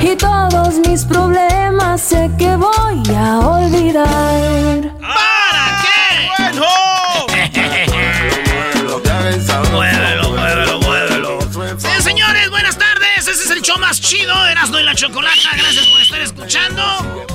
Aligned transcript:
y 0.00 0.16
todos 0.16 0.74
mis 0.86 1.04
problemas 1.04 2.00
sé 2.00 2.30
que 2.38 2.56
voy 2.56 3.02
a 3.16 3.38
olvidar. 3.38 4.92
¿Para 5.00 5.82
qué? 5.82 5.94
Muévelo, 9.70 10.30
muévelo, 10.30 10.80
muévelo. 10.80 11.38
Sí, 11.78 12.02
señores, 12.02 12.50
buenas 12.50 12.78
tardes. 12.78 13.28
Ese 13.28 13.30
es 13.32 13.50
el 13.50 13.62
show 13.62 13.78
más 13.78 14.00
chido, 14.00 14.34
Erasmo 14.46 14.78
y 14.78 14.82
la 14.84 14.94
Chocolata. 14.94 15.50
Gracias 15.56 15.86
por 15.86 16.00
estar 16.00 16.20
escuchando. 16.20 17.33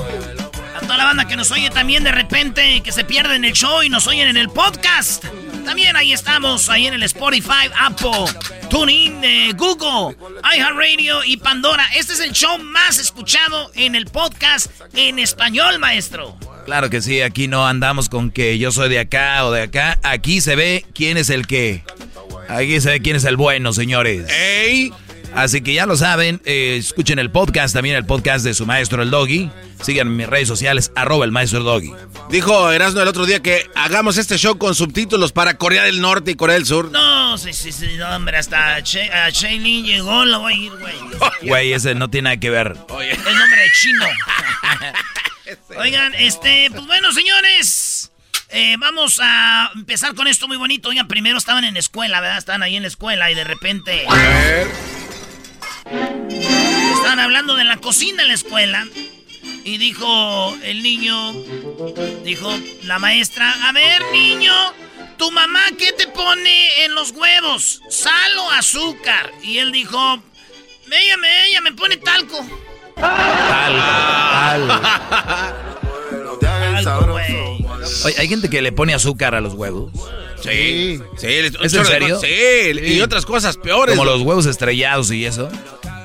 La 1.00 1.06
banda 1.06 1.26
que 1.26 1.34
nos 1.34 1.50
oye 1.50 1.70
también 1.70 2.04
de 2.04 2.12
repente, 2.12 2.82
que 2.82 2.92
se 2.92 3.04
pierden 3.04 3.42
el 3.46 3.54
show 3.54 3.82
y 3.82 3.88
nos 3.88 4.06
oyen 4.06 4.28
en 4.28 4.36
el 4.36 4.50
podcast. 4.50 5.24
También 5.64 5.96
ahí 5.96 6.12
estamos, 6.12 6.68
ahí 6.68 6.86
en 6.86 6.92
el 6.92 7.02
Spotify, 7.04 7.70
Apple, 7.74 8.26
TuneIn, 8.68 9.24
eh, 9.24 9.52
Google, 9.56 10.14
iHeartRadio 10.54 11.24
y 11.24 11.38
Pandora. 11.38 11.86
Este 11.96 12.12
es 12.12 12.20
el 12.20 12.32
show 12.32 12.58
más 12.58 12.98
escuchado 12.98 13.70
en 13.76 13.94
el 13.94 14.04
podcast 14.08 14.70
en 14.92 15.18
español, 15.18 15.78
maestro. 15.78 16.36
Claro 16.66 16.90
que 16.90 17.00
sí, 17.00 17.22
aquí 17.22 17.48
no 17.48 17.66
andamos 17.66 18.10
con 18.10 18.30
que 18.30 18.58
yo 18.58 18.70
soy 18.70 18.90
de 18.90 18.98
acá 18.98 19.46
o 19.46 19.52
de 19.52 19.62
acá. 19.62 19.98
Aquí 20.02 20.42
se 20.42 20.54
ve 20.54 20.84
quién 20.92 21.16
es 21.16 21.30
el 21.30 21.46
qué. 21.46 21.82
Aquí 22.50 22.78
se 22.82 22.90
ve 22.90 23.00
quién 23.00 23.16
es 23.16 23.24
el 23.24 23.38
bueno, 23.38 23.72
señores. 23.72 24.28
¡Ey! 24.28 24.92
Así 25.34 25.60
que 25.62 25.72
ya 25.74 25.86
lo 25.86 25.96
saben, 25.96 26.40
eh, 26.44 26.76
escuchen 26.78 27.18
el 27.18 27.30
podcast, 27.30 27.72
también 27.74 27.96
el 27.96 28.04
podcast 28.04 28.44
de 28.44 28.52
su 28.54 28.66
maestro 28.66 29.02
el 29.02 29.10
Doggy. 29.10 29.50
Sigan 29.82 30.14
mis 30.16 30.26
redes 30.26 30.48
sociales, 30.48 30.92
arroba 30.96 31.24
el 31.24 31.30
maestro 31.32 31.62
Doggy. 31.62 31.92
Dijo 32.28 32.70
Erasmo 32.70 33.00
el 33.00 33.08
otro 33.08 33.24
día 33.26 33.40
que 33.40 33.70
hagamos 33.74 34.18
este 34.18 34.36
show 34.36 34.58
con 34.58 34.74
subtítulos 34.74 35.32
para 35.32 35.54
Corea 35.56 35.84
del 35.84 36.00
Norte 36.00 36.32
y 36.32 36.34
Corea 36.34 36.54
del 36.54 36.66
Sur. 36.66 36.90
No, 36.90 37.38
sí, 37.38 37.52
sí, 37.52 37.72
sí, 37.72 37.96
no, 37.96 38.08
hombre, 38.14 38.36
hasta 38.36 38.82
Che- 38.82 39.10
a 39.10 39.30
llegó, 39.30 40.24
lo 40.24 40.40
voy 40.40 40.52
a 40.52 40.56
ir, 40.56 40.72
güey. 40.78 40.94
Güey, 41.42 41.72
ese 41.72 41.94
no 41.94 42.10
tiene 42.10 42.24
nada 42.30 42.36
que 42.40 42.50
ver. 42.50 42.68
El 42.68 43.24
nombre 43.24 43.60
de 43.62 43.70
chino. 43.80 44.04
Oigan, 45.78 46.14
este, 46.14 46.70
pues 46.70 46.86
bueno, 46.86 47.12
señores. 47.12 48.10
eh, 48.50 48.76
vamos 48.78 49.18
a 49.22 49.70
empezar 49.74 50.14
con 50.14 50.26
esto 50.28 50.46
muy 50.48 50.56
bonito. 50.56 50.88
Oigan, 50.90 51.08
primero 51.08 51.38
estaban 51.38 51.64
en 51.64 51.74
la 51.74 51.80
escuela, 51.80 52.20
¿verdad? 52.20 52.38
Estaban 52.38 52.62
ahí 52.62 52.76
en 52.76 52.82
la 52.82 52.88
escuela 52.88 53.30
y 53.30 53.34
de 53.34 53.44
repente. 53.44 54.04
Estaban 55.90 57.20
hablando 57.20 57.54
de 57.56 57.64
la 57.64 57.78
cocina 57.78 58.22
en 58.22 58.28
la 58.28 58.34
escuela. 58.34 58.86
Y 59.64 59.78
dijo 59.78 60.56
el 60.62 60.82
niño, 60.82 61.32
dijo 62.24 62.50
la 62.84 62.98
maestra, 62.98 63.68
a 63.68 63.72
ver 63.72 64.02
niño, 64.12 64.54
¿tu 65.18 65.30
mamá 65.30 65.60
qué 65.78 65.92
te 65.92 66.06
pone 66.06 66.84
en 66.84 66.94
los 66.94 67.10
huevos? 67.10 67.82
¿Sal 67.90 68.38
o 68.38 68.50
azúcar? 68.52 69.30
Y 69.42 69.58
él 69.58 69.70
dijo, 69.70 70.22
ella 70.90 71.16
me, 71.18 71.46
ella 71.48 71.60
me 71.60 71.72
pone 71.72 71.98
talco. 71.98 72.38
Talco, 76.40 77.06
güey. 77.12 77.49
Oye, 78.04 78.14
hay 78.18 78.28
gente 78.28 78.48
que 78.50 78.62
le 78.62 78.72
pone 78.72 78.94
azúcar 78.94 79.34
a 79.34 79.40
los 79.40 79.54
huevos. 79.54 79.92
Sí, 80.42 81.00
sí. 81.18 81.26
¿Es 81.26 81.74
en 81.74 81.84
serio? 81.84 82.18
Sí, 82.20 82.80
y 82.94 83.00
otras 83.00 83.26
cosas 83.26 83.56
peores. 83.56 83.94
Como 83.96 84.04
los 84.04 84.22
huevos 84.22 84.46
estrellados 84.46 85.10
y 85.10 85.26
eso. 85.26 85.50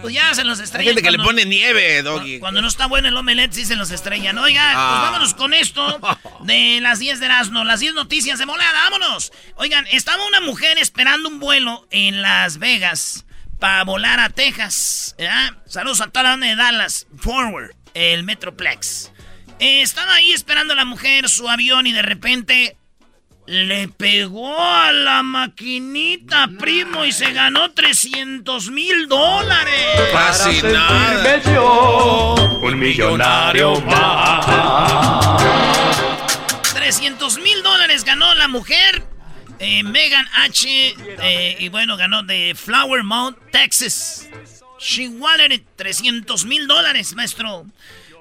Pues 0.02 0.14
ya 0.14 0.34
se 0.36 0.44
los 0.44 0.60
Hay 0.60 0.66
estrellan. 0.66 0.88
gente 0.94 1.02
que 1.02 1.12
le 1.12 1.18
cuando- 1.18 1.32
pone 1.32 1.46
nieve, 1.46 2.04
Doggy. 2.04 2.40
Cuando 2.40 2.62
no 2.62 2.68
está 2.68 2.86
bueno 2.86 3.08
el 3.08 3.18
omelette, 3.18 3.54
sí 3.54 3.66
se 3.66 3.76
los 3.76 3.90
estrellan. 3.92 4.38
Oigan, 4.38 4.74
Ah. 4.76 4.98
pues 5.00 5.12
vámonos 5.12 5.34
con 5.34 5.54
esto 5.54 6.00
de 6.44 6.80
las 6.82 7.00
10 7.00 7.20
de 7.20 7.26
Erasmo, 7.26 7.64
las 7.64 7.80
10 7.80 7.94
noticias 7.94 8.38
de 8.38 8.46
molada, 8.46 8.72
vámonos. 8.90 9.32
Oigan, 9.56 9.88
estaba 9.92 10.26
una 10.28 10.42
mujer 10.42 10.78
esperando 10.78 11.30
un 11.30 11.40
vuelo 11.40 11.88
en 11.90 12.22
Las 12.22 12.60
Vegas 12.60 13.26
para 13.60 13.84
volar 13.84 14.20
a 14.20 14.30
Texas. 14.30 15.16
¿verdad? 15.18 15.54
Saludos 15.66 16.02
a 16.02 16.08
toda 16.08 16.24
la 16.24 16.30
banda 16.32 16.48
de 16.48 16.56
Dallas, 16.56 17.08
Forward, 17.18 17.72
el 17.96 18.24
Metroplex. 18.24 19.12
Eh, 19.60 19.82
estaba 19.82 20.14
ahí 20.16 20.32
esperando 20.32 20.76
la 20.76 20.86
mujer 20.86 21.30
su 21.30 21.48
avión 21.50 21.88
y 21.88 21.94
de 21.94 22.02
repente 22.02 22.78
le 23.48 23.88
pegó 23.88 24.60
a 24.60 24.92
la 24.92 25.22
maquinita, 25.24 26.50
primo, 26.60 27.06
y 27.06 27.12
se 27.12 27.32
ganó 27.32 27.72
300 27.72 28.70
mil 28.72 29.08
dólares. 29.08 30.02
Casi 30.12 30.62
nada. 30.64 31.40
Un 32.62 32.80
millonario 32.80 33.80
más. 33.82 34.46
300 36.74 37.38
mil 37.40 37.62
dólares 37.64 38.04
ganó 38.04 38.34
la 38.36 38.48
mujer. 38.48 39.04
eh, 39.60 39.84
Megan 39.84 40.26
H. 40.34 40.68
eh, 40.68 41.56
y 41.60 41.70
bueno, 41.70 41.96
ganó 41.98 42.24
de 42.24 42.56
Flower 42.56 43.04
Mount, 43.04 43.38
Texas. 43.52 44.28
She 44.80 45.08
wanted 45.08 45.62
300 45.78 46.46
mil 46.46 46.68
dólares, 46.68 47.14
maestro. 47.16 47.66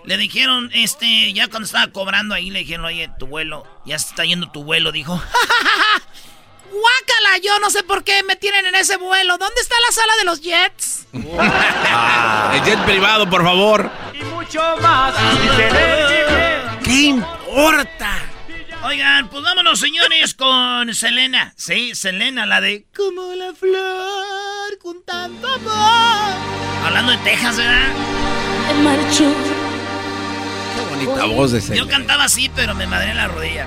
Le 0.04 0.18
dijeron, 0.18 0.70
este, 0.74 1.32
ya 1.32 1.48
cuando 1.48 1.64
estaba 1.64 1.90
cobrando 1.90 2.34
ahí, 2.34 2.50
le 2.50 2.60
dijeron, 2.60 2.84
oye, 2.84 3.10
tu 3.18 3.26
vuelo, 3.26 3.66
ya 3.86 3.98
se 3.98 4.08
está 4.10 4.24
yendo 4.24 4.50
tu 4.50 4.62
vuelo. 4.62 4.92
Dijo, 4.92 5.14
guácala, 6.70 7.38
yo 7.42 7.58
no 7.60 7.70
sé 7.70 7.82
por 7.82 8.04
qué 8.04 8.22
me 8.22 8.36
tienen 8.36 8.66
en 8.66 8.74
ese 8.74 8.98
vuelo. 8.98 9.38
¿Dónde 9.38 9.60
está 9.60 9.74
la 9.86 9.92
sala 9.92 10.12
de 10.18 10.24
los 10.24 10.40
jets? 10.42 11.06
El 11.12 12.64
jet 12.64 12.84
privado, 12.84 13.28
por 13.28 13.42
favor. 13.42 13.90
Y 14.12 14.22
mucho 14.24 14.60
más. 14.82 15.14
¿Qué 16.84 16.92
importa? 16.92 18.10
Oigan, 18.84 19.30
pues 19.30 19.42
vámonos, 19.42 19.80
señores, 19.80 20.34
con 20.34 20.92
Selena. 20.94 21.54
Sí, 21.56 21.94
Selena, 21.94 22.44
la 22.44 22.60
de 22.60 22.86
Como 22.94 23.34
la 23.34 23.54
flor 23.54 24.78
con 24.82 25.02
tanto 25.04 25.48
amor. 25.48 26.34
Hablando 26.84 27.12
de 27.12 27.18
Texas, 27.18 27.56
¿verdad? 27.56 27.88
Me 28.68 28.74
marchó. 28.82 29.73
Qué 30.74 30.80
bonita 30.90 31.24
voz 31.26 31.52
de 31.52 31.58
ese. 31.58 31.76
Yo 31.76 31.88
cantaba 31.88 32.24
así, 32.24 32.50
pero 32.54 32.74
me 32.74 32.86
madré 32.86 33.14
la 33.14 33.28
rodilla. 33.28 33.66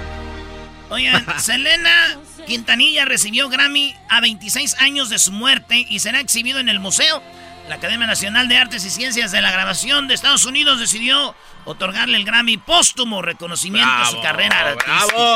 Oigan, 0.89 1.25
Selena 1.39 2.18
Quintanilla 2.45 3.06
recibió 3.06 3.50
Grammy 3.50 3.95
a 4.09 4.21
26 4.21 4.75
años 4.80 5.09
de 5.09 5.19
su 5.19 5.31
muerte 5.31 5.86
y 5.89 6.00
será 6.00 6.19
exhibido 6.19 6.59
en 6.59 6.69
el 6.69 6.80
Museo 6.80 7.21
la 7.68 7.75
Academia 7.75 8.07
Nacional 8.07 8.48
de 8.48 8.57
Artes 8.57 8.86
y 8.86 8.89
Ciencias 8.89 9.31
de 9.31 9.42
la 9.42 9.51
Grabación 9.51 10.07
de 10.07 10.13
Estados 10.13 10.45
Unidos 10.45 10.80
decidió 10.80 11.36
otorgarle 11.65 12.18
el 12.18 12.24
Grammy 12.24 12.57
póstumo 12.57 13.21
reconocimiento 13.21 13.92
a 13.92 14.06
su 14.06 14.21
carrera 14.21 14.57
artística. 14.59 15.06
¡Bravo! 15.06 15.36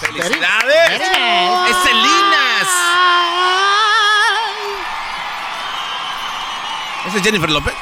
¡Felicidades! 0.00 1.00
¡Es 1.70 1.76
Celinas! 1.82 2.68
¿Ese 7.06 7.18
es 7.18 7.24
Jennifer 7.24 7.50
López? 7.50 7.74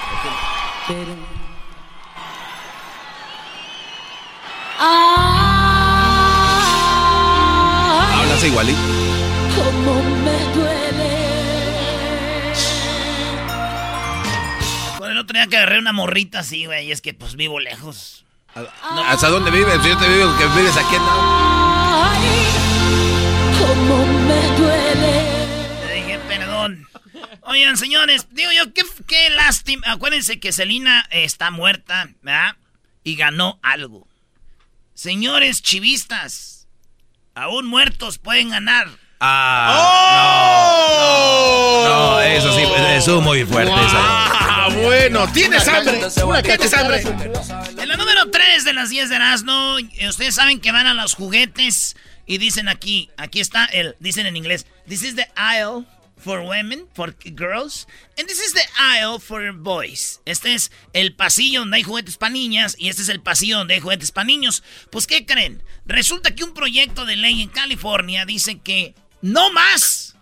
Hablas 8.15 8.45
igualito. 8.45 8.79
Cómo 9.57 10.03
me 10.03 10.39
duele. 10.55 11.19
Con 14.99 15.11
el 15.11 15.19
otro 15.19 15.35
día 15.35 15.47
que 15.47 15.57
agarré 15.57 15.79
una 15.79 15.93
morrita 15.93 16.41
así, 16.41 16.67
güey, 16.67 16.87
y 16.87 16.93
es 16.93 17.01
que 17.01 17.15
pues 17.15 17.37
vivo 17.37 17.61
lejos. 17.61 18.25
¿Hasta 19.07 19.29
dónde 19.29 19.51
vives? 19.51 19.81
Si 19.83 19.89
yo 19.89 19.97
te 19.99 20.09
digo 20.09 20.37
que 20.37 20.47
vives 20.47 20.77
aquí 20.77 20.97
en... 20.97 21.03
Ay, 21.03 22.47
cómo 23.59 24.07
me 24.07 24.47
duele. 24.59 25.25
Le 25.87 25.95
dije, 25.95 26.19
perdón. 26.27 26.89
Oigan, 27.43 27.77
señores, 27.77 28.27
digo 28.33 28.51
yo, 28.53 28.73
qué, 28.75 28.83
qué 29.07 29.31
lástima. 29.31 29.87
Acuérdense 29.93 30.41
que 30.41 30.51
Selina 30.53 31.07
está 31.11 31.51
muerta, 31.51 32.09
¿verdad? 32.23 32.57
Y 33.05 33.15
ganó 33.15 33.61
algo. 33.63 34.08
Señores 34.99 35.63
chivistas, 35.63 36.67
aún 37.33 37.69
muertos 37.69 38.19
pueden 38.19 38.49
ganar. 38.49 38.89
Ah, 39.21 39.79
no, 41.85 42.17
no, 42.17 42.21
eso 42.21 42.53
sí, 42.53 42.63
eso 42.97 43.19
es 43.19 43.23
muy 43.23 43.45
fuerte. 43.45 43.71
¡Ah, 43.77 44.69
bueno! 44.83 45.31
¿Tienes 45.33 45.69
hambre? 45.69 46.01
¿Tienes 46.43 46.75
hambre? 46.75 47.01
En 47.81 47.89
la 47.89 47.97
número 47.97 48.29
3 48.29 48.65
de 48.65 48.73
las 48.73 48.91
10 48.91 49.09
de 49.09 49.15
Erasmo, 49.15 49.77
ustedes 50.09 50.35
saben 50.35 50.59
que 50.59 50.73
van 50.73 50.89
a 50.89 50.95
los 50.95 51.15
juguetes 51.15 51.95
y 52.27 52.39
dicen 52.39 52.67
aquí, 52.67 53.09
aquí 53.17 53.39
está 53.39 53.67
el, 53.67 53.95
dicen 54.01 54.27
en 54.27 54.37
inglés, 54.37 54.67
this 54.89 55.05
is 55.05 55.15
the 55.15 55.29
aisle 55.37 55.85
for 56.19 56.43
women, 56.43 56.87
for 56.95 57.15
girls, 57.35 57.87
and 58.19 58.29
this 58.29 58.41
is 58.41 58.53
the 58.53 58.65
aisle 58.79 59.19
for 59.19 59.53
boys. 59.53 60.21
Este 60.25 60.55
es 60.55 60.71
el 60.93 61.15
pasillo 61.15 61.61
donde 61.61 61.79
hay 61.79 61.83
juguetes 61.83 62.17
para 62.17 62.31
niñas 62.31 62.75
y 62.79 62.89
este 62.89 63.03
es 63.03 63.09
el 63.09 63.21
pasillo 63.21 63.59
donde 63.59 63.75
hay 63.75 63.81
juguetes 63.81 64.11
para 64.11 64.27
niños. 64.27 64.63
Pues, 64.91 65.07
¿qué 65.07 65.25
creen? 65.25 65.63
Resulta 65.87 66.35
que 66.35 66.45
un 66.45 66.55
proyecto 66.55 67.05
de 67.05 67.17
ley 67.17 67.43
en 67.43 67.49
California 67.49 68.25
dice 68.25 68.59
que 68.59 68.95
no 69.23 69.53
más, 69.53 70.17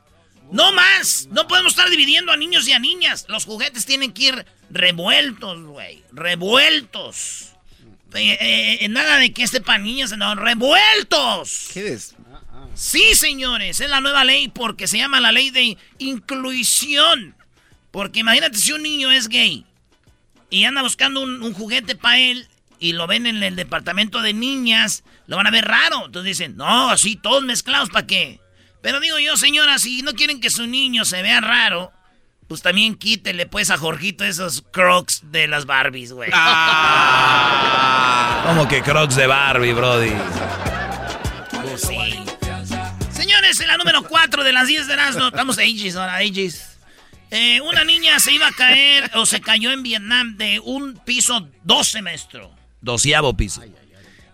no 0.53 0.73
más, 0.73 1.29
no 1.31 1.49
podemos 1.49 1.73
estar 1.73 1.91
dividiendo 1.91 2.33
a 2.33 2.37
niños 2.37 2.69
y 2.69 2.73
a 2.73 2.79
niñas. 2.79 3.27
Los 3.29 3.45
juguetes 3.45 3.87
tienen 3.87 4.13
que 4.13 4.25
ir 4.25 4.47
revueltos, 4.71 5.63
güey, 5.63 6.05
revueltos. 6.13 7.53
Eh, 8.15 8.79
eh, 8.81 8.89
nada 8.89 9.19
de 9.19 9.33
que 9.33 9.43
este 9.43 9.61
para 9.61 9.79
niños, 9.79 10.17
no, 10.17 10.35
revueltos. 10.35 11.71
¿Qué 11.75 11.93
es? 11.93 12.15
Sí, 12.77 13.15
señores, 13.15 13.81
es 13.81 13.89
la 13.89 14.03
nueva 14.03 14.23
ley 14.23 14.49
porque 14.49 14.87
se 14.87 14.99
llama 14.99 15.19
la 15.19 15.33
ley 15.33 15.49
de 15.51 15.79
inclusión. 15.99 17.35
Porque 17.91 18.21
imagínate 18.21 18.59
si 18.59 18.73
un 18.73 18.83
niño 18.83 19.11
es 19.11 19.29
gay 19.29 19.65
y 20.51 20.65
anda 20.65 20.83
buscando 20.83 21.23
un, 21.23 21.43
un 21.43 21.55
juguete 21.55 21.97
para 21.97 22.19
él 22.19 22.47
y 22.79 22.93
lo 22.93 23.07
ven 23.07 23.27
en 23.27 23.43
el 23.43 23.57
departamento 23.57 24.21
de 24.21 24.35
niñas, 24.35 25.05
lo 25.27 25.39
van 25.39 25.47
a 25.47 25.51
ver 25.51 25.65
raro. 25.65 26.05
Entonces 26.05 26.37
dicen, 26.39 26.57
no, 26.57 26.91
así 26.91 27.17
todos 27.17 27.43
mezclados, 27.43 27.89
¿para 27.89 28.07
qué? 28.07 28.41
Pero 28.83 29.01
digo 29.01 29.19
yo, 29.19 29.39
señora, 29.39 29.79
si 29.79 30.03
no 30.03 30.13
quieren 30.13 30.41
que 30.41 30.51
su 30.51 30.67
niño 30.67 31.07
se 31.07 31.23
vea 31.23 31.41
raro, 31.41 31.93
pues 32.47 32.61
también 32.61 32.95
quítele 32.95 33.47
pues 33.47 33.71
a 33.71 33.79
Jorgito 33.79 34.23
esos 34.25 34.63
crocs 34.71 35.23
de 35.33 35.49
las 35.49 35.65
Barbies, 35.65 36.13
güey. 36.13 36.31
Como 38.47 38.69
que 38.69 38.83
crocs 38.83 39.17
de 39.17 39.27
Barbie, 39.27 39.73
Brody. 39.73 40.13
En 43.61 43.69
la 43.69 43.77
número 43.77 44.03
4 44.03 44.45
de 44.45 44.53
las 44.53 44.67
10 44.69 44.87
de 44.87 44.93
Erasmo, 44.93 45.29
estamos 45.29 45.59
ages 45.59 45.97
ahora, 45.97 46.17
ages. 46.17 46.77
Eh, 47.31 47.61
una 47.63 47.85
niña 47.85 48.19
se 48.21 48.33
iba 48.33 48.47
a 48.47 48.53
caer 48.53 49.11
o 49.15 49.27
se 49.27 49.41
cayó 49.41 49.73
en 49.73 49.83
Vietnam 49.83 50.37
de 50.37 50.61
un 50.61 50.97
piso 51.05 51.49
12, 51.65 52.03
maestro. 52.03 52.55
Doceavo 52.81 53.37
piso. 53.37 53.63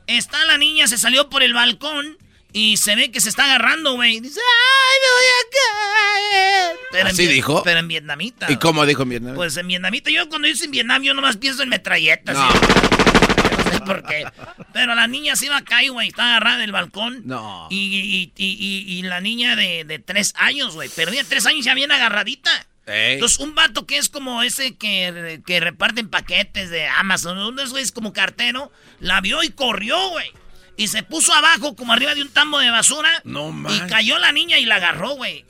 Está 0.06 0.44
la 0.44 0.58
niña, 0.58 0.86
se 0.88 0.98
salió 0.98 1.30
por 1.30 1.42
el 1.42 1.54
balcón 1.54 2.18
y 2.52 2.76
se 2.76 2.94
ve 2.96 3.10
que 3.10 3.20
se 3.20 3.30
está 3.30 3.44
agarrando, 3.44 3.94
güey. 3.94 4.20
Dice, 4.20 4.40
¡ay, 4.40 4.98
me 5.02 5.10
voy 5.14 5.24
a 5.38 6.68
caer! 6.68 6.76
Pero 6.90 7.02
en 7.08 7.14
¿Así 7.14 7.26
vi- 7.26 7.32
dijo? 7.34 7.62
Pero 7.62 7.78
en 7.80 7.88
vietnamita. 7.88 8.50
¿Y 8.52 8.56
cómo 8.56 8.84
dijo 8.84 9.04
en 9.04 9.08
Vietnam? 9.08 9.34
Pues 9.36 9.56
en 9.56 9.68
vietnamita. 9.68 10.10
Yo 10.10 10.28
cuando 10.28 10.48
dice 10.48 10.66
en 10.66 10.72
Vietnam, 10.72 11.02
yo 11.02 11.14
nomás 11.14 11.38
pienso 11.38 11.62
en 11.62 11.70
metralletas. 11.70 12.36
No. 12.36 12.52
¿sí? 12.52 12.58
No 13.86 13.94
sé 13.94 14.00
por 14.02 14.08
qué. 14.08 14.24
Pero 14.72 14.94
la 14.94 15.06
niña 15.06 15.36
se 15.36 15.46
iba 15.46 15.56
a 15.56 15.64
caer, 15.64 15.90
güey. 15.92 16.08
Está 16.08 16.24
agarrada 16.30 16.58
del 16.58 16.72
balcón. 16.72 17.22
No. 17.24 17.66
Y, 17.70 17.76
y, 17.76 18.32
y, 18.36 18.52
y- 18.52 18.98
y 18.98 19.02
la 19.02 19.20
niña 19.20 19.56
de, 19.56 19.84
de 19.84 19.98
tres 19.98 20.32
años, 20.36 20.74
güey. 20.74 20.90
Pero 20.94 21.10
de 21.12 21.24
tres 21.24 21.46
años 21.46 21.64
ya 21.64 21.74
bien 21.74 21.92
agarradita. 21.92 22.50
Ey. 22.86 23.14
Entonces, 23.14 23.38
un 23.38 23.54
vato 23.54 23.86
que 23.86 23.96
es 23.98 24.08
como 24.08 24.42
ese 24.42 24.76
que, 24.76 25.40
que 25.46 25.60
reparten 25.60 26.08
paquetes 26.10 26.68
de 26.70 26.88
Amazon, 26.88 27.38
uno 27.38 27.52
de 27.52 27.62
esos 27.62 27.70
güeyes 27.72 27.92
como 27.92 28.12
cartero, 28.12 28.72
la 28.98 29.20
vio 29.20 29.42
y 29.44 29.50
corrió, 29.50 30.08
güey. 30.10 30.30
Y 30.76 30.88
se 30.88 31.02
puso 31.04 31.32
abajo 31.32 31.76
como 31.76 31.92
arriba 31.92 32.14
de 32.14 32.22
un 32.22 32.30
tambo 32.30 32.58
de 32.58 32.70
basura. 32.70 33.10
No 33.24 33.50
Y 33.50 33.52
manches. 33.52 33.90
cayó 33.90 34.18
la 34.18 34.32
niña 34.32 34.58
y 34.58 34.64
la 34.64 34.76
agarró, 34.76 35.10
güey. 35.10 35.44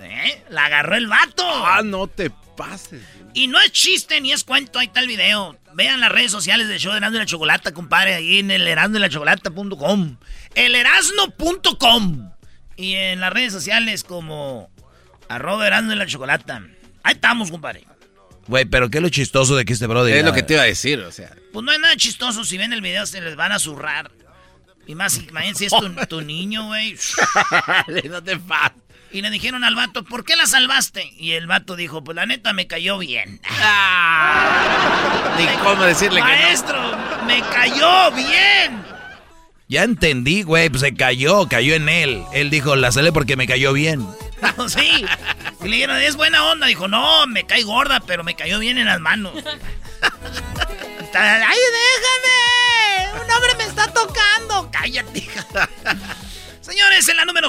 ¿Eh? 0.00 0.44
La 0.50 0.66
agarró 0.66 0.96
el 0.96 1.08
vato. 1.08 1.44
Ah, 1.66 1.82
no 1.84 2.06
te 2.06 2.30
pases. 2.56 3.02
Y 3.34 3.46
no 3.46 3.60
es 3.60 3.72
chiste 3.72 4.20
ni 4.20 4.32
es 4.32 4.44
cuento, 4.44 4.78
ahí 4.78 4.86
está 4.86 5.00
el 5.00 5.06
video. 5.06 5.58
Vean 5.74 6.00
las 6.00 6.10
redes 6.10 6.32
sociales 6.32 6.68
del 6.68 6.78
show 6.78 6.92
de 6.92 6.98
Erasmo 6.98 7.16
y 7.16 7.20
la 7.20 7.26
Chocolata, 7.26 7.72
compadre, 7.72 8.14
ahí 8.14 8.38
en 8.38 8.50
el 8.50 8.66
erasnoylachocolata.com. 8.66 10.16
Elerasno.com. 10.54 12.30
Y 12.76 12.94
en 12.94 13.20
las 13.20 13.32
redes 13.32 13.52
sociales 13.52 14.04
como 14.04 14.70
arroba 15.28 15.66
Erasmo 15.66 15.92
y 15.92 15.96
la 15.96 16.06
Chocolata. 16.06 16.62
Ahí 17.02 17.14
estamos, 17.14 17.50
compadre. 17.50 17.84
Güey, 18.48 18.64
pero 18.64 18.88
qué 18.88 18.98
es 18.98 19.02
lo 19.02 19.10
chistoso 19.10 19.56
de 19.56 19.64
que 19.64 19.74
este 19.74 19.86
Brody. 19.86 20.12
Es 20.12 20.24
lo 20.24 20.32
que 20.32 20.42
te 20.42 20.54
iba 20.54 20.62
a 20.62 20.66
decir, 20.66 21.00
o 21.00 21.12
sea. 21.12 21.36
Pues 21.52 21.64
no 21.64 21.70
hay 21.70 21.78
nada 21.78 21.94
chistoso. 21.96 22.44
Si 22.44 22.56
ven 22.56 22.72
el 22.72 22.80
video, 22.80 23.04
se 23.04 23.20
les 23.20 23.36
van 23.36 23.52
a 23.52 23.58
zurrar. 23.58 24.10
Y 24.86 24.94
más, 24.94 25.18
imagínense 25.18 25.58
si 25.58 25.64
es 25.66 25.72
tu, 25.72 26.06
tu 26.08 26.20
niño, 26.22 26.66
güey. 26.66 26.96
no 28.08 28.24
te 28.24 28.38
pases. 28.38 28.87
Y 29.10 29.22
le 29.22 29.30
dijeron 29.30 29.64
al 29.64 29.74
vato, 29.74 30.04
¿por 30.04 30.24
qué 30.24 30.36
la 30.36 30.46
salvaste? 30.46 31.12
Y 31.16 31.32
el 31.32 31.46
vato 31.46 31.76
dijo, 31.76 32.04
pues 32.04 32.14
la 32.14 32.26
neta 32.26 32.52
me 32.52 32.66
cayó 32.66 32.98
bien. 32.98 33.40
Ni 35.38 35.46
cómo 35.62 35.82
decirle 35.84 36.20
que 36.20 36.26
Maestro, 36.26 36.78
me 37.26 37.40
cayó 37.40 38.12
bien. 38.12 38.82
Ya 39.68 39.84
entendí, 39.84 40.42
güey, 40.42 40.68
pues 40.70 40.82
se 40.82 40.94
cayó, 40.94 41.48
cayó 41.48 41.74
en 41.74 41.88
él. 41.88 42.22
Él 42.32 42.50
dijo, 42.50 42.76
la 42.76 42.92
sale 42.92 43.12
porque 43.12 43.36
me 43.36 43.46
cayó 43.46 43.72
bien. 43.72 44.06
sí. 44.68 45.04
Y 45.62 45.68
le 45.68 45.76
dijeron, 45.76 45.96
es 45.98 46.16
buena 46.16 46.44
onda. 46.44 46.66
Dijo, 46.66 46.88
no, 46.88 47.26
me 47.26 47.44
cae 47.44 47.62
gorda, 47.62 48.00
pero 48.00 48.24
me 48.24 48.34
cayó 48.34 48.58
bien 48.58 48.78
en 48.78 48.86
las 48.86 49.00
manos. 49.00 49.32
¡Ay, 51.14 51.58
déjame! 51.74 53.24
¡Un 53.24 53.30
hombre 53.30 53.54
me 53.56 53.64
está 53.64 53.92
tocando! 53.92 54.70
¡Cállate, 54.70 55.26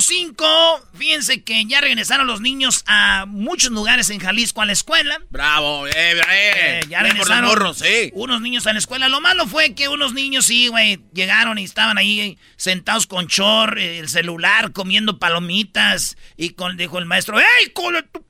5, 0.10 0.90
fíjense 0.96 1.44
que 1.44 1.66
ya 1.66 1.82
regresaron 1.82 2.26
los 2.26 2.42
niños 2.42 2.84
a 2.88 3.26
muchos 3.28 3.70
lugares 3.70 4.10
en 4.10 4.20
Jalisco 4.20 4.60
a 4.60 4.66
la 4.66 4.72
escuela. 4.72 5.20
Bravo, 5.30 5.86
eh, 5.86 5.92
eh. 5.94 6.22
Eh, 6.32 6.82
ya 6.90 7.04
Bien 7.04 7.16
por 7.16 7.28
los 7.28 7.28
regresaron 7.28 7.46
morros, 7.46 7.78
sí. 7.78 8.10
unos 8.16 8.42
niños 8.42 8.66
a 8.66 8.74
la 8.74 8.80
escuela. 8.80 9.08
Lo 9.08 9.22
malo 9.22 9.46
fue 9.46 9.76
que 9.76 9.88
unos 9.88 10.14
niños, 10.14 10.48
sí, 10.48 10.68
güey, 10.68 11.00
llegaron 11.14 11.60
y 11.60 11.64
estaban 11.64 12.00
ahí 12.00 12.40
sentados 12.56 13.06
con 13.06 13.28
chor, 13.28 13.78
eh, 13.78 14.00
el 14.00 14.10
celular, 14.10 14.72
comiendo 14.72 15.20
palomitas. 15.20 16.18
Y 16.36 16.52
con, 16.54 16.76
dijo 16.76 16.98
el 16.98 17.06
maestro, 17.06 17.38
¡Ey, 17.40 17.70
cole 17.72 18.02
tu-". 18.02 18.26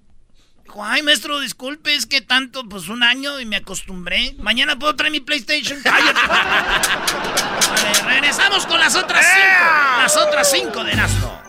Dijo, 0.65 0.83
ay, 0.83 1.01
maestro, 1.01 1.39
disculpe, 1.39 1.95
es 1.95 2.05
que 2.05 2.19
tanto, 2.19 2.67
pues 2.67 2.89
un 2.89 3.03
año 3.03 3.39
y 3.39 3.45
me 3.45 3.55
acostumbré. 3.55 4.35
Mañana 4.37 4.77
puedo 4.77 4.97
traer 4.97 5.13
mi 5.13 5.21
PlayStation. 5.21 5.79
Cállate. 5.81 6.19
Vale, 6.27 8.01
regresamos 8.05 8.65
con 8.65 8.81
las 8.81 8.97
otras 8.97 9.25
cinco. 9.25 10.01
Las 10.01 10.17
otras 10.17 10.51
cinco 10.51 10.83
de 10.83 10.91
Erasmo. 10.91 11.48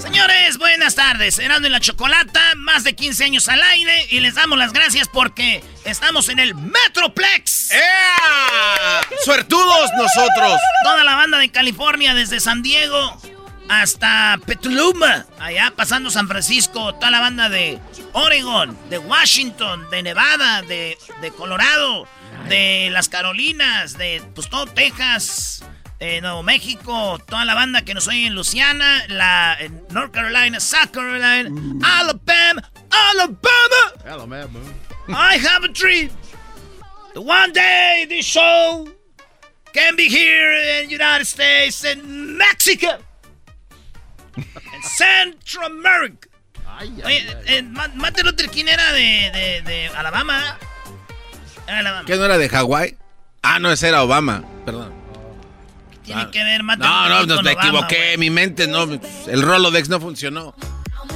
Señores, 0.00 0.58
buenas 0.58 0.94
tardes. 0.94 1.38
Erasmo 1.38 1.66
y 1.66 1.70
la 1.70 1.80
Chocolata, 1.80 2.40
más 2.56 2.84
de 2.84 2.94
15 2.94 3.24
años 3.24 3.48
al 3.48 3.62
aire 3.62 4.06
y 4.10 4.20
les 4.20 4.34
damos 4.34 4.58
las 4.58 4.72
gracias 4.72 5.08
porque 5.08 5.62
estamos 5.84 6.28
en 6.28 6.38
el 6.38 6.54
Metroplex. 6.54 7.70
¡Ea! 7.70 9.00
¡Suertudos 9.24 9.90
nosotros! 9.96 10.60
Toda 10.82 11.04
la 11.04 11.14
banda 11.14 11.38
de 11.38 11.50
California, 11.50 12.14
desde 12.14 12.40
San 12.40 12.62
Diego 12.62 13.18
hasta 13.68 14.38
Petaluma, 14.46 15.26
allá 15.38 15.72
pasando 15.74 16.10
San 16.10 16.28
Francisco, 16.28 16.94
toda 16.94 17.10
la 17.10 17.20
banda 17.20 17.48
de 17.48 17.78
Oregon, 18.12 18.76
de 18.90 18.98
Washington, 18.98 19.88
de 19.90 20.02
Nevada, 20.02 20.62
de, 20.62 20.98
de 21.20 21.30
Colorado, 21.30 22.06
de 22.48 22.88
las 22.90 23.08
Carolinas, 23.08 23.96
de 23.96 24.22
pues 24.34 24.48
todo 24.48 24.66
Texas, 24.66 25.64
eh, 26.00 26.20
Nuevo 26.20 26.42
México, 26.42 27.18
toda 27.26 27.44
la 27.44 27.54
banda 27.54 27.82
que 27.82 27.94
nos 27.94 28.08
oye 28.08 28.26
en 28.26 28.34
Luciana, 28.34 29.04
la 29.08 29.56
en 29.58 29.82
North 29.90 30.12
Carolina, 30.12 30.60
South 30.60 30.90
Carolina, 30.92 31.50
Alabama, 31.82 32.70
Alabama. 32.90 33.92
Alabama. 34.04 34.60
I 35.08 35.36
have 35.38 35.64
a 35.64 35.68
dream. 35.68 36.10
One 37.14 37.52
day 37.52 38.06
this 38.08 38.26
show 38.26 38.88
can 39.72 39.96
be 39.96 40.08
here 40.08 40.82
in 40.82 40.90
United 40.90 41.26
States 41.26 41.84
and 41.84 42.36
Mexico 42.36 42.98
and 44.36 44.84
Central 44.84 45.66
America. 45.66 46.28
Oye, 47.04 47.24
eh, 47.46 47.62
Ma- 47.62 47.88
Martin 47.94 48.26
Luther 48.26 48.50
King 48.50 48.64
era 48.66 48.92
de, 48.92 49.30
de, 49.32 49.62
de 49.62 49.88
Alabama. 49.88 50.58
Era 51.66 51.78
Alabama. 51.78 52.06
¿Qué 52.06 52.16
no 52.16 52.24
era 52.24 52.36
de 52.38 52.48
Hawái? 52.48 52.96
Ah, 53.42 53.58
no, 53.58 53.70
ese 53.70 53.88
era 53.88 54.02
Obama. 54.02 54.42
Perdón. 54.64 54.92
Tiene 56.04 56.30
que 56.30 56.42
ver 56.44 56.62
Martin 56.62 56.86
No, 56.86 57.08
Luther 57.08 57.26
no, 57.26 57.26
King 57.26 57.28
no, 57.36 57.42
me 57.42 57.52
Obama, 57.52 57.68
equivoqué. 57.86 58.18
Mi 58.18 58.30
mente 58.30 58.66
no. 58.66 58.82
El 59.26 59.42
Rolodex 59.42 59.88
no 59.88 60.00
funcionó. 60.00 60.54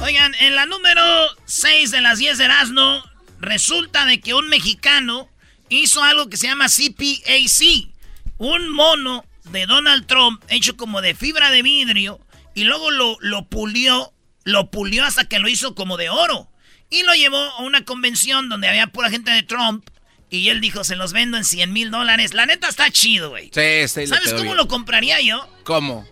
Oigan, 0.01 0.33
en 0.35 0.55
la 0.55 0.65
número 0.65 1.01
6 1.45 1.91
de 1.91 2.01
las 2.01 2.19
10 2.19 2.37
de 2.37 2.45
Erasmo, 2.45 3.03
resulta 3.39 4.05
de 4.05 4.21
que 4.21 4.33
un 4.33 4.47
mexicano 4.49 5.27
hizo 5.67 6.01
algo 6.03 6.29
que 6.29 6.37
se 6.37 6.47
llama 6.47 6.67
CPAC. 6.67 7.89
Un 8.37 8.69
mono 8.69 9.25
de 9.51 9.65
Donald 9.65 10.05
Trump 10.07 10.41
hecho 10.47 10.77
como 10.77 11.01
de 11.01 11.13
fibra 11.15 11.49
de 11.51 11.61
vidrio 11.63 12.19
y 12.55 12.63
luego 12.63 12.91
lo, 12.91 13.17
lo 13.21 13.47
pulió, 13.47 14.13
lo 14.43 14.71
pulió 14.71 15.05
hasta 15.05 15.25
que 15.25 15.39
lo 15.39 15.47
hizo 15.49 15.75
como 15.75 15.97
de 15.97 16.09
oro. 16.09 16.49
Y 16.89 17.03
lo 17.03 17.13
llevó 17.13 17.37
a 17.37 17.59
una 17.61 17.85
convención 17.85 18.49
donde 18.49 18.67
había 18.67 18.87
pura 18.87 19.09
gente 19.09 19.29
de 19.31 19.43
Trump 19.43 19.87
y 20.31 20.49
él 20.49 20.59
dijo, 20.61 20.83
se 20.83 20.95
los 20.95 21.13
vendo 21.13 21.37
en 21.37 21.43
100 21.45 21.71
mil 21.71 21.91
dólares. 21.91 22.33
La 22.33 22.45
neta 22.45 22.67
está 22.67 22.89
chido, 22.91 23.29
güey. 23.29 23.51
Sí, 23.53 23.87
sí, 23.87 24.07
¿Sabes 24.07 24.31
cómo 24.31 24.43
bien. 24.43 24.57
lo 24.57 24.67
compraría 24.67 25.21
yo? 25.21 25.47
¿Cómo? 25.63 26.07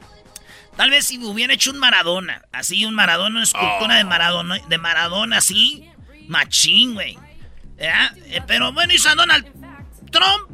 Tal 0.76 0.92
vez 0.92 1.06
si 1.06 1.18
hubiera 1.18 1.54
hecho 1.54 1.72
un 1.72 1.80
Maradona, 1.80 2.44
así 2.52 2.86
un 2.86 2.94
Maradona, 2.94 3.36
una 3.38 3.44
escultura 3.44 3.96
Oh. 3.96 3.98
de 3.98 4.04
Maradona, 4.04 4.60
de 4.68 4.78
Maradona 4.78 5.38
así, 5.38 5.90
machín, 6.28 6.94
güey. 6.94 7.18
¿Ya? 7.80 8.14
Eh, 8.28 8.42
Pero 8.46 8.72
bueno, 8.74 8.94
hizo 8.94 9.10
a 9.10 9.16
Donald 9.16 9.46
Trump, 10.12 10.50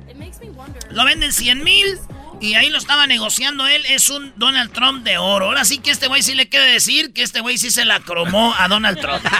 lo 0.92 1.04
venden 1.06 1.34
100 1.34 1.64
mil 1.64 2.00
y 2.44 2.56
ahí 2.56 2.70
lo 2.70 2.78
estaba 2.78 3.08
negociando 3.08 3.66
él, 3.68 3.82
es 3.88 4.10
un 4.10 4.34
Donald 4.36 4.74
Trump 4.74 5.06
de 5.06 5.18
oro. 5.18 5.46
Ahora 5.46 5.64
sí 5.64 5.78
que 5.78 5.92
este 5.92 6.08
güey 6.08 6.22
sí 6.22 6.36
le 6.36 6.50
quiere 6.50 6.66
decir 6.66 7.14
que 7.14 7.24
este 7.24 7.40
güey 7.40 7.58
sí 7.58 7.72
se 7.72 7.86
la 7.86 8.02
cromó 8.02 8.54
a 8.60 8.68
Donald 8.68 9.00
Trump. 9.00 9.24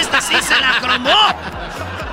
Este 0.00 0.20
sí 0.20 0.34
se 0.42 0.60
la 0.60 0.80
cromó. 0.80 1.16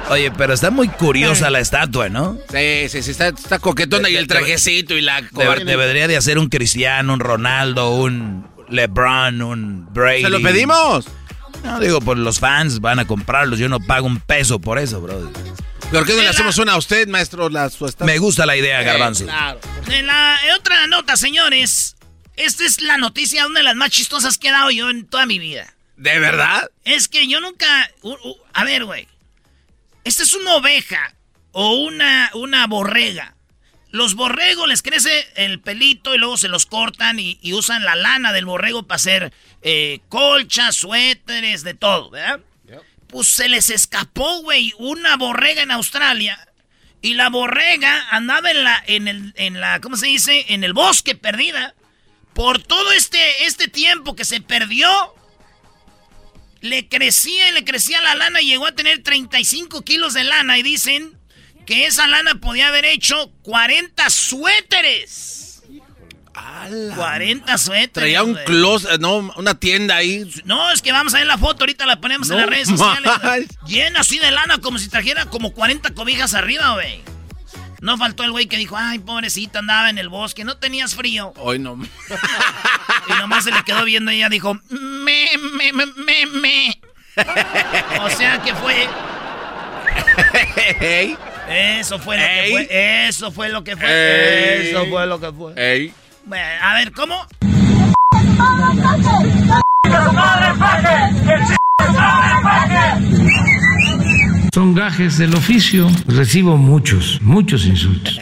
Oye, 0.10 0.30
pero 0.30 0.54
está 0.54 0.70
muy 0.70 0.90
curiosa 0.90 1.50
la 1.50 1.60
estatua, 1.60 2.08
¿no? 2.08 2.38
Sí, 2.52 2.88
sí, 2.88 3.02
sí, 3.02 3.12
está, 3.12 3.30
está 3.30 3.58
coquetona 3.58 4.10
y 4.10 4.16
el 4.16 4.28
trajecito 4.28 4.96
y 4.96 5.02
la 5.02 5.22
debería 5.22 6.08
de 6.08 6.16
hacer 6.16 6.38
un 6.38 6.50
Cristiano, 6.50 7.14
un 7.14 7.20
Ronaldo, 7.20 7.96
un 7.96 8.46
LeBron, 8.70 9.42
un 9.42 9.88
Brady. 9.92 10.22
¿Se 10.22 10.30
lo 10.30 10.40
pedimos? 10.42 11.08
No, 11.64 11.80
digo, 11.80 12.00
pues 12.00 12.20
los 12.20 12.40
fans 12.40 12.80
van 12.80 13.00
a 13.00 13.06
comprarlos. 13.06 13.58
Yo 13.58 13.70
no 13.70 13.80
pago 13.80 14.06
un 14.06 14.20
peso 14.20 14.60
por 14.60 14.78
eso, 14.78 15.02
bro. 15.02 15.32
¿Por 15.94 16.08
qué 16.08 16.14
no 16.14 16.22
le 16.24 16.28
hacemos 16.30 16.58
una 16.58 16.74
a 16.74 16.78
usted, 16.78 17.08
maestro? 17.08 17.50
La, 17.50 17.70
su? 17.70 17.88
Me 18.00 18.18
gusta 18.18 18.46
la 18.46 18.58
idea, 18.58 18.82
Garbanzo. 18.82 19.26
claro. 19.26 19.60
En 19.90 20.08
la 20.08 20.40
otra 20.58 20.88
nota, 20.88 21.16
señores, 21.16 21.96
esta 22.36 22.66
es 22.66 22.82
la 22.82 22.98
noticia, 22.98 23.46
una 23.46 23.60
de 23.60 23.64
las 23.64 23.76
más 23.76 23.92
chistosas 23.92 24.38
que 24.40 24.48
he 24.48 24.52
dado 24.52 24.72
yo 24.72 24.90
en 24.90 25.06
toda 25.06 25.26
mi 25.28 25.38
vida. 25.38 25.74
¿De 25.98 26.18
verdad? 26.18 26.70
Es 26.84 27.08
que 27.08 27.28
yo 27.28 27.40
nunca. 27.40 27.92
a 28.54 28.64
ver, 28.64 28.86
güey. 28.86 29.08
Esta 30.04 30.24
es 30.24 30.34
una 30.34 30.56
oveja 30.56 31.14
o 31.52 31.76
una, 31.76 32.32
una 32.34 32.66
borrega. 32.68 33.36
Los 33.92 34.16
borregos 34.16 34.68
les 34.68 34.82
crece 34.82 35.28
el 35.36 35.60
pelito 35.60 36.16
y 36.16 36.18
luego 36.18 36.38
se 36.38 36.48
los 36.48 36.66
cortan 36.66 37.20
y, 37.20 37.38
y 37.44 37.54
usan 37.54 37.84
la 37.84 37.96
lana 37.96 38.34
del 38.34 38.46
borrego 38.46 38.88
para 38.88 38.96
hacer 38.96 39.32
eh, 39.62 40.00
colchas, 40.10 40.76
suéteres, 40.76 41.64
de 41.64 41.76
todo, 41.76 42.10
¿verdad? 42.10 42.40
Pues 43.14 43.28
se 43.28 43.48
les 43.48 43.70
escapó, 43.70 44.42
güey, 44.42 44.74
una 44.80 45.18
borrega 45.18 45.62
en 45.62 45.70
Australia. 45.70 46.48
Y 47.00 47.14
la 47.14 47.30
borrega 47.30 48.08
andaba 48.10 48.50
en 48.50 48.64
la, 48.64 48.84
en 48.88 49.08
el, 49.08 49.34
en 49.36 49.62
la, 49.62 49.80
¿cómo 49.82 49.98
se 49.98 50.08
dice? 50.08 50.48
En 50.50 50.64
el 50.64 50.74
bosque 50.74 51.14
perdida. 51.14 51.76
Por 52.34 52.58
todo 52.64 52.92
este, 52.92 53.46
este 53.46 53.68
tiempo 53.68 54.16
que 54.16 54.26
se 54.26 54.42
perdió, 54.42 54.90
le 56.62 56.90
crecía 56.90 57.50
y 57.50 57.52
le 57.52 57.64
crecía 57.64 58.02
la 58.02 58.16
lana 58.16 58.42
y 58.42 58.48
llegó 58.48 58.66
a 58.66 58.72
tener 58.72 59.04
35 59.04 59.84
kilos 59.84 60.16
de 60.16 60.24
lana 60.24 60.58
y 60.58 60.64
dicen 60.64 61.16
que 61.68 61.86
esa 61.86 62.08
lana 62.08 62.42
podía 62.42 62.70
haber 62.70 62.86
hecho 62.86 63.32
40 63.44 64.10
suéteres. 64.10 65.43
40 66.96 67.58
suéteres. 67.58 67.92
Traía 67.94 68.24
un 68.24 68.36
closet, 68.46 69.00
no, 69.00 69.18
una 69.36 69.56
tienda 69.56 69.96
ahí. 69.98 70.30
No, 70.46 70.72
es 70.72 70.82
que 70.82 70.92
vamos 70.92 71.14
a 71.14 71.20
ver 71.20 71.28
la 71.28 71.38
foto, 71.38 71.64
ahorita 71.64 71.86
la 71.86 72.00
ponemos 72.02 72.30
en 72.30 72.38
las 72.38 72.50
redes 72.50 72.68
sociales. 72.70 73.48
Llena 73.68 74.02
así 74.02 74.20
de 74.20 74.32
lana 74.32 74.58
como 74.60 74.80
si 74.80 74.90
trajera 74.90 75.26
como 75.26 75.54
40 75.54 75.94
cobijas 75.94 76.34
arriba, 76.34 76.74
güey. 76.74 77.02
No 77.82 77.98
faltó 77.98 78.24
el 78.24 78.32
güey 78.32 78.46
que 78.46 78.56
dijo, 78.56 78.78
ay, 78.78 79.00
pobrecita, 79.00 79.60
andaba 79.60 79.90
en 79.90 79.98
el 79.98 80.08
bosque, 80.08 80.46
no 80.46 80.56
tenías 80.56 80.96
frío. 80.96 81.34
Hoy 81.38 81.60
no. 81.60 81.78
Y 83.10 83.12
nomás 83.20 83.44
se 83.44 83.52
le 83.52 83.62
quedó 83.64 83.84
viendo 83.84 84.12
y 84.12 84.16
ella 84.16 84.30
dijo, 84.30 84.54
me, 84.70 85.28
me, 85.38 85.74
me, 85.74 85.86
me, 85.88 86.26
me. 86.26 86.82
O 88.02 88.10
sea 88.10 88.42
que 88.42 88.56
fue. 88.56 88.88
Eso 91.50 92.00
fue 92.00 92.18
lo 92.18 92.24
que 92.24 92.50
fue. 92.52 93.08
Eso 93.08 93.32
fue 93.32 93.50
lo 93.50 93.64
que 93.64 93.76
fue. 93.76 93.86
Ey. 93.86 94.70
Eso 94.70 94.86
fue 94.88 95.06
lo 95.06 95.20
que 95.20 95.32
fue. 95.32 95.54
ey. 95.58 95.94
Bueno, 96.26 96.46
a 96.62 96.74
ver, 96.76 96.92
¿cómo? 96.94 97.28
Son 104.54 104.74
gajes 104.74 105.18
del 105.18 105.36
oficio. 105.36 105.90
Recibo 106.08 106.58
muchos, 106.58 107.22
muchos 107.22 107.66
insultos. 107.66 108.20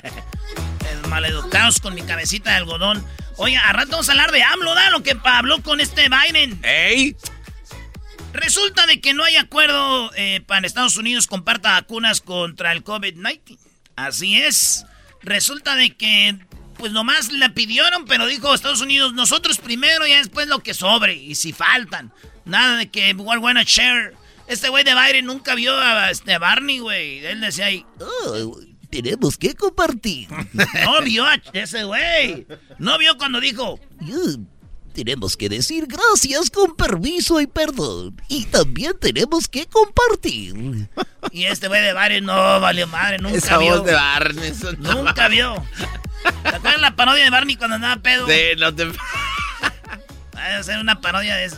Maleducados 1.09 1.79
con 1.79 1.93
mi 1.93 2.01
cabecita 2.01 2.51
de 2.51 2.57
algodón. 2.57 3.05
Oye, 3.37 3.57
a 3.57 3.73
rato 3.73 3.91
vamos 3.91 4.09
a 4.09 4.13
hablar 4.13 4.31
de 4.31 4.43
AMLO, 4.43 4.73
¿da? 4.75 4.89
Lo 4.89 5.03
que 5.03 5.17
habló 5.23 5.61
con 5.61 5.81
este 5.81 6.07
Biden. 6.09 6.59
Ey. 6.63 7.15
Resulta 8.33 8.85
de 8.87 9.01
que 9.01 9.13
no 9.13 9.23
hay 9.23 9.35
acuerdo 9.35 10.11
eh, 10.15 10.41
para 10.45 10.65
Estados 10.65 10.97
Unidos 10.97 11.27
comparta 11.27 11.71
vacunas 11.71 12.21
contra 12.21 12.71
el 12.71 12.83
COVID-19. 12.83 13.57
Así 13.95 14.41
es. 14.41 14.85
Resulta 15.21 15.75
de 15.75 15.91
que, 15.95 16.37
pues 16.81 16.91
nomás 16.91 17.31
le 17.31 17.47
pidieron, 17.51 18.05
pero 18.05 18.25
dijo 18.25 18.53
Estados 18.55 18.81
Unidos, 18.81 19.13
nosotros 19.13 19.59
primero 19.59 20.07
y 20.07 20.13
después 20.13 20.47
lo 20.47 20.59
que 20.63 20.73
sobre. 20.73 21.13
Y 21.15 21.35
si 21.35 21.53
faltan. 21.53 22.11
Nada 22.43 22.75
de 22.77 22.89
que 22.89 23.13
we're 23.13 23.39
gonna 23.39 23.61
share. 23.63 24.15
Este 24.47 24.67
güey 24.69 24.83
de 24.83 24.95
Biden 24.95 25.27
nunca 25.27 25.53
vio 25.53 25.77
a 25.77 26.09
este 26.09 26.39
Barney, 26.39 26.79
güey. 26.79 27.23
Él 27.23 27.39
decía 27.39 27.67
ahí, 27.67 27.85
"Oh, 27.99 28.59
tenemos 28.89 29.37
que 29.37 29.53
compartir. 29.53 30.27
No 30.83 31.01
vio 31.03 31.23
a 31.23 31.35
ese 31.53 31.83
güey. 31.83 32.47
No 32.79 32.97
vio 32.97 33.15
cuando 33.17 33.39
dijo, 33.39 33.79
tenemos 34.91 35.35
que 35.37 35.49
decir 35.49 35.87
gracias 35.87 36.49
con 36.51 36.75
permiso 36.75 37.39
y 37.41 37.47
perdón. 37.47 38.19
Y 38.27 38.45
también 38.45 38.93
tenemos 38.99 39.47
que 39.47 39.65
compartir. 39.67 40.53
Y 41.31 41.45
este 41.45 41.67
güey 41.67 41.81
de 41.83 41.93
Biden 41.93 42.25
no 42.25 42.59
valió 42.59 42.87
madre, 42.87 43.19
nunca 43.19 43.37
Esa 43.37 43.57
vio. 43.59 43.77
voz 43.77 43.85
de 43.85 43.93
Barney. 43.93 44.49
eso 44.49 44.71
no 44.79 44.95
Nunca 45.03 45.27
vio. 45.27 45.63
¿Te 46.43 46.49
acuerdas 46.49 46.81
la 46.81 46.95
parodia 46.95 47.23
de 47.23 47.29
Barney 47.29 47.55
cuando 47.55 47.75
andaba 47.75 48.01
pedo? 48.01 48.25
Sí, 48.27 48.33
no 48.57 48.73
te... 48.73 48.85
Va 48.85 48.95
a 50.35 50.57
hacer 50.57 50.79
una 50.79 50.99
parodia 50.99 51.35
de 51.35 51.45
eso. 51.45 51.57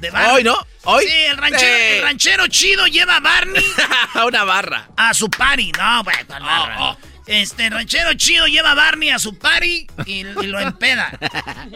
De 0.00 0.10
Barney. 0.10 0.36
Hoy, 0.36 0.44
¿no? 0.44 0.56
Hoy. 0.84 1.04
Sí, 1.06 1.12
el 1.28 1.36
ranchero, 1.36 1.60
Sí. 1.76 1.94
el 1.96 2.02
ranchero 2.02 2.46
chido 2.46 2.86
lleva 2.86 3.16
a 3.16 3.20
Barney 3.20 3.64
una 4.26 4.44
barra. 4.44 4.88
a 4.96 5.12
su 5.12 5.28
party. 5.28 5.72
No, 5.72 6.04
güey, 6.04 6.16
¿cuál 6.26 6.42
barra? 6.44 6.76
oh. 6.80 6.96
Este 7.32 7.70
ranchero 7.70 8.12
chido 8.14 8.46
lleva 8.48 8.72
a 8.72 8.74
Barney 8.74 9.10
a 9.10 9.20
su 9.20 9.38
party 9.38 9.86
y, 10.04 10.12
y 10.12 10.24
lo 10.24 10.58
empeda. 10.58 11.16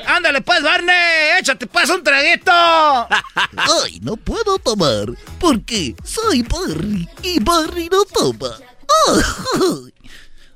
Ándale 0.05 0.41
pues, 0.41 0.63
Barney, 0.65 1.39
échate 1.39 1.69
pues 1.69 1.89
un 1.91 2.03
traguito. 2.03 2.51
Ay, 2.53 4.01
no 4.03 4.17
puedo 4.17 4.59
tomar 4.59 5.07
porque 5.39 5.95
soy 6.03 6.43
Barry 6.43 7.09
y 7.23 7.39
Barry 7.39 7.89
no 7.89 8.05
toma. 8.05 8.57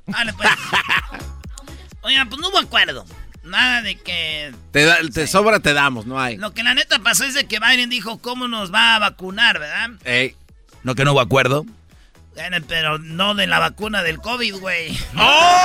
Vale, 0.05 0.33
pues. 0.33 0.49
Oigan, 2.01 2.27
pues 2.27 2.41
no 2.41 2.49
hubo 2.49 2.57
acuerdo. 2.59 3.05
Nada 3.43 3.81
de 3.81 3.95
que... 3.97 4.53
Te, 4.71 4.83
da- 4.83 4.99
te 5.13 5.27
sobra, 5.27 5.61
te 5.61 5.73
damos, 5.73 6.05
no 6.07 6.19
hay. 6.19 6.35
Lo 6.35 6.53
que 6.53 6.61
la 6.61 6.73
neta 6.73 6.99
pasó 6.99 7.23
es 7.23 7.33
de 7.33 7.47
que 7.47 7.59
Biden 7.59 7.89
dijo 7.89 8.17
cómo 8.19 8.47
nos 8.49 8.73
va 8.73 8.95
a 8.95 8.99
vacunar, 8.99 9.59
¿verdad? 9.59 9.91
Ey. 10.03 10.35
¿No 10.83 10.93
que 10.93 11.05
no 11.05 11.13
hubo 11.13 11.21
acuerdo? 11.21 11.65
Pero 12.67 12.99
no 12.99 13.35
de 13.35 13.47
la 13.47 13.59
vacuna 13.59 14.01
del 14.01 14.19
COVID, 14.19 14.55
güey. 14.55 14.97
¡Oh! 15.17 15.63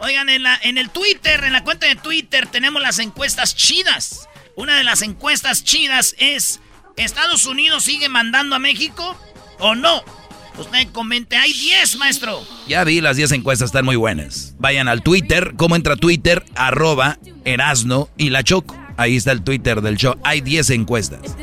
Oigan, 0.00 0.28
en, 0.28 0.42
la, 0.42 0.58
en 0.62 0.76
el 0.76 0.90
Twitter, 0.90 1.42
en 1.44 1.54
la 1.54 1.64
cuenta 1.64 1.86
de 1.86 1.96
Twitter, 1.96 2.46
tenemos 2.46 2.82
las 2.82 2.98
encuestas 2.98 3.56
chidas. 3.56 4.28
Una 4.54 4.76
de 4.76 4.84
las 4.84 5.00
encuestas 5.00 5.64
chidas 5.64 6.14
es, 6.18 6.60
¿Estados 6.96 7.46
Unidos 7.46 7.84
sigue 7.84 8.10
mandando 8.10 8.54
a 8.54 8.58
México 8.58 9.18
o 9.58 9.74
no? 9.74 10.02
Usted 10.58 10.88
comente, 10.92 11.36
hay 11.36 11.52
10, 11.52 11.96
maestro. 11.96 12.46
Ya 12.68 12.84
vi, 12.84 13.00
las 13.00 13.16
10 13.16 13.32
encuestas 13.32 13.68
están 13.70 13.86
muy 13.86 13.96
buenas. 13.96 14.54
Vayan 14.58 14.88
al 14.88 15.02
Twitter, 15.02 15.54
¿cómo 15.56 15.74
entra 15.74 15.96
Twitter? 15.96 16.44
Arroba 16.54 17.18
Erasno 17.44 18.10
y 18.18 18.28
la 18.28 18.44
Choco. 18.44 18.78
Ahí 18.96 19.16
está 19.16 19.32
el 19.32 19.42
Twitter 19.42 19.80
del 19.80 19.96
show. 19.96 20.16
Hay 20.22 20.42
10 20.42 20.70
encuestas. 20.70 21.34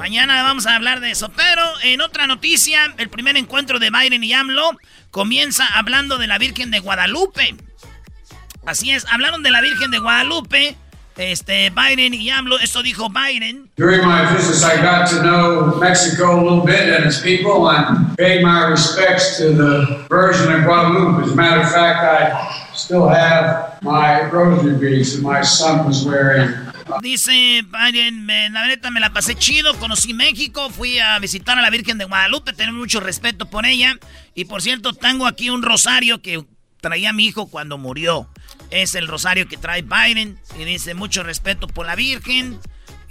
Mañana 0.00 0.42
vamos 0.42 0.66
a 0.66 0.76
hablar 0.76 1.00
de 1.00 1.10
eso. 1.10 1.30
Pero 1.36 1.62
en 1.82 2.00
otra 2.00 2.26
noticia, 2.26 2.94
el 2.96 3.10
primer 3.10 3.36
encuentro 3.36 3.78
de 3.78 3.90
Biden 3.90 4.24
y 4.24 4.32
AMLO 4.32 4.70
comienza 5.10 5.66
hablando 5.74 6.16
de 6.16 6.26
la 6.26 6.38
Virgen 6.38 6.70
de 6.70 6.80
Guadalupe. 6.80 7.54
Así 8.64 8.92
es, 8.92 9.04
hablaron 9.10 9.42
de 9.42 9.50
la 9.50 9.60
Virgen 9.60 9.90
de 9.90 9.98
Guadalupe. 9.98 10.74
Este, 11.18 11.68
Biden 11.68 12.14
y 12.14 12.30
AMLO, 12.30 12.58
esto 12.60 12.82
dijo 12.82 13.10
Biden. 13.10 13.68
During 13.76 14.00
my 14.06 14.24
visits, 14.34 14.64
I 14.64 14.80
got 14.80 15.06
to 15.10 15.22
know 15.22 15.78
Mexico 15.78 16.40
a 16.40 16.40
little 16.40 16.64
bit 16.64 16.94
and 16.94 17.04
its 17.04 17.20
people 17.20 17.68
and 17.68 18.16
paid 18.16 18.42
my 18.42 18.70
respects 18.70 19.36
to 19.36 19.52
the 19.52 20.06
Virgin 20.08 20.50
of 20.50 20.64
Guadalupe. 20.64 21.26
As 21.26 21.32
a 21.32 21.36
matter 21.36 21.60
of 21.60 21.70
fact, 21.70 22.00
I 22.00 22.74
still 22.74 23.06
have 23.06 23.82
my 23.82 24.30
rosary 24.30 24.78
beads 24.78 25.14
that 25.14 25.22
my 25.22 25.42
son 25.42 25.86
was 25.86 26.06
wearing. 26.06 26.69
Dice 27.02 27.64
Biden, 27.64 28.26
la 28.26 28.66
neta 28.66 28.90
me 28.90 29.00
la 29.00 29.12
pasé 29.12 29.34
chido, 29.34 29.76
conocí 29.78 30.14
México, 30.14 30.70
fui 30.70 30.98
a 30.98 31.18
visitar 31.18 31.58
a 31.58 31.62
la 31.62 31.70
Virgen 31.70 31.98
de 31.98 32.04
Guadalupe, 32.04 32.52
tengo 32.52 32.72
mucho 32.72 33.00
respeto 33.00 33.48
por 33.48 33.66
ella. 33.66 33.98
Y 34.34 34.46
por 34.46 34.62
cierto, 34.62 34.92
tengo 34.92 35.26
aquí 35.26 35.50
un 35.50 35.62
rosario 35.62 36.22
que 36.22 36.44
traía 36.80 37.12
mi 37.12 37.26
hijo 37.26 37.48
cuando 37.48 37.78
murió. 37.78 38.28
Es 38.70 38.94
el 38.94 39.08
rosario 39.08 39.48
que 39.48 39.56
trae 39.56 39.82
Biden 39.82 40.38
y 40.58 40.64
dice 40.64 40.94
mucho 40.94 41.22
respeto 41.22 41.66
por 41.66 41.86
la 41.86 41.96
Virgen. 41.96 42.60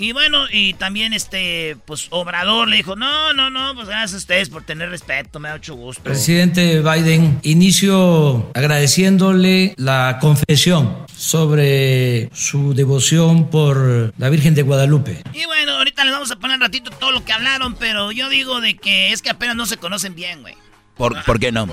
Y 0.02 0.14
bueno, 0.14 0.46
y 0.50 0.74
también 0.76 1.12
este, 1.12 1.76
pues 1.86 2.08
Obrador 2.12 2.70
le 2.70 2.78
dijo, 2.78 2.96
no, 2.96 3.34
no, 3.34 3.50
no, 3.50 3.76
pues 3.76 3.88
gracias 3.90 4.14
a 4.14 4.18
ustedes 4.18 4.50
por 4.50 4.64
tener 4.64 4.90
respeto, 4.90 5.40
me 5.42 5.50
da 5.50 5.56
mucho 5.56 5.76
gusto. 5.76 6.02
Presidente 6.02 6.80
Biden, 6.80 7.38
inicio 7.44 8.50
agradeciéndole 8.56 9.74
la 9.78 10.18
confesión 10.22 11.06
sobre 11.16 12.30
su 12.34 12.74
devoción 12.74 13.50
por 13.50 14.14
la 14.18 14.30
Virgen 14.30 14.56
de 14.56 14.62
Guadalupe. 14.62 15.22
Y 15.34 15.46
bueno, 15.46 15.74
ahorita 15.74 16.04
les 16.06 16.14
vamos 16.14 16.32
a 16.32 16.38
poner 16.38 16.56
un 16.56 16.62
ratito 16.62 16.92
todo 16.92 17.12
lo 17.12 17.26
que 17.26 17.34
hablaron, 17.34 17.76
pero 17.76 18.12
yo 18.14 18.30
digo 18.30 18.62
de 18.62 18.78
que 18.78 19.12
es 19.12 19.22
que 19.22 19.30
apenas 19.30 19.58
no 19.58 19.66
se 19.66 19.76
conocen 19.78 20.16
bien, 20.16 20.42
güey. 20.42 20.56
¿Por, 20.96 21.24
¿por 21.26 21.40
qué 21.40 21.52
no? 21.52 21.68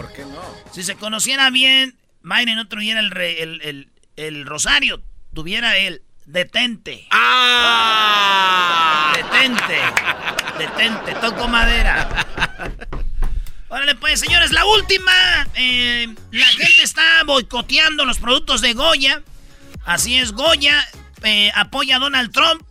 Si 0.72 0.82
se 0.82 0.96
conociera 0.96 1.48
bien, 1.50 1.94
Biden 2.22 2.56
no 2.56 2.66
tuviera 2.66 2.98
el, 3.00 3.16
el, 3.16 3.60
el- 3.62 3.88
el 4.16 4.46
rosario, 4.46 5.02
tuviera 5.34 5.76
el 5.76 6.02
detente. 6.26 7.06
¡Ah! 7.10 9.12
Detente. 9.14 9.80
Detente, 10.58 11.14
toco 11.14 11.48
madera. 11.48 12.08
Órale, 13.68 13.94
pues, 13.96 14.20
señores, 14.20 14.52
la 14.52 14.64
última. 14.64 15.12
eh, 15.54 16.14
la 16.30 16.46
gente 16.46 16.82
está 16.82 17.22
boicoteando 17.24 18.04
los 18.04 18.18
productos 18.18 18.60
de 18.60 18.74
Goya. 18.74 19.22
Así 19.84 20.16
es, 20.16 20.32
Goya 20.32 20.86
eh, 21.22 21.50
apoya 21.54 21.96
a 21.96 21.98
Donald 21.98 22.32
Trump. 22.32 22.62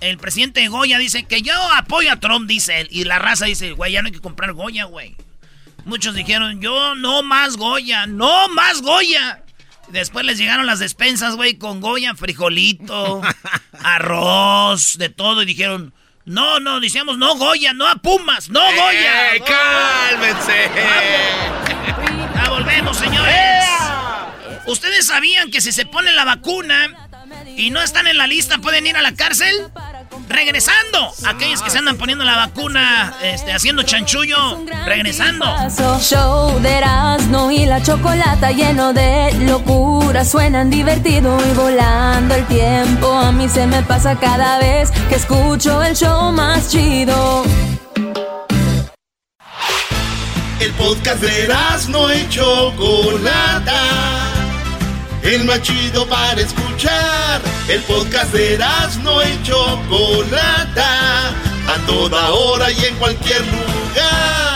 El 0.00 0.18
presidente 0.18 0.60
de 0.60 0.68
Goya 0.68 0.98
dice 0.98 1.24
que 1.24 1.40
yo 1.40 1.54
apoyo 1.72 2.12
a 2.12 2.20
Trump, 2.20 2.48
dice 2.48 2.80
él. 2.80 2.88
Y 2.90 3.04
la 3.04 3.18
raza 3.18 3.46
dice, 3.46 3.72
güey, 3.72 3.92
ya 3.92 4.02
no 4.02 4.06
hay 4.06 4.12
que 4.12 4.20
comprar 4.20 4.52
Goya, 4.52 4.84
güey. 4.84 5.16
Muchos 5.84 6.14
dijeron, 6.14 6.60
yo 6.60 6.94
no 6.94 7.22
más 7.22 7.56
Goya, 7.56 8.06
no 8.06 8.48
más 8.48 8.82
Goya. 8.82 9.43
Después 9.88 10.24
les 10.24 10.38
llegaron 10.38 10.66
las 10.66 10.78
despensas, 10.78 11.36
güey, 11.36 11.54
con 11.54 11.80
Goya, 11.80 12.14
frijolito, 12.14 13.20
arroz, 13.82 14.98
de 14.98 15.08
todo. 15.08 15.42
Y 15.42 15.46
dijeron, 15.46 15.94
no, 16.24 16.58
no, 16.60 16.80
decíamos, 16.80 17.18
no 17.18 17.36
Goya, 17.36 17.72
no 17.72 17.86
a 17.86 17.96
Pumas, 17.96 18.48
no 18.48 18.60
Goya. 18.60 19.32
¡Ey, 19.32 19.40
cálmense! 19.40 20.70
Ya 22.34 22.50
volvemos, 22.50 22.96
señores. 22.96 23.64
¿Ustedes 24.66 25.06
sabían 25.06 25.50
que 25.50 25.60
si 25.60 25.72
se 25.72 25.84
ponen 25.84 26.16
la 26.16 26.24
vacuna 26.24 27.08
y 27.56 27.70
no 27.70 27.82
están 27.82 28.06
en 28.06 28.16
la 28.16 28.26
lista 28.26 28.58
pueden 28.58 28.86
ir 28.86 28.96
a 28.96 29.02
la 29.02 29.14
cárcel? 29.14 29.54
Regresando, 30.28 31.12
aquellos 31.26 31.62
que 31.62 31.70
se 31.70 31.78
andan 31.78 31.96
poniendo 31.96 32.24
la 32.24 32.36
vacuna, 32.36 33.14
este, 33.22 33.52
haciendo 33.52 33.82
chanchullo, 33.82 34.60
regresando. 34.84 35.44
Show 36.00 36.60
de 36.60 36.78
Erasmo 36.78 37.50
y 37.50 37.66
la 37.66 37.82
chocolata 37.82 38.50
lleno 38.50 38.92
de 38.92 39.32
locura. 39.40 40.24
Suenan 40.24 40.70
divertido 40.70 41.38
y 41.50 41.54
volando 41.54 42.34
el 42.34 42.46
tiempo. 42.46 43.12
A 43.12 43.32
mí 43.32 43.48
se 43.48 43.66
me 43.66 43.82
pasa 43.82 44.18
cada 44.18 44.58
vez 44.58 44.90
que 45.08 45.16
escucho 45.16 45.82
el 45.82 45.94
show 45.94 46.32
más 46.32 46.70
chido. 46.70 47.44
El 50.60 50.72
podcast 50.72 51.20
de 51.20 51.48
no 51.88 52.14
y 52.14 52.28
Chocolata. 52.28 54.43
El 55.24 55.44
más 55.44 55.62
chido 55.62 56.06
para 56.06 56.38
escuchar. 56.38 57.40
El 57.66 57.80
podcast 57.84 58.30
de 58.34 58.58
no 59.02 59.22
y 59.22 59.42
Chocolata. 59.42 61.30
A 61.66 61.86
toda 61.86 62.30
hora 62.30 62.70
y 62.70 62.84
en 62.84 62.94
cualquier 62.96 63.40
lugar. 63.40 64.53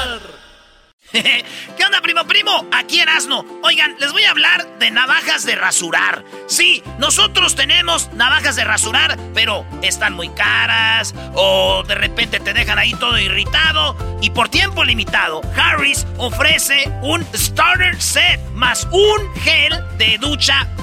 ¿Qué 1.76 1.85
onda, 1.85 2.00
primo, 2.00 2.24
primo? 2.24 2.66
Aquí 2.72 3.00
Erasno. 3.00 3.44
Oigan, 3.62 3.96
les 3.98 4.12
voy 4.12 4.24
a 4.24 4.31
hablar 4.31 4.78
de 4.78 4.90
navajas 4.90 5.44
de 5.44 5.57
rasurar. 5.57 6.24
Sí, 6.46 6.83
nosotros 6.98 7.54
tenemos 7.54 8.12
navajas 8.12 8.57
de 8.57 8.64
rasurar, 8.64 9.18
pero 9.35 9.64
están 9.83 10.14
muy 10.14 10.28
caras 10.31 11.14
o 11.35 11.83
de 11.87 11.94
repente 11.94 12.40
te 12.40 12.54
dejan 12.54 12.78
ahí 12.78 12.94
todo 12.94 13.18
irritado. 13.18 13.96
Y 14.20 14.31
por 14.31 14.48
tiempo 14.48 14.85
limitado, 14.85 15.40
Harris 15.57 16.07
ofrece 16.18 16.85
un 17.02 17.24
starter 17.35 18.00
set 18.00 18.40
más 18.52 18.87
un 18.90 19.35
gel 19.42 19.72
de 19.96 20.18
ducha 20.18 20.68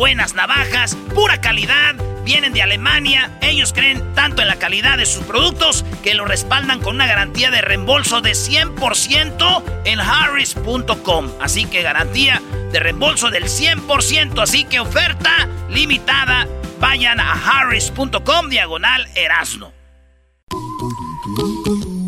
buenas 0.00 0.32
navajas, 0.32 0.96
pura 1.14 1.42
calidad. 1.42 1.94
Vienen 2.24 2.54
de 2.54 2.62
Alemania, 2.62 3.36
ellos 3.42 3.74
creen 3.74 4.14
tanto 4.14 4.40
en 4.40 4.48
la 4.48 4.56
calidad 4.56 4.96
de 4.96 5.04
sus 5.04 5.22
productos 5.24 5.84
que 6.02 6.14
lo 6.14 6.24
respaldan 6.24 6.80
con 6.80 6.94
una 6.94 7.06
garantía 7.06 7.50
de 7.50 7.60
reembolso 7.60 8.22
de 8.22 8.30
100% 8.30 9.62
en 9.84 10.00
harris.com. 10.00 11.28
Así 11.38 11.66
que 11.66 11.82
garantía 11.82 12.40
de 12.72 12.80
reembolso 12.80 13.28
del 13.28 13.44
100%, 13.44 14.42
así 14.42 14.64
que 14.64 14.80
oferta 14.80 15.46
limitada. 15.68 16.48
Vayan 16.80 17.20
a 17.20 17.32
harris.com 17.32 18.48
diagonal 18.48 19.06
erasno. 19.14 19.70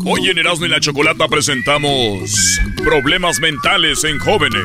Hoy 0.05 0.29
en 0.29 0.37
Erasmo 0.37 0.65
y 0.65 0.69
la 0.69 0.81
Chocolata 0.81 1.27
presentamos 1.29 2.59
Problemas 2.83 3.39
mentales 3.39 4.03
en 4.03 4.19
jóvenes. 4.19 4.61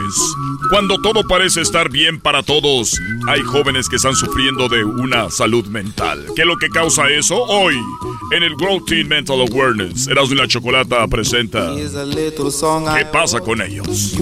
Cuando 0.71 1.01
todo 1.01 1.23
parece 1.27 1.61
estar 1.61 1.89
bien 1.89 2.21
para 2.21 2.43
todos, 2.43 3.01
hay 3.29 3.41
jóvenes 3.43 3.89
que 3.89 3.97
están 3.97 4.17
sufriendo 4.17 4.69
de 4.69 4.85
una 4.85 5.31
salud 5.31 5.67
mental. 5.67 6.27
¿Qué 6.35 6.43
es 6.43 6.47
lo 6.47 6.57
que 6.57 6.69
causa 6.69 7.09
eso? 7.09 7.41
Hoy, 7.45 7.77
en 8.33 8.43
el 8.43 8.57
Grow 8.57 8.85
Teen 8.85 9.07
Mental 9.07 9.41
Awareness, 9.41 10.09
Erasmo 10.09 10.35
y 10.35 10.39
la 10.39 10.49
Chocolata 10.49 11.07
presenta 11.07 11.75
¿Qué 11.75 13.05
pasa 13.07 13.39
con 13.39 13.63
ellos? 13.63 14.15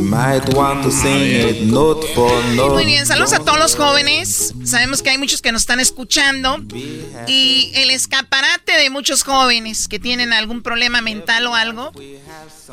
Muy 2.75 2.85
bien, 2.85 3.07
saludos 3.07 3.33
a 3.33 3.39
todos 3.39 3.59
los 3.59 3.75
jóvenes. 3.77 4.55
Sabemos 4.65 5.03
que 5.03 5.11
hay 5.11 5.19
muchos 5.19 5.41
que 5.41 5.53
nos 5.53 5.63
están 5.63 5.81
escuchando. 5.81 6.59
Y 7.27 7.73
el 7.75 7.91
escaparate 7.91 8.73
de 8.79 8.91
muchos 8.91 9.23
jóvenes 9.23 9.89
que 9.89 9.99
tienen 9.99 10.35
algún 10.35 10.63
problema 10.63 11.01
mental 11.07 11.47
o 11.47 11.55
algo 11.55 11.93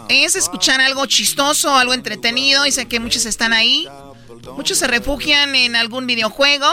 es 0.10 0.36
escuchar 0.36 0.82
algo 0.82 1.06
chistoso, 1.06 1.76
algo 1.76 1.94
entretenido. 1.94 2.66
Y 2.66 2.72
sé 2.72 2.88
que 2.88 3.00
muchos 3.00 3.26
están 3.26 3.54
ahí. 3.54 3.88
Muchos 4.56 4.80
se 4.80 4.88
refugian 4.88 5.56
en 5.56 5.76
algún 5.76 6.08
videojuego. 6.08 6.68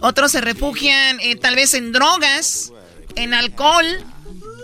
Otros 0.00 0.32
se 0.32 0.40
refugian 0.40 1.20
eh, 1.20 1.36
tal 1.36 1.54
vez 1.54 1.74
en 1.74 1.92
drogas. 1.92 2.72
en 3.14 3.32
alcohol, 3.32 3.86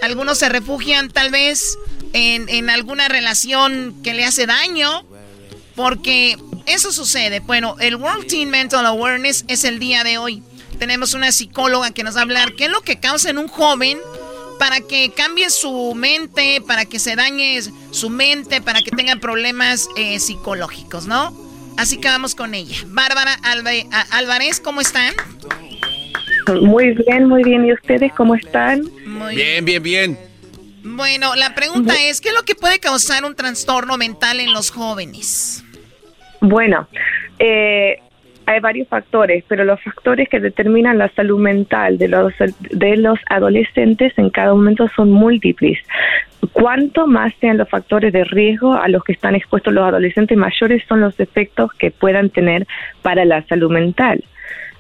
algunos 0.03 0.39
se 0.39 0.49
refugian 0.49 1.11
tal 1.11 1.31
vez 1.31 1.79
en, 2.13 2.49
en 2.49 2.69
alguna 2.69 3.09
relación 3.09 4.03
que 4.03 4.13
le 4.13 4.27
hace 4.27 4.45
daño, 4.47 5.07
porque 5.75 6.37
eso 6.67 6.93
sucede. 6.93 7.41
Bueno, 7.41 7.77
el 7.81 7.97
World 7.97 8.27
Teen 8.27 8.51
Mental 8.51 8.85
Awareness 8.85 9.45
es 9.49 9.65
el 9.65 9.79
día 9.79 10.05
de 10.05 10.19
hoy. 10.19 10.43
Tenemos 10.79 11.15
una 11.15 11.33
psicóloga 11.33 11.93
que 11.93 12.03
nos 12.03 12.17
va 12.17 12.21
a 12.21 12.23
hablar 12.25 12.55
qué 12.57 12.65
es 12.65 12.71
lo 12.71 12.83
que 12.83 13.01
causa 13.01 13.31
en 13.31 13.39
un 13.39 13.49
joven 13.49 13.99
para 14.63 14.81
que 14.81 15.11
cambie 15.11 15.51
su 15.51 15.93
mente, 15.97 16.63
para 16.65 16.85
que 16.85 17.01
se 17.01 17.17
dañe 17.17 17.61
su 17.91 18.11
mente, 18.11 18.61
para 18.61 18.81
que 18.81 18.93
tenga 18.93 19.17
problemas 19.17 19.89
eh, 19.97 20.21
psicológicos, 20.21 21.09
¿no? 21.09 21.37
Así 21.77 22.01
que 22.01 22.07
vamos 22.07 22.37
con 22.37 22.55
ella. 22.55 22.77
Bárbara 22.87 23.37
Álvarez, 24.13 24.61
¿cómo 24.61 24.81
están? 24.81 25.15
Muy 26.61 26.95
bien, 26.95 27.27
muy 27.27 27.43
bien. 27.43 27.67
¿Y 27.67 27.73
ustedes 27.73 28.13
cómo 28.13 28.37
están? 28.37 28.83
Muy 29.05 29.35
bien, 29.35 29.65
bien, 29.65 29.83
bien. 29.83 30.19
Bueno, 30.85 31.35
la 31.35 31.57
pregunta 31.57 31.95
es, 32.01 32.21
¿qué 32.21 32.29
es 32.29 32.35
lo 32.37 32.45
que 32.45 32.55
puede 32.55 32.79
causar 32.79 33.25
un 33.25 33.35
trastorno 33.35 33.99
mental 33.99 34.39
en 34.39 34.53
los 34.53 34.71
jóvenes? 34.71 35.65
Bueno, 36.41 36.87
eh, 37.41 37.99
hay 38.47 38.61
varios 38.61 38.89
factores, 38.89 39.45
pero 39.49 39.65
los 39.65 39.81
factores 39.83 40.29
que 40.29 40.41
determinan 40.41 40.99
la 40.99 41.09
salud 41.11 41.39
mental 41.39 41.99
de 41.99 42.09
los, 42.09 42.33
de 42.71 42.97
los 42.97 43.19
adolescentes 43.29 44.13
en 44.17 44.31
cada 44.31 44.55
momento 44.55 44.89
son 44.95 45.11
múltiples. 45.11 45.79
Cuanto 46.53 47.07
más 47.07 47.33
sean 47.41 47.59
los 47.59 47.69
factores 47.69 48.13
de 48.13 48.25
riesgo 48.25 48.75
a 48.75 48.89
los 48.89 49.05
que 49.05 49.13
están 49.13 49.35
expuestos 49.35 49.73
los 49.73 49.85
adolescentes 49.85 50.37
mayores 50.37 50.83
son 50.89 51.01
los 51.01 51.19
efectos 51.21 51.73
que 51.75 51.91
puedan 51.91 52.31
tener 52.31 52.67
para 53.03 53.25
la 53.25 53.43
salud 53.43 53.71
mental. 53.71 54.25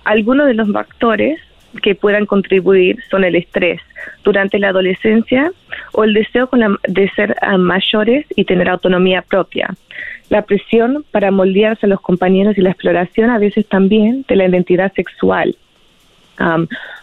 Algunos 0.04 0.46
de 0.46 0.54
los 0.54 0.70
factores 0.72 1.40
que 1.80 1.94
puedan 1.94 2.26
contribuir 2.26 2.98
son 3.10 3.24
el 3.24 3.36
estrés 3.36 3.80
durante 4.24 4.58
la 4.58 4.68
adolescencia 4.68 5.52
o 5.92 6.04
el 6.04 6.12
deseo 6.12 6.50
de 6.86 7.08
ser 7.10 7.36
ah, 7.40 7.56
mayores 7.56 8.26
y 8.36 8.44
tener 8.44 8.68
autonomía 8.68 9.22
propia. 9.22 9.68
La 10.32 10.40
presión 10.40 11.04
para 11.10 11.30
moldearse 11.30 11.84
a 11.84 11.90
los 11.90 12.00
compañeros 12.00 12.56
y 12.56 12.62
la 12.62 12.70
exploración 12.70 13.28
a 13.28 13.36
veces 13.36 13.66
también 13.66 14.24
de 14.26 14.36
la 14.36 14.48
identidad 14.48 14.90
sexual. 14.94 15.54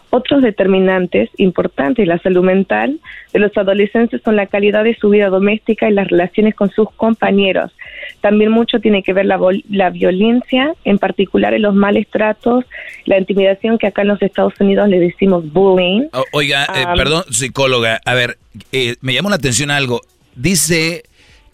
otros 0.09 0.41
determinantes 0.41 1.29
importantes 1.37 2.01
de 2.01 2.07
la 2.07 2.17
salud 2.17 2.43
mental 2.43 2.99
de 3.31 3.37
los 3.37 3.55
adolescentes 3.55 4.23
son 4.25 4.35
la 4.35 4.47
calidad 4.47 4.83
de 4.83 4.95
su 4.95 5.09
vida 5.09 5.29
doméstica 5.29 5.87
y 5.87 5.93
las 5.93 6.07
relaciones 6.07 6.55
con 6.55 6.71
sus 6.71 6.89
compañeros, 6.93 7.71
también 8.19 8.49
mucho 8.49 8.79
tiene 8.79 9.03
que 9.03 9.13
ver 9.13 9.27
la, 9.27 9.39
la 9.69 9.91
violencia, 9.91 10.73
en 10.83 10.97
particular 10.97 11.53
en 11.53 11.61
los 11.61 11.75
males 11.75 12.07
tratos, 12.09 12.65
la 13.05 13.19
intimidación 13.19 13.77
que 13.77 13.85
acá 13.85 14.01
en 14.01 14.07
los 14.07 14.21
Estados 14.23 14.53
Unidos 14.59 14.89
le 14.89 14.99
decimos 14.99 15.43
bullying. 15.53 16.07
oiga, 16.31 16.63
eh, 16.75 16.85
perdón, 16.95 17.25
psicóloga, 17.29 18.01
a 18.03 18.13
ver, 18.15 18.39
eh, 18.71 18.95
me 19.01 19.13
llamó 19.13 19.29
la 19.29 19.35
atención 19.35 19.69
algo. 19.69 20.01
Dice 20.35 21.03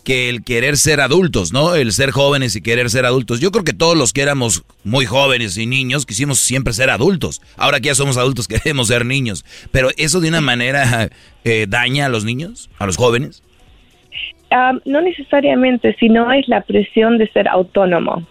que 0.05 0.29
el 0.29 0.45
querer 0.45 0.77
ser 0.77 1.01
adultos, 1.01 1.51
¿no? 1.51 1.75
El 1.75 1.91
ser 1.91 2.11
jóvenes 2.11 2.55
y 2.55 2.61
querer 2.61 2.89
ser 2.89 3.05
adultos. 3.05 3.41
Yo 3.41 3.51
creo 3.51 3.65
que 3.65 3.73
todos 3.73 3.97
los 3.97 4.13
que 4.13 4.21
éramos 4.21 4.63
muy 4.85 5.05
jóvenes 5.05 5.57
y 5.57 5.65
niños 5.65 6.05
quisimos 6.05 6.39
siempre 6.39 6.71
ser 6.71 6.89
adultos. 6.89 7.41
Ahora 7.57 7.81
que 7.81 7.87
ya 7.87 7.95
somos 7.95 8.15
adultos 8.15 8.47
queremos 8.63 8.87
ser 8.87 9.05
niños. 9.05 9.43
Pero 9.71 9.89
eso 9.97 10.21
de 10.21 10.29
una 10.29 10.39
manera 10.39 11.09
eh, 11.43 11.65
daña 11.67 12.05
a 12.05 12.09
los 12.09 12.23
niños, 12.23 12.69
a 12.79 12.85
los 12.85 12.95
jóvenes 12.95 13.41
no 14.85 15.01
necesariamente, 15.01 15.95
sino 15.99 16.31
es 16.31 16.47
la 16.47 16.61
presión 16.61 17.17
de 17.17 17.27
ser 17.27 17.47
autónomo. 17.47 18.23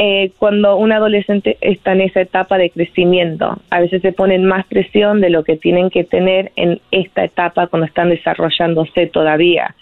Eh, 0.00 0.30
cuando 0.38 0.76
un 0.76 0.92
adolescente 0.92 1.58
está 1.60 1.92
en 1.92 2.02
esa 2.02 2.20
etapa 2.20 2.56
de 2.56 2.70
crecimiento, 2.70 3.58
a 3.70 3.80
veces 3.80 4.00
se 4.00 4.12
ponen 4.12 4.44
más 4.44 4.64
presión 4.66 5.20
de 5.20 5.30
lo 5.30 5.42
que 5.42 5.56
tienen 5.56 5.90
que 5.90 6.04
tener 6.04 6.52
en 6.54 6.80
esta 6.92 7.24
etapa 7.24 7.66
cuando 7.66 7.86
están 7.86 8.10
desarrollándose 8.10 9.08
todavía. 9.08 9.74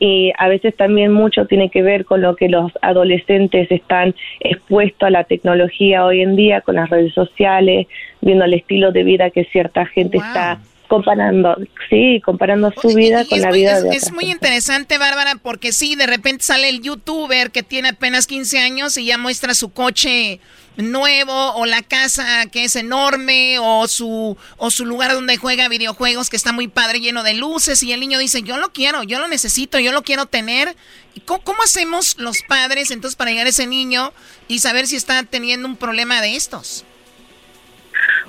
Y 0.00 0.32
a 0.38 0.48
veces 0.48 0.76
también 0.76 1.12
mucho 1.12 1.46
tiene 1.46 1.70
que 1.70 1.82
ver 1.82 2.04
con 2.04 2.22
lo 2.22 2.36
que 2.36 2.48
los 2.48 2.70
adolescentes 2.82 3.70
están 3.70 4.14
expuestos 4.40 5.06
a 5.06 5.10
la 5.10 5.24
tecnología 5.24 6.04
hoy 6.04 6.20
en 6.20 6.36
día, 6.36 6.60
con 6.60 6.76
las 6.76 6.88
redes 6.88 7.12
sociales, 7.14 7.86
viendo 8.20 8.44
el 8.44 8.54
estilo 8.54 8.92
de 8.92 9.02
vida 9.02 9.30
que 9.30 9.44
cierta 9.44 9.86
gente 9.86 10.18
está 10.18 10.60
comparando, 10.88 11.56
sí, 11.90 12.20
comparando 12.24 12.72
su 12.80 12.88
vida 12.94 13.24
con 13.26 13.40
la 13.40 13.52
vida 13.52 13.80
de 13.82 13.90
Es, 13.90 14.12
muy 14.12 14.30
interesante, 14.30 14.98
Bárbara, 14.98 15.34
porque 15.40 15.72
sí, 15.72 15.94
de 15.94 16.06
repente 16.06 16.44
sale 16.44 16.68
el 16.70 16.80
youtuber 16.80 17.50
que 17.50 17.62
tiene 17.62 17.90
apenas 17.90 18.26
15 18.26 18.58
años 18.58 18.96
y 18.96 19.06
ya 19.06 19.18
muestra 19.18 19.54
su 19.54 19.70
coche 19.72 20.40
nuevo 20.78 21.54
o 21.54 21.66
la 21.66 21.82
casa 21.82 22.46
que 22.46 22.64
es 22.64 22.76
enorme 22.76 23.58
o 23.58 23.88
su 23.88 24.36
o 24.56 24.70
su 24.70 24.86
lugar 24.86 25.12
donde 25.12 25.36
juega 25.36 25.68
videojuegos 25.68 26.30
que 26.30 26.36
está 26.36 26.52
muy 26.52 26.68
padre 26.68 27.00
lleno 27.00 27.24
de 27.24 27.34
luces 27.34 27.82
y 27.82 27.92
el 27.92 27.98
niño 27.98 28.18
dice 28.18 28.42
yo 28.42 28.58
lo 28.58 28.72
quiero 28.72 29.02
yo 29.02 29.18
lo 29.18 29.26
necesito 29.26 29.80
yo 29.80 29.92
lo 29.92 30.02
quiero 30.02 30.26
tener 30.26 30.76
¿Y 31.14 31.20
cómo, 31.20 31.42
cómo 31.42 31.62
hacemos 31.64 32.16
los 32.18 32.42
padres 32.42 32.92
entonces 32.92 33.16
para 33.16 33.32
llegar 33.32 33.46
a 33.46 33.50
ese 33.50 33.66
niño 33.66 34.12
y 34.46 34.60
saber 34.60 34.86
si 34.86 34.94
está 34.94 35.20
teniendo 35.24 35.66
un 35.66 35.76
problema 35.76 36.20
de 36.20 36.36
estos 36.36 36.84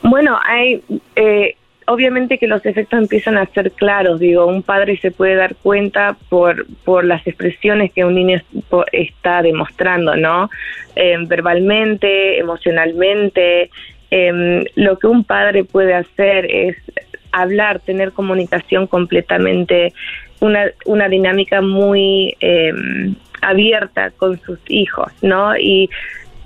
bueno 0.02 0.40
hay 0.44 0.84
eh, 1.16 1.56
obviamente 1.90 2.38
que 2.38 2.46
los 2.46 2.64
efectos 2.68 3.00
empiezan 3.00 3.36
a 3.36 3.48
ser 3.48 3.72
claros, 3.72 4.20
digo, 4.20 4.46
un 4.46 4.62
padre 4.62 4.98
se 4.98 5.10
puede 5.10 5.34
dar 5.34 5.56
cuenta 5.56 6.16
por, 6.30 6.68
por 6.86 7.04
las 7.04 7.26
expresiones 7.26 7.92
que 7.92 8.06
un 8.06 8.14
niño 8.14 8.40
está 8.92 9.42
demostrando, 9.42 10.16
¿no? 10.16 10.52
Eh, 10.96 11.18
verbalmente, 11.26 12.38
emocionalmente, 12.38 13.72
em, 14.12 14.64
lo 14.76 15.00
que 15.00 15.08
un 15.08 15.24
padre 15.24 15.64
puede 15.64 15.96
hacer 15.96 16.46
es 16.46 16.78
hablar, 17.32 17.80
tener 17.80 18.12
comunicación 18.12 18.86
completamente, 18.86 19.92
una, 20.42 20.66
una 20.86 21.10
dinámica 21.10 21.60
muy 21.62 22.36
em, 22.40 23.16
abierta 23.42 24.12
con 24.12 24.40
sus 24.42 24.60
hijos, 24.68 25.12
¿no? 25.24 25.58
Y 25.58 25.90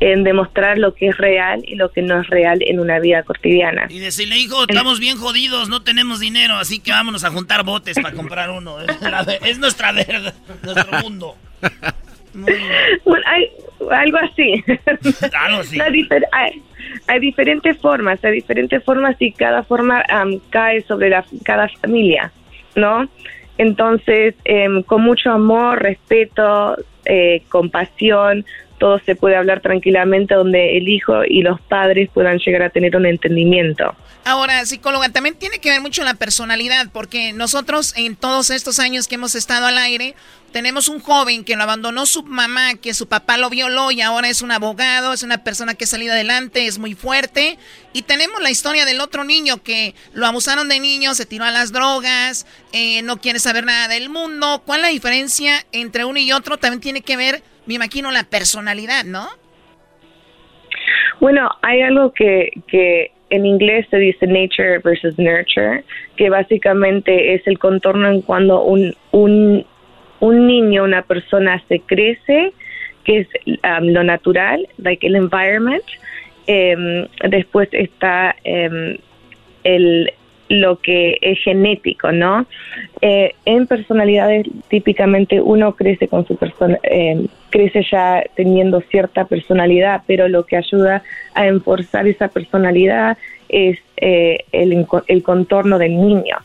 en 0.03 0.25
demostrar 0.25 0.77
lo 0.77 0.93
que 0.93 1.07
es 1.07 1.17
real 1.17 1.63
y 1.65 1.75
lo 1.75 1.89
que 1.89 2.01
no 2.01 2.19
es 2.19 2.27
real 2.27 2.59
en 2.61 2.81
una 2.81 2.99
vida 2.99 3.23
cotidiana. 3.23 3.87
Y 3.89 3.99
decirle, 3.99 4.37
hijo, 4.37 4.63
estamos 4.63 4.99
bien 4.99 5.17
jodidos, 5.17 5.69
no 5.69 5.81
tenemos 5.81 6.19
dinero, 6.19 6.55
así 6.55 6.79
que 6.79 6.91
vámonos 6.91 7.23
a 7.23 7.31
juntar 7.31 7.63
botes 7.63 7.95
para 7.95 8.13
comprar 8.13 8.49
uno. 8.49 8.77
Es, 9.45 9.59
nuestra 9.59 9.91
verdad, 9.91 10.33
nuestro 10.61 10.99
mundo. 11.01 11.35
Bueno, 13.05 13.23
hay, 13.27 13.47
algo 13.91 14.17
así. 14.17 14.63
Algo 15.37 15.59
así. 15.59 15.77
hay, 17.07 17.19
diferentes 17.19 17.77
formas, 17.77 18.25
hay 18.25 18.31
diferentes 18.31 18.83
formas 18.83 19.15
y 19.19 19.31
cada 19.33 19.61
forma 19.61 20.03
cae 20.49 20.81
sobre 20.81 21.11
la, 21.11 21.23
cada 21.45 21.69
familia, 21.79 22.31
¿no? 22.75 23.07
Entonces, 23.59 24.33
em, 24.45 24.81
con 24.81 25.03
mucho 25.03 25.31
amor, 25.31 25.83
respeto, 25.83 26.75
eh, 27.05 27.43
compasión, 27.49 28.45
todo 28.79 28.99
se 29.05 29.15
puede 29.15 29.35
hablar 29.35 29.61
tranquilamente 29.61 30.35
donde 30.35 30.77
el 30.77 30.89
hijo 30.89 31.23
y 31.25 31.41
los 31.41 31.61
padres 31.61 32.09
puedan 32.13 32.39
llegar 32.39 32.63
a 32.63 32.69
tener 32.69 32.95
un 32.95 33.05
entendimiento. 33.05 33.95
Ahora, 34.25 34.65
psicóloga, 34.65 35.09
también 35.09 35.35
tiene 35.35 35.59
que 35.59 35.69
ver 35.69 35.81
mucho 35.81 36.03
la 36.03 36.13
personalidad, 36.15 36.87
porque 36.91 37.33
nosotros 37.33 37.93
en 37.97 38.15
todos 38.15 38.49
estos 38.49 38.79
años 38.79 39.07
que 39.07 39.15
hemos 39.15 39.35
estado 39.35 39.67
al 39.67 39.77
aire, 39.77 40.15
tenemos 40.53 40.87
un 40.87 41.01
joven 41.01 41.43
que 41.43 41.57
lo 41.57 41.63
abandonó 41.63 42.05
su 42.05 42.23
mamá, 42.23 42.75
que 42.75 42.93
su 42.93 43.09
papá 43.09 43.35
lo 43.35 43.49
violó 43.49 43.91
y 43.91 43.99
ahora 43.99 44.29
es 44.29 44.41
un 44.41 44.51
abogado, 44.51 45.11
es 45.11 45.23
una 45.23 45.43
persona 45.43 45.73
que 45.73 45.83
ha 45.83 45.87
salido 45.87 46.13
adelante, 46.13 46.65
es 46.65 46.79
muy 46.79 46.93
fuerte. 46.93 47.57
Y 47.91 48.03
tenemos 48.03 48.41
la 48.41 48.51
historia 48.51 48.85
del 48.85 49.01
otro 49.01 49.25
niño 49.25 49.61
que 49.61 49.93
lo 50.13 50.25
abusaron 50.25 50.69
de 50.69 50.79
niño, 50.79 51.13
se 51.13 51.25
tiró 51.25 51.43
a 51.43 51.51
las 51.51 51.73
drogas, 51.73 52.47
eh, 52.71 53.01
no 53.01 53.17
quiere 53.17 53.39
saber 53.39 53.65
nada 53.65 53.89
del 53.89 54.07
mundo. 54.07 54.63
¿Cuál 54.65 54.79
es 54.79 54.83
la 54.83 54.89
diferencia 54.91 55.65
entre 55.73 56.05
uno 56.05 56.19
y 56.19 56.31
otro? 56.31 56.57
También 56.57 56.79
tiene 56.79 57.01
que 57.01 57.17
ver 57.17 57.43
me 57.65 57.75
imagino 57.75 58.11
la 58.11 58.23
personalidad, 58.23 59.05
¿no? 59.05 59.27
Bueno, 61.19 61.49
hay 61.61 61.81
algo 61.81 62.11
que, 62.11 62.51
que 62.67 63.11
en 63.29 63.45
inglés 63.45 63.87
se 63.89 63.97
dice 63.97 64.27
nature 64.27 64.79
versus 64.79 65.17
nurture, 65.17 65.83
que 66.17 66.29
básicamente 66.29 67.33
es 67.33 67.47
el 67.47 67.57
contorno 67.57 68.09
en 68.09 68.21
cuando 68.21 68.63
un, 68.63 68.95
un, 69.11 69.65
un 70.19 70.47
niño, 70.47 70.83
una 70.83 71.01
persona 71.01 71.61
se 71.67 71.79
crece, 71.81 72.53
que 73.03 73.19
es 73.19 73.27
um, 73.47 73.87
lo 73.87 74.03
natural, 74.03 74.67
like 74.77 75.05
el 75.05 75.15
environment. 75.15 75.83
Em, 76.47 77.07
después 77.29 77.69
está 77.71 78.35
em, 78.43 78.97
el, 79.63 80.11
lo 80.49 80.77
que 80.79 81.17
es 81.21 81.39
genético, 81.39 82.11
¿no? 82.11 82.45
Eh, 83.01 83.33
en 83.45 83.65
personalidades 83.67 84.47
típicamente 84.67 85.41
uno 85.41 85.75
crece 85.75 86.07
con 86.07 86.25
su 86.27 86.35
persona, 86.35 86.77
eh, 86.83 87.25
crece 87.49 87.85
ya 87.89 88.23
teniendo 88.35 88.81
cierta 88.81 89.25
personalidad, 89.25 90.01
pero 90.05 90.27
lo 90.27 90.45
que 90.45 90.57
ayuda 90.57 91.03
a 91.33 91.47
enforzar 91.47 92.07
esa 92.07 92.27
personalidad 92.27 93.17
es 93.49 93.79
eh, 93.97 94.39
el, 94.51 94.85
el 95.07 95.23
contorno 95.23 95.77
del 95.77 95.99
niño. 95.99 96.37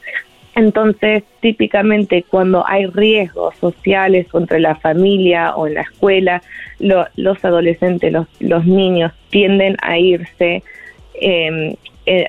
Entonces, 0.59 1.23
típicamente 1.41 2.25
cuando 2.29 2.67
hay 2.67 2.87
riesgos 2.87 3.55
sociales 3.59 4.27
entre 4.35 4.59
la 4.59 4.75
familia 4.75 5.55
o 5.55 5.69
en 5.69 5.75
la 5.75 5.83
escuela, 5.83 6.43
los 6.81 7.45
adolescentes, 7.45 8.13
los, 8.41 8.67
niños 8.67 9.13
tienden 9.31 9.77
a 9.83 9.99
irse 9.99 10.65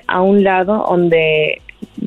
a 0.06 0.22
un 0.22 0.44
lado 0.44 0.86
donde 0.88 1.60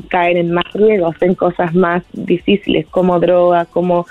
caen 0.08 0.38
en 0.38 0.54
más 0.54 0.72
riesgos, 0.74 1.22
en 1.22 1.36
cosas 1.36 1.76
más 1.76 2.04
difíciles 2.14 2.86
como 2.88 3.20
droga, 3.20 3.66
como 3.66 4.06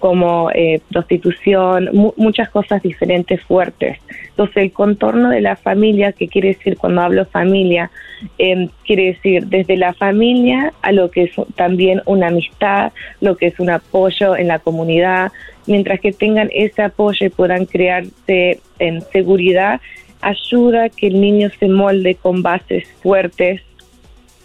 como 0.00 0.50
eh, 0.50 0.80
prostitución, 0.90 1.88
muchas 2.16 2.50
cosas 2.50 2.82
diferentes 2.82 3.40
fuertes. 3.42 3.98
Entonces 4.38 4.62
el 4.62 4.72
contorno 4.72 5.30
de 5.30 5.40
la 5.40 5.56
familia, 5.56 6.12
que 6.12 6.28
quiere 6.28 6.54
decir 6.54 6.76
cuando 6.76 7.00
hablo 7.00 7.26
familia, 7.26 7.90
eh, 8.38 8.68
quiere 8.86 9.06
decir 9.06 9.48
desde 9.48 9.76
la 9.76 9.94
familia 9.94 10.72
a 10.80 10.92
lo 10.92 11.10
que 11.10 11.24
es 11.24 11.32
también 11.56 12.02
una 12.06 12.28
amistad, 12.28 12.92
lo 13.20 13.36
que 13.36 13.48
es 13.48 13.58
un 13.58 13.68
apoyo 13.68 14.36
en 14.36 14.46
la 14.46 14.60
comunidad, 14.60 15.32
mientras 15.66 15.98
que 15.98 16.12
tengan 16.12 16.50
ese 16.52 16.82
apoyo 16.82 17.26
y 17.26 17.30
puedan 17.30 17.66
crearse 17.66 18.60
en 18.78 19.00
seguridad, 19.10 19.80
ayuda 20.20 20.84
a 20.84 20.88
que 20.88 21.08
el 21.08 21.20
niño 21.20 21.50
se 21.58 21.66
molde 21.66 22.14
con 22.14 22.40
bases 22.40 22.86
fuertes 23.02 23.62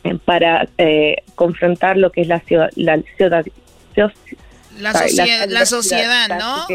eh, 0.05 0.17
para 0.25 0.67
eh, 0.79 1.17
confrontar 1.35 1.97
lo 1.97 2.11
que 2.11 2.21
es 2.21 2.27
la 2.27 2.39
ciudad, 2.39 2.71
la 2.75 2.99
ciudad, 3.15 3.45
la, 4.77 4.91
la, 5.47 5.65
sociedad, 5.65 6.29
¿no? 6.39 6.67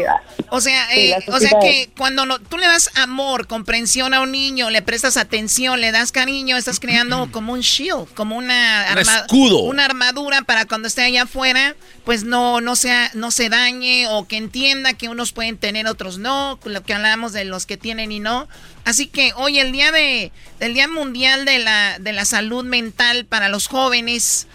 O 0.49 0.61
sea, 0.61 0.95
eh, 0.95 1.15
o 1.27 1.39
sea 1.39 1.51
que 1.61 1.89
cuando 1.97 2.25
no, 2.25 2.39
tú 2.39 2.57
le 2.57 2.65
das 2.65 2.89
amor, 2.95 3.47
comprensión 3.47 4.13
a 4.13 4.21
un 4.21 4.31
niño, 4.31 4.69
le 4.69 4.81
prestas 4.81 5.17
atención, 5.17 5.79
le 5.81 5.91
das 5.91 6.11
cariño, 6.11 6.57
estás 6.57 6.79
creando 6.79 7.29
como 7.31 7.53
un 7.53 7.61
shield, 7.61 8.11
como 8.13 8.37
una, 8.37 8.87
escudo. 8.99 9.59
una 9.59 9.85
armadura 9.85 10.41
para 10.41 10.65
cuando 10.65 10.87
esté 10.87 11.03
allá 11.03 11.23
afuera, 11.23 11.75
pues 12.05 12.23
no, 12.23 12.61
no 12.61 12.75
sea, 12.75 13.11
no 13.13 13.31
se 13.31 13.49
dañe 13.49 14.07
o 14.07 14.27
que 14.27 14.37
entienda 14.37 14.93
que 14.93 15.09
unos 15.09 15.31
pueden 15.31 15.57
tener, 15.57 15.87
otros 15.87 16.17
no, 16.17 16.59
lo 16.63 16.83
que 16.83 16.93
hablamos 16.93 17.33
de 17.33 17.45
los 17.45 17.65
que 17.65 17.77
tienen 17.77 18.11
y 18.11 18.19
no. 18.19 18.47
Así 18.85 19.07
que 19.07 19.33
hoy 19.35 19.59
el 19.59 19.71
día 19.71 19.91
de, 19.91 20.31
del 20.59 20.73
Día 20.73 20.87
Mundial 20.87 21.45
de 21.45 21.59
la, 21.59 21.99
de 21.99 22.13
la 22.13 22.25
Salud 22.25 22.65
Mental 22.65 23.25
para 23.25 23.49
los 23.49 23.67
jóvenes, 23.67 24.47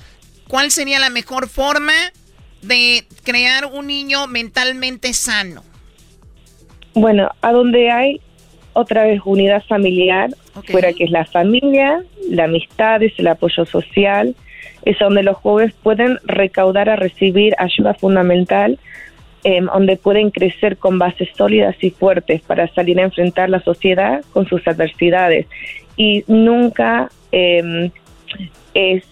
¿cuál 0.48 0.70
sería 0.70 0.98
la 0.98 1.10
mejor 1.10 1.48
forma? 1.48 1.94
De 2.66 3.04
crear 3.22 3.66
un 3.66 3.86
niño 3.86 4.26
mentalmente 4.26 5.12
sano? 5.12 5.62
Bueno, 6.94 7.30
a 7.42 7.52
donde 7.52 7.90
hay 7.90 8.20
otra 8.72 9.04
vez 9.04 9.20
unidad 9.24 9.62
familiar, 9.64 10.30
fuera 10.66 10.92
que 10.92 11.04
es 11.04 11.10
la 11.10 11.24
familia, 11.24 12.02
la 12.28 12.44
amistad, 12.44 13.02
es 13.02 13.12
el 13.18 13.28
apoyo 13.28 13.64
social, 13.64 14.34
es 14.84 14.98
donde 14.98 15.22
los 15.22 15.36
jóvenes 15.36 15.74
pueden 15.82 16.18
recaudar 16.24 16.88
a 16.88 16.96
recibir 16.96 17.54
ayuda 17.58 17.94
fundamental, 17.94 18.78
em, 19.44 19.66
donde 19.66 19.96
pueden 19.96 20.30
crecer 20.30 20.76
con 20.76 20.98
bases 20.98 21.28
sólidas 21.36 21.76
y 21.80 21.90
fuertes 21.90 22.42
para 22.42 22.68
salir 22.68 22.98
a 23.00 23.04
enfrentar 23.04 23.48
la 23.48 23.60
sociedad 23.60 24.24
con 24.32 24.46
sus 24.46 24.66
adversidades. 24.66 25.46
Y 25.96 26.24
nunca 26.26 27.10
em, 27.32 27.90
es, 28.74 29.04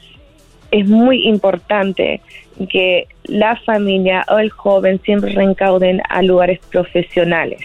es 0.70 0.88
muy 0.88 1.26
importante 1.26 2.20
que 2.66 3.07
la 3.25 3.57
familia 3.57 4.25
o 4.29 4.38
el 4.38 4.51
joven 4.51 5.01
siempre 5.05 5.33
reencauden 5.33 6.01
a 6.09 6.22
lugares 6.22 6.61
profesionales 6.70 7.61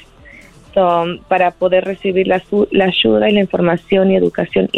para 1.28 1.52
poder 1.52 1.86
recibir 1.86 2.28
la, 2.28 2.44
la, 2.72 2.86
ayuda 2.86 3.30
y 3.30 3.34
la 3.34 3.40
información 3.40 4.12
y 4.12 4.16
educación 4.16 4.70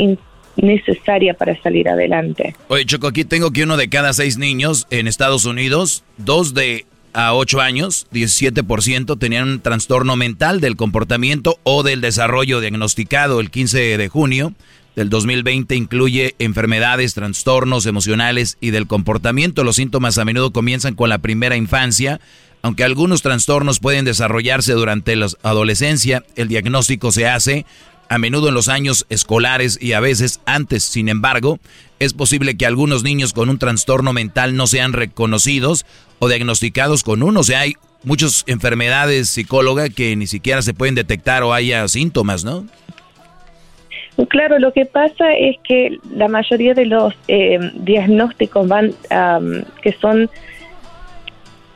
necesaria 0.56 1.34
para 1.34 1.62
salir 1.62 1.90
adelante. 1.90 2.56
Oye, 2.70 2.86
Choco, 2.86 3.08
aquí 3.08 3.26
tengo 3.26 3.52
que 3.52 3.64
uno 3.64 3.76
de 3.76 3.90
cada 3.90 4.14
seis 4.14 4.38
niños 4.38 4.88
en 4.92 5.08
Estados 5.08 5.46
Unidos, 5.46 6.06
dos 6.18 6.54
de 6.54 6.86
a 7.14 7.34
ocho 7.34 7.60
años, 7.60 8.08
17% 8.14 9.18
tenían 9.18 9.50
un 9.50 9.60
trastorno 9.62 10.16
mental 10.16 10.62
del 10.62 10.76
comportamiento 10.76 11.58
o 11.64 11.82
del 11.82 12.02
desarrollo 12.02 12.60
diagnosticado 12.60 13.40
el 13.40 13.50
15 13.50 13.98
de 13.98 14.08
junio 14.10 14.54
del 15.00 15.10
2020 15.10 15.78
incluye 15.78 16.36
enfermedades, 16.40 17.14
trastornos 17.14 17.86
emocionales 17.86 18.58
y 18.60 18.72
del 18.72 18.86
comportamiento. 18.86 19.64
Los 19.64 19.78
síntomas 19.78 20.18
a 20.18 20.26
menudo 20.26 20.52
comienzan 20.52 20.94
con 20.94 21.08
la 21.08 21.20
primera 21.20 21.56
infancia, 21.56 22.20
aunque 22.64 22.84
algunos 22.84 23.22
trastornos 23.22 23.80
pueden 23.80 24.04
desarrollarse 24.04 24.74
durante 24.74 25.16
la 25.16 25.30
adolescencia. 25.42 26.26
El 26.36 26.50
diagnóstico 26.50 27.14
se 27.14 27.30
hace 27.30 27.66
a 28.10 28.18
menudo 28.18 28.50
en 28.50 28.56
los 28.56 28.68
años 28.68 29.06
escolares 29.08 29.80
y 29.82 29.94
a 29.94 30.02
veces 30.02 30.42
antes. 30.46 30.84
Sin 30.84 31.08
embargo, 31.08 31.62
es 32.00 32.12
posible 32.12 32.58
que 32.58 32.66
algunos 32.66 33.02
niños 33.02 33.32
con 33.32 33.50
un 33.50 33.58
trastorno 33.58 34.12
mental 34.12 34.58
no 34.58 34.68
sean 34.68 34.92
reconocidos 34.92 35.86
o 36.20 36.28
diagnosticados 36.28 37.04
con 37.04 37.24
uno. 37.24 37.40
O 37.40 37.44
sea, 37.44 37.62
hay 37.62 37.76
muchas 38.04 38.44
enfermedades 38.48 39.30
psicóloga 39.30 39.88
que 39.88 40.18
ni 40.18 40.28
siquiera 40.28 40.62
se 40.62 40.74
pueden 40.74 40.96
detectar 40.96 41.44
o 41.44 41.54
haya 41.54 41.88
síntomas, 41.88 42.44
¿no? 42.44 42.68
Claro, 44.28 44.60
lo 44.60 44.74
que 44.74 44.86
pasa 44.86 45.34
es 45.34 45.58
que 45.64 45.98
la 46.14 46.28
mayoría 46.28 46.74
de 46.74 46.86
los 46.86 47.14
eh, 47.28 47.60
diagnósticos 47.76 48.68
van, 48.68 48.94
que 49.82 49.94
son, 49.94 50.30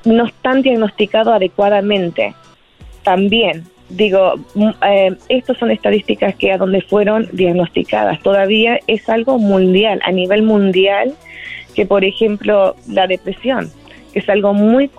no 0.04 0.26
están 0.26 0.62
diagnosticados 0.62 1.34
adecuadamente. 1.34 2.36
También, 3.04 3.64
digo, 3.90 4.34
eh, 4.86 5.16
estas 5.30 5.58
son 5.58 5.72
estadísticas 5.72 6.36
que 6.36 6.52
a 6.52 6.58
donde 6.58 6.82
fueron 6.82 7.30
diagnosticadas. 7.32 8.22
Todavía 8.22 8.80
es 8.88 9.08
algo 9.08 9.40
mundial, 9.40 10.02
a 10.04 10.12
nivel 10.12 10.44
mundial, 10.44 11.14
que 11.76 11.86
por 11.86 12.04
ejemplo 12.04 12.76
la 12.88 13.08
depresión 13.08 13.72
que 14.14 14.20
es 14.20 14.30
algo 14.30 14.54
muy 14.54 14.90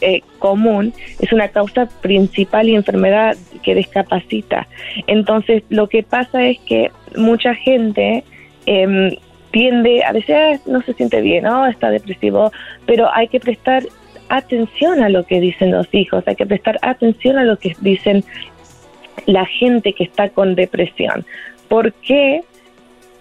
eh, 0.00 0.22
común, 0.38 0.92
es 1.20 1.32
una 1.32 1.48
causa 1.48 1.86
principal 2.02 2.68
y 2.68 2.74
enfermedad 2.74 3.36
que 3.62 3.74
discapacita. 3.74 4.66
Entonces, 5.06 5.62
lo 5.68 5.88
que 5.88 6.02
pasa 6.02 6.44
es 6.44 6.58
que 6.60 6.90
mucha 7.16 7.54
gente 7.54 8.24
em, 8.66 9.16
tiende 9.52 10.02
a 10.02 10.10
ah, 10.10 10.60
no 10.66 10.82
se 10.82 10.92
siente 10.94 11.20
bien, 11.20 11.44
no, 11.44 11.66
está 11.66 11.90
depresivo, 11.90 12.52
pero 12.84 13.08
hay 13.14 13.28
que 13.28 13.40
prestar 13.40 13.84
atención 14.28 15.02
a 15.02 15.08
lo 15.08 15.24
que 15.24 15.40
dicen 15.40 15.70
los 15.70 15.88
hijos, 15.92 16.24
hay 16.26 16.36
que 16.36 16.44
prestar 16.44 16.78
atención 16.82 17.38
a 17.38 17.44
lo 17.44 17.56
que 17.58 17.74
dicen 17.80 18.24
la 19.26 19.46
gente 19.46 19.92
que 19.92 20.04
está 20.04 20.28
con 20.28 20.54
depresión. 20.54 21.24
porque 21.68 22.42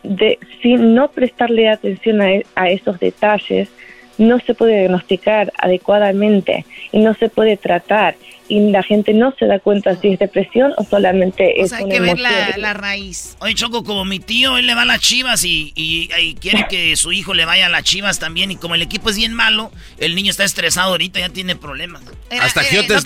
de, 0.04 0.39
sin 0.62 0.95
no 0.95 1.10
prestarle 1.10 1.67
atención 1.67 2.21
a 2.56 2.69
esos 2.69 2.97
detalles, 2.97 3.69
no 4.17 4.39
se 4.39 4.53
puede 4.53 4.80
diagnosticar 4.80 5.53
adecuadamente 5.58 6.65
y 6.91 6.99
no 6.99 7.13
se 7.13 7.30
puede 7.30 7.58
tratar 7.58 8.15
y 8.49 8.71
la 8.71 8.82
gente 8.84 9.13
no 9.13 9.34
se 9.38 9.45
da 9.45 9.60
cuenta 9.60 9.99
si 9.99 10.10
es 10.10 10.19
depresión 10.19 10.73
o 10.77 10.84
solamente 10.84 11.62
es 11.62 11.73
hay 11.73 11.88
que 11.89 11.99
ver 11.99 12.17
la, 12.19 12.73
raíz. 12.73 13.36
Oye, 13.39 13.53
Choco, 13.56 13.84
como 13.84 14.06
mi 14.06 14.19
tío, 14.19 14.58
él 14.58 14.67
le 14.67 14.75
va 14.75 14.84
a 14.84 14.86
las 14.86 15.01
chivas 15.01 15.43
y, 15.43 15.73
y, 15.75 16.36
quiere 16.36 16.65
que 16.69 16.95
su 16.95 17.12
hijo 17.12 17.34
le 17.34 17.45
vaya 17.45 17.65
a 17.65 17.69
las 17.69 17.84
chivas 17.84 18.19
también. 18.19 18.51
Y 18.51 18.56
como 18.56 18.75
el 18.75 18.82
equipo 18.82 19.10
es 19.10 19.17
bien 19.17 19.34
malo, 19.34 19.71
el 19.97 20.15
niño 20.15 20.32
está 20.32 20.43
estresado 20.45 20.91
ahorita, 20.91 21.19
ya 21.19 21.30
tiene 21.30 21.56
problemas. 21.56 22.01
Hasta 22.39 22.63
Giotes. 22.63 23.03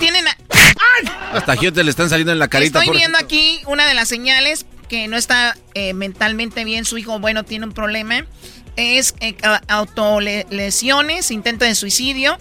Hasta 1.34 1.56
Giotes 1.56 1.86
le 1.86 1.90
están 1.90 2.10
saliendo 2.10 2.32
en 2.32 2.40
la 2.40 2.48
carita. 2.48 2.80
Estoy 2.80 2.98
viendo 2.98 3.18
aquí 3.18 3.60
una 3.66 3.88
de 3.88 3.94
las 3.94 4.08
señales 4.08 4.66
que 4.90 5.08
no 5.08 5.18
está 5.18 5.58
eh, 5.74 5.94
mentalmente 5.94 6.66
bien. 6.66 6.86
Su 6.86 6.98
hijo, 6.98 7.20
bueno, 7.20 7.44
tiene 7.44 7.66
un 7.66 7.72
problema 7.72 8.26
es 8.76 9.16
eh, 9.20 9.36
autolesiones, 9.68 11.32
intento 11.32 11.66
de 11.66 11.76
suicidio 11.76 12.38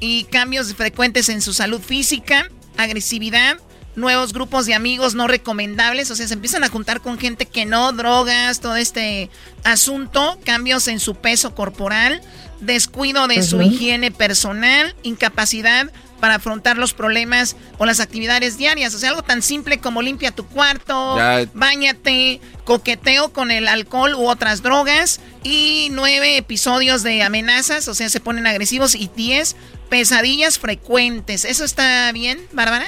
y 0.00 0.24
cambios 0.24 0.74
frecuentes 0.74 1.28
en 1.28 1.42
su 1.42 1.52
salud 1.52 1.80
física, 1.80 2.48
agresividad, 2.76 3.58
nuevos 3.96 4.32
grupos 4.32 4.66
de 4.66 4.74
amigos 4.74 5.14
no 5.14 5.26
recomendables, 5.26 6.10
o 6.10 6.16
sea, 6.16 6.26
se 6.26 6.34
empiezan 6.34 6.64
a 6.64 6.68
juntar 6.68 7.00
con 7.00 7.18
gente 7.18 7.46
que 7.46 7.66
no, 7.66 7.92
drogas, 7.92 8.60
todo 8.60 8.76
este 8.76 9.30
asunto, 9.64 10.38
cambios 10.44 10.88
en 10.88 11.00
su 11.00 11.16
peso 11.16 11.54
corporal, 11.54 12.20
descuido 12.60 13.26
de 13.26 13.42
su 13.42 13.60
higiene 13.60 14.10
personal, 14.10 14.94
incapacidad 15.02 15.90
para 16.20 16.36
afrontar 16.36 16.76
los 16.78 16.94
problemas 16.94 17.56
o 17.78 17.86
las 17.86 18.00
actividades 18.00 18.58
diarias. 18.58 18.94
O 18.94 18.98
sea, 18.98 19.10
algo 19.10 19.22
tan 19.22 19.42
simple 19.42 19.78
como 19.78 20.02
limpia 20.02 20.30
tu 20.30 20.46
cuarto, 20.46 21.16
bañate, 21.54 22.40
coqueteo 22.64 23.32
con 23.32 23.50
el 23.50 23.66
alcohol 23.66 24.14
u 24.14 24.28
otras 24.28 24.62
drogas 24.62 25.20
y 25.42 25.88
nueve 25.92 26.36
episodios 26.36 27.02
de 27.02 27.22
amenazas, 27.22 27.88
o 27.88 27.94
sea, 27.94 28.08
se 28.08 28.20
ponen 28.20 28.46
agresivos 28.46 28.94
y 28.94 29.10
diez 29.16 29.56
pesadillas 29.88 30.58
frecuentes. 30.58 31.44
¿Eso 31.44 31.64
está 31.64 32.10
bien, 32.12 32.38
Bárbara? 32.52 32.86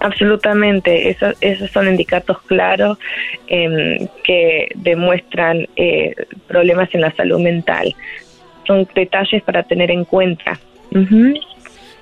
Absolutamente, 0.00 1.10
Eso, 1.10 1.26
esos 1.42 1.70
son 1.72 1.86
indicatos 1.86 2.40
claros 2.46 2.98
em, 3.48 4.08
que 4.24 4.68
demuestran 4.76 5.68
eh, 5.76 6.14
problemas 6.48 6.88
en 6.94 7.02
la 7.02 7.14
salud 7.14 7.38
mental. 7.38 7.94
Son 8.66 8.88
detalles 8.94 9.42
para 9.42 9.62
tener 9.64 9.90
en 9.90 10.06
cuenta. 10.06 10.58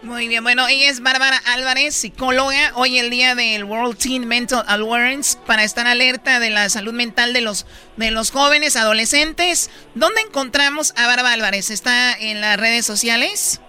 Muy 0.02 0.28
bien, 0.28 0.44
bueno, 0.44 0.68
ella 0.68 0.88
es 0.90 1.02
Bárbara 1.02 1.36
Álvarez, 1.44 1.92
psicóloga. 1.92 2.72
Hoy 2.76 2.98
el 2.98 3.10
día 3.10 3.34
del 3.34 3.64
World 3.64 3.98
Teen 3.98 4.28
Mental 4.28 4.62
Awareness 4.68 5.40
para 5.44 5.64
estar 5.64 5.88
alerta 5.88 6.38
de 6.38 6.50
la 6.50 6.68
salud 6.68 6.92
mental 6.92 7.32
de 7.32 7.40
los 7.40 7.66
de 7.96 8.12
los 8.12 8.30
jóvenes, 8.30 8.76
adolescentes. 8.76 9.70
¿Dónde 9.96 10.20
encontramos 10.20 10.94
a 10.96 11.08
Bárbara 11.08 11.32
Álvarez? 11.32 11.70
¿Está 11.70 12.16
en 12.16 12.40
las 12.40 12.60
redes 12.60 12.86
sociales? 12.86 13.60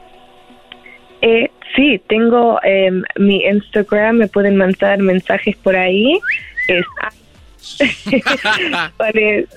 Eh, 1.24 1.50
sí, 1.76 2.00
tengo 2.08 2.60
em, 2.62 3.02
mi 3.18 3.44
Instagram, 3.46 4.18
me 4.18 4.28
pueden 4.28 4.56
mandar 4.56 5.00
mensajes 5.00 5.58
por 5.58 5.76
ahí. 5.76 6.20
Es 6.68 6.86
¿Cuál 8.98 9.18
es? 9.18 9.48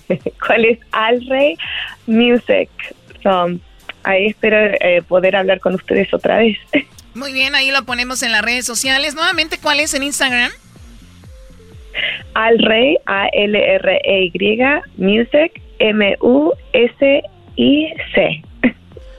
¿Cuál 0.44 0.64
es 0.64 0.78
Alrey 0.90 1.56
Music? 2.06 2.68
Ahí 4.06 4.28
espero 4.28 4.56
eh, 4.56 5.02
poder 5.06 5.36
hablar 5.36 5.60
con 5.60 5.74
ustedes 5.74 6.12
otra 6.14 6.38
vez. 6.38 6.56
Muy 7.14 7.32
bien, 7.32 7.54
ahí 7.54 7.70
lo 7.70 7.84
ponemos 7.84 8.22
en 8.22 8.32
las 8.32 8.42
redes 8.42 8.64
sociales. 8.64 9.14
Nuevamente, 9.14 9.58
¿cuál 9.58 9.80
es 9.80 9.92
en 9.94 10.02
Instagram? 10.02 10.50
Alrey, 12.34 12.98
A-L-R-E-Y, 13.06 14.58
Music, 14.96 15.60
M-U-S-I-C. 15.78 17.22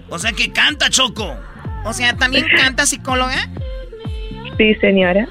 O 0.09 0.17
sea 0.17 0.31
que 0.31 0.53
canta, 0.53 0.89
Choco. 0.89 1.35
O 1.83 1.91
sea, 1.91 2.15
¿también 2.15 2.45
canta 2.55 2.85
psicóloga? 2.85 3.49
Sí, 4.57 4.73
señora. 4.75 5.27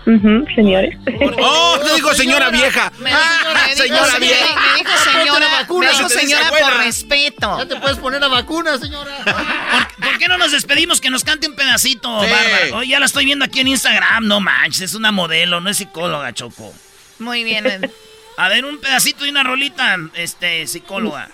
señores. 0.55 0.97
¡Oh! 1.39 1.79
Te 1.83 1.95
dijo 1.95 2.15
señora 2.15 2.51
vieja. 2.51 2.93
Me 2.99 3.11
dijo, 3.11 3.21
ah, 3.21 3.69
señora 3.75 4.19
vieja. 4.19 4.55
Me 4.55 4.79
dijo 4.79 4.97
señora, 4.99 5.47
vacuna, 5.61 5.87
me 5.89 5.97
dijo 5.97 6.09
señora 6.09 6.49
por 6.49 6.85
respeto. 6.85 7.59
Ya 7.59 7.67
te 7.67 7.77
puedes 7.77 7.99
poner 7.99 8.21
la 8.21 8.29
vacuna, 8.29 8.79
señora. 8.79 9.17
¿Por, 9.25 10.19
qué 10.19 10.29
no 10.29 10.39
nos 10.39 10.53
despedimos? 10.53 11.01
Que 11.01 11.11
nos 11.11 11.25
cante 11.25 11.49
un 11.49 11.57
pedacito, 11.57 12.09
Bárbara. 12.09 12.39
Oh, 12.75 12.83
ya 12.83 13.01
la 13.01 13.07
estoy 13.07 13.25
viendo 13.25 13.45
aquí 13.45 13.61
en 13.61 13.69
Instagram. 13.69 14.27
No 14.27 14.41
manches, 14.41 14.83
es 14.83 14.95
una 14.95 15.11
modelo, 15.11 15.61
no 15.61 15.71
es 15.71 15.79
psicóloga, 15.79 16.33
Choco. 16.33 16.73
Muy 17.19 17.43
bien. 17.43 17.67
A 18.39 18.49
ver, 18.49 18.65
un 18.65 18.79
pedacito 18.79 19.25
de 19.25 19.31
una 19.31 19.43
rolita, 19.43 19.97
este, 20.15 20.67
psicóloga. 20.67 21.29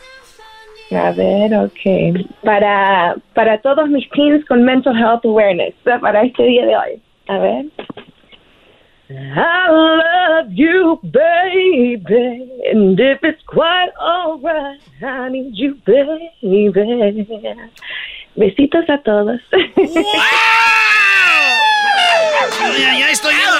A 0.92 1.11
ver, 1.11 1.55
ok. 1.55 2.28
Para, 2.44 3.16
para 3.35 3.61
todos 3.61 3.88
mis 3.88 4.09
teens 4.11 4.44
con 4.46 4.62
mental 4.62 4.96
health 4.96 5.24
awareness, 5.24 5.74
para 6.00 6.22
este 6.22 6.44
día 6.44 6.64
de 6.64 6.76
hoy. 6.76 7.02
A 7.28 7.38
ver. 7.38 7.62
I 9.11 9.70
love 9.70 10.52
you, 10.52 10.98
baby, 11.02 12.62
and 12.70 12.98
if 12.98 13.18
it's 13.22 13.42
quite 13.46 13.90
alright, 14.00 14.80
I 15.02 15.28
need 15.28 15.54
you, 15.54 15.74
baby. 15.85 16.30
Besitos 18.37 18.88
a 18.88 18.98
todos. 19.04 19.40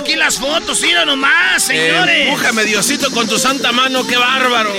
aquí 0.03 0.17
las 0.17 0.38
fotos, 0.38 0.81
mira 0.81 1.05
nomás, 1.05 1.62
señores. 1.62 2.29
Empújame, 2.29 2.65
Diosito, 2.65 3.11
con 3.12 3.29
tu 3.29 3.38
santa 3.38 3.73
mano, 3.73 4.05
qué 4.07 4.17
bárbaro. 4.17 4.73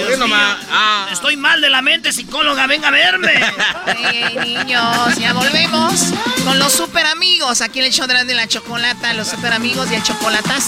Ah. 0.69 1.07
Estoy 1.11 1.37
mal 1.37 1.61
de 1.61 1.69
la 1.69 1.81
mente, 1.81 2.11
psicóloga, 2.11 2.67
venga 2.67 2.89
a 2.89 2.91
verme. 2.91 3.33
niños, 4.45 5.15
ya 5.17 5.33
volvemos 5.33 6.13
con 6.43 6.59
los 6.59 6.73
super 6.73 7.05
amigos. 7.05 7.61
Aquí 7.61 7.79
en 7.79 7.85
el 7.85 7.93
show 7.93 8.05
de 8.05 8.33
la 8.33 8.47
chocolata, 8.47 9.13
los 9.13 9.29
super 9.29 9.53
amigos 9.53 9.89
y 9.91 9.95
el 9.95 10.03
chocolatas. 10.03 10.67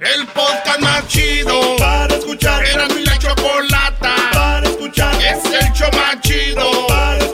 El 0.00 0.26
podcast 0.26 0.80
más 0.80 1.06
chido 1.08 1.76
para 1.76 2.14
escuchar. 2.14 2.64
Era 2.64 2.88
mi 2.88 3.04
la 3.04 3.18
chocolata 3.18 4.14
para 4.32 4.68
escuchar. 4.68 5.14
Es 5.22 5.44
el 5.44 5.72
show 5.72 5.90
más 5.92 6.20
chido 6.20 6.86
para 6.88 7.25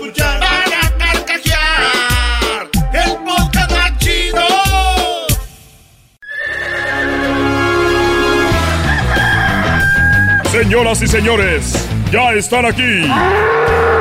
Señoras 10.73 11.03
y 11.03 11.07
señores, 11.07 11.87
ya 12.11 12.33
están 12.33 12.65
aquí 12.65 13.07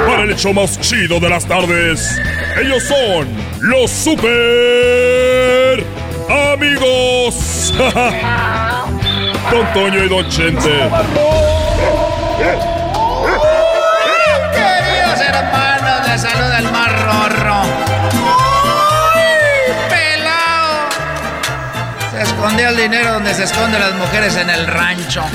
para 0.07 0.23
el 0.23 0.31
hecho 0.31 0.53
más 0.53 0.79
chido 0.79 1.19
de 1.19 1.27
las 1.27 1.45
tardes. 1.45 2.17
Ellos 2.62 2.81
son 2.84 3.27
los 3.60 3.91
super 3.91 5.84
amigos. 6.53 7.73
Don 9.51 9.73
Toño 9.73 10.05
y 10.05 10.07
Don 10.07 10.29
Chente. 10.29 10.89
Queridos 14.53 15.19
hermanos, 15.27 16.07
les 16.07 16.21
saluda 16.21 16.60
el 16.60 16.71
más 16.71 17.01
rorro. 17.03 17.63
pelado! 19.89 20.89
Se 22.12 22.21
escondió 22.21 22.69
el 22.69 22.77
dinero 22.77 23.12
donde 23.12 23.34
se 23.34 23.43
esconden 23.43 23.81
las 23.81 23.95
mujeres 23.95 24.38
en 24.38 24.49
el 24.49 24.67
rancho. 24.67 25.25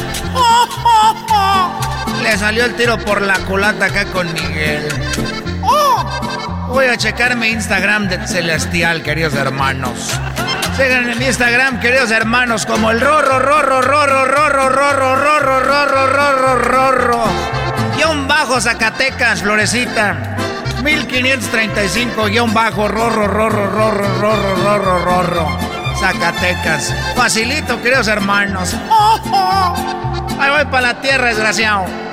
Le 2.27 2.37
salió 2.37 2.65
el 2.65 2.75
tiro 2.75 2.99
por 2.99 3.23
la 3.23 3.39
culata 3.39 3.85
acá 3.85 4.05
con 4.07 4.27
Miguel. 4.33 4.89
Voy 6.67 6.87
a 6.87 6.97
checar 6.97 7.37
mi 7.37 7.47
Instagram 7.51 8.09
de 8.09 8.27
Celestial, 8.27 9.05
queridos 9.05 9.35
hermanos. 9.35 10.11
Sigan 10.77 11.09
en 11.09 11.19
mi 11.21 11.27
Instagram, 11.27 11.79
queridos 11.79 12.11
hermanos, 12.11 12.67
como 12.67 12.91
el 12.91 13.01
rorro, 13.01 13.39
rorro, 13.39 13.81
rorro, 13.81 14.25
rorro, 14.25 14.69
rorro, 14.69 15.17
rorro, 15.17 15.61
rorro, 15.61 16.07
rorro, 16.09 16.57
rorro. 16.57 17.25
Guión 17.97 18.27
bajo 18.27 18.61
Zacatecas, 18.61 19.43
Florecita. 19.43 20.37
1535, 20.83 22.25
guion 22.25 22.53
bajo, 22.53 22.89
rorro, 22.89 23.29
rorro, 23.29 23.69
rorro, 23.69 24.21
rorro, 24.21 24.57
rorro, 24.57 24.99
rorro. 24.99 25.59
Zacatecas. 26.01 26.93
Facilito, 27.15 27.81
queridos 27.81 28.09
hermanos. 28.09 28.75
Ahí 30.41 30.51
voy 30.51 30.65
para 30.65 30.81
la 30.81 31.01
tierra, 31.01 31.29
desgraciado. 31.29 32.06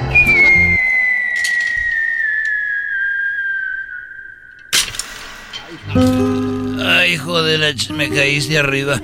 Ay, 5.96 7.14
hijo 7.14 7.44
de 7.44 7.58
la... 7.58 7.74
me 7.94 8.10
caíste 8.10 8.58
arriba. 8.58 9.00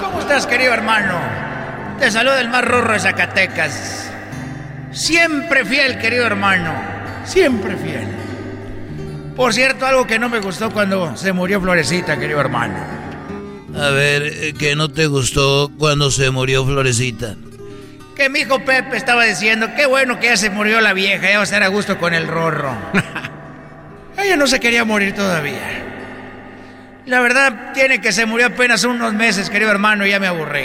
¿Cómo 0.00 0.20
estás, 0.20 0.46
querido 0.46 0.72
hermano? 0.74 1.18
Te 1.98 2.10
saluda 2.10 2.40
el 2.40 2.48
más 2.48 2.64
rorro 2.64 2.92
de 2.92 3.00
Zacatecas. 3.00 4.10
Siempre 4.92 5.64
fiel, 5.64 5.98
querido 5.98 6.26
hermano. 6.26 6.74
Siempre 7.24 7.76
fiel. 7.76 8.08
Por 9.34 9.52
cierto, 9.52 9.86
algo 9.86 10.06
que 10.06 10.18
no 10.18 10.28
me 10.28 10.40
gustó 10.40 10.70
cuando 10.70 11.16
se 11.16 11.32
murió 11.32 11.60
Florecita, 11.60 12.18
querido 12.18 12.40
hermano. 12.40 12.76
A 13.74 13.90
ver, 13.90 14.22
eh, 14.22 14.54
¿qué 14.58 14.74
no 14.74 14.88
te 14.88 15.06
gustó 15.06 15.70
cuando 15.78 16.10
se 16.10 16.30
murió 16.30 16.64
Florecita? 16.64 17.34
Que 18.14 18.30
mi 18.30 18.40
hijo 18.40 18.64
Pepe 18.64 18.96
estaba 18.96 19.24
diciendo, 19.24 19.68
qué 19.76 19.84
bueno 19.84 20.18
que 20.18 20.26
ya 20.28 20.36
se 20.38 20.48
murió 20.48 20.80
la 20.80 20.94
vieja, 20.94 21.28
ya 21.28 21.36
va 21.36 21.40
a 21.42 21.44
estar 21.44 21.62
a 21.62 21.68
gusto 21.68 21.98
con 21.98 22.14
el 22.14 22.26
rorro. 22.26 22.74
Ella 24.26 24.36
no 24.36 24.48
se 24.48 24.58
quería 24.58 24.84
morir 24.84 25.14
todavía. 25.14 25.84
La 27.06 27.20
verdad 27.20 27.72
tiene 27.74 28.00
que 28.00 28.10
se 28.10 28.26
murió 28.26 28.48
apenas 28.48 28.82
unos 28.82 29.14
meses, 29.14 29.48
querido 29.48 29.70
hermano, 29.70 30.04
y 30.04 30.10
ya 30.10 30.18
me 30.18 30.26
aburrí. 30.26 30.64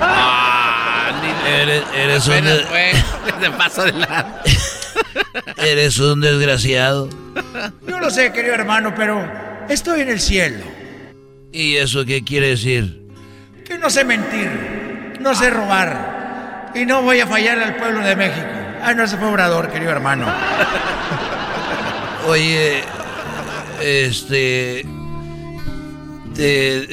Ah, 0.00 1.10
eres, 1.44 1.82
eres 1.96 2.28
un 2.28 2.34
eres 5.56 5.98
un 5.98 6.20
desgraciado. 6.20 7.08
Yo 7.88 7.98
lo 7.98 8.08
sé, 8.08 8.30
querido 8.32 8.54
hermano, 8.54 8.94
pero 8.94 9.28
estoy 9.68 10.02
en 10.02 10.10
el 10.10 10.20
cielo. 10.20 10.62
¿Y 11.50 11.78
eso 11.78 12.04
qué 12.04 12.22
quiere 12.22 12.50
decir? 12.50 13.02
Que 13.64 13.78
no 13.78 13.90
sé 13.90 14.04
mentir, 14.04 15.16
no 15.18 15.34
sé 15.34 15.50
robar 15.50 16.70
y 16.72 16.86
no 16.86 17.02
voy 17.02 17.18
a 17.18 17.26
fallar 17.26 17.58
al 17.58 17.74
pueblo 17.74 17.98
de 18.06 18.14
México. 18.14 18.46
Ah, 18.80 18.94
no, 18.94 19.08
se 19.08 19.16
fue 19.16 19.26
Obrador, 19.26 19.72
querido 19.72 19.90
hermano. 19.90 20.32
Oye, 22.26 22.82
este. 23.82 24.86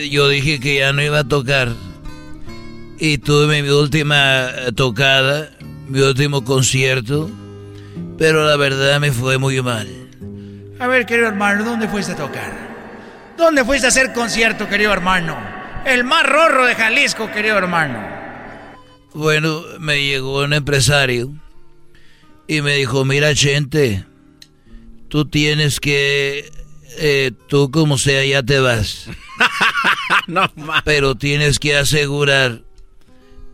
yo 0.09 0.27
dije 0.29 0.59
que 0.59 0.75
ya 0.79 0.93
no 0.93 1.01
iba 1.01 1.19
a 1.19 1.23
tocar. 1.23 1.69
Y 2.97 3.19
tuve 3.19 3.61
mi 3.61 3.69
última 3.69 4.49
tocada, 4.75 5.51
mi 5.87 6.01
último 6.01 6.43
concierto. 6.43 7.29
Pero 8.17 8.45
la 8.45 8.57
verdad 8.57 8.99
me 8.99 9.11
fue 9.11 9.37
muy 9.37 9.61
mal. 9.61 9.87
A 10.79 10.87
ver, 10.87 11.05
querido 11.05 11.27
hermano, 11.27 11.63
¿dónde 11.63 11.87
fuiste 11.87 12.13
a 12.13 12.15
tocar? 12.15 12.51
¿Dónde 13.37 13.63
fuiste 13.63 13.85
a 13.85 13.89
hacer 13.89 14.11
concierto, 14.13 14.67
querido 14.67 14.91
hermano? 14.91 15.37
El 15.85 16.03
más 16.03 16.25
rorro 16.25 16.65
de 16.65 16.75
Jalisco, 16.75 17.31
querido 17.31 17.57
hermano. 17.57 17.99
Bueno, 19.13 19.61
me 19.79 20.03
llegó 20.03 20.43
un 20.43 20.53
empresario 20.53 21.33
y 22.47 22.61
me 22.61 22.75
dijo, 22.75 23.05
mira, 23.05 23.33
gente, 23.33 24.05
tú 25.09 25.25
tienes 25.25 25.79
que, 25.79 26.49
eh, 26.97 27.31
tú 27.47 27.69
como 27.71 27.97
sea 27.97 28.23
ya 28.25 28.43
te 28.43 28.59
vas. 28.59 29.09
no 30.27 30.51
Pero 30.85 31.15
tienes 31.15 31.59
que 31.59 31.75
asegurar 31.75 32.61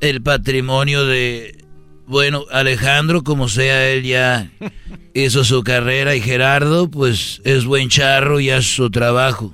el 0.02 0.22
patrimonio 0.22 1.06
de, 1.06 1.64
bueno, 2.06 2.46
Alejandro 2.52 3.24
como 3.24 3.50
sea 3.50 3.90
él 3.90 4.04
ya 4.04 4.52
hizo 5.14 5.44
su 5.44 5.64
carrera 5.64 6.16
y 6.16 6.22
Gerardo 6.22 6.90
pues 6.90 7.42
es 7.44 7.66
buen 7.66 7.90
charro 7.90 8.40
y 8.40 8.50
hace 8.50 8.76
su 8.76 8.90
trabajo. 8.92 9.54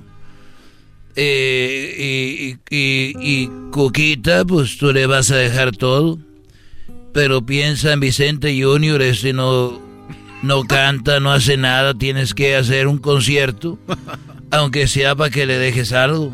Eh, 1.15 2.57
y, 2.69 2.75
y, 2.75 3.13
y 3.19 3.49
Cuquita, 3.71 4.45
pues 4.45 4.77
tú 4.77 4.91
le 4.91 5.05
vas 5.05 5.29
a 5.31 5.35
dejar 5.35 5.71
todo. 5.71 6.17
Pero 7.13 7.45
piensa 7.45 7.91
en 7.91 7.99
Vicente 7.99 8.57
Junior, 8.61 9.01
ese 9.01 9.33
no, 9.33 9.90
no 10.41 10.63
canta, 10.63 11.19
no 11.19 11.31
hace 11.31 11.57
nada, 11.57 11.93
tienes 11.93 12.33
que 12.33 12.55
hacer 12.55 12.87
un 12.87 12.97
concierto 12.97 13.77
aunque 14.51 14.87
sea 14.87 15.15
para 15.15 15.29
que 15.29 15.45
le 15.45 15.57
dejes 15.57 15.93
algo. 15.93 16.31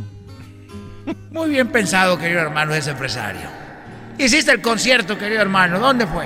Muy 1.32 1.49
bien 1.51 1.68
pensado, 1.70 2.18
querido 2.18 2.41
hermano, 2.41 2.74
ese 2.74 2.91
empresario. 2.91 3.47
Hiciste 4.18 4.51
el 4.51 4.62
concierto, 4.62 5.18
querido 5.18 5.41
hermano. 5.41 5.80
¿Dónde 5.80 6.08
fue? 6.08 6.26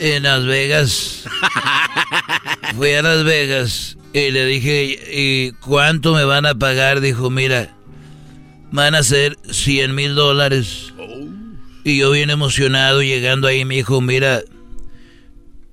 En 0.00 0.24
Las 0.24 0.44
Vegas. 0.44 1.24
Fui 2.76 2.92
a 2.92 3.02
Las 3.02 3.24
Vegas 3.24 3.96
y 4.12 4.30
le 4.30 4.44
dije, 4.44 4.98
¿y 5.12 5.52
cuánto 5.52 6.14
me 6.14 6.24
van 6.24 6.46
a 6.46 6.56
pagar? 6.56 7.00
Dijo, 7.00 7.30
mira, 7.30 7.70
van 8.72 8.94
a 8.94 9.02
ser 9.02 9.38
100 9.50 9.94
mil 9.94 10.14
dólares. 10.14 10.92
Y 11.84 11.98
yo 11.98 12.10
bien 12.10 12.30
emocionado 12.30 13.02
llegando 13.02 13.46
ahí 13.46 13.64
me 13.64 13.76
dijo, 13.76 14.00
mira, 14.00 14.42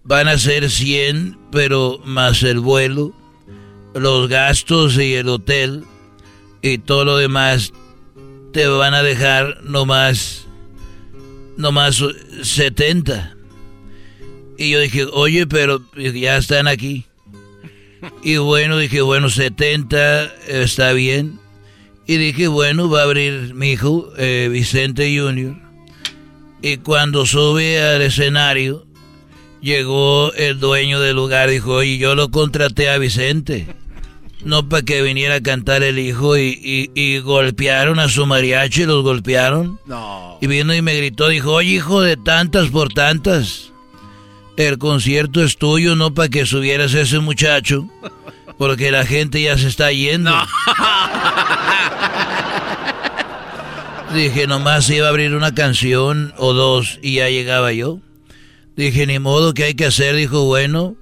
van 0.06 0.28
a 0.28 0.38
ser 0.38 0.70
100, 0.70 1.38
pero 1.52 2.00
más 2.06 2.44
el 2.44 2.60
vuelo, 2.60 3.14
los 3.94 4.30
gastos 4.30 4.98
y 4.98 5.16
el 5.16 5.30
hotel 5.30 5.84
y 6.62 6.78
todo 6.78 7.06
lo 7.06 7.18
demás 7.18 7.74
te 8.54 8.68
van 8.68 8.94
a 8.94 9.04
dejar 9.04 9.64
nomás, 9.64 10.48
nomás 11.58 12.04
70. 12.42 13.36
Y 14.58 14.72
yo 14.72 14.80
dije, 14.80 15.06
oye, 15.12 15.46
pero 15.48 15.82
ya 15.96 16.38
están 16.38 16.68
aquí. 16.68 17.06
Y 18.24 18.38
bueno, 18.38 18.78
dije, 18.78 19.02
bueno, 19.02 19.30
70 19.30 20.26
está 20.48 20.94
bien. 20.94 21.40
Y 22.08 22.18
dije, 22.18 22.48
bueno, 22.48 22.90
va 22.90 23.02
a 23.02 23.04
abrir 23.04 23.56
mi 23.56 23.72
hijo, 23.72 24.14
eh, 24.18 24.48
Vicente 24.52 25.20
Junior. 25.20 25.56
Y 26.62 26.78
cuando 26.78 27.26
sube 27.26 27.82
al 27.82 28.02
escenario, 28.04 28.85
llegó 29.66 30.32
el 30.34 30.60
dueño 30.60 31.00
del 31.00 31.16
lugar, 31.16 31.50
dijo, 31.50 31.74
oye, 31.74 31.98
yo 31.98 32.14
lo 32.14 32.30
contraté 32.30 32.88
a 32.90 33.00
Vicente. 33.00 33.68
No 34.44 34.70
para 34.70 34.84
que 34.84 35.02
viniera 35.02 35.36
a 35.36 35.42
cantar 35.42 35.82
el 35.82 35.98
hijo 35.98 36.38
y, 36.38 36.92
y, 36.94 37.18
golpearon 37.18 37.98
a 37.98 38.08
su 38.08 38.28
mariachi, 38.28 38.86
los 38.86 39.02
golpearon. 39.04 39.80
No. 39.88 40.38
Y 40.40 40.46
vino 40.46 40.72
y 40.76 40.84
me 40.84 40.96
gritó, 40.96 41.30
dijo, 41.30 41.54
oye 41.54 41.72
hijo 41.72 42.02
de 42.02 42.16
tantas 42.16 42.70
por 42.70 42.94
tantas. 42.94 43.72
El 44.56 44.78
concierto 44.78 45.44
es 45.44 45.58
tuyo, 45.58 45.96
no 45.96 46.14
para 46.14 46.30
que 46.30 46.46
subieras 46.46 46.94
ese 46.94 47.18
muchacho, 47.20 47.90
porque 48.60 48.92
la 48.92 49.04
gente 49.04 49.42
ya 49.42 49.58
se 49.58 49.68
está 49.68 49.92
yendo. 49.92 50.32
Dije, 54.14 54.46
nomás 54.46 54.88
iba 54.92 55.08
a 55.08 55.10
abrir 55.10 55.34
una 55.34 55.56
canción 55.56 56.36
o 56.38 56.54
dos 56.54 57.00
y 57.02 57.16
ya 57.16 57.30
llegaba 57.30 57.74
yo. 57.74 58.00
Dije, 58.76 59.08
ni 59.08 59.20
modo, 59.20 59.54
¿qué 59.54 59.66
hay 59.66 59.74
que 59.74 59.86
hacer? 59.86 60.16
Dijo, 60.16 60.46
bueno, 60.46 60.96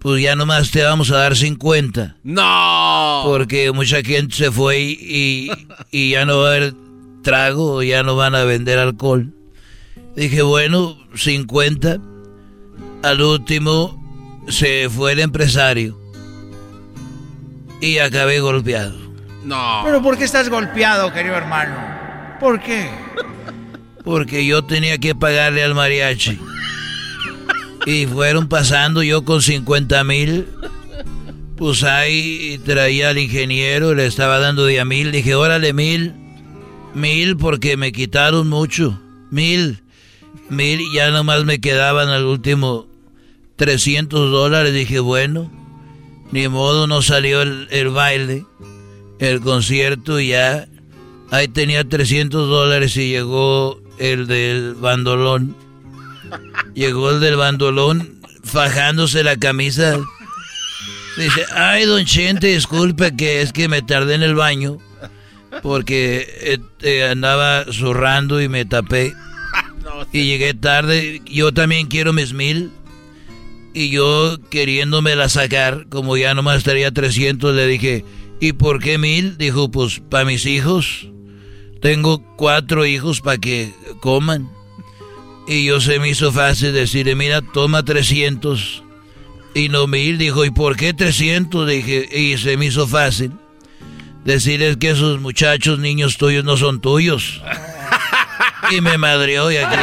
pues 0.00 0.22
ya 0.22 0.34
nomás 0.34 0.70
te 0.70 0.82
vamos 0.82 1.10
a 1.10 1.18
dar 1.18 1.36
50. 1.36 2.16
No. 2.24 3.22
Porque 3.24 3.70
mucha 3.72 4.02
gente 4.02 4.34
se 4.34 4.50
fue 4.50 4.80
y, 4.80 5.50
y 5.90 6.10
ya 6.10 6.24
no 6.24 6.38
va 6.38 6.48
a 6.48 6.56
haber 6.56 6.74
trago, 7.22 7.82
ya 7.82 8.02
no 8.02 8.16
van 8.16 8.34
a 8.34 8.44
vender 8.44 8.78
alcohol. 8.78 9.32
Dije, 10.16 10.42
bueno, 10.42 10.98
50. 11.14 11.98
Al 13.02 13.22
último 13.22 14.00
se 14.48 14.88
fue 14.90 15.12
el 15.12 15.20
empresario. 15.20 15.98
Y 17.80 17.98
acabé 17.98 18.40
golpeado. 18.40 18.98
No. 19.44 19.82
¿Pero 19.84 20.02
por 20.02 20.18
qué 20.18 20.24
estás 20.24 20.48
golpeado, 20.48 21.12
querido 21.12 21.34
hermano? 21.36 21.76
¿Por 22.38 22.60
qué? 22.60 22.90
Porque 24.04 24.44
yo 24.44 24.64
tenía 24.64 24.98
que 24.98 25.14
pagarle 25.14 25.62
al 25.62 25.74
mariachi. 25.74 26.38
Y 27.86 28.06
fueron 28.06 28.48
pasando 28.48 29.02
yo 29.02 29.24
con 29.24 29.42
50 29.42 30.04
mil. 30.04 30.46
Pues 31.56 31.82
ahí 31.82 32.60
traía 32.64 33.10
al 33.10 33.18
ingeniero, 33.18 33.94
le 33.94 34.06
estaba 34.06 34.38
dando 34.38 34.64
de 34.64 34.80
a 34.80 34.84
mil. 34.84 35.12
Dije, 35.12 35.34
órale, 35.34 35.72
mil. 35.72 36.14
Mil 36.94 37.36
porque 37.36 37.76
me 37.76 37.92
quitaron 37.92 38.48
mucho. 38.48 38.98
Mil. 39.30 39.82
Mil 40.48 40.80
ya 40.94 41.10
nomás 41.10 41.44
me 41.44 41.60
quedaban 41.60 42.08
al 42.08 42.24
último 42.24 42.86
300 43.56 44.30
dólares. 44.30 44.72
Dije, 44.72 45.00
bueno, 45.00 45.50
ni 46.32 46.48
modo, 46.48 46.86
no 46.86 47.02
salió 47.02 47.42
el, 47.42 47.88
baile, 47.90 48.46
el 49.18 49.40
concierto 49.40 50.20
ya. 50.20 50.66
Ahí 51.30 51.48
tenía 51.48 51.88
300 51.88 52.48
dólares 52.48 52.96
y 52.96 53.10
llegó 53.10 53.80
el 53.98 54.26
del 54.26 54.74
bandolón. 54.74 55.54
Llegó 56.74 57.10
el 57.10 57.20
del 57.20 57.36
bandolón 57.36 58.20
fajándose 58.44 59.22
la 59.24 59.36
camisa. 59.36 59.98
Dice, 61.16 61.44
ay, 61.54 61.84
don 61.84 62.04
Chente, 62.04 62.48
disculpe 62.48 63.16
que 63.16 63.42
es 63.42 63.52
que 63.52 63.68
me 63.68 63.82
tardé 63.82 64.14
en 64.14 64.22
el 64.22 64.34
baño 64.34 64.78
porque 65.62 66.26
eh, 66.40 66.58
eh, 66.82 67.04
andaba 67.04 67.64
zurrando 67.70 68.40
y 68.40 68.48
me 68.48 68.64
tapé. 68.64 69.14
Y 70.12 70.24
llegué 70.24 70.54
tarde. 70.54 71.20
Yo 71.26 71.52
también 71.52 71.86
quiero 71.88 72.12
mis 72.12 72.32
mil. 72.32 72.70
Y 73.72 73.90
yo 73.90 74.36
queriéndomela 74.50 75.28
sacar, 75.28 75.86
como 75.88 76.16
ya 76.16 76.34
nomás 76.34 76.58
estaría 76.58 76.90
300, 76.90 77.54
le 77.54 77.66
dije, 77.68 78.04
¿y 78.40 78.52
por 78.52 78.80
qué 78.80 78.98
mil? 78.98 79.38
Dijo, 79.38 79.70
pues 79.70 80.00
para 80.10 80.24
mis 80.24 80.44
hijos. 80.46 81.08
Tengo 81.80 82.22
cuatro 82.36 82.84
hijos 82.84 83.20
para 83.20 83.38
que 83.38 83.72
coman. 84.00 84.50
Y 85.50 85.64
yo 85.64 85.80
se 85.80 85.98
me 85.98 86.08
hizo 86.08 86.30
fácil 86.30 86.72
decirle, 86.72 87.16
mira, 87.16 87.42
toma 87.42 87.82
300 87.82 88.84
y 89.52 89.68
no 89.68 89.88
mil. 89.88 90.16
Dijo, 90.16 90.44
¿y 90.44 90.50
por 90.52 90.76
qué 90.76 90.94
300? 90.94 91.66
Dije, 91.66 92.08
y 92.16 92.38
se 92.38 92.56
me 92.56 92.66
hizo 92.66 92.86
fácil 92.86 93.32
decirles 94.24 94.76
que 94.76 94.90
esos 94.90 95.20
muchachos, 95.20 95.80
niños 95.80 96.18
tuyos, 96.18 96.44
no 96.44 96.56
son 96.56 96.80
tuyos. 96.80 97.42
y 98.70 98.80
me 98.80 98.96
madreó 98.96 99.50
y 99.50 99.56
aquí... 99.56 99.76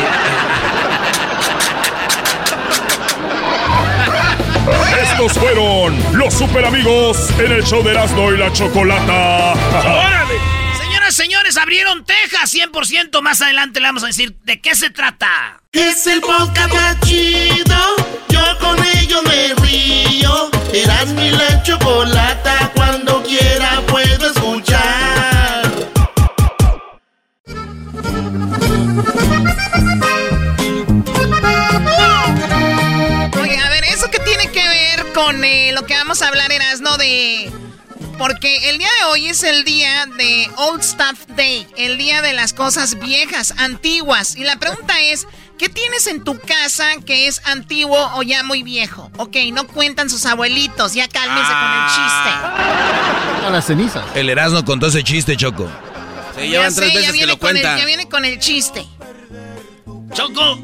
Estos 5.03 5.33
fueron 5.33 6.01
los 6.13 6.33
super 6.33 6.63
amigos 6.63 7.29
en 7.39 7.51
el 7.51 7.63
show 7.65 7.83
de 7.83 7.91
Erasmo 7.91 8.31
y 8.31 8.37
la 8.37 8.53
Chocolata. 8.53 9.51
¡Órale! 9.81 10.35
Señoras, 10.79 11.13
señores, 11.13 11.57
abrieron 11.57 12.05
Texas 12.27 12.53
100%. 12.53 13.21
Más 13.21 13.41
adelante 13.41 13.79
le 13.79 13.87
vamos 13.87 14.03
a 14.03 14.07
decir 14.07 14.35
de 14.43 14.59
qué 14.59 14.75
se 14.75 14.89
trata. 14.89 15.61
Es 15.71 16.07
el 16.07 16.19
podcast 16.19 16.73
más 16.73 16.99
chido. 17.01 17.95
Yo 18.27 18.41
con 18.59 18.77
ello 18.97 19.21
me 19.23 19.53
río. 19.55 20.49
Erasmo 20.73 21.21
y 21.21 21.31
la 21.31 21.63
Chocolata. 21.63 22.71
Cuando 22.75 23.23
quiera 23.23 23.81
puedo 23.87 24.29
escuchar. 24.29 25.71
Oye, 33.41 33.57
a 33.57 33.69
ver, 33.69 33.83
¿eso 33.85 34.11
qué 34.11 34.19
tiene 34.19 34.51
que 34.51 34.67
ver 34.67 35.13
con 35.13 35.43
eh, 35.45 35.71
lo 35.71 35.85
que 35.85 35.93
vamos 35.93 36.21
a 36.21 36.27
hablar, 36.27 36.51
Erasno, 36.51 36.97
de... 36.97 37.66
Porque 38.17 38.69
el 38.69 38.77
día 38.79 38.89
de 38.99 39.05
hoy 39.05 39.27
es 39.27 39.43
el 39.43 39.63
día 39.63 40.05
de 40.17 40.49
Old 40.57 40.81
Stuff 40.81 41.27
Day, 41.35 41.67
el 41.77 41.97
día 41.97 42.21
de 42.21 42.33
las 42.33 42.51
cosas 42.53 42.99
viejas, 42.99 43.53
antiguas. 43.57 44.35
Y 44.35 44.43
la 44.43 44.55
pregunta 44.57 44.99
es, 44.99 45.27
¿qué 45.59 45.69
tienes 45.69 46.07
en 46.07 46.23
tu 46.23 46.39
casa 46.39 46.85
que 47.05 47.27
es 47.27 47.41
antiguo 47.45 48.11
o 48.15 48.23
ya 48.23 48.41
muy 48.43 48.63
viejo? 48.63 49.11
Ok, 49.17 49.35
no 49.53 49.67
cuentan 49.67 50.09
sus 50.09 50.25
abuelitos, 50.25 50.93
ya 50.95 51.07
cálmense 51.07 51.51
con 51.51 51.73
el 51.73 51.87
chiste. 51.89 53.45
A 53.45 53.49
las 53.51 53.65
cenizas. 53.65 54.03
El 54.15 54.29
Erasmo 54.29 54.65
contó 54.65 54.87
ese 54.87 55.03
chiste, 55.03 55.37
Choco. 55.37 55.69
Sí, 56.35 56.41
Ya 56.41 56.45
llevan 56.47 56.71
sé, 56.73 56.81
tres 56.81 56.93
ya 56.93 56.99
veces 56.99 57.19
que 57.19 57.25
lo 57.27 57.33
el- 57.33 57.39
cuenta. 57.39 57.77
ya 57.77 57.85
viene 57.85 58.09
con 58.09 58.25
el 58.25 58.39
chiste. 58.39 58.85
Choco, 60.13 60.59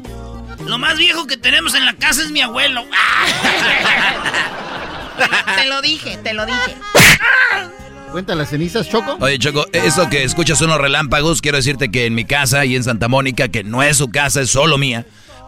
lo 0.66 0.78
más 0.78 0.96
viejo 0.96 1.26
que 1.28 1.36
tenemos 1.36 1.74
en 1.74 1.84
la 1.86 1.92
casa 1.94 2.22
es 2.22 2.30
mi 2.30 2.40
abuelo. 2.40 2.84
Te 5.56 5.66
lo 5.66 5.80
dije, 5.80 6.16
te 6.16 6.34
lo 6.34 6.44
dije. 6.44 6.76
¿Cuenta 8.12 8.36
las 8.36 8.50
cenizas, 8.50 8.88
Choco? 8.88 9.16
Oye, 9.20 9.38
Choco, 9.40 9.66
eso 9.72 10.08
que 10.08 10.22
escuchas 10.22 10.56
son 10.56 10.68
los 10.68 10.78
relámpagos, 10.78 11.42
quiero 11.42 11.56
decirte 11.56 11.90
que 11.90 12.06
en 12.06 12.14
mi 12.14 12.24
casa 12.24 12.64
y 12.64 12.76
en 12.76 12.84
Santa 12.84 13.08
Mónica, 13.08 13.48
que 13.48 13.64
no 13.64 13.82
es 13.82 13.96
su 13.96 14.08
casa, 14.10 14.40
es 14.40 14.50
solo 14.50 14.78
mía, 14.78 15.04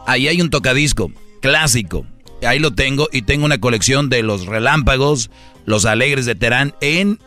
ahí 0.06 0.26
hay 0.26 0.40
un 0.40 0.50
tocadisco 0.50 1.12
clásico. 1.40 2.06
Ahí 2.42 2.58
lo 2.58 2.72
tengo 2.74 3.08
y 3.12 3.22
tengo 3.22 3.44
una 3.44 3.58
colección 3.60 4.08
de 4.08 4.22
los 4.24 4.46
relámpagos, 4.46 5.30
los 5.64 5.84
alegres 5.84 6.26
de 6.26 6.34
Terán 6.34 6.74
en 6.80 7.20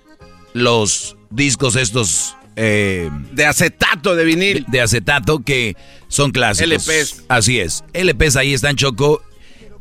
los 0.53 1.15
discos 1.29 1.77
estos... 1.77 2.35
eh, 2.57 3.09
de 3.31 3.45
acetato 3.45 4.15
de 4.15 4.25
vinil. 4.25 4.65
De, 4.67 4.81
acetato 4.81 5.39
que 5.39 5.77
son 6.09 6.31
clásicos. 6.31 6.85
LPs. 6.85 7.23
Así 7.29 7.59
es. 7.59 7.85
LPs 7.93 8.35
ahí 8.35 8.53
están, 8.53 8.75
Choco. 8.75 9.21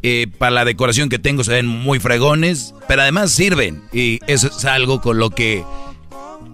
Eh, 0.03 0.28
para 0.38 0.53
la 0.53 0.64
decoración 0.64 1.09
que 1.09 1.18
tengo 1.18 1.42
se 1.42 1.53
ven 1.53 1.66
muy 1.66 1.99
fregones, 1.99 2.74
pero 2.86 3.03
además 3.03 3.32
sirven. 3.32 3.82
Y 3.92 4.20
eso 4.26 4.49
es 4.49 4.64
algo 4.64 5.01
con 5.01 5.18
lo 5.18 5.30
que 5.30 5.64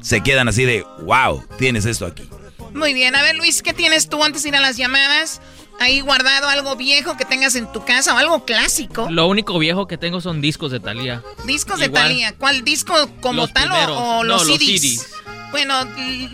se 0.00 0.22
quedan 0.22 0.48
así 0.48 0.64
de, 0.64 0.84
wow, 1.02 1.42
tienes 1.58 1.84
esto 1.84 2.06
aquí. 2.06 2.28
Muy 2.72 2.92
bien, 2.92 3.14
a 3.14 3.22
ver 3.22 3.36
Luis, 3.36 3.62
¿qué 3.62 3.72
tienes 3.72 4.08
tú 4.08 4.22
antes 4.24 4.42
de 4.42 4.48
ir 4.48 4.56
a 4.56 4.60
las 4.60 4.76
llamadas? 4.76 5.40
Ahí 5.80 6.00
guardado 6.00 6.48
algo 6.48 6.76
viejo 6.76 7.16
que 7.16 7.24
tengas 7.24 7.54
en 7.56 7.70
tu 7.72 7.84
casa 7.84 8.14
o 8.14 8.18
algo 8.18 8.44
clásico? 8.44 9.08
Lo 9.10 9.26
único 9.26 9.58
viejo 9.58 9.86
que 9.86 9.98
tengo 9.98 10.20
son 10.20 10.40
discos 10.40 10.70
de 10.72 10.80
Thalía. 10.80 11.22
¿Discos 11.46 11.78
de 11.80 11.88
Thalía? 11.88 12.34
¿Cuál 12.36 12.64
disco 12.64 12.94
como 13.20 13.42
Los 13.42 13.52
tal 13.52 13.70
o- 13.70 13.74
primeros. 13.74 13.96
o, 13.98 14.02
No, 14.18 14.24
los 14.24 14.46
los 14.48 14.56
CDs? 14.58 14.80
CDs. 14.80 15.10
Bueno, 15.50 15.84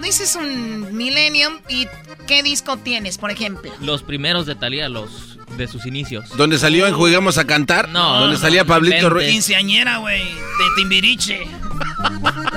dices 0.00 0.34
un 0.34 0.96
Millennium 0.96 1.58
y 1.68 1.86
¿qué 2.26 2.42
disco 2.42 2.78
tienes, 2.78 3.18
por 3.18 3.30
ejemplo? 3.30 3.70
Los 3.80 4.02
primeros 4.02 4.46
de 4.46 4.54
Thalía, 4.54 4.88
los 4.88 5.36
de 5.58 5.66
sus 5.68 5.84
inicios. 5.84 6.24
¿Dónde 6.36 6.58
salió 6.58 6.86
en 6.86 6.94
Juguemos 6.94 7.36
a 7.36 7.44
Cantar? 7.46 7.88
No, 7.90 8.20
Donde 8.20 8.36
no, 8.36 8.40
salía 8.40 8.62
no 8.62 8.68
Pablito. 8.68 9.10
Ruiz. 9.10 9.28
Quinceañera, 9.30 9.98
güey, 9.98 10.22
de 10.24 10.64
Timbiriche. 10.76 11.46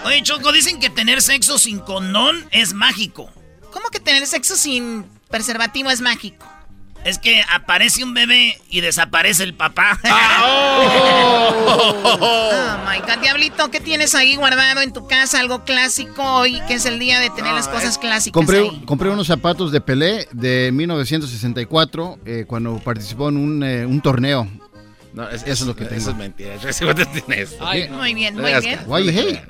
Oye, 0.06 0.22
Choco, 0.24 0.52
dicen 0.52 0.80
que 0.80 0.90
tener 0.90 1.22
sexo 1.22 1.58
sin 1.58 1.80
condón 1.80 2.48
es 2.52 2.74
mágico. 2.74 3.30
¿Cómo 3.72 3.90
que 3.90 4.00
tener 4.00 4.26
sexo 4.28 4.56
sin 4.56 5.06
preservativo 5.30 5.90
es 5.90 6.02
mágico? 6.02 6.46
Es 7.06 7.20
que 7.20 7.42
aparece 7.54 8.04
un 8.04 8.14
bebé 8.14 8.60
y 8.70 8.82
desaparece 8.82 9.44
el 9.44 9.54
papá. 9.54 10.00
Oh 11.48 12.78
my 12.90 13.00
God, 13.02 13.22
Diablito, 13.22 13.70
¿qué 13.72 13.80
tienes 13.80 14.16
ahí 14.16 14.36
guardado 14.36 14.82
en 14.82 14.92
tu 14.94 15.08
casa? 15.08 15.40
Algo 15.40 15.64
clásico 15.64 16.24
hoy, 16.24 16.60
que 16.68 16.74
es 16.76 16.86
el 16.86 17.00
día 17.00 17.20
de 17.20 17.30
tener 17.30 17.54
las 17.54 17.68
cosas 17.68 17.98
clásicas 17.98 18.34
Compré, 18.34 18.60
ahí. 18.60 18.82
compré 18.86 19.10
unos 19.10 19.28
zapatos 19.28 19.72
de 19.72 19.82
Pelé 19.82 20.28
de 20.32 20.72
1964 20.74 22.20
eh, 22.26 22.46
cuando 22.48 22.78
participó 22.80 23.30
en 23.30 23.38
un, 23.38 23.64
eh, 23.64 23.86
un 23.86 24.02
torneo. 24.02 24.48
No, 25.14 25.30
es- 25.30 25.44
eso 25.44 25.52
es 25.64 25.68
lo 25.68 25.76
que 25.76 25.86
tengo. 25.86 26.02
Eso 26.02 26.12
es 26.12 26.18
mentira. 26.18 26.56
Yo 26.58 26.74
sí, 26.74 26.84
¿cuántos 26.84 27.12
tienes? 27.12 27.56
Ay, 27.62 27.88
muy 27.90 28.14
bien, 28.14 28.36
muy 28.36 28.54
bien. 28.62 28.80
Why 28.88 29.04
you 29.06 29.12
hate? 29.20 29.42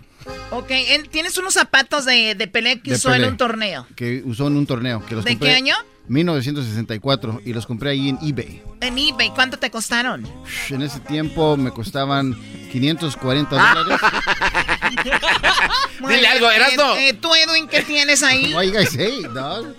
Ok, 0.52 0.68
en- 0.72 1.08
tienes 1.10 1.38
unos 1.38 1.54
zapatos 1.54 2.06
de, 2.06 2.36
de 2.36 2.48
Pelé 2.48 2.82
que 2.82 2.92
De 2.92 2.96
usó 2.98 3.14
en 3.14 3.26
un 3.26 3.38
torneo. 3.38 3.88
Que 3.96 4.22
usó 4.26 4.48
en 4.48 4.58
un 4.58 4.66
torneo. 4.66 5.04
Que 5.06 5.16
los 5.16 5.24
¿De 5.26 5.32
compré 5.32 5.50
qué 5.50 5.56
año? 5.56 5.76
1964 6.08 7.42
y 7.46 7.54
los 7.54 7.66
compré 7.66 7.92
ahí 7.92 8.10
en 8.10 8.18
eBay. 8.22 8.62
En 8.82 8.98
eBay, 8.98 9.30
¿cuánto 9.32 9.58
te 9.58 9.70
costaron? 9.72 10.28
En 10.70 10.82
ese 10.82 11.00
tiempo 11.00 11.58
me 11.58 11.72
costaban 11.72 12.36
540 12.72 13.56
Ah. 13.60 13.74
dólares. 13.76 14.00
Muy 16.00 16.10
Dile 16.14 16.22
bien, 16.22 16.32
algo, 16.34 16.52
Erasmo. 16.52 16.96
eh, 16.96 17.10
eh, 17.10 17.14
¿Tú, 17.14 17.30
Edwin, 17.34 17.68
qué 17.68 17.82
tienes 17.82 18.22
ahí? 18.24 18.54
Why 18.54 18.68
you 18.68 18.74
guys 18.74 19.34
dog? 19.34 19.74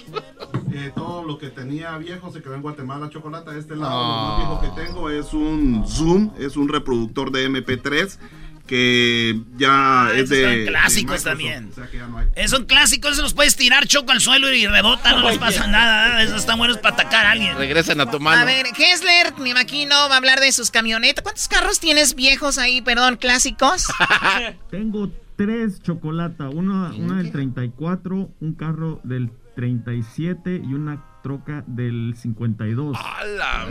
Eh, 0.72 0.92
todo 0.94 1.22
lo 1.24 1.38
que 1.38 1.48
tenía 1.50 1.96
viejo 1.98 2.32
se 2.32 2.42
quedó 2.42 2.54
en 2.54 2.62
Guatemala, 2.62 3.08
chocolate. 3.10 3.50
A 3.50 3.56
este 3.56 3.76
lado, 3.76 3.92
Ah. 3.94 4.38
lo 4.38 4.46
más 4.48 4.60
viejo 4.64 4.76
que 4.76 4.82
tengo 4.86 5.10
es 5.10 5.32
un 5.32 5.84
Zoom, 5.86 6.30
es 6.38 6.56
un 6.56 6.68
reproductor 6.68 7.30
de 7.30 7.44
MP3 7.48 8.18
que 8.66 9.40
ya 9.56 10.10
es 10.12 10.24
esos 10.24 10.30
de. 10.30 10.42
son 10.44 10.66
clásicos 10.66 11.22
también. 11.22 11.70
o 11.70 11.74
sea 11.74 11.86
que 11.88 11.96
ya 11.98 12.06
no 12.06 12.18
hay. 12.18 12.28
Es 12.34 12.52
un 12.52 12.64
clásico, 12.64 13.08
esos 13.08 13.22
los 13.22 13.34
puedes 13.34 13.56
tirar 13.56 13.86
choco 13.86 14.12
al 14.12 14.20
suelo 14.20 14.52
y 14.52 14.66
rebota, 14.66 15.12
no 15.12 15.28
les 15.28 15.38
pasa 15.38 15.66
nada. 15.66 16.22
Esos 16.22 16.40
están 16.40 16.58
buenos 16.58 16.78
para 16.78 16.94
atacar 16.94 17.26
a 17.26 17.30
alguien. 17.32 17.56
Regresan 17.56 18.00
a 18.00 18.10
tu 18.10 18.20
mano. 18.20 18.42
A 18.42 18.44
ver, 18.44 18.66
Hessler, 18.66 19.34
me 19.38 19.50
imagino, 19.50 19.94
va 20.08 20.14
a 20.14 20.18
hablar 20.18 20.40
de 20.40 20.52
sus 20.52 20.70
camionetas. 20.70 21.22
¿Cuántos 21.22 21.48
carros 21.48 21.80
tienes 21.80 22.14
viejos 22.14 22.58
ahí, 22.58 22.82
perdón, 22.82 23.16
clásicos? 23.16 23.86
Tengo 24.70 25.10
tres 25.36 25.82
chocolatas, 25.82 26.52
una, 26.52 26.92
una 26.94 27.16
del 27.18 27.30
34, 27.30 28.30
un 28.40 28.54
carro 28.54 29.00
del 29.04 29.30
37 29.54 30.62
y 30.64 30.74
una 30.74 31.02
troca 31.26 31.64
del 31.66 32.14
52. 32.16 32.96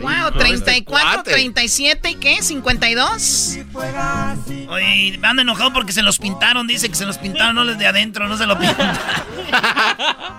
wow, 0.02 0.30
34, 0.38 1.22
37 1.22 2.10
y 2.10 2.14
qué, 2.16 2.42
52. 2.42 3.58
Oye, 4.68 5.18
anda 5.22 5.40
enojado 5.40 5.72
porque 5.72 5.94
se 5.94 6.02
los 6.02 6.18
pintaron. 6.18 6.66
Dice 6.66 6.90
que 6.90 6.94
se 6.94 7.06
los 7.06 7.16
pintaron, 7.16 7.54
no 7.54 7.64
les 7.64 7.78
de 7.78 7.86
adentro, 7.86 8.28
no 8.28 8.36
se 8.36 8.44
lo 8.44 8.58
pintan. 8.58 8.98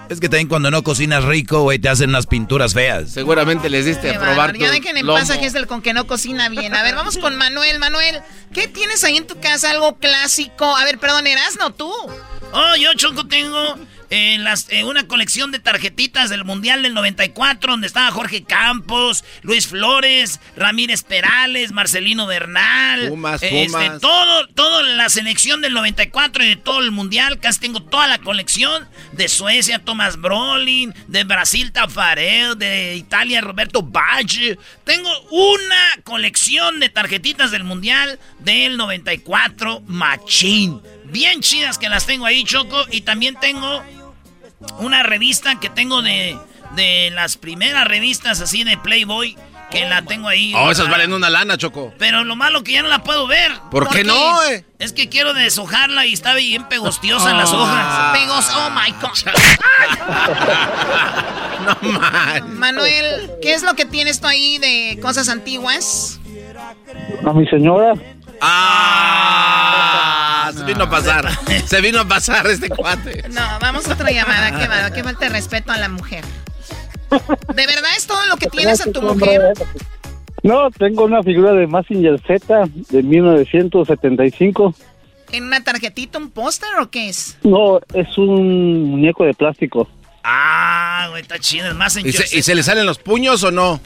Es 0.09 0.22
que 0.22 0.30
también 0.30 0.47
cuando 0.47 0.72
no 0.72 0.84
cocinas 0.84 1.26
rico, 1.26 1.63
güey, 1.63 1.80
te 1.80 1.89
hacen 1.89 2.11
unas 2.11 2.28
pinturas 2.28 2.74
feas. 2.74 3.09
Seguramente 3.09 3.70
les 3.70 3.86
diste 3.86 4.09
Qué 4.09 4.15
a 4.15 4.20
probar 4.20 4.38
bárbaro. 4.38 4.59
Ya 4.59 4.68
tu 4.68 4.74
dejen 4.74 4.95
en 4.95 5.05
lomo. 5.05 5.20
paz 5.20 5.32
a 5.32 5.68
con 5.68 5.82
que 5.82 5.93
no 5.93 6.07
cocina 6.07 6.47
bien. 6.47 6.74
A 6.76 6.84
ver, 6.84 6.95
vamos 6.95 7.18
con 7.18 7.36
Manuel. 7.36 7.80
Manuel, 7.80 8.22
¿qué 8.53 8.70
tienes 8.70 9.03
ahí 9.03 9.18
en 9.18 9.28
tu 9.28 9.38
casa? 9.39 9.72
Algo 9.72 9.97
clásico. 9.97 10.78
A 10.78 10.86
ver, 10.86 10.97
perdón, 10.97 11.28
Erasno, 11.28 11.72
tú. 11.72 11.91
Oh, 12.53 12.76
yo, 12.80 12.93
Choco, 12.95 13.28
tengo 13.28 13.76
eh, 14.10 14.38
las, 14.39 14.68
eh, 14.70 14.84
una 14.84 15.08
colección 15.08 15.51
de 15.51 15.60
tarjetitas 15.60 16.30
del 16.30 16.45
Mundial 16.45 16.84
del 16.84 16.93
94, 16.93 17.72
donde 17.74 17.88
estaba 17.88 18.10
Jorge 18.12 18.43
Campos, 18.43 19.24
Luis 19.41 19.68
Flores, 19.68 20.39
Ramírez 20.55 21.03
Perales, 21.03 21.72
Marcelino 21.72 22.26
Bernal. 22.26 23.10
Pumas, 23.10 23.43
este, 23.43 23.99
todo, 23.99 24.47
toda 24.47 24.84
la 24.84 25.10
selección 25.10 25.62
del 25.62 25.74
94 25.74 26.43
y 26.43 26.47
de 26.49 26.55
todo 26.55 26.80
el 26.80 26.91
Mundial. 26.91 27.39
Casi 27.39 27.60
tengo 27.60 27.82
toda 27.82 28.08
la 28.08 28.20
colección. 28.20 28.88
De 29.12 29.28
Suecia, 29.28 29.80
Thomas 29.80 30.18
Brolin. 30.18 30.93
De 31.08 31.24
Brasil, 31.24 31.72
Tafarel. 31.72 32.58
De 32.58 32.95
Italia, 32.95 33.41
Roberto 33.41 33.84
Baggio. 33.84 34.58
Tengo 34.84 35.10
una 35.32 36.01
colección 36.03 36.80
de 36.80 36.89
tarjetitas 36.89 37.51
del 37.51 37.64
Mundial 37.64 38.20
del 38.39 38.78
94, 38.78 39.82
Machín. 39.86 40.82
Bien 41.05 41.41
chidas 41.41 41.78
que 41.78 41.89
las 41.89 42.05
tengo 42.05 42.26
ahí, 42.26 42.43
Choco. 42.43 42.86
Y 42.91 43.01
también 43.01 43.36
tengo 43.39 43.84
una 44.80 45.03
revista 45.03 45.60
que 45.60 45.70
tengo 45.70 46.01
de, 46.01 46.38
de 46.76 47.10
las 47.14 47.38
primeras 47.38 47.88
revistas 47.88 48.41
así 48.41 48.64
de 48.64 48.78
Playboy. 48.78 49.38
Que 49.70 49.86
la 49.86 50.01
tengo 50.01 50.30
ahí. 50.30 50.53
Oh, 50.55 50.72
esas 50.72 50.89
valen 50.89 51.12
una 51.12 51.30
lana, 51.30 51.58
Choco. 51.58 51.93
Pero 51.99 52.24
lo 52.24 52.38
malo 52.38 52.64
que 52.64 52.72
ya 52.72 52.82
no 52.84 52.88
la 52.88 53.03
puedo 53.03 53.28
ver. 53.28 53.51
¿Por 53.70 53.89
qué 53.89 54.05
no, 54.05 54.41
eh? 54.43 54.64
Es 54.80 54.93
que 54.93 55.10
quiero 55.10 55.34
deshojarla 55.34 56.05
y 56.05 56.14
está 56.14 56.34
bien 56.36 56.70
pegostiosa 56.70 57.32
en 57.32 57.38
las 57.38 57.51
Ah. 57.51 57.58
hojas. 57.58 58.18
Pegos, 58.18 58.49
oh 58.55 58.70
my 58.70 58.91
God. 59.01 59.12
No 61.84 61.89
man. 61.99 62.58
Manuel, 62.58 63.30
¿qué 63.41 63.53
es 63.53 63.64
lo 63.64 63.74
que 63.74 63.84
tienes 63.86 64.22
tú 64.22 64.28
ahí 64.28 64.58
de 64.58 64.99
cosas 65.01 65.28
antiguas? 65.28 66.18
A 67.26 67.34
mi 67.34 67.45
señora. 67.47 67.93
Ah, 68.41 70.27
se 70.55 70.63
vino 70.63 70.83
a 70.83 70.89
pasar. 70.89 71.29
Se 71.65 71.81
vino 71.81 71.99
a 72.01 72.05
pasar 72.05 72.47
este 72.47 72.69
cuate. 72.69 73.23
No, 73.29 73.41
vamos 73.59 73.88
a 73.88 73.93
otra 73.93 74.11
llamada. 74.11 74.51
Qué 74.51 74.67
qué 74.95 75.03
falta 75.03 75.25
de 75.25 75.29
respeto 75.29 75.71
a 75.71 75.77
la 75.77 75.89
mujer. 75.89 76.23
¿De 77.09 77.65
verdad 77.65 77.89
es 77.95 78.05
todo 78.07 78.25
lo 78.27 78.38
que 78.38 78.47
tienes 78.47 78.81
a 78.85 78.91
tu 78.91 79.01
mujer? 79.01 79.53
No, 80.43 80.69
tengo 80.71 81.05
una 81.05 81.23
figura 81.23 81.53
de 81.53 81.67
Massinger 81.67 82.19
Z 82.25 82.65
de 82.89 83.03
1975. 83.03 84.75
¿En 85.31 85.43
una 85.43 85.63
tarjetita, 85.63 86.17
un 86.19 86.29
póster 86.31 86.69
o 86.81 86.89
qué 86.89 87.09
es? 87.09 87.38
No, 87.43 87.79
es 87.93 88.17
un 88.17 88.91
muñeco 88.91 89.25
de 89.25 89.33
plástico. 89.33 89.89
Ah, 90.23 91.07
güey, 91.09 91.21
está 91.21 91.39
chido. 91.39 91.67
Es 91.69 91.75
más 91.75 91.97
en 91.97 92.07
¿Y 92.07 92.11
se, 92.11 92.38
y 92.38 92.43
se 92.43 92.55
le 92.55 92.63
salen 92.63 92.85
los 92.85 92.97
puños 92.97 93.43
o 93.43 93.51
no? 93.51 93.79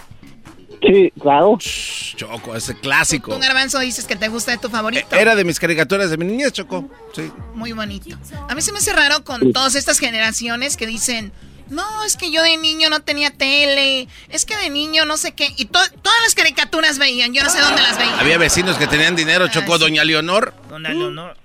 Sí, 0.82 1.14
claro. 1.20 1.58
Choco, 1.60 2.56
ese 2.56 2.76
clásico. 2.78 3.34
Un 3.36 3.40
garbanzo 3.42 3.80
dices 3.80 4.06
que 4.06 4.16
te 4.16 4.28
gusta 4.30 4.52
de 4.52 4.58
tu 4.58 4.70
favorito. 4.70 5.16
Era 5.16 5.36
de 5.36 5.44
mis 5.44 5.60
caricaturas 5.60 6.10
de 6.10 6.18
mi 6.18 6.26
niñez, 6.26 6.52
Choco. 6.54 6.90
Sí. 7.16 7.32
Muy 7.54 7.72
bonito. 7.72 8.18
A 8.50 8.56
mí 8.56 8.62
se 8.62 8.72
me 8.72 8.80
hace 8.80 8.92
raro 8.94 9.24
con 9.24 9.54
todas 9.54 9.76
estas 9.76 10.00
generaciones 10.00 10.78
que 10.78 10.88
dicen, 10.88 11.32
no, 11.70 12.04
es 12.04 12.18
que 12.18 12.32
yo 12.32 12.42
de 12.42 12.58
niño 12.58 12.90
no 12.90 13.02
tenía 13.02 13.32
tele, 13.32 14.08
es 14.30 14.46
que 14.46 14.58
de 14.58 14.70
niño 14.70 15.06
no 15.06 15.18
sé 15.18 15.34
qué. 15.34 15.54
Y 15.56 15.66
to- 15.66 15.80
todas 16.02 16.20
las 16.24 16.36
caricaturas 16.36 16.98
veían, 16.98 17.34
yo 17.34 17.44
no 17.44 17.50
sé 17.50 17.60
dónde 17.62 17.82
las 17.82 17.98
veían. 17.98 18.20
Había 18.20 18.38
vecinos 18.38 18.78
que 18.78 18.88
tenían 18.88 19.16
dinero, 19.16 19.48
Choco. 19.50 19.78
Doña 19.78 20.04
Leonor. 20.04 20.54
Doña 20.70 20.90
Leonor. 20.90 21.38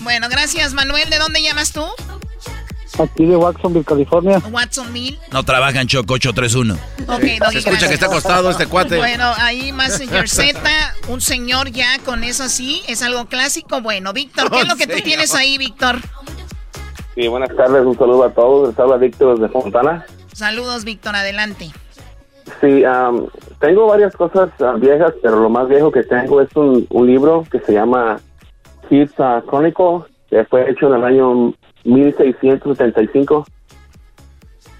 Bueno, 0.00 0.28
gracias 0.28 0.74
Manuel. 0.74 1.08
¿De 1.10 1.18
dónde 1.18 1.42
llamas 1.42 1.72
tú? 1.72 1.84
Aquí 2.98 3.24
de 3.24 3.36
Watsonville, 3.36 3.84
California. 3.84 4.42
Watsonville. 4.50 5.18
No 5.32 5.42
trabaja 5.42 5.80
en 5.80 5.86
Choco 5.86 6.14
831. 6.14 6.74
Ok, 6.74 7.20
Se 7.20 7.34
escucha 7.34 7.70
gracias. 7.70 7.88
que 7.88 7.94
está 7.94 8.06
acostado 8.06 8.50
este 8.50 8.66
cuate. 8.66 8.98
Bueno, 8.98 9.32
ahí 9.38 9.72
Messenger 9.72 10.28
Z, 10.28 10.60
un 11.08 11.20
señor 11.20 11.70
ya 11.70 11.98
con 12.04 12.22
eso 12.22 12.44
así, 12.44 12.82
es 12.88 13.02
algo 13.02 13.26
clásico. 13.26 13.80
Bueno, 13.80 14.12
Víctor, 14.12 14.50
¿qué 14.50 14.60
es 14.60 14.68
lo 14.68 14.76
que 14.76 14.86
tú 14.86 15.00
tienes 15.02 15.34
ahí, 15.34 15.56
Víctor? 15.56 15.96
Sí, 17.14 17.28
buenas 17.28 17.54
tardes, 17.56 17.84
un 17.84 17.96
saludo 17.96 18.24
a 18.24 18.30
todos. 18.30 18.68
Les 18.68 18.78
habla 18.78 18.96
Víctor 18.98 19.38
de 19.38 19.48
Fontana. 19.48 20.04
Saludos, 20.34 20.84
Víctor, 20.84 21.16
adelante. 21.16 21.70
Sí, 22.60 22.84
am, 22.84 23.26
tengo 23.60 23.86
varias 23.86 24.14
cosas 24.14 24.50
viejas, 24.80 25.14
pero 25.22 25.40
lo 25.40 25.48
más 25.48 25.68
viejo 25.68 25.90
que 25.90 26.02
tengo 26.02 26.40
es 26.40 26.54
un, 26.56 26.86
un 26.90 27.06
libro 27.06 27.44
que 27.50 27.60
se 27.60 27.72
llama 27.72 28.20
Kids 28.88 29.12
ah, 29.18 29.42
Chronicle 29.48 30.12
que 30.32 30.44
fue 30.46 30.70
hecho 30.70 30.86
en 30.86 30.94
el 30.94 31.04
año 31.04 31.52
1675. 31.84 33.46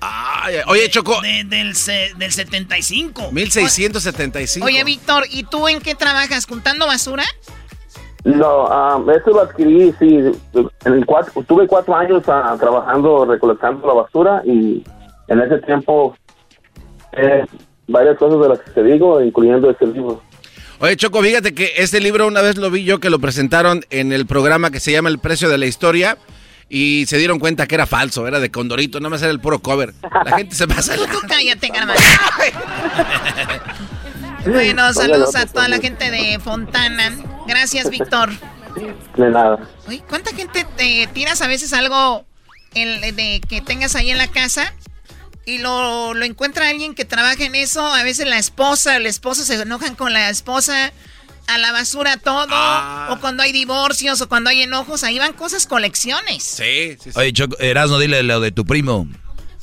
Ay, 0.00 0.56
oye, 0.66 0.88
Choco. 0.90 1.20
De- 1.20 1.44
del, 1.44 1.76
se- 1.76 2.12
del 2.16 2.32
75. 2.32 3.30
1675. 3.30 4.66
Oye, 4.66 4.82
Víctor, 4.84 5.24
¿y 5.30 5.44
tú 5.44 5.68
en 5.68 5.80
qué 5.80 5.94
trabajas? 5.94 6.46
¿Juntando 6.46 6.86
basura? 6.86 7.24
No, 8.24 8.66
um, 8.66 9.10
eso 9.10 9.30
lo 9.30 9.42
adquirí, 9.42 9.92
sí. 9.98 10.18
En 10.84 10.92
el 10.92 11.06
cuatro, 11.06 11.42
tuve 11.44 11.66
cuatro 11.66 11.94
años 11.96 12.22
ah, 12.28 12.56
trabajando, 12.58 13.24
recolectando 13.24 13.86
la 13.86 13.94
basura 13.94 14.42
y 14.44 14.84
en 15.28 15.40
ese 15.40 15.58
tiempo 15.58 16.16
eh, 17.12 17.44
varias 17.88 18.16
cosas 18.18 18.40
de 18.40 18.48
las 18.48 18.60
que 18.60 18.70
te 18.70 18.82
digo, 18.84 19.20
incluyendo 19.20 19.70
este 19.70 19.86
libro. 19.86 20.22
Oye, 20.78 20.96
Choco, 20.96 21.20
fíjate 21.22 21.54
que 21.54 21.72
este 21.76 22.00
libro 22.00 22.26
una 22.26 22.42
vez 22.42 22.56
lo 22.56 22.70
vi 22.70 22.84
yo 22.84 22.98
que 22.98 23.10
lo 23.10 23.18
presentaron 23.20 23.84
en 23.90 24.12
el 24.12 24.26
programa 24.26 24.70
que 24.70 24.80
se 24.80 24.90
llama 24.92 25.08
El 25.08 25.18
Precio 25.20 25.48
de 25.48 25.58
la 25.58 25.66
Historia 25.66 26.16
y 26.74 27.04
se 27.06 27.18
dieron 27.18 27.38
cuenta 27.38 27.66
que 27.66 27.74
era 27.74 27.86
falso, 27.86 28.26
era 28.26 28.40
de 28.40 28.50
Condorito, 28.50 28.98
nada 28.98 29.10
más 29.10 29.20
era 29.20 29.30
el 29.30 29.40
puro 29.40 29.58
cover. 29.58 29.92
La 30.24 30.38
gente 30.38 30.56
se 30.56 30.66
pasa. 30.66 30.94
Tú 31.12 31.18
cállate, 31.28 31.68
carnal. 31.68 31.96
Bueno, 34.44 34.92
saludos 34.92 35.36
a 35.36 35.46
toda 35.46 35.68
la 35.68 35.78
gente 35.78 36.10
de 36.10 36.38
Fontana. 36.40 37.12
Gracias, 37.46 37.88
Víctor. 37.90 38.30
De 39.16 39.30
nada. 39.30 39.68
Oye, 39.86 40.02
¿cuánta 40.08 40.34
gente 40.34 40.66
te 40.76 41.06
tiras 41.12 41.40
a 41.42 41.46
veces 41.46 41.72
algo 41.72 42.24
el- 42.74 43.14
de 43.14 43.40
que 43.48 43.60
tengas 43.60 43.94
ahí 43.94 44.10
en 44.10 44.18
la 44.18 44.26
casa 44.26 44.74
y 45.46 45.58
lo, 45.58 46.14
lo 46.14 46.24
encuentra 46.24 46.68
alguien 46.68 46.94
que 46.96 47.04
trabaja 47.04 47.44
en 47.44 47.54
eso? 47.54 47.86
A 47.86 48.02
veces 48.02 48.26
la 48.26 48.38
esposa, 48.38 48.96
el 48.96 49.06
esposo 49.06 49.44
se 49.44 49.54
enojan 49.60 49.94
con 49.94 50.12
la 50.12 50.28
esposa, 50.28 50.92
a 51.46 51.58
la 51.58 51.72
basura 51.72 52.16
todo, 52.16 52.46
o 53.12 53.20
cuando 53.20 53.42
hay 53.42 53.52
divorcios, 53.52 54.20
o 54.20 54.28
cuando 54.28 54.50
hay 54.50 54.62
enojos, 54.62 55.04
ahí 55.04 55.18
van 55.18 55.32
cosas 55.32 55.66
colecciones. 55.66 56.42
Sí, 56.44 56.96
sí, 57.02 57.10
Oye, 57.14 57.32
Choco, 57.32 57.58
Erasno, 57.58 57.98
dile 57.98 58.22
lo 58.22 58.40
de 58.40 58.52
tu 58.52 58.64
primo. 58.64 59.06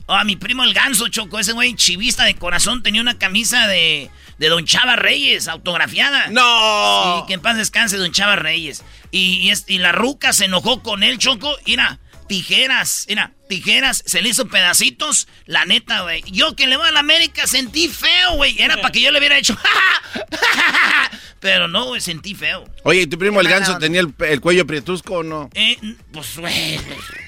Oh, 0.06 0.14
a 0.16 0.24
mi 0.24 0.36
primo 0.36 0.64
el 0.64 0.74
ganso, 0.74 1.08
Choco, 1.08 1.38
ese 1.40 1.54
güey 1.54 1.76
chivista 1.76 2.24
de 2.24 2.36
corazón 2.36 2.82
tenía 2.82 3.00
una 3.02 3.18
camisa 3.20 3.68
de, 3.68 4.10
de 4.40 4.50
Don 4.50 4.66
Chava 4.66 4.96
Reyes, 4.96 5.48
autografiada. 5.48 6.28
¡No! 6.30 7.20
Sí, 7.22 7.28
que 7.28 7.34
en 7.36 7.42
paz 7.42 7.58
descanse 7.58 7.98
Don 7.98 8.12
Chava 8.12 8.36
Reyes. 8.36 8.84
Y, 9.12 9.36
y, 9.38 9.50
es- 9.52 9.66
y 9.68 9.78
la 9.78 9.92
ruca 9.92 10.34
se 10.34 10.46
enojó 10.46 10.82
con 10.82 11.04
él, 11.04 11.18
Choco. 11.20 11.56
Mira, 11.68 12.00
tijeras, 12.30 13.06
mira, 13.10 13.34
tijeras, 13.50 14.02
se 14.06 14.22
le 14.22 14.30
hizo 14.30 14.48
pedacitos. 14.48 15.28
La 15.46 15.66
neta, 15.66 16.04
güey. 16.04 16.24
Yo 16.28 16.56
que 16.56 16.68
le 16.68 16.78
voy 16.78 16.88
a 16.88 16.92
la 16.92 17.02
América 17.02 17.46
sentí 17.48 17.90
feo, 17.90 18.36
güey. 18.36 18.56
Era 18.62 18.78
para 18.78 18.92
que 18.94 19.02
yo 19.02 19.12
le 19.12 19.20
hubiera 19.20 19.38
hecho. 19.38 19.58
Pero 21.42 21.68
no, 21.68 21.86
güey, 21.86 22.02
sentí 22.02 22.36
feo. 22.36 22.66
Oye, 22.84 23.02
¿y 23.02 23.08
tu 23.08 23.18
primo 23.18 23.40
el 23.42 23.48
ganso 23.48 23.72
onda. 23.72 23.80
tenía 23.86 24.02
el, 24.02 24.14
el 24.28 24.42
cuello 24.42 24.68
prietusco 24.68 25.16
o 25.20 25.24
no? 25.24 25.50
Eh, 25.54 25.78
pues, 26.12 26.38
güey, 26.38 26.78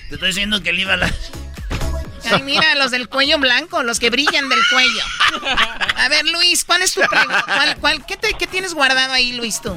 te 0.09 0.15
estoy 0.15 0.29
diciendo 0.29 0.61
que 0.61 0.73
le 0.73 0.81
iba 0.81 0.93
a 0.93 0.97
la... 0.97 1.13
Ay, 2.29 2.43
mira, 2.43 2.75
los 2.75 2.91
del 2.91 3.09
cuello 3.09 3.39
blanco, 3.39 3.81
los 3.83 3.99
que 3.99 4.09
brillan 4.11 4.47
del 4.47 4.59
cuello. 4.71 5.03
A 5.95 6.07
ver, 6.09 6.25
Luis, 6.27 6.63
¿cuál 6.65 6.81
es 6.83 6.93
tu 6.93 7.01
pregunta? 7.01 7.43
¿Cuál, 7.45 7.77
cuál- 7.77 8.05
qué, 8.05 8.15
te- 8.17 8.33
qué 8.37 8.45
tienes 8.47 8.73
guardado 8.75 9.11
ahí, 9.13 9.33
Luis, 9.33 9.59
tú? 9.61 9.75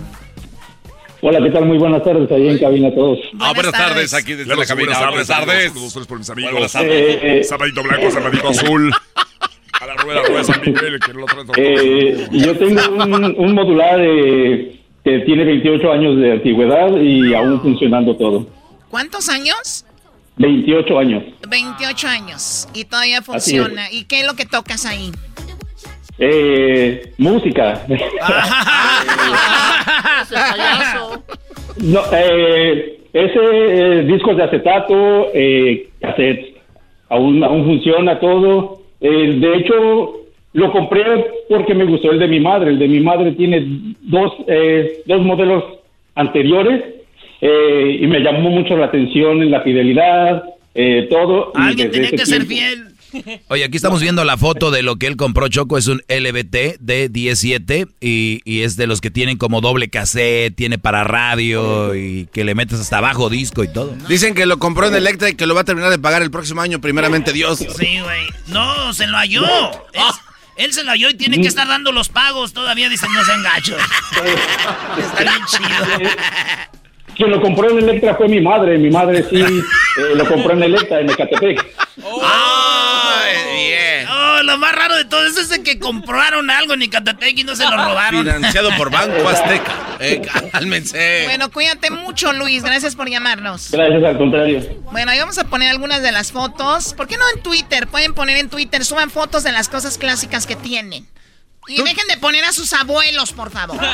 Hola, 1.26 1.40
¿qué 1.42 1.50
tal? 1.52 1.64
Muy 1.64 1.78
buenas 1.78 2.04
tardes 2.04 2.30
ahí 2.30 2.48
en 2.48 2.58
cabina 2.58 2.88
a 2.88 2.94
todos. 2.94 3.18
Ah, 3.40 3.52
buenas 3.54 3.72
tardes, 3.72 4.12
aquí 4.12 4.34
desde 4.34 4.54
la 4.54 4.66
cabina. 4.66 4.92
Buenas 4.92 5.08
Buenas 5.08 5.26
tardes. 5.26 5.46
tardes. 5.46 5.72
Buenas 5.72 5.92
tardes 5.94 6.06
por 6.06 6.18
mis 6.18 6.28
Buenas 6.28 6.52
amigos. 6.52 6.72
tardes. 6.72 6.90
Eh, 6.92 7.38
eh. 7.40 7.44
Sabadito 7.44 7.82
blanco, 7.82 8.10
sabadito 8.10 8.48
azul. 8.50 8.92
A 9.80 9.86
la 9.86 9.94
rueda, 9.94 10.22
rueda 10.28 10.44
San 10.44 10.60
Miguel, 10.60 11.00
que 11.00 11.14
no 11.14 11.20
lo 11.20 11.26
Eh, 11.56 12.28
yo 12.30 12.58
tengo 12.58 12.80
un, 13.02 13.34
un 13.38 13.54
modular 13.54 13.98
eh, 14.02 14.78
que 15.02 15.20
tiene 15.20 15.44
28 15.44 15.92
años 15.92 16.20
de 16.20 16.32
antigüedad 16.32 16.94
y 17.00 17.32
aún 17.32 17.58
funcionando 17.62 18.14
todo. 18.16 18.46
¿Cuántos 18.90 19.30
años? 19.30 19.86
28 20.36 20.98
años. 20.98 21.22
28 21.48 22.06
años. 22.06 22.68
Y 22.74 22.84
todavía 22.84 23.22
funciona. 23.22 23.90
¿Y 23.90 24.04
qué 24.04 24.20
es 24.20 24.26
lo 24.26 24.34
que 24.34 24.44
tocas 24.44 24.84
ahí? 24.84 25.10
Eh, 26.18 27.12
música. 27.18 27.84
no, 31.78 32.00
eh, 32.12 33.00
ese 33.12 33.40
eh, 33.40 34.02
discos 34.04 34.36
de 34.36 34.44
acetato, 34.44 35.28
eh, 35.34 35.88
cassettes. 36.00 36.54
Aún, 37.08 37.42
aún 37.42 37.64
funciona 37.64 38.18
todo. 38.20 38.82
Eh, 39.00 39.36
de 39.38 39.56
hecho, 39.56 40.20
lo 40.52 40.72
compré 40.72 41.04
porque 41.48 41.74
me 41.74 41.84
gustó 41.84 42.10
el 42.10 42.18
de 42.18 42.28
mi 42.28 42.40
madre. 42.40 42.70
El 42.70 42.78
de 42.78 42.88
mi 42.88 43.00
madre 43.00 43.32
tiene 43.32 43.94
dos, 44.02 44.32
eh, 44.46 45.02
dos 45.06 45.22
modelos 45.22 45.64
anteriores 46.14 46.82
y 47.40 48.06
me 48.06 48.20
llamó 48.20 48.48
mucho 48.48 48.74
la 48.74 48.86
atención 48.86 49.42
en 49.42 49.50
la 49.50 49.60
fidelidad, 49.60 50.44
eh, 50.74 51.06
todo. 51.08 51.52
Alguien 51.54 51.90
tenía 51.90 52.10
que 52.10 52.26
ser 52.26 52.42
fiel. 52.42 52.93
Oye, 53.48 53.64
aquí 53.64 53.76
estamos 53.76 54.00
viendo 54.00 54.24
la 54.24 54.36
foto 54.36 54.70
de 54.70 54.82
lo 54.82 54.96
que 54.96 55.06
él 55.06 55.16
compró, 55.16 55.48
Choco. 55.48 55.78
Es 55.78 55.86
un 55.86 56.02
LBT 56.08 56.78
de 56.80 57.08
17 57.08 57.88
y, 58.00 58.40
y 58.44 58.62
es 58.62 58.76
de 58.76 58.86
los 58.86 59.00
que 59.00 59.10
tienen 59.10 59.36
como 59.36 59.60
doble 59.60 59.88
cassette, 59.88 60.54
tiene 60.54 60.78
para 60.78 61.04
radio 61.04 61.94
y 61.94 62.26
que 62.32 62.44
le 62.44 62.54
metes 62.54 62.80
hasta 62.80 62.98
abajo 62.98 63.30
disco 63.30 63.64
y 63.64 63.68
todo. 63.68 63.94
Dicen 64.08 64.34
que 64.34 64.46
lo 64.46 64.58
compró 64.58 64.86
en 64.88 64.94
Electra 64.94 65.30
y 65.30 65.34
que 65.34 65.46
lo 65.46 65.54
va 65.54 65.62
a 65.62 65.64
terminar 65.64 65.90
de 65.90 65.98
pagar 65.98 66.22
el 66.22 66.30
próximo 66.30 66.60
año, 66.60 66.80
primeramente 66.80 67.32
Dios. 67.32 67.58
Sí, 67.58 68.00
güey. 68.00 68.26
No, 68.48 68.92
se 68.92 69.06
lo 69.06 69.16
halló. 69.16 69.44
Él, 69.92 70.02
él 70.56 70.72
se 70.72 70.84
lo 70.84 70.90
halló 70.90 71.10
y 71.10 71.14
tiene 71.14 71.40
que 71.40 71.48
estar 71.48 71.66
dando 71.66 71.92
los 71.92 72.08
pagos. 72.08 72.52
Todavía 72.52 72.88
dicen 72.88 73.12
no 73.12 73.24
sean 73.24 73.42
gachos. 73.42 73.76
Está 74.98 75.22
bien 75.22 75.44
chido. 75.46 76.10
Quien 77.16 77.30
lo 77.30 77.40
compró 77.40 77.70
en 77.70 77.78
Electra 77.78 78.14
fue 78.14 78.28
mi 78.28 78.40
madre. 78.40 78.78
Mi 78.78 78.90
madre 78.90 79.24
sí 79.28 79.40
eh, 79.40 80.14
lo 80.14 80.26
compró 80.26 80.52
en 80.52 80.62
Electra, 80.62 81.00
en 81.00 81.10
Ecatepec. 81.10 81.64
bien. 81.96 84.08
Oh, 84.10 84.42
lo 84.42 84.58
más 84.58 84.74
raro 84.74 84.96
de 84.96 85.04
todo 85.04 85.26
eso 85.26 85.40
es 85.40 85.48
de 85.48 85.62
que 85.62 85.78
compraron 85.78 86.50
algo 86.50 86.74
en 86.74 86.82
Icatepec 86.82 87.38
y 87.38 87.44
no 87.44 87.54
se 87.54 87.64
lo 87.64 87.76
robaron. 87.76 88.24
Financiado 88.24 88.70
por 88.76 88.90
Banco 88.90 89.28
Azteca. 89.28 89.72
Eh, 90.00 90.22
cálmense. 90.52 91.22
Bueno, 91.24 91.50
cuídate 91.50 91.90
mucho, 91.90 92.32
Luis. 92.32 92.62
Gracias 92.62 92.96
por 92.96 93.08
llamarnos. 93.08 93.70
Gracias, 93.70 94.04
al 94.04 94.18
contrario. 94.18 94.60
Bueno, 94.92 95.10
ahí 95.10 95.18
vamos 95.18 95.38
a 95.38 95.44
poner 95.44 95.70
algunas 95.70 96.02
de 96.02 96.12
las 96.12 96.32
fotos. 96.32 96.94
¿Por 96.94 97.06
qué 97.06 97.16
no 97.16 97.24
en 97.34 97.42
Twitter? 97.42 97.86
Pueden 97.86 98.14
poner 98.14 98.36
en 98.38 98.48
Twitter, 98.48 98.84
suban 98.84 99.10
fotos 99.10 99.44
de 99.44 99.52
las 99.52 99.68
cosas 99.68 99.98
clásicas 99.98 100.46
que 100.46 100.56
tienen. 100.56 101.06
Y 101.66 101.82
dejen 101.82 102.06
de 102.08 102.18
poner 102.18 102.44
a 102.44 102.52
sus 102.52 102.72
abuelos, 102.74 103.32
por 103.32 103.50
favor. 103.50 103.78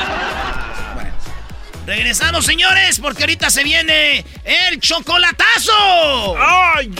Regresamos, 1.85 2.45
señores, 2.45 2.99
porque 2.99 3.23
ahorita 3.23 3.49
se 3.49 3.63
viene 3.63 4.23
el 4.43 4.79
chocolatazo. 4.79 6.35
¡Ay, 6.37 6.91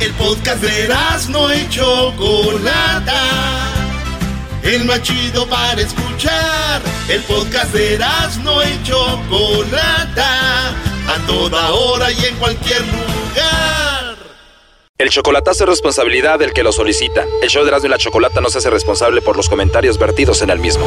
El 0.00 0.12
podcast 0.14 0.62
de 0.62 0.88
no 1.28 1.54
y 1.54 1.68
Chocolata. 1.68 3.22
El 4.62 4.84
más 4.86 5.02
chido 5.02 5.46
para 5.48 5.80
escuchar. 5.80 6.80
El 7.08 7.22
podcast 7.24 7.72
de 7.72 7.98
no 8.42 8.62
y 8.62 8.82
Chocolata. 8.84 10.70
A 10.70 11.26
toda 11.26 11.70
hora 11.72 12.10
y 12.10 12.24
en 12.24 12.36
cualquier 12.36 12.80
lugar. 12.82 14.16
El 14.96 15.10
chocolatazo 15.10 15.64
es 15.64 15.70
responsabilidad 15.70 16.38
del 16.38 16.52
que 16.52 16.62
lo 16.62 16.72
solicita. 16.72 17.24
El 17.42 17.48
show 17.48 17.62
de 17.62 17.68
Erasmo 17.68 17.86
y 17.86 17.90
la 17.90 17.98
Chocolata 17.98 18.40
no 18.40 18.50
se 18.50 18.58
hace 18.58 18.68
responsable 18.68 19.22
por 19.22 19.36
los 19.36 19.48
comentarios 19.48 19.96
vertidos 19.98 20.42
en 20.42 20.50
el 20.50 20.58
mismo. 20.58 20.86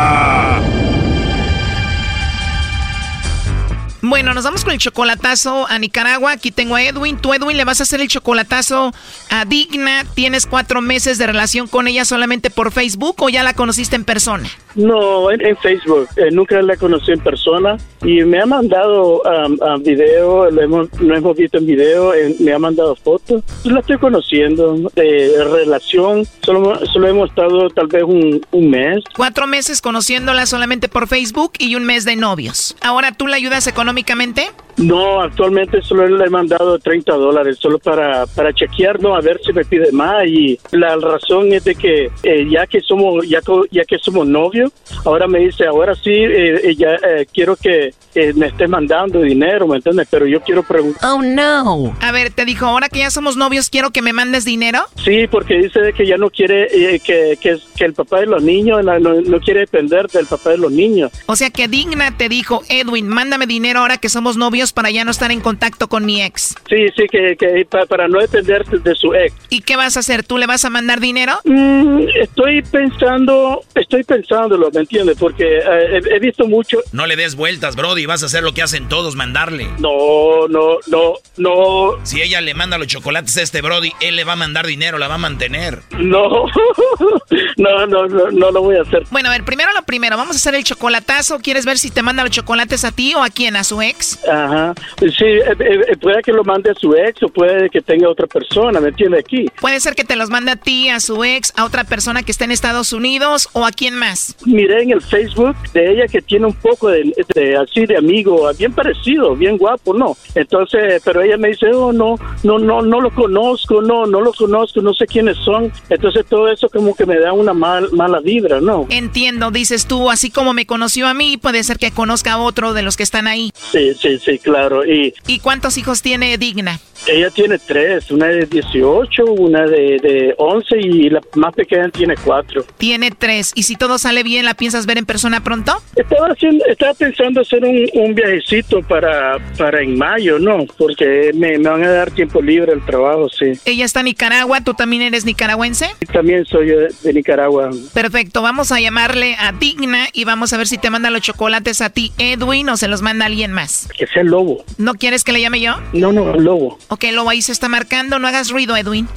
Bueno, 4.11 4.33
nos 4.33 4.43
vamos 4.43 4.65
con 4.65 4.73
el 4.73 4.77
chocolatazo 4.77 5.67
a 5.69 5.79
Nicaragua. 5.79 6.33
Aquí 6.33 6.51
tengo 6.51 6.75
a 6.75 6.83
Edwin. 6.83 7.17
Tú, 7.17 7.33
Edwin, 7.33 7.55
le 7.55 7.63
vas 7.63 7.79
a 7.79 7.83
hacer 7.83 8.01
el 8.01 8.09
chocolatazo 8.09 8.91
a 9.29 9.45
Digna. 9.45 10.03
¿Tienes 10.15 10.45
cuatro 10.45 10.81
meses 10.81 11.17
de 11.17 11.27
relación 11.27 11.65
con 11.69 11.87
ella 11.87 12.03
solamente 12.03 12.49
por 12.49 12.73
Facebook 12.73 13.15
o 13.19 13.29
ya 13.29 13.41
la 13.41 13.53
conociste 13.53 13.95
en 13.95 14.03
persona? 14.03 14.49
No, 14.75 15.31
en, 15.31 15.45
en 15.45 15.55
Facebook. 15.55 16.09
Eh, 16.17 16.29
nunca 16.29 16.61
la 16.61 16.75
conocí 16.75 17.13
en 17.13 17.21
persona 17.21 17.77
y 18.03 18.23
me 18.25 18.41
ha 18.41 18.45
mandado 18.45 19.21
um, 19.21 19.57
um, 19.61 19.81
video, 19.81 20.51
lo 20.51 20.61
hemos, 20.61 20.89
lo 20.99 21.15
hemos 21.15 21.37
visto 21.37 21.57
en 21.57 21.65
video, 21.65 22.13
eh, 22.13 22.35
me 22.39 22.53
ha 22.53 22.59
mandado 22.59 22.97
fotos. 22.97 23.43
La 23.63 23.79
estoy 23.79 23.97
conociendo. 23.97 24.91
Eh, 24.97 25.35
relación, 25.53 26.27
solo, 26.41 26.85
solo 26.87 27.07
hemos 27.07 27.29
estado 27.29 27.69
tal 27.69 27.87
vez 27.87 28.03
un, 28.03 28.45
un 28.51 28.69
mes. 28.69 29.05
Cuatro 29.15 29.47
meses 29.47 29.81
conociéndola 29.81 30.45
solamente 30.47 30.89
por 30.89 31.07
Facebook 31.07 31.53
y 31.59 31.75
un 31.75 31.85
mes 31.85 32.03
de 32.03 32.17
novios. 32.17 32.75
Ahora, 32.81 33.13
¿tú 33.13 33.27
la 33.27 33.37
ayudas 33.37 33.67
económicamente? 33.67 34.00
económicamente? 34.01 34.51
No, 34.77 35.21
actualmente 35.21 35.81
solo 35.81 36.07
le 36.07 36.25
he 36.25 36.29
mandado 36.29 36.79
30 36.79 37.13
dólares, 37.13 37.57
solo 37.59 37.77
para, 37.79 38.25
para 38.27 38.53
chequear, 38.53 39.01
no, 39.01 39.15
a 39.15 39.21
ver 39.21 39.39
si 39.45 39.53
me 39.53 39.63
pide 39.65 39.91
más. 39.91 40.25
Y 40.27 40.59
la 40.71 40.95
razón 40.95 41.51
es 41.53 41.63
de 41.63 41.75
que 41.75 42.09
eh, 42.23 42.47
ya 42.49 42.65
que 42.67 42.81
somos 42.81 43.27
ya, 43.27 43.39
ya 43.71 43.83
que 43.85 43.97
somos 43.99 44.27
novios, 44.27 44.71
ahora 45.05 45.27
me 45.27 45.39
dice, 45.39 45.65
ahora 45.65 45.93
sí, 45.95 46.11
eh, 46.11 46.61
eh, 46.69 46.75
ya 46.75 46.95
eh, 46.95 47.27
quiero 47.33 47.55
que 47.55 47.93
eh, 48.15 48.33
me 48.33 48.47
esté 48.47 48.67
mandando 48.67 49.21
dinero, 49.21 49.67
¿me 49.67 49.77
entiendes? 49.77 50.07
Pero 50.09 50.25
yo 50.25 50.41
quiero 50.41 50.63
preguntar. 50.63 51.01
Oh, 51.11 51.21
no. 51.21 51.95
A 52.01 52.11
ver, 52.11 52.31
te 52.31 52.45
dijo, 52.45 52.65
ahora 52.65 52.89
que 52.89 52.99
ya 52.99 53.09
somos 53.09 53.37
novios, 53.37 53.69
quiero 53.69 53.91
que 53.91 54.01
me 54.01 54.13
mandes 54.13 54.45
dinero. 54.45 54.79
Sí, 55.03 55.27
porque 55.29 55.55
dice 55.55 55.79
de 55.79 55.93
que 55.93 56.05
ya 56.07 56.17
no 56.17 56.29
quiere 56.29 56.67
eh, 56.95 56.99
que, 56.99 57.37
que, 57.41 57.57
que 57.77 57.85
el 57.85 57.93
papá 57.93 58.19
de 58.19 58.25
los 58.27 58.43
niños, 58.43 58.83
la- 58.83 58.99
no, 58.99 59.19
no 59.21 59.39
quiere 59.39 59.61
depender 59.61 60.07
del 60.07 60.25
papá 60.27 60.51
de 60.51 60.57
los 60.57 60.71
niños. 60.71 61.11
O 61.27 61.35
sea 61.35 61.49
que 61.49 61.67
Digna 61.67 62.15
te 62.17 62.29
dijo, 62.29 62.61
Edwin, 62.69 63.07
mándame 63.07 63.45
dinero 63.47 63.79
ahora 63.79 63.97
que 63.97 64.09
somos 64.09 64.37
novios 64.37 64.60
para 64.73 64.91
ya 64.91 65.03
no 65.03 65.11
estar 65.11 65.31
en 65.31 65.41
contacto 65.41 65.87
con 65.87 66.05
mi 66.05 66.21
ex. 66.21 66.55
Sí, 66.69 66.87
sí, 66.95 67.03
que, 67.11 67.35
que 67.37 67.65
pa- 67.69 67.85
para 67.85 68.07
no 68.07 68.19
depender 68.19 68.63
de, 68.65 68.79
de 68.79 68.95
su 68.95 69.13
ex. 69.13 69.33
¿Y 69.49 69.61
qué 69.61 69.75
vas 69.75 69.97
a 69.97 70.01
hacer? 70.01 70.23
¿Tú 70.23 70.37
le 70.37 70.45
vas 70.45 70.63
a 70.65 70.69
mandar 70.69 70.99
dinero? 70.99 71.39
Mm, 71.45 72.03
estoy 72.21 72.61
pensando, 72.61 73.61
estoy 73.75 74.03
pensándolo, 74.03 74.69
¿me 74.73 74.81
entiendes? 74.81 75.17
Porque 75.19 75.57
eh, 75.59 75.63
he, 76.11 76.15
he 76.15 76.19
visto 76.19 76.45
mucho. 76.47 76.77
No 76.91 77.07
le 77.07 77.15
des 77.15 77.35
vueltas, 77.35 77.75
Brody. 77.75 78.05
Vas 78.05 78.23
a 78.23 78.27
hacer 78.27 78.43
lo 78.43 78.53
que 78.53 78.61
hacen 78.61 78.87
todos, 78.87 79.15
mandarle. 79.15 79.67
No, 79.79 80.47
no, 80.49 80.77
no, 80.87 81.13
no. 81.37 81.91
Si 82.03 82.21
ella 82.21 82.39
le 82.41 82.53
manda 82.53 82.77
los 82.77 82.87
chocolates 82.87 83.35
a 83.37 83.41
este 83.41 83.61
Brody, 83.61 83.91
él 84.01 84.15
le 84.15 84.23
va 84.23 84.33
a 84.33 84.37
mandar 84.37 84.67
dinero, 84.67 84.97
la 84.97 85.07
va 85.07 85.15
a 85.15 85.19
mantener. 85.19 85.79
No, 85.97 86.45
no, 87.57 87.85
no, 87.87 88.07
no, 88.07 88.31
no 88.31 88.51
lo 88.51 88.61
voy 88.61 88.77
a 88.77 88.81
hacer. 88.81 89.03
Bueno, 89.11 89.29
a 89.29 89.31
ver, 89.31 89.43
primero 89.43 89.71
lo 89.73 89.83
primero, 89.83 90.17
vamos 90.17 90.35
a 90.35 90.39
hacer 90.39 90.55
el 90.55 90.63
chocolatazo. 90.63 91.39
¿Quieres 91.39 91.65
ver 91.65 91.77
si 91.77 91.89
te 91.91 92.01
manda 92.01 92.23
los 92.23 92.31
chocolates 92.31 92.83
a 92.85 92.91
ti 92.91 93.13
o 93.15 93.23
a 93.23 93.29
quién? 93.29 93.55
¿A 93.55 93.63
su 93.63 93.81
ex? 93.81 94.19
Ajá. 94.27 94.50
Sí, 94.99 95.25
eh, 95.25 95.55
eh, 95.59 95.97
puede 95.99 96.21
que 96.21 96.31
lo 96.31 96.43
mande 96.43 96.71
a 96.71 96.73
su 96.75 96.93
ex 96.95 97.21
o 97.23 97.29
puede 97.29 97.69
que 97.69 97.81
tenga 97.81 98.09
otra 98.09 98.27
persona, 98.27 98.79
¿me 98.79 98.89
entiende? 98.89 99.19
Aquí. 99.19 99.45
Puede 99.59 99.79
ser 99.79 99.95
que 99.95 100.03
te 100.03 100.15
los 100.15 100.29
mande 100.29 100.51
a 100.51 100.55
ti, 100.55 100.89
a 100.89 100.99
su 100.99 101.23
ex, 101.23 101.53
a 101.55 101.65
otra 101.65 101.83
persona 101.83 102.23
que 102.23 102.31
está 102.31 102.45
en 102.45 102.51
Estados 102.51 102.93
Unidos 102.93 103.49
o 103.53 103.65
a 103.65 103.71
quién 103.71 103.95
más. 103.95 104.35
Miré 104.45 104.83
en 104.83 104.91
el 104.91 105.01
Facebook 105.01 105.55
de 105.73 105.91
ella 105.93 106.07
que 106.07 106.21
tiene 106.21 106.45
un 106.47 106.53
poco 106.53 106.89
de, 106.89 107.11
de- 107.35 107.55
así 107.57 107.85
de 107.85 107.97
amigo, 107.97 108.49
bien 108.57 108.73
parecido, 108.73 109.35
bien 109.35 109.57
guapo, 109.57 109.93
¿no? 109.93 110.15
Entonces, 110.35 111.01
pero 111.05 111.21
ella 111.21 111.37
me 111.37 111.49
dice, 111.49 111.67
oh, 111.73 111.91
no, 111.93 112.15
no, 112.43 112.59
no, 112.59 112.81
no 112.81 113.01
lo 113.01 113.11
conozco, 113.13 113.81
no, 113.81 114.05
no 114.05 114.21
lo 114.21 114.33
conozco, 114.33 114.81
no 114.81 114.93
sé 114.93 115.05
quiénes 115.07 115.37
son. 115.37 115.71
Entonces 115.89 116.25
todo 116.27 116.49
eso 116.51 116.69
como 116.69 116.95
que 116.95 117.05
me 117.05 117.17
da 117.19 117.33
una 117.33 117.53
mal, 117.53 117.89
mala 117.91 118.19
vibra, 118.19 118.59
¿no? 118.61 118.87
Entiendo, 118.89 119.51
dices 119.51 119.85
tú, 119.87 120.09
así 120.09 120.29
como 120.31 120.53
me 120.53 120.65
conoció 120.65 121.07
a 121.07 121.13
mí, 121.13 121.37
puede 121.37 121.63
ser 121.63 121.77
que 121.77 121.91
conozca 121.91 122.33
a 122.33 122.37
otro 122.39 122.73
de 122.73 122.81
los 122.81 122.97
que 122.97 123.03
están 123.03 123.27
ahí. 123.27 123.51
Sí, 123.71 123.93
sí, 123.99 124.17
sí, 124.19 124.39
claro. 124.41 124.85
Y 124.85 125.13
¿Y 125.27 125.39
cuántos 125.39 125.77
hijos 125.77 126.01
tiene 126.01 126.37
Digna? 126.37 126.79
ella 127.07 127.29
tiene 127.31 127.57
tres, 127.57 128.11
una 128.11 128.27
de 128.27 128.45
18, 128.45 129.25
una 129.25 129.65
de, 129.65 129.97
de 130.01 130.35
11 130.37 130.77
y 130.79 131.09
la 131.09 131.19
más 131.35 131.53
pequeña 131.53 131.89
tiene 131.89 132.15
cuatro. 132.15 132.63
Tiene 132.77 133.11
tres. 133.11 133.51
¿Y 133.55 133.63
si 133.63 133.75
todo 133.75 133.97
sale 133.97 134.23
bien, 134.23 134.45
la 134.45 134.53
piensas 134.53 134.85
ver 134.85 134.97
en 134.97 135.05
persona 135.05 135.43
pronto? 135.43 135.81
Estaba 135.95 136.27
haciendo, 136.27 136.63
estaba 136.65 136.93
pensando 136.93 137.41
hacer 137.41 137.63
un, 137.63 137.87
un 137.93 138.13
viajecito 138.15 138.81
para, 138.83 139.39
para 139.57 139.81
en 139.81 139.97
mayo, 139.97 140.37
¿no? 140.39 140.65
Porque 140.77 141.31
me, 141.33 141.57
me 141.57 141.69
van 141.69 141.83
a 141.83 141.91
dar 141.91 142.11
tiempo 142.11 142.41
libre 142.41 142.73
al 142.73 142.85
trabajo, 142.85 143.29
sí. 143.29 143.53
Ella 143.65 143.85
está 143.85 144.01
en 144.01 144.05
Nicaragua, 144.05 144.61
¿tú 144.61 144.73
también 144.73 145.01
eres 145.01 145.25
nicaragüense? 145.25 145.87
También 146.13 146.45
soy 146.45 146.67
de, 146.67 146.93
de 147.03 147.13
Nicaragua. 147.13 147.71
Perfecto, 147.93 148.41
vamos 148.41 148.71
a 148.71 148.79
llamarle 148.79 149.35
a 149.39 149.51
Digna 149.53 150.07
y 150.13 150.25
vamos 150.25 150.53
a 150.53 150.57
ver 150.57 150.67
si 150.67 150.77
te 150.77 150.89
manda 150.89 151.09
los 151.09 151.21
chocolates 151.21 151.81
a 151.81 151.89
ti, 151.89 152.11
Edwin, 152.19 152.69
o 152.69 152.77
se 152.77 152.87
los 152.87 153.01
manda 153.01 153.25
alguien 153.25 153.51
más. 153.51 153.89
Que 153.97 154.05
sea 154.07 154.21
el 154.21 154.30
lobo. 154.31 154.63
¿No 154.77 154.95
quieres 154.95 155.23
que 155.23 155.31
le 155.33 155.41
llame 155.41 155.59
yo? 155.61 155.75
No, 155.93 156.11
no, 156.11 156.33
lobo. 156.33 156.77
Ok, 156.89 157.03
Lobo 157.11 157.29
ahí 157.29 157.41
se 157.43 157.51
está 157.51 157.67
marcando, 157.69 158.17
no 158.17 158.27
hagas 158.27 158.49
ruido, 158.49 158.75
Edwin. 158.75 159.07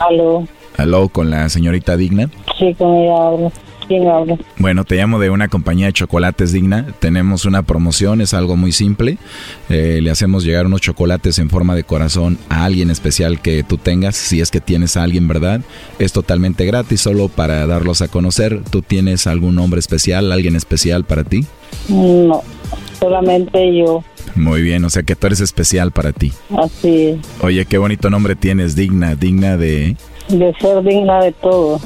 Aló, 0.00 0.46
Aló, 0.76 1.08
con 1.08 1.30
la 1.30 1.48
señorita 1.48 1.96
Digna. 1.96 2.28
sí, 2.58 2.74
con 2.74 2.94
ella 2.94 3.26
hablo. 3.28 3.52
¿Quién 3.88 4.08
habla? 4.08 4.36
Bueno, 4.58 4.84
te 4.84 4.96
llamo 4.96 5.18
de 5.18 5.30
una 5.30 5.48
compañía 5.48 5.86
de 5.86 5.92
chocolates 5.92 6.52
digna. 6.52 6.86
Tenemos 6.98 7.44
una 7.44 7.62
promoción, 7.62 8.20
es 8.20 8.34
algo 8.34 8.56
muy 8.56 8.72
simple. 8.72 9.18
Eh, 9.68 10.00
le 10.02 10.10
hacemos 10.10 10.44
llegar 10.44 10.66
unos 10.66 10.80
chocolates 10.80 11.38
en 11.38 11.50
forma 11.50 11.74
de 11.74 11.84
corazón 11.84 12.38
a 12.48 12.64
alguien 12.64 12.90
especial 12.90 13.40
que 13.40 13.62
tú 13.62 13.78
tengas, 13.78 14.16
si 14.16 14.40
es 14.40 14.50
que 14.50 14.60
tienes 14.60 14.96
a 14.96 15.02
alguien, 15.02 15.28
¿verdad? 15.28 15.60
Es 15.98 16.12
totalmente 16.12 16.64
gratis, 16.64 17.00
solo 17.00 17.28
para 17.28 17.66
darlos 17.66 18.02
a 18.02 18.08
conocer. 18.08 18.62
¿Tú 18.70 18.82
tienes 18.82 19.26
algún 19.26 19.54
nombre 19.54 19.80
especial, 19.80 20.32
alguien 20.32 20.56
especial 20.56 21.04
para 21.04 21.24
ti? 21.24 21.44
No, 21.88 22.42
solamente 22.98 23.76
yo. 23.76 24.04
Muy 24.34 24.62
bien, 24.62 24.84
o 24.84 24.90
sea 24.90 25.02
que 25.02 25.16
tú 25.16 25.26
eres 25.26 25.40
especial 25.40 25.90
para 25.90 26.12
ti. 26.12 26.32
Así 26.56 27.08
es, 27.08 27.18
Oye, 27.40 27.66
qué 27.66 27.78
bonito 27.78 28.08
nombre 28.08 28.36
tienes, 28.36 28.74
digna, 28.74 29.14
digna 29.14 29.56
de... 29.56 29.96
de 30.28 30.54
ser 30.60 30.82
digna 30.82 31.20
de 31.20 31.32
todo. 31.32 31.80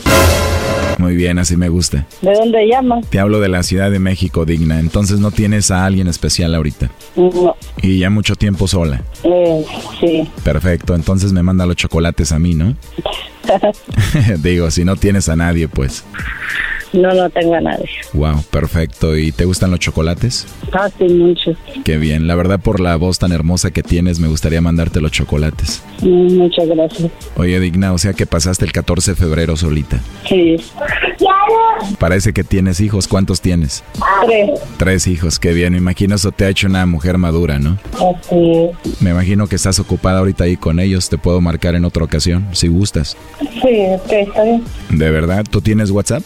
Muy 0.99 1.15
bien, 1.15 1.39
así 1.39 1.57
me 1.57 1.69
gusta. 1.69 2.07
¿De 2.23 2.33
dónde 2.33 2.67
llaman? 2.69 3.03
Te 3.03 3.19
hablo 3.19 3.41
de 3.41 3.49
la 3.49 3.63
Ciudad 3.63 3.91
de 3.91 3.99
México, 3.99 4.45
digna. 4.47 4.81
Entonces 4.81 5.21
no 5.21 5.31
tienes 5.31 5.71
a 5.71 5.85
alguien 5.85 6.09
especial 6.09 6.55
ahorita. 6.55 6.91
No, 7.17 7.55
Y 7.83 7.99
ya 7.99 8.09
mucho 8.11 8.35
tiempo 8.35 8.67
sola. 8.67 9.03
eh, 9.23 9.65
sí. 10.01 10.29
Perfecto, 10.43 10.95
entonces 10.95 11.33
me 11.33 11.43
manda 11.43 11.67
los 11.67 11.77
chocolates 11.77 12.33
a 12.33 12.39
mí, 12.39 12.55
¿no? 12.55 12.75
Digo, 14.39 14.71
si 14.71 14.85
no 14.85 14.97
tienes 14.97 15.29
a 15.29 15.37
nadie, 15.37 15.69
pues. 15.69 16.05
no, 16.93 17.13
no 17.13 17.29
tengo 17.31 17.55
a 17.55 17.61
nadie. 17.61 17.89
Wow, 18.13 18.43
perfecto. 18.51 19.17
¿Y 19.17 19.33
te 19.33 19.45
gustan 19.45 19.71
los 19.71 19.81
chocolates? 19.81 20.47
Ah, 20.73 20.89
sí, 20.97 21.05
mucho. 21.05 21.53
Qué 21.85 21.99
bien. 21.99 22.27
La 22.27 22.35
verdad, 22.35 22.59
por 22.61 22.81
la 22.81 22.97
voz 22.97 23.19
tan 23.19 23.33
hermosa 23.33 23.71
que 23.71 23.83
tienes, 23.83 24.19
me 24.21 24.29
gustaría 24.29 24.61
mandarte 24.61 25.01
los 25.01 25.13
chocolates. 25.13 25.83
Mm, 26.03 26.37
Muchas 26.39 26.67
gracias. 26.69 27.11
Oye, 27.37 27.59
Digna, 27.61 27.93
o 27.93 27.99
sea 27.99 28.13
que 28.15 28.27
pasaste 28.27 28.65
el 28.65 28.73
14 28.73 29.13
de 29.13 29.17
febrero 29.17 29.57
solita. 29.57 30.01
Sí. 30.29 30.57
Parece 31.99 32.33
que 32.33 32.45
tienes 32.45 32.81
hijos. 32.81 33.09
¿Cuántos 33.09 33.41
tienes? 33.41 33.83
Tres. 34.27 34.61
Tres 34.77 35.07
hijos. 35.07 35.39
Qué 35.39 35.53
bien. 35.53 35.73
Me 35.73 35.79
imagino 35.79 36.15
eso 36.15 36.33
te 36.33 36.45
ha 36.45 36.49
hecho 36.49 36.67
una 36.67 36.85
mujer 36.87 37.19
madura, 37.19 37.59
¿no? 37.59 37.79
Así 37.95 38.53
es. 38.85 39.03
Me 39.03 39.11
imagino 39.11 39.47
que 39.47 39.57
estás 39.57 39.79
ocupada 39.79 40.19
ahorita 40.21 40.45
ahí 40.45 40.57
con 40.57 40.81
ellos. 40.81 41.09
Te 41.09 41.19
puedo 41.19 41.41
marcar 41.41 41.75
en 41.75 41.85
otra 41.85 42.05
ocasión, 42.05 42.47
si 42.53 42.69
gustas. 42.69 43.17
Sí, 43.39 43.85
ok, 43.95 44.13
está 44.13 44.43
bien. 44.45 44.65
¿De 44.91 45.11
verdad? 45.11 45.45
¿Tú 45.49 45.61
tienes 45.61 45.91
WhatsApp? 45.91 46.23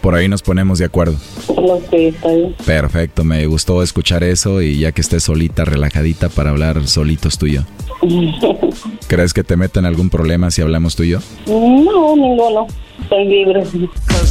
Por 0.00 0.14
ahí 0.14 0.28
nos 0.28 0.42
ponemos 0.42 0.78
de 0.78 0.86
acuerdo. 0.86 1.16
Ok, 1.48 1.92
está 1.92 2.28
bien. 2.28 2.54
Perfecto, 2.64 3.24
me 3.24 3.46
gustó 3.46 3.82
escuchar 3.82 4.24
eso 4.24 4.62
y 4.62 4.78
ya 4.78 4.92
que 4.92 5.00
estés 5.00 5.24
solita, 5.24 5.64
relajadita 5.64 6.28
para 6.28 6.50
hablar 6.50 6.86
solitos 6.86 7.38
tú 7.38 7.46
y 7.46 7.54
yo. 7.54 7.62
¿Crees 9.08 9.34
que 9.34 9.44
te 9.44 9.56
meten 9.56 9.84
algún 9.84 10.10
problema 10.10 10.50
si 10.50 10.62
hablamos 10.62 10.96
tú 10.96 11.02
y 11.02 11.10
yo? 11.10 11.18
No, 11.46 12.16
ninguno. 12.16 12.66
Estoy 13.02 13.26
libre. 13.26 13.62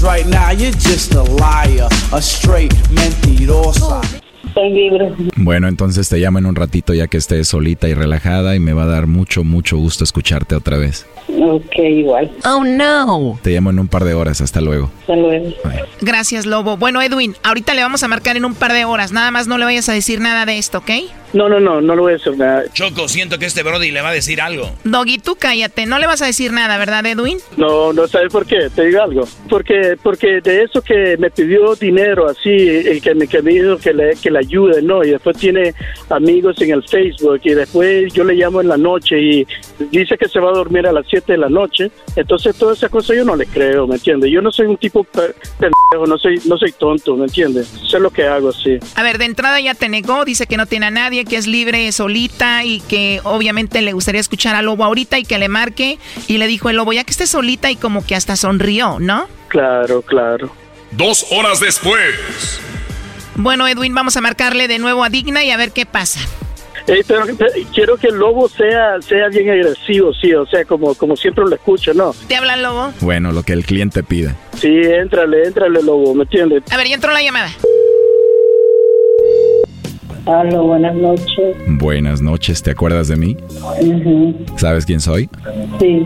Right 0.02 0.26
now 0.26 0.52
you're 0.52 0.72
just 0.72 1.14
a 1.16 1.24
liar, 1.24 1.88
a 2.12 2.18
straight 2.20 2.74
mentirosa. 2.90 4.02
Estoy 4.48 4.72
libre. 4.72 5.14
Bueno, 5.36 5.68
entonces 5.68 6.10
te 6.10 6.18
llamo 6.18 6.40
en 6.40 6.46
un 6.46 6.56
ratito 6.56 6.94
ya 6.94 7.08
que 7.08 7.18
estés 7.18 7.48
solita 7.48 7.88
y 7.88 7.94
relajada 7.94 8.56
y 8.56 8.60
me 8.60 8.74
va 8.74 8.84
a 8.84 8.88
dar 8.88 9.08
mucho, 9.08 9.44
mucho 9.44 9.78
gusto 9.78 10.04
escucharte 10.04 10.56
otra 10.56 10.78
vez. 10.78 11.06
Ok, 11.40 11.78
igual. 11.78 12.32
Oh, 12.46 12.64
no. 12.64 13.40
Te 13.42 13.52
llamo 13.52 13.70
en 13.70 13.80
un 13.80 13.88
par 13.88 14.04
de 14.04 14.14
horas, 14.14 14.42
hasta 14.42 14.62
luego. 14.62 14.90
Hasta 15.02 15.16
luego. 15.16 15.54
Gracias, 16.02 16.46
Lobo. 16.46 16.78
Bueno, 16.78 17.02
Edwin, 17.02 17.36
ahorita 17.44 17.74
le 17.74 17.82
vamos 17.84 18.04
a 18.04 18.08
marcar 18.08 18.38
en 18.38 18.46
un 18.46 18.56
par 18.56 18.74
de 18.74 18.86
horas. 18.86 19.12
Nada 19.12 19.32
más 19.32 19.48
no 19.48 19.58
le 19.58 19.66
vayas 19.66 19.88
a 19.90 19.94
decir 19.94 20.20
nada 20.20 20.46
de 20.46 20.58
esto, 20.58 20.80
¿ok? 20.80 20.92
No, 21.34 21.50
no, 21.50 21.60
no, 21.60 21.82
no 21.82 21.96
lo 21.96 22.04
voy 22.04 22.14
a 22.14 22.16
hacer 22.16 22.38
nada. 22.38 22.64
Choco, 22.72 23.08
siento 23.10 23.38
que 23.38 23.46
este 23.46 23.62
Brody 23.62 23.92
le 23.92 24.02
va 24.02 24.10
a 24.10 24.14
decir 24.14 24.40
algo. 24.40 24.72
Doggy, 24.86 25.18
tú 25.18 25.36
cállate. 25.36 25.86
No 25.86 26.00
le 26.00 26.08
vas 26.08 26.22
a 26.22 26.26
decir 26.26 26.54
nada, 26.54 26.78
¿verdad, 26.78 27.06
Edwin? 27.06 27.38
No, 27.58 27.92
no 27.92 28.08
sabes 28.08 28.32
por 28.32 28.46
qué, 28.46 28.70
te 28.74 28.86
digo 28.86 29.02
algo. 29.04 29.28
Porque, 29.50 29.98
porque 30.02 30.40
de 30.42 30.64
eso 30.64 30.82
que 30.82 31.18
me 31.18 31.30
pidió 31.30 31.76
dinero 31.76 32.30
así, 32.30 32.50
el 32.50 33.02
que 33.02 33.14
me, 33.14 33.28
que 33.28 33.42
me 33.42 33.52
dijo 33.52 33.78
que 33.78 33.94
le, 33.94 34.16
que 34.16 34.32
le 34.32 34.40
ayude, 34.40 34.82
¿no? 34.82 35.04
Y 35.04 35.12
después 35.12 35.38
tiene 35.38 35.74
amigos 36.10 36.62
en 36.62 36.72
el 36.72 36.84
Facebook 36.88 37.42
y 37.44 37.54
después 37.54 38.14
yo 38.14 38.24
le 38.24 38.34
llamo 38.34 38.62
en 38.62 38.70
la 38.70 38.78
noche 38.78 39.20
y 39.20 39.48
dice 39.92 40.18
que 40.18 40.30
se 40.30 40.40
va 40.40 40.50
a 40.52 40.54
dormir 40.54 40.88
a 40.88 40.94
las 40.94 41.06
7 41.10 41.27
de 41.34 41.38
la 41.38 41.50
noche. 41.50 41.92
Entonces 42.16 42.56
toda 42.56 42.74
esa 42.74 42.90
cosa 42.90 43.14
yo 43.14 43.24
no 43.26 43.36
le 43.36 43.46
creo, 43.46 43.86
¿me 43.88 43.96
entiendes? 43.96 44.32
Yo 44.32 44.42
no 44.42 44.52
soy 44.52 44.66
un 44.68 44.78
tipo 44.78 45.04
pe- 45.04 45.34
pendejo, 45.60 46.08
no 46.08 46.18
soy, 46.18 46.42
no 46.46 46.58
soy 46.58 46.72
tonto, 46.72 47.16
¿me 47.16 47.26
entiendes? 47.26 47.68
Sé 47.90 48.00
lo 48.00 48.10
que 48.10 48.26
hago, 48.26 48.52
sí. 48.52 48.78
A 48.96 49.04
ver, 49.04 49.18
de 49.18 49.26
entrada 49.26 49.60
ya 49.60 49.74
te 49.74 49.90
negó, 49.90 50.26
dice 50.26 50.48
que 50.48 50.58
no 50.58 50.66
tiene 50.66 50.88
a 50.88 50.92
nadie, 50.92 51.26
que 51.26 51.36
es 51.38 51.48
libre 51.48 51.92
solita 51.92 52.64
y 52.64 52.80
que 52.82 53.22
obviamente 53.24 53.82
le 53.82 53.94
gustaría 53.94 54.22
escuchar 54.22 54.56
al 54.56 54.66
lobo 54.66 54.84
ahorita 54.84 55.20
y 55.20 55.24
que 55.24 55.38
le 55.38 55.50
marque. 55.50 56.00
Y 56.28 56.38
le 56.38 56.48
dijo 56.48 56.70
el 56.70 56.76
lobo, 56.78 56.94
ya 56.94 57.04
que 57.04 57.12
esté 57.12 57.28
solita 57.28 57.70
y 57.72 57.76
como 57.76 58.06
que 58.06 58.16
hasta 58.16 58.36
sonrió, 58.36 58.98
¿no? 59.00 59.28
Claro, 59.50 60.02
claro. 60.02 60.50
Dos 60.92 61.26
horas 61.32 61.60
después. 61.60 62.60
Bueno, 63.36 63.68
Edwin, 63.68 63.94
vamos 63.94 64.18
a 64.18 64.22
marcarle 64.22 64.68
de 64.68 64.80
nuevo 64.80 65.04
a 65.04 65.10
Digna 65.10 65.44
y 65.44 65.52
a 65.52 65.58
ver 65.58 65.72
qué 65.72 65.86
pasa. 65.86 66.20
Eh, 66.88 67.04
pero, 67.06 67.26
pero 67.38 67.52
quiero 67.74 67.98
que 67.98 68.08
el 68.08 68.16
lobo 68.16 68.48
sea 68.48 69.02
sea 69.02 69.28
bien 69.28 69.50
agresivo, 69.50 70.14
sí, 70.14 70.34
o 70.34 70.46
sea, 70.46 70.64
como 70.64 70.96
como 70.96 71.18
siempre 71.18 71.44
lo 71.46 71.54
escucho, 71.54 71.94
¿no? 71.94 72.14
¿Te 72.28 72.36
habla 72.38 72.54
el 72.54 72.64
lobo? 72.64 72.94
Bueno, 73.02 73.34
lo 73.34 73.44
que 73.44 73.52
el 73.54 73.66
cliente 73.66 74.04
pida. 74.04 74.36
Sí, 74.56 74.70
éntrale, 74.70 75.44
éntrale, 75.48 75.82
lobo, 75.84 76.16
¿me 76.16 76.24
entiendes? 76.24 76.64
A 76.72 76.78
ver, 76.78 76.88
ya 76.88 76.96
entró 76.96 77.12
la 77.12 77.22
llamada. 77.22 77.50
Hola, 80.30 80.60
buenas 80.60 80.94
noches. 80.96 81.56
Buenas 81.68 82.22
noches, 82.22 82.62
¿te 82.62 82.72
acuerdas 82.72 83.08
de 83.08 83.16
mí? 83.16 83.38
Ujú, 83.82 84.36
¿Sabes 84.58 84.86
quién 84.86 85.00
soy? 85.00 85.30
Sí. 85.80 86.06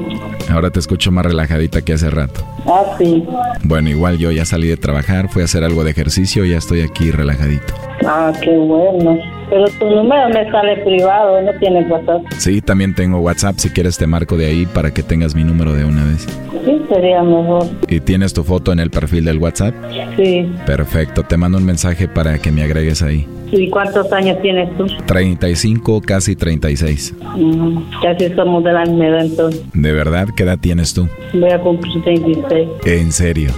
Ahora 0.49 0.69
te 0.69 0.79
escucho 0.79 1.11
más 1.11 1.25
relajadita 1.25 1.81
que 1.83 1.93
hace 1.93 2.09
rato. 2.11 2.45
Ah, 2.67 2.95
sí. 2.99 3.23
Bueno, 3.63 3.89
igual 3.89 4.19
yo 4.19 4.31
ya 4.31 4.45
salí 4.45 4.67
de 4.67 4.77
trabajar, 4.77 5.27
fui 5.29 5.41
a 5.41 5.45
hacer 5.45 5.63
algo 5.63 5.83
de 5.83 5.91
ejercicio 5.91 6.45
y 6.45 6.51
ya 6.51 6.57
estoy 6.57 6.81
aquí 6.81 7.09
relajadito. 7.11 7.73
Ah, 8.05 8.31
qué 8.43 8.51
bueno. 8.51 9.40
Pero 9.51 9.65
tu 9.79 9.85
número 9.85 10.29
me 10.29 10.49
sale 10.49 10.77
privado, 10.77 11.41
no 11.41 11.51
tienes 11.59 11.91
WhatsApp. 11.91 12.21
Sí, 12.37 12.61
también 12.61 12.95
tengo 12.95 13.19
WhatsApp, 13.19 13.57
si 13.57 13.69
quieres 13.69 13.97
te 13.97 14.07
marco 14.07 14.37
de 14.37 14.45
ahí 14.45 14.65
para 14.65 14.91
que 14.91 15.03
tengas 15.03 15.35
mi 15.35 15.43
número 15.43 15.73
de 15.73 15.83
una 15.83 16.05
vez. 16.05 16.25
Sí, 16.63 16.81
sería 16.87 17.21
mejor. 17.21 17.67
¿Y 17.89 17.99
tienes 17.99 18.33
tu 18.33 18.45
foto 18.45 18.71
en 18.71 18.79
el 18.79 18.89
perfil 18.89 19.25
del 19.25 19.39
WhatsApp? 19.39 19.75
Sí. 20.15 20.49
Perfecto, 20.65 21.23
te 21.23 21.35
mando 21.35 21.57
un 21.57 21.65
mensaje 21.65 22.07
para 22.07 22.39
que 22.39 22.49
me 22.49 22.63
agregues 22.63 23.01
ahí. 23.01 23.27
¿Y 23.51 23.69
cuántos 23.69 24.11
años 24.13 24.37
tienes 24.41 24.75
tú? 24.77 24.85
35, 25.05 26.01
casi 26.01 26.35
36. 26.35 27.13
Mm, 27.35 27.77
casi 28.01 28.29
somos 28.33 28.63
de 28.63 28.71
la 28.73 28.85
misma 28.85 29.07
edad, 29.07 29.25
entonces. 29.25 29.61
¿De 29.73 29.91
verdad 29.91 30.27
qué 30.35 30.43
edad 30.43 30.57
tienes 30.59 30.93
tú? 30.93 31.07
Voy 31.33 31.49
a 31.51 31.59
cumplir 31.59 32.01
26. 32.03 32.69
En 32.85 33.11
serio. 33.11 33.51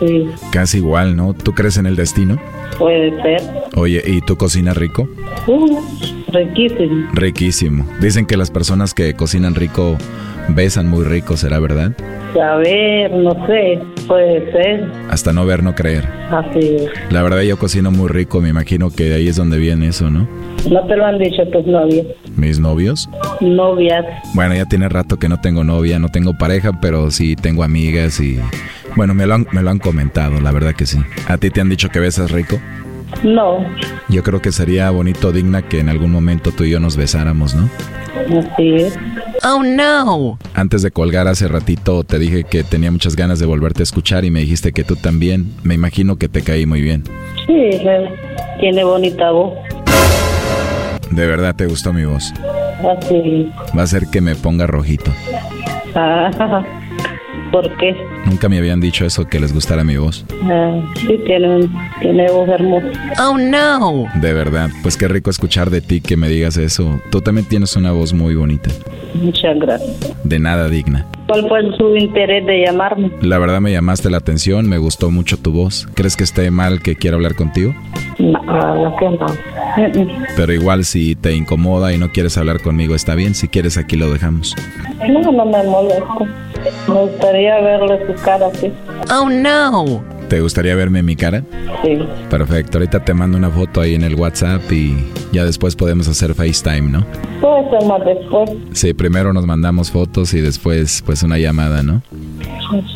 Sí, 0.00 0.28
Casi 0.50 0.78
igual, 0.78 1.16
¿no? 1.16 1.34
¿Tú 1.34 1.52
crees 1.52 1.76
en 1.76 1.86
el 1.86 1.96
destino? 1.96 2.38
puede 2.78 3.10
ser. 3.22 3.40
Oye, 3.76 4.02
¿y 4.04 4.20
tú 4.22 4.36
cocinas 4.36 4.76
rico? 4.76 5.08
Uh, 5.46 5.80
riquísimo. 6.32 7.08
Riquísimo. 7.12 7.86
Dicen 8.00 8.26
que 8.26 8.36
las 8.36 8.50
personas 8.50 8.94
que 8.94 9.14
cocinan 9.14 9.54
rico 9.54 9.96
besan 10.48 10.88
muy 10.88 11.04
rico, 11.04 11.36
¿será 11.36 11.60
verdad? 11.60 11.92
A 12.40 12.56
ver, 12.56 13.12
no 13.12 13.32
sé, 13.46 13.78
puede 14.06 14.52
ser. 14.52 14.90
Hasta 15.10 15.32
no 15.32 15.46
ver, 15.46 15.62
no 15.62 15.74
creer. 15.74 16.04
Así 16.30 16.76
es. 16.76 17.12
La 17.12 17.22
verdad 17.22 17.42
yo 17.42 17.58
cocino 17.58 17.90
muy 17.90 18.08
rico, 18.08 18.40
me 18.40 18.48
imagino 18.48 18.90
que 18.90 19.04
de 19.04 19.14
ahí 19.16 19.28
es 19.28 19.36
donde 19.36 19.58
viene 19.58 19.88
eso, 19.88 20.10
¿no? 20.10 20.28
No 20.70 20.86
te 20.86 20.96
lo 20.96 21.04
han 21.04 21.18
dicho 21.18 21.46
tus 21.52 21.66
novios. 21.66 22.06
¿Mis 22.36 22.58
novios? 22.58 23.08
Novias. 23.40 24.04
Bueno, 24.34 24.54
ya 24.54 24.64
tiene 24.66 24.88
rato 24.88 25.18
que 25.18 25.28
no 25.28 25.40
tengo 25.40 25.62
novia, 25.64 25.98
no 25.98 26.08
tengo 26.08 26.36
pareja, 26.38 26.72
pero 26.80 27.10
sí 27.10 27.36
tengo 27.36 27.62
amigas 27.62 28.20
y... 28.20 28.38
Bueno, 28.96 29.12
me 29.12 29.26
lo 29.26 29.34
han, 29.34 29.46
me 29.50 29.60
lo 29.60 29.70
han 29.70 29.78
comentado, 29.78 30.40
la 30.40 30.52
verdad 30.52 30.74
que 30.74 30.86
sí. 30.86 30.98
¿A 31.26 31.36
ti 31.36 31.50
te 31.50 31.60
han 31.60 31.68
dicho 31.68 31.88
que 31.88 31.98
besas 31.98 32.30
rico? 32.30 32.60
No, 33.22 33.64
Yo 34.08 34.22
creo 34.22 34.42
que 34.42 34.52
sería 34.52 34.90
bonito, 34.90 35.32
digna, 35.32 35.62
que 35.62 35.80
en 35.80 35.88
algún 35.88 36.10
momento 36.10 36.50
tú 36.52 36.64
y 36.64 36.70
yo 36.70 36.80
nos 36.80 36.96
besáramos, 36.96 37.54
¿no? 37.54 37.68
así 38.14 38.74
es. 38.74 38.98
Oh, 39.42 39.62
no. 39.62 40.38
Antes 40.54 40.82
de 40.82 40.90
colgar 40.90 41.26
hace 41.28 41.48
ratito 41.48 42.04
te 42.04 42.18
dije 42.18 42.44
que 42.44 42.64
tenía 42.64 42.90
muchas 42.90 43.16
ganas 43.16 43.38
de 43.38 43.46
volverte 43.46 43.82
a 43.82 43.84
escuchar 43.84 44.24
y 44.24 44.30
me 44.30 44.40
dijiste 44.40 44.72
que 44.72 44.84
tú 44.84 44.96
también. 44.96 45.52
Me 45.62 45.74
imagino 45.74 46.16
que 46.16 46.28
te 46.28 46.42
caí 46.42 46.66
muy 46.66 46.80
bien. 46.80 47.02
Sí, 47.46 47.80
tiene 48.60 48.84
bonita 48.84 49.30
voz. 49.30 49.54
De 51.10 51.26
verdad 51.26 51.54
te 51.54 51.66
gustó 51.66 51.92
mi 51.92 52.04
voz. 52.04 52.32
Así. 52.98 53.50
Va 53.76 53.82
a 53.82 53.86
ser 53.86 54.06
que 54.10 54.20
me 54.20 54.34
ponga 54.34 54.66
rojito. 54.66 55.12
Ah, 55.94 56.62
¿Por 57.54 57.70
qué? 57.76 57.94
Nunca 58.26 58.48
me 58.48 58.58
habían 58.58 58.80
dicho 58.80 59.06
eso, 59.06 59.28
que 59.28 59.38
les 59.38 59.54
gustara 59.54 59.84
mi 59.84 59.96
voz. 59.96 60.26
Ah, 60.42 60.74
sí, 60.96 61.20
tiene, 61.24 61.68
tiene 62.00 62.28
voz 62.28 62.48
hermosa. 62.48 62.88
Oh, 63.22 63.38
no. 63.38 64.06
De 64.20 64.32
verdad, 64.32 64.70
pues 64.82 64.96
qué 64.96 65.06
rico 65.06 65.30
escuchar 65.30 65.70
de 65.70 65.80
ti 65.80 66.00
que 66.00 66.16
me 66.16 66.28
digas 66.28 66.56
eso. 66.56 67.00
Tú 67.12 67.20
también 67.20 67.46
tienes 67.46 67.76
una 67.76 67.92
voz 67.92 68.12
muy 68.12 68.34
bonita. 68.34 68.70
Muchas 69.14 69.56
gracias. 69.60 70.16
De 70.24 70.40
nada 70.40 70.68
digna. 70.68 71.06
¿Cuál 71.28 71.48
fue 71.48 71.60
su 71.78 71.94
interés 71.94 72.44
de 72.44 72.64
llamarme? 72.64 73.12
La 73.22 73.38
verdad 73.38 73.60
me 73.60 73.70
llamaste 73.70 74.10
la 74.10 74.16
atención, 74.16 74.68
me 74.68 74.78
gustó 74.78 75.12
mucho 75.12 75.36
tu 75.36 75.52
voz. 75.52 75.86
¿Crees 75.94 76.16
que 76.16 76.24
esté 76.24 76.50
mal 76.50 76.82
que 76.82 76.96
quiera 76.96 77.14
hablar 77.14 77.36
contigo? 77.36 77.72
No, 78.18 78.42
no. 78.42 78.96
Mm, 78.96 80.08
Pero 80.36 80.52
igual 80.52 80.84
si 80.84 81.14
te 81.14 81.36
incomoda 81.36 81.94
y 81.94 81.98
no 81.98 82.10
quieres 82.10 82.36
hablar 82.36 82.60
conmigo 82.60 82.96
está 82.96 83.14
bien, 83.14 83.36
si 83.36 83.46
quieres 83.46 83.78
aquí 83.78 83.96
lo 83.96 84.12
dejamos. 84.12 84.56
No, 85.08 85.20
no 85.30 85.44
me 85.46 85.62
molesto. 85.62 86.26
Me 86.88 86.94
gustaría 86.94 87.60
verle 87.60 87.98
su 88.06 88.22
cara 88.22 88.46
así. 88.46 88.72
Oh, 89.10 89.28
no. 89.28 90.04
¿Te 90.28 90.40
gustaría 90.40 90.74
verme 90.74 91.00
en 91.00 91.04
mi 91.04 91.16
cara? 91.16 91.44
Sí. 91.82 91.98
Perfecto, 92.30 92.78
ahorita 92.78 93.04
te 93.04 93.12
mando 93.12 93.36
una 93.36 93.50
foto 93.50 93.80
ahí 93.82 93.94
en 93.94 94.02
el 94.02 94.14
WhatsApp 94.14 94.62
y 94.72 94.96
ya 95.32 95.44
después 95.44 95.76
podemos 95.76 96.08
hacer 96.08 96.34
FaceTime, 96.34 96.90
¿no? 96.90 97.06
Puede 97.40 97.70
ser 97.70 97.84
más 97.88 98.04
después. 98.04 98.50
Sí, 98.72 98.94
primero 98.94 99.32
nos 99.34 99.44
mandamos 99.46 99.90
fotos 99.90 100.32
y 100.32 100.40
después 100.40 101.02
pues 101.04 101.22
una 101.22 101.36
llamada, 101.38 101.82
¿no? 101.82 102.02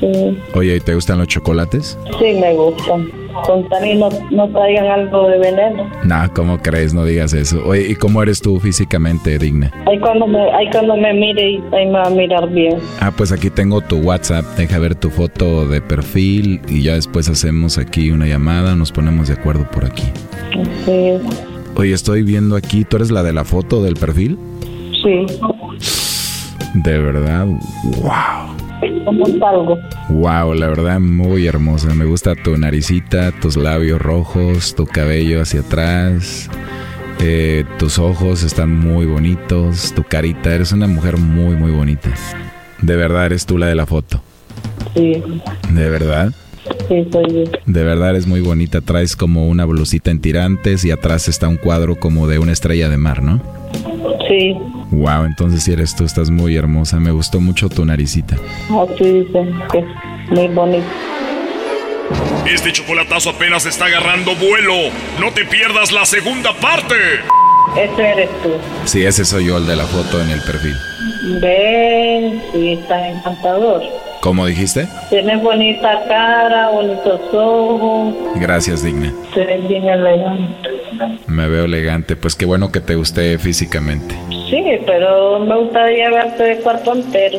Sí, 0.00 0.38
Oye, 0.54 0.76
¿y 0.76 0.80
te 0.80 0.94
gustan 0.94 1.18
los 1.18 1.28
chocolates? 1.28 1.98
sí 2.18 2.32
me 2.40 2.54
gustan. 2.54 3.08
Con 3.46 3.68
tal 3.68 3.86
y 3.86 3.96
no, 3.96 4.08
no 4.30 4.48
traigan 4.50 4.86
algo 4.86 5.28
de 5.28 5.38
veneno. 5.38 5.90
No, 6.04 6.32
¿cómo 6.34 6.58
crees? 6.58 6.92
No 6.94 7.04
digas 7.04 7.32
eso. 7.32 7.62
Oye, 7.64 7.88
¿y 7.90 7.94
cómo 7.94 8.22
eres 8.22 8.40
tú 8.40 8.58
físicamente, 8.60 9.38
digna? 9.38 9.70
Ahí 9.86 9.98
cuando 10.00 10.26
me, 10.26 10.38
ahí 10.52 10.68
cuando 10.70 10.96
me 10.96 11.12
mire 11.14 11.50
y 11.52 11.56
ahí 11.74 11.86
me 11.86 11.92
va 11.92 12.04
a 12.04 12.10
mirar 12.10 12.48
bien. 12.50 12.78
Ah, 13.00 13.12
pues 13.16 13.32
aquí 13.32 13.50
tengo 13.50 13.80
tu 13.80 13.96
WhatsApp. 13.98 14.44
Deja 14.56 14.78
ver 14.78 14.94
tu 14.94 15.10
foto 15.10 15.66
de 15.66 15.80
perfil 15.80 16.60
y 16.68 16.82
ya 16.82 16.94
después 16.94 17.28
hacemos 17.28 17.78
aquí 17.78 18.10
una 18.10 18.26
llamada. 18.26 18.74
Nos 18.76 18.92
ponemos 18.92 19.28
de 19.28 19.34
acuerdo 19.34 19.68
por 19.70 19.84
aquí. 19.84 20.04
Sí, 20.84 21.12
Oye, 21.76 21.92
estoy 21.92 22.22
viendo 22.22 22.56
aquí. 22.56 22.84
¿Tú 22.84 22.96
eres 22.96 23.10
la 23.10 23.22
de 23.22 23.32
la 23.32 23.44
foto 23.44 23.82
del 23.82 23.94
perfil? 23.94 24.38
sí. 25.02 25.26
De 26.74 26.98
verdad. 26.98 27.46
¡Wow! 28.02 28.47
¿Cómo 29.04 29.26
salgo? 29.38 29.78
Wow, 30.10 30.54
la 30.54 30.68
verdad 30.68 31.00
muy 31.00 31.46
hermosa. 31.46 31.94
Me 31.94 32.04
gusta 32.04 32.34
tu 32.34 32.56
naricita, 32.56 33.32
tus 33.32 33.56
labios 33.56 34.00
rojos, 34.00 34.74
tu 34.74 34.86
cabello 34.86 35.42
hacia 35.42 35.60
atrás. 35.60 36.48
eh, 37.20 37.64
tus 37.78 37.98
ojos 37.98 38.44
están 38.44 38.76
muy 38.78 39.04
bonitos, 39.06 39.92
tu 39.94 40.04
carita, 40.04 40.54
eres 40.54 40.70
una 40.72 40.86
mujer 40.86 41.16
muy 41.16 41.56
muy 41.56 41.72
bonita. 41.72 42.10
De 42.80 42.94
verdad 42.94 43.26
eres 43.26 43.44
tú 43.46 43.58
la 43.58 43.66
de 43.66 43.74
la 43.74 43.86
foto. 43.86 44.22
Sí, 44.94 45.20
De 45.70 45.90
verdad. 45.90 46.32
sí, 46.88 47.04
soy 47.12 47.24
yo. 47.46 47.50
De 47.66 47.82
verdad 47.82 48.10
eres 48.10 48.26
muy 48.28 48.40
bonita. 48.40 48.80
Traes 48.80 49.16
como 49.16 49.48
una 49.48 49.64
blusita 49.64 50.12
en 50.12 50.20
tirantes 50.20 50.84
y 50.84 50.92
atrás 50.92 51.28
está 51.28 51.48
un 51.48 51.56
cuadro 51.56 51.96
como 51.96 52.28
de 52.28 52.38
una 52.38 52.52
estrella 52.52 52.88
de 52.88 52.96
mar, 52.98 53.22
¿no? 53.22 53.42
Sí, 54.28 54.56
Wow, 54.90 55.24
entonces 55.24 55.62
si 55.62 55.72
eres 55.72 55.94
tú, 55.94 56.04
estás 56.04 56.30
muy 56.30 56.56
hermosa. 56.56 56.98
Me 56.98 57.10
gustó 57.10 57.40
mucho 57.40 57.68
tu 57.68 57.84
naricita. 57.84 58.36
así 58.36 59.04
dicen 59.04 59.60
que 59.70 59.78
es 59.78 59.86
muy 60.30 60.48
bonito. 60.48 60.86
Este 62.46 62.72
chocolatazo 62.72 63.30
apenas 63.30 63.66
está 63.66 63.86
agarrando 63.86 64.34
vuelo. 64.34 64.74
No 65.20 65.32
te 65.32 65.44
pierdas 65.44 65.92
la 65.92 66.06
segunda 66.06 66.54
parte. 66.54 66.94
Ese 67.76 68.02
eres 68.02 68.30
tú. 68.42 68.50
Sí, 68.86 69.04
ese 69.04 69.24
soy 69.24 69.46
yo, 69.46 69.58
el 69.58 69.66
de 69.66 69.76
la 69.76 69.84
foto 69.84 70.22
en 70.22 70.30
el 70.30 70.40
perfil. 70.40 70.74
Ven, 71.40 72.42
sí, 72.52 72.72
estás 72.72 73.02
encantador. 73.04 73.82
¿Cómo 74.20 74.46
dijiste? 74.46 74.88
Tienes 75.10 75.42
bonita 75.42 76.04
cara, 76.08 76.70
bonitos 76.70 77.20
ojos, 77.32 78.14
Gracias, 78.36 78.82
Digna. 78.82 79.12
te 79.34 79.44
ves 79.44 79.68
bien 79.68 79.88
elegante. 79.88 80.68
Me 81.26 81.48
veo 81.48 81.64
elegante. 81.66 82.16
Pues 82.16 82.34
qué 82.34 82.44
bueno 82.44 82.72
que 82.72 82.80
te 82.80 82.96
guste 82.96 83.38
físicamente. 83.38 84.14
Sí, 84.50 84.64
pero 84.86 85.38
me 85.40 85.56
gustaría 85.56 86.10
verte 86.10 86.42
de 86.42 86.56
cuerpo 86.58 86.94
entero. 86.94 87.38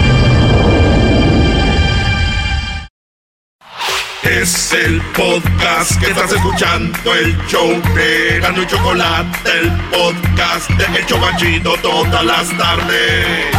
Es 4.31 4.71
el 4.71 5.01
podcast 5.13 5.99
que 5.99 6.09
estás 6.09 6.31
escuchando, 6.31 7.13
el 7.13 7.37
show 7.47 7.67
de 7.93 8.39
Gano 8.39 8.63
y 8.63 8.65
Chocolate, 8.65 9.37
el 9.59 9.69
podcast 9.89 10.69
de 10.69 10.99
El 10.99 11.05
Chocachito 11.05 11.73
todas 11.81 12.23
las 12.23 12.57
tardes. 12.57 13.55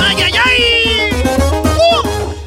¡Ay, 0.00 0.16
ay, 0.24 0.32
ay! 0.46 1.10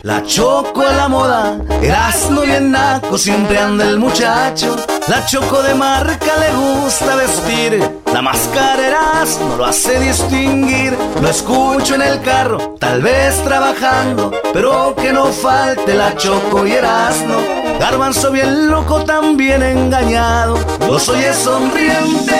La 0.01 0.23
choco 0.23 0.81
a 0.81 0.91
la 0.91 1.07
moda, 1.07 1.59
Erasmo 1.83 2.41
bien 2.41 2.71
naco, 2.71 3.15
siempre 3.19 3.59
anda 3.59 3.87
el 3.87 3.99
muchacho. 3.99 4.75
La 5.09 5.25
choco 5.25 5.61
de 5.61 5.75
marca 5.75 6.37
le 6.39 6.53
gusta 6.53 7.15
vestir, 7.15 8.01
la 8.13 8.21
máscara 8.21 8.87
Erasmo 8.87 9.57
lo 9.57 9.65
hace 9.65 9.99
distinguir. 9.99 10.97
Lo 11.21 11.27
escucho 11.27 11.95
en 11.95 12.03
el 12.03 12.21
carro, 12.21 12.75
tal 12.79 13.01
vez 13.01 13.43
trabajando, 13.43 14.31
pero 14.53 14.95
que 14.95 15.11
no 15.11 15.25
falte 15.25 15.93
la 15.93 16.15
choco 16.15 16.65
y 16.65 16.71
Erasmo. 16.71 17.35
Garbanzo 17.79 18.31
bien 18.31 18.69
loco, 18.69 19.03
también 19.03 19.61
engañado, 19.61 20.57
los 20.87 21.09
oye 21.09 21.33
sonriente. 21.33 22.39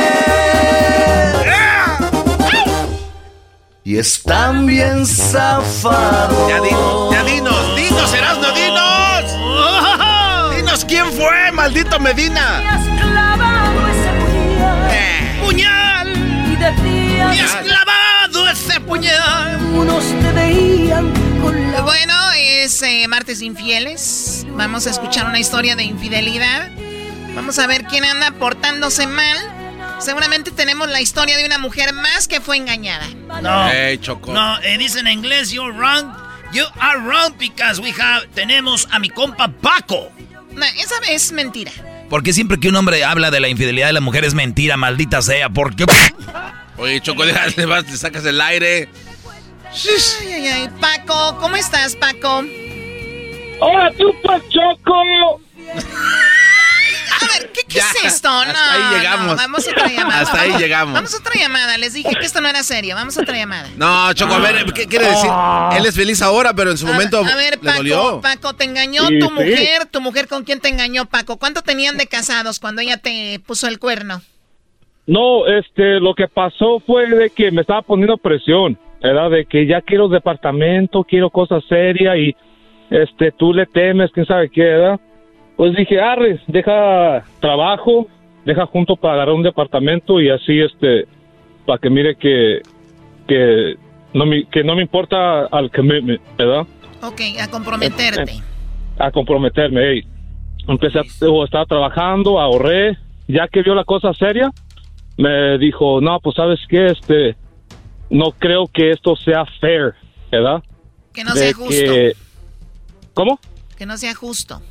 Y 3.83 3.97
están 3.97 4.65
bien 4.65 5.05
zafados. 5.05 6.49
Ya, 6.49 6.61
dinos, 6.61 7.11
ya 7.11 7.23
dinos, 7.25 7.75
dinos, 7.75 8.13
Erasmo, 8.13 8.42
fue, 11.23 11.51
maldito 11.51 11.99
Medina. 11.99 12.61
Eh. 14.91 15.41
¡Puñal! 15.43 16.13
Y 17.33 17.39
has 17.39 17.55
clavado 17.55 18.49
ese 18.49 18.79
puñal. 18.81 19.61
Unos 19.73 20.03
te 20.03 20.31
veían 20.31 21.13
Bueno, 21.83 22.31
es 22.31 22.81
eh, 22.83 23.07
martes 23.07 23.41
infieles. 23.41 24.45
Vamos 24.49 24.87
a 24.87 24.91
escuchar 24.91 25.25
una 25.25 25.39
historia 25.39 25.75
de 25.75 25.83
infidelidad. 25.83 26.69
Vamos 27.35 27.59
a 27.59 27.67
ver 27.67 27.85
quién 27.85 28.05
anda 28.05 28.31
portándose 28.31 29.07
mal. 29.07 29.37
Seguramente 29.99 30.51
tenemos 30.51 30.89
la 30.89 31.01
historia 31.01 31.37
de 31.37 31.45
una 31.45 31.57
mujer 31.57 31.93
más 31.93 32.27
que 32.27 32.41
fue 32.41 32.57
engañada. 32.57 33.07
No. 33.41 33.69
Hey, 33.69 33.97
Choco. 33.97 34.33
No, 34.33 34.59
eh, 34.61 34.77
dice 34.77 34.99
en 34.99 35.07
inglés, 35.07 35.51
you're 35.51 35.73
wrong. 35.73 36.13
You 36.53 36.65
are 36.79 36.99
wrong 36.99 37.33
because 37.39 37.81
we 37.81 37.91
have, 37.99 38.27
tenemos 38.35 38.87
a 38.91 38.99
mi 38.99 39.09
compa 39.09 39.47
Paco. 39.47 40.11
No, 40.55 40.65
esa 40.65 40.95
es 41.09 41.31
mentira. 41.31 41.71
Porque 42.09 42.33
siempre 42.33 42.59
que 42.59 42.69
un 42.69 42.75
hombre 42.75 43.03
habla 43.03 43.31
de 43.31 43.39
la 43.39 43.49
infidelidad 43.49 43.87
de 43.87 43.93
la 43.93 44.01
mujer 44.01 44.23
es 44.23 44.33
mentira, 44.33 44.77
maldita 44.77 45.21
sea. 45.21 45.49
¿Por 45.49 45.75
qué? 45.75 45.85
Oye, 46.77 47.01
Choco, 47.01 47.23
le, 47.57 47.65
vas, 47.65 47.89
le 47.89 47.97
sacas 47.97 48.25
el 48.25 48.39
aire. 48.41 48.89
Ay, 50.21 50.33
ay, 50.33 50.47
ay. 50.47 50.69
Paco, 50.79 51.37
¿cómo 51.39 51.55
estás, 51.55 51.95
Paco? 51.95 52.43
¡Hola, 53.59 53.91
tú, 53.97 54.13
Choco! 54.49 55.41
A 57.21 57.39
ver, 57.39 57.51
¿qué, 57.51 57.61
qué 57.67 57.79
es 57.79 58.05
esto? 58.05 58.27
No, 58.29 58.39
hasta 58.51 58.73
ahí 58.73 58.97
llegamos. 58.97 59.27
no, 59.27 59.35
vamos 59.35 59.67
a 59.67 59.71
otra 59.71 59.87
llamada. 59.87 60.21
Hasta 60.21 60.41
ahí 60.41 60.47
Vamos- 60.49 60.61
llegamos. 60.61 60.93
Vamos 60.93 61.13
a 61.13 61.17
otra 61.17 61.33
llamada. 61.39 61.77
Les 61.77 61.93
dije 61.93 62.09
que 62.15 62.25
esto 62.25 62.41
no 62.41 62.47
era 62.47 62.63
serio. 62.63 62.95
Vamos 62.95 63.17
a 63.17 63.21
otra 63.21 63.35
llamada. 63.37 63.69
No, 63.77 64.13
Choco, 64.13 64.33
a 64.33 64.39
ver, 64.39 64.65
¿qué 64.73 64.87
quiere 64.87 65.05
decir? 65.07 65.29
Él 65.77 65.85
es 65.85 65.95
feliz 65.95 66.21
ahora, 66.21 66.53
pero 66.53 66.71
en 66.71 66.77
su 66.77 66.85
momento 66.87 67.19
A 67.19 67.35
ver, 67.35 67.59
le 67.61 67.73
dolió. 67.73 68.21
Paco, 68.21 68.41
Paco, 68.41 68.53
te 68.55 68.65
engañó 68.65 69.07
Sí, 69.07 69.19
tu 69.19 69.27
sí. 69.27 69.33
mujer. 69.33 69.85
¿Tu 69.91 70.01
mujer 70.01 70.27
con 70.27 70.43
quién 70.43 70.59
te 70.59 70.69
engañó, 70.69 71.05
Paco? 71.05 71.37
¿Cuánto 71.37 71.61
tenían 71.61 71.97
de 71.97 72.07
casados 72.07 72.59
cuando 72.59 72.81
ella 72.81 72.97
te 72.97 73.39
puso 73.45 73.67
el 73.67 73.79
cuerno? 73.79 74.21
No, 75.05 75.45
este, 75.47 75.99
lo 75.99 76.13
que 76.15 76.27
pasó 76.27 76.79
fue 76.85 77.07
de 77.09 77.29
que 77.29 77.51
me 77.51 77.61
estaba 77.61 77.81
poniendo 77.81 78.17
presión, 78.17 78.79
¿verdad? 79.01 79.29
De 79.31 79.45
que 79.45 79.67
ya 79.67 79.81
quiero 79.81 80.07
departamento, 80.07 81.03
quiero 81.03 81.29
cosas 81.29 81.61
serias 81.67 82.15
y, 82.17 82.35
este, 82.89 83.31
tú 83.37 83.53
le 83.53 83.65
temes, 83.65 84.11
quién 84.13 84.25
sabe 84.25 84.49
qué, 84.49 84.61
¿verdad? 84.61 84.99
Pues 85.57 85.75
dije, 85.75 85.99
arre, 86.01 86.39
deja 86.47 87.23
trabajo, 87.39 88.07
deja 88.45 88.65
junto 88.65 88.95
para 88.95 89.15
agarrar 89.15 89.35
un 89.35 89.43
departamento 89.43 90.19
y 90.19 90.29
así, 90.29 90.59
este, 90.59 91.05
para 91.65 91.77
que 91.79 91.89
mire 91.89 92.15
que, 92.15 92.61
que 93.27 93.75
no 94.13 94.25
me, 94.25 94.45
que 94.45 94.63
no 94.63 94.75
me 94.75 94.81
importa 94.81 95.45
al 95.45 95.69
commitment, 95.71 96.21
¿verdad? 96.37 96.65
Ok, 97.01 97.21
a 97.39 97.47
comprometerte. 97.49 98.33
a 98.97 99.11
comprometerme. 99.11 99.81
ey. 99.91 100.03
Empecé 100.67 100.99
a 100.99 101.03
o 101.29 101.43
estaba 101.43 101.65
trabajando, 101.65 102.39
ahorré, 102.39 102.97
ya 103.27 103.47
que 103.47 103.61
vio 103.61 103.75
la 103.75 103.83
cosa 103.83 104.13
seria, 104.13 104.51
me 105.17 105.57
dijo, 105.57 105.99
no, 106.01 106.19
pues 106.19 106.35
sabes 106.35 106.59
qué, 106.69 106.87
este, 106.87 107.35
no 108.09 108.31
creo 108.31 108.67
que 108.67 108.91
esto 108.91 109.15
sea 109.15 109.45
fair, 109.59 109.93
¿verdad? 110.31 110.63
Que 111.13 111.23
no 111.23 111.33
De 111.33 111.39
sea 111.41 111.53
justo. 111.53 111.71
que- 111.93 112.13
¿Cómo? 113.13 113.39
Que 113.77 113.85
no 113.85 113.97
sea 113.97 114.15
justo. 114.15 114.61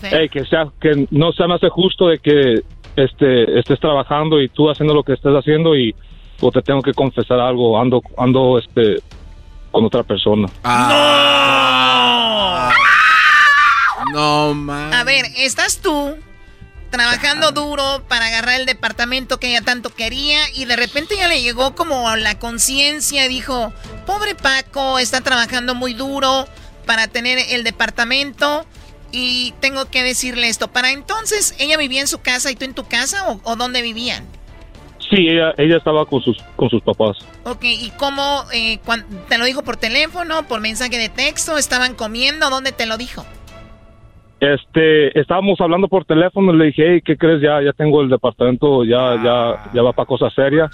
Fair. 0.00 0.14
Ey, 0.14 0.28
que 0.28 0.44
sea, 0.44 0.66
que 0.80 1.06
no 1.10 1.32
se 1.32 1.46
me 1.46 1.54
hace 1.54 1.68
justo 1.68 2.08
de 2.08 2.18
que 2.18 2.62
este, 2.96 3.58
estés 3.58 3.78
trabajando 3.80 4.40
y 4.40 4.48
tú 4.48 4.70
haciendo 4.70 4.94
lo 4.94 5.02
que 5.02 5.12
estés 5.12 5.32
haciendo 5.32 5.76
y 5.76 5.94
o 6.40 6.50
te 6.50 6.62
tengo 6.62 6.80
que 6.82 6.94
confesar 6.94 7.38
algo, 7.38 7.78
ando, 7.78 8.02
ando, 8.16 8.58
este, 8.58 8.96
con 9.70 9.84
otra 9.84 10.02
persona. 10.02 10.48
No, 14.12 14.54
man. 14.54 14.92
A 14.94 15.04
ver, 15.04 15.26
estás 15.36 15.80
tú 15.80 16.16
trabajando 16.90 17.52
duro 17.52 18.02
para 18.08 18.26
agarrar 18.26 18.58
el 18.58 18.66
departamento 18.66 19.38
que 19.38 19.50
ella 19.50 19.62
tanto 19.62 19.90
quería 19.90 20.40
y 20.54 20.64
de 20.64 20.74
repente 20.74 21.16
ya 21.16 21.28
le 21.28 21.40
llegó 21.40 21.74
como 21.76 22.16
la 22.16 22.38
conciencia 22.38 23.24
y 23.24 23.28
dijo, 23.28 23.72
pobre 24.06 24.34
Paco, 24.34 24.98
está 24.98 25.20
trabajando 25.20 25.74
muy 25.74 25.94
duro 25.94 26.46
para 26.86 27.06
tener 27.06 27.38
el 27.50 27.62
departamento 27.62 28.66
y 29.12 29.52
tengo 29.60 29.86
que 29.90 30.02
decirle 30.02 30.48
esto. 30.48 30.68
Para 30.68 30.92
entonces, 30.92 31.54
¿ella 31.58 31.76
vivía 31.76 32.00
en 32.00 32.06
su 32.06 32.20
casa 32.20 32.50
y 32.50 32.56
tú 32.56 32.64
en 32.64 32.74
tu 32.74 32.84
casa 32.84 33.30
o, 33.30 33.40
o 33.44 33.56
dónde 33.56 33.82
vivían? 33.82 34.24
Sí, 35.10 35.28
ella, 35.28 35.52
ella 35.58 35.76
estaba 35.78 36.06
con 36.06 36.22
sus, 36.22 36.36
con 36.54 36.70
sus 36.70 36.80
papás. 36.82 37.16
Ok, 37.44 37.64
¿y 37.64 37.90
cómo? 37.98 38.44
eh, 38.52 38.78
cuan- 38.84 39.04
¿Te 39.28 39.38
lo 39.38 39.44
dijo 39.44 39.62
por 39.64 39.76
teléfono, 39.76 40.46
por 40.46 40.60
mensaje 40.60 40.96
de 40.98 41.08
texto? 41.08 41.58
¿Estaban 41.58 41.94
comiendo? 41.94 42.48
¿Dónde 42.48 42.70
te 42.70 42.86
lo 42.86 42.96
dijo? 42.96 43.24
Este, 44.38 45.18
estábamos 45.18 45.60
hablando 45.60 45.88
por 45.88 46.04
teléfono, 46.06 46.52
le 46.52 46.66
dije, 46.66 46.82
hey, 46.86 47.02
¿qué 47.04 47.16
crees? 47.16 47.42
Ya, 47.42 47.60
ya 47.62 47.72
tengo 47.72 48.00
el 48.00 48.08
departamento, 48.08 48.84
ya, 48.84 49.16
ya, 49.22 49.70
ya 49.74 49.82
va 49.82 49.92
para 49.92 50.06
cosas 50.06 50.32
serias. 50.32 50.70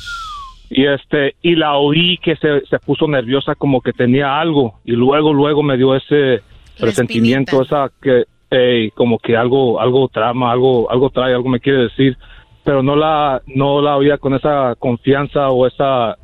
Y 0.70 0.84
este, 0.86 1.34
y 1.42 1.54
la 1.56 1.76
oí 1.76 2.18
que 2.18 2.36
se, 2.36 2.64
se 2.66 2.78
puso 2.78 3.08
nerviosa 3.08 3.54
como 3.54 3.80
que 3.80 3.92
tenía 3.92 4.38
algo. 4.40 4.78
Y 4.84 4.92
luego, 4.92 5.32
luego 5.32 5.62
me 5.62 5.76
dio 5.76 5.96
ese 5.96 6.42
presentimiento, 6.78 7.62
esa 7.62 7.90
que, 8.00 8.24
hey, 8.50 8.90
como 8.92 9.18
que 9.18 9.36
algo, 9.36 9.80
algo 9.80 10.08
trama, 10.08 10.52
algo, 10.52 10.90
algo 10.90 11.10
trae, 11.10 11.34
algo 11.34 11.48
me 11.48 11.60
quiere 11.60 11.84
decir. 11.84 12.16
Pero 12.64 12.82
no 12.82 12.96
la, 12.96 13.42
no 13.46 13.80
la 13.80 13.96
oía 13.96 14.18
con 14.18 14.34
esa 14.34 14.74
confianza 14.78 15.50
o 15.50 15.66
esa, 15.68 16.16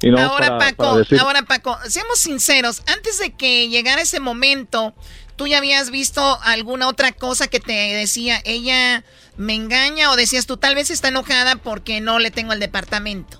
you 0.00 0.10
know, 0.12 0.20
ahora, 0.28 0.46
para- 0.46 0.58
Paco, 0.58 0.84
para 0.84 0.96
decir- 0.98 1.18
ahora, 1.20 1.42
Paco, 1.42 1.76
seamos 1.88 2.18
sinceros. 2.20 2.82
Antes 2.88 3.18
de 3.18 3.34
que 3.36 3.68
llegara 3.68 4.00
ese 4.02 4.20
momento, 4.20 4.94
¿tú 5.34 5.48
ya 5.48 5.58
habías 5.58 5.90
visto 5.90 6.20
alguna 6.44 6.86
otra 6.88 7.10
cosa 7.12 7.48
que 7.48 7.58
te 7.58 7.72
decía, 7.72 8.36
ella 8.44 9.02
me 9.36 9.54
engaña? 9.54 10.12
O 10.12 10.16
decías 10.16 10.46
tú, 10.46 10.56
tal 10.56 10.76
vez 10.76 10.90
está 10.90 11.08
enojada 11.08 11.56
porque 11.56 12.00
no 12.00 12.20
le 12.20 12.30
tengo 12.30 12.52
el 12.52 12.60
departamento. 12.60 13.38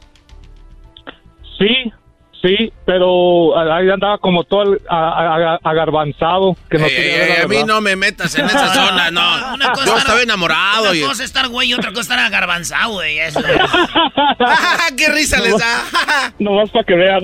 Sí, 1.59 1.93
sí, 2.43 2.73
pero 2.87 3.59
ahí 3.59 3.89
andaba 3.91 4.19
como 4.19 4.45
todo 4.45 4.77
agarbanzado. 4.89 6.57
Que 6.71 6.79
no 6.79 6.87
Ey, 6.87 6.95
quería 6.97 7.25
ey, 7.27 7.31
ey, 7.39 7.43
a 7.43 7.49
mí 7.49 7.65
no 7.67 7.81
me 7.81 7.97
metas 7.97 8.35
en 8.37 8.47
esa 8.47 8.73
zona, 8.73 9.11
no. 9.11 9.55
Una 9.55 9.73
cosa 9.73 9.87
Yo 9.87 9.93
estar- 9.93 9.99
estaba 9.99 10.23
enamorado. 10.23 10.83
Una 10.91 10.95
y- 10.97 11.01
cosa 11.01 11.23
es 11.25 11.29
estar 11.31 11.49
güey 11.49 11.71
y 11.71 11.75
otra 11.75 11.91
cosa 11.91 12.03
estar 12.03 12.19
agarbanzado, 12.21 12.93
güey. 12.95 13.19
Eso. 13.19 13.41
¡Qué 14.97 15.09
risa 15.09 15.41
les 15.41 15.57
da! 15.59 16.33
Nomás 16.39 16.71
para 16.71 16.85
que 16.85 16.95
vean. 16.95 17.23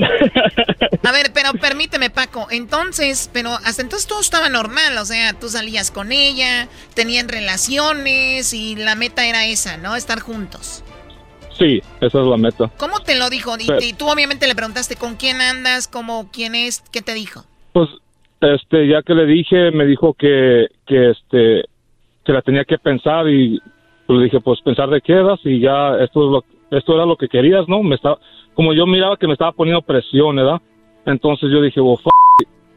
A 1.05 1.13
ver, 1.13 1.33
pero 1.33 1.53
permíteme, 1.55 2.11
Paco. 2.11 2.47
Entonces, 2.51 3.31
pero 3.33 3.51
hasta 3.65 3.83
entonces 3.83 4.07
todo 4.07 4.21
estaba 4.21 4.49
normal. 4.49 4.97
O 4.99 5.05
sea, 5.05 5.33
tú 5.35 5.49
salías 5.49 5.91
con 5.91 6.13
ella, 6.13 6.69
tenían 6.95 7.29
relaciones 7.29 8.53
y 8.53 8.77
la 8.77 8.95
meta 8.95 9.27
era 9.27 9.45
esa, 9.47 9.77
¿no? 9.77 9.97
Estar 9.97 10.21
juntos. 10.21 10.83
Sí, 11.59 11.81
esa 12.01 12.21
es 12.21 12.27
la 12.27 12.37
meta. 12.37 12.71
¿Cómo 12.79 13.01
te 13.01 13.17
lo 13.19 13.31
dijo? 13.31 13.53
Y, 13.59 13.93
tú 13.95 14.09
obviamente 14.09 14.47
le 14.47 14.55
preguntaste 14.55 14.97
con 14.97 15.15
quién 15.15 15.41
andas, 15.41 15.89
cómo, 15.89 16.29
quién 16.33 16.55
es, 16.55 16.83
¿qué 16.93 17.01
te 17.01 17.15
dijo? 17.15 17.45
Pues, 17.73 17.89
este, 18.41 18.89
ya 18.89 19.03
que 19.03 19.15
le 19.15 19.27
dije, 19.27 19.71
me 19.71 19.87
dijo 19.87 20.15
que, 20.15 20.67
que 20.87 21.11
este, 21.11 21.65
que 22.25 22.33
la 22.33 22.43
tenía 22.43 22.65
que 22.65 22.79
pensar 22.79 23.29
y 23.29 23.61
pues 24.07 24.19
le 24.19 24.25
dije, 24.25 24.41
pues 24.41 24.61
pensar 24.63 24.91
de 24.91 25.01
qué 25.01 25.13
eras 25.13 25.41
y 25.45 25.61
ya 25.61 25.97
esto 26.01 26.25
es 26.25 26.31
lo, 26.31 26.45
esto 26.77 26.95
era 26.95 27.07
lo 27.07 27.17
que 27.17 27.29
querías, 27.29 27.69
¿no? 27.69 27.83
Me 27.83 27.95
estaba, 27.95 28.19
como 28.55 28.73
yo 28.73 28.87
miraba 28.87 29.17
que 29.17 29.27
me 29.27 29.35
estaba 29.35 29.53
poniendo 29.53 29.83
presión, 29.83 30.37
¿verdad? 30.37 30.61
Entonces 31.07 31.51
yo 31.51 31.63
dije, 31.63 31.81
well, 31.81 31.99
f 31.99 32.11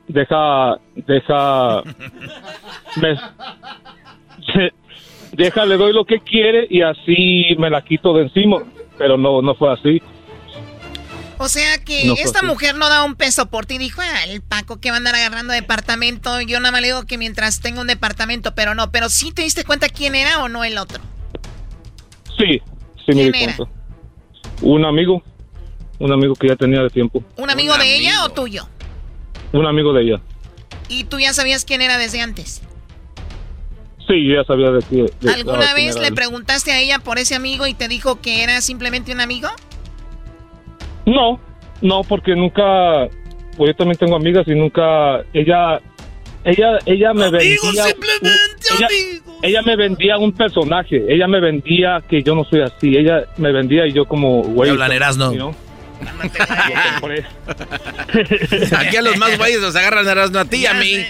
deja, 0.07 0.77
deja, 0.95 1.83
me, 3.01 3.17
deja, 5.37 5.65
le 5.65 5.77
doy 5.77 5.93
lo 5.93 6.03
que 6.05 6.19
quiere 6.19 6.67
y 6.69 6.81
así 6.81 7.55
me 7.57 7.69
la 7.69 7.83
quito 7.83 8.13
de 8.13 8.23
encima, 8.23 8.57
pero 8.97 9.17
no, 9.17 9.41
no 9.41 9.55
fue 9.55 9.71
así. 9.71 10.01
O 11.39 11.47
sea 11.49 11.77
que 11.83 12.05
No 12.05 12.15
esta 12.15 12.39
así. 12.39 12.47
mujer 12.47 12.75
no 12.75 12.89
da 12.89 13.03
un 13.03 13.13
peso 13.15 13.45
por 13.45 13.67
ti. 13.67 13.77
Dijo, 13.77 14.01
ah, 14.01 14.23
el 14.27 14.41
Paco 14.41 14.79
que 14.79 14.89
va 14.89 14.95
a 14.95 14.97
andar 14.97 15.13
agarrando 15.13 15.53
departamento. 15.53 16.41
Yo 16.41 16.59
nada 16.59 16.71
más 16.71 16.81
le 16.81 16.87
digo 16.87 17.05
que 17.05 17.19
mientras 17.19 17.59
tenga 17.61 17.79
un 17.79 17.85
departamento, 17.87 18.55
pero 18.55 18.73
no. 18.73 18.91
Pero 18.91 19.07
sí 19.09 19.31
te 19.31 19.43
diste 19.43 19.63
cuenta 19.63 19.87
quién 19.87 20.15
era 20.15 20.43
o 20.43 20.49
no 20.49 20.63
el 20.63 20.79
otro. 20.79 20.99
Sí, 22.39 22.59
sí 23.05 23.13
me 23.13 23.13
¿Quién 23.13 23.31
di 23.31 23.43
era? 23.43 23.55
cuenta. 23.55 23.73
Un 24.63 24.83
amigo, 24.85 25.21
un 25.99 26.11
amigo 26.11 26.33
que 26.33 26.47
ya 26.47 26.55
tenía 26.55 26.81
de 26.81 26.89
tiempo. 26.89 27.23
¿Un 27.35 27.51
amigo 27.51 27.77
de 27.77 27.95
ella 27.95 28.25
o 28.25 28.29
tuyo? 28.29 28.67
Un 29.53 29.67
amigo 29.67 29.93
de 29.93 30.01
ella. 30.03 30.21
¿Y 30.89 31.03
tú 31.03 31.19
ya 31.19 31.33
sabías 31.33 31.65
quién 31.65 31.83
era 31.83 31.99
desde 31.99 32.21
antes? 32.21 32.63
Sí, 34.07 34.25
yo 34.25 34.35
ya 34.35 34.43
sabía 34.45 34.71
de 34.71 34.79
¿Alguna 35.33 35.71
ah, 35.71 35.73
vez 35.73 35.99
le 35.99 36.13
preguntaste 36.13 36.71
a 36.71 36.79
ella 36.79 36.99
por 36.99 37.19
ese 37.19 37.35
amigo 37.35 37.67
y 37.67 37.73
te 37.73 37.89
dijo 37.89 38.21
que 38.21 38.43
era 38.43 38.61
simplemente 38.61 39.11
un 39.11 39.19
amigo? 39.19 39.49
No, 41.05 41.41
no, 41.81 42.03
porque 42.03 42.33
nunca. 42.35 43.09
Pues 43.57 43.71
yo 43.71 43.75
también 43.75 43.97
tengo 43.97 44.15
amigas 44.15 44.47
y 44.47 44.55
nunca. 44.55 45.25
Ella. 45.33 45.81
Ella, 46.43 46.77
ella 46.85 47.13
me 47.13 47.29
vendía. 47.29 47.57
un- 47.61 47.75
ella, 47.75 47.93
ella 49.41 49.61
me 49.63 49.75
vendía 49.75 50.17
un 50.17 50.31
personaje. 50.31 51.03
Ella 51.09 51.27
me 51.27 51.41
vendía 51.41 52.01
que 52.07 52.23
yo 52.23 52.35
no 52.35 52.45
soy 52.45 52.61
así. 52.61 52.95
Ella 52.95 53.25
me 53.35 53.51
vendía 53.51 53.85
y 53.85 53.91
yo 53.91 54.05
como, 54.05 54.43
güey. 54.43 54.69
you 54.69 54.77
know, 54.77 54.87
Aquí 58.77 58.95
a 58.95 59.01
los 59.01 59.17
más 59.17 59.37
güeyes 59.37 59.59
los 59.59 59.75
agarran 59.75 60.07
a 60.07 60.11
a 60.23 60.45
ti 60.45 60.57
y 60.57 60.67
a 60.67 60.75
mí. 60.75 61.05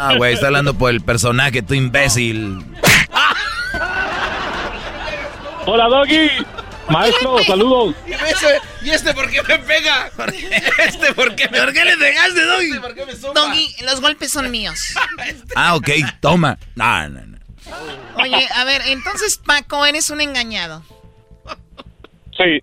Ah, 0.00 0.14
güey, 0.16 0.34
está 0.34 0.46
hablando 0.46 0.74
por 0.74 0.90
el 0.90 1.00
personaje, 1.00 1.62
tú 1.62 1.74
imbécil. 1.74 2.64
Hola, 5.66 5.86
Doggy. 5.88 6.28
Maestro, 6.88 7.38
saludos. 7.44 7.94
¿Y, 8.06 8.12
ese- 8.12 8.60
¿Y 8.82 8.90
este 8.90 9.14
por 9.14 9.30
qué 9.30 9.40
me 9.42 9.58
pega? 9.60 10.10
¿Este 10.78 11.14
por 11.14 11.34
qué 11.36 11.48
me 11.48 11.58
¿Por 11.60 11.72
qué 11.72 11.84
le 11.84 11.96
pegaste, 11.96 12.44
Doggy? 12.44 12.66
¿Este 12.66 12.80
por 12.80 12.94
qué 12.94 13.06
me 13.06 13.14
zumba? 13.14 13.32
Doggy, 13.40 13.74
los 13.84 14.00
golpes 14.00 14.30
son 14.32 14.50
míos. 14.50 14.80
Ah, 15.54 15.74
ok, 15.76 15.88
toma. 16.20 16.58
No, 16.74 17.08
no, 17.08 17.20
no. 17.26 17.38
Oye, 18.16 18.48
a 18.54 18.64
ver, 18.64 18.82
entonces 18.86 19.38
Paco, 19.38 19.86
eres 19.86 20.10
un 20.10 20.20
engañado. 20.20 20.82
Sí. 22.36 22.60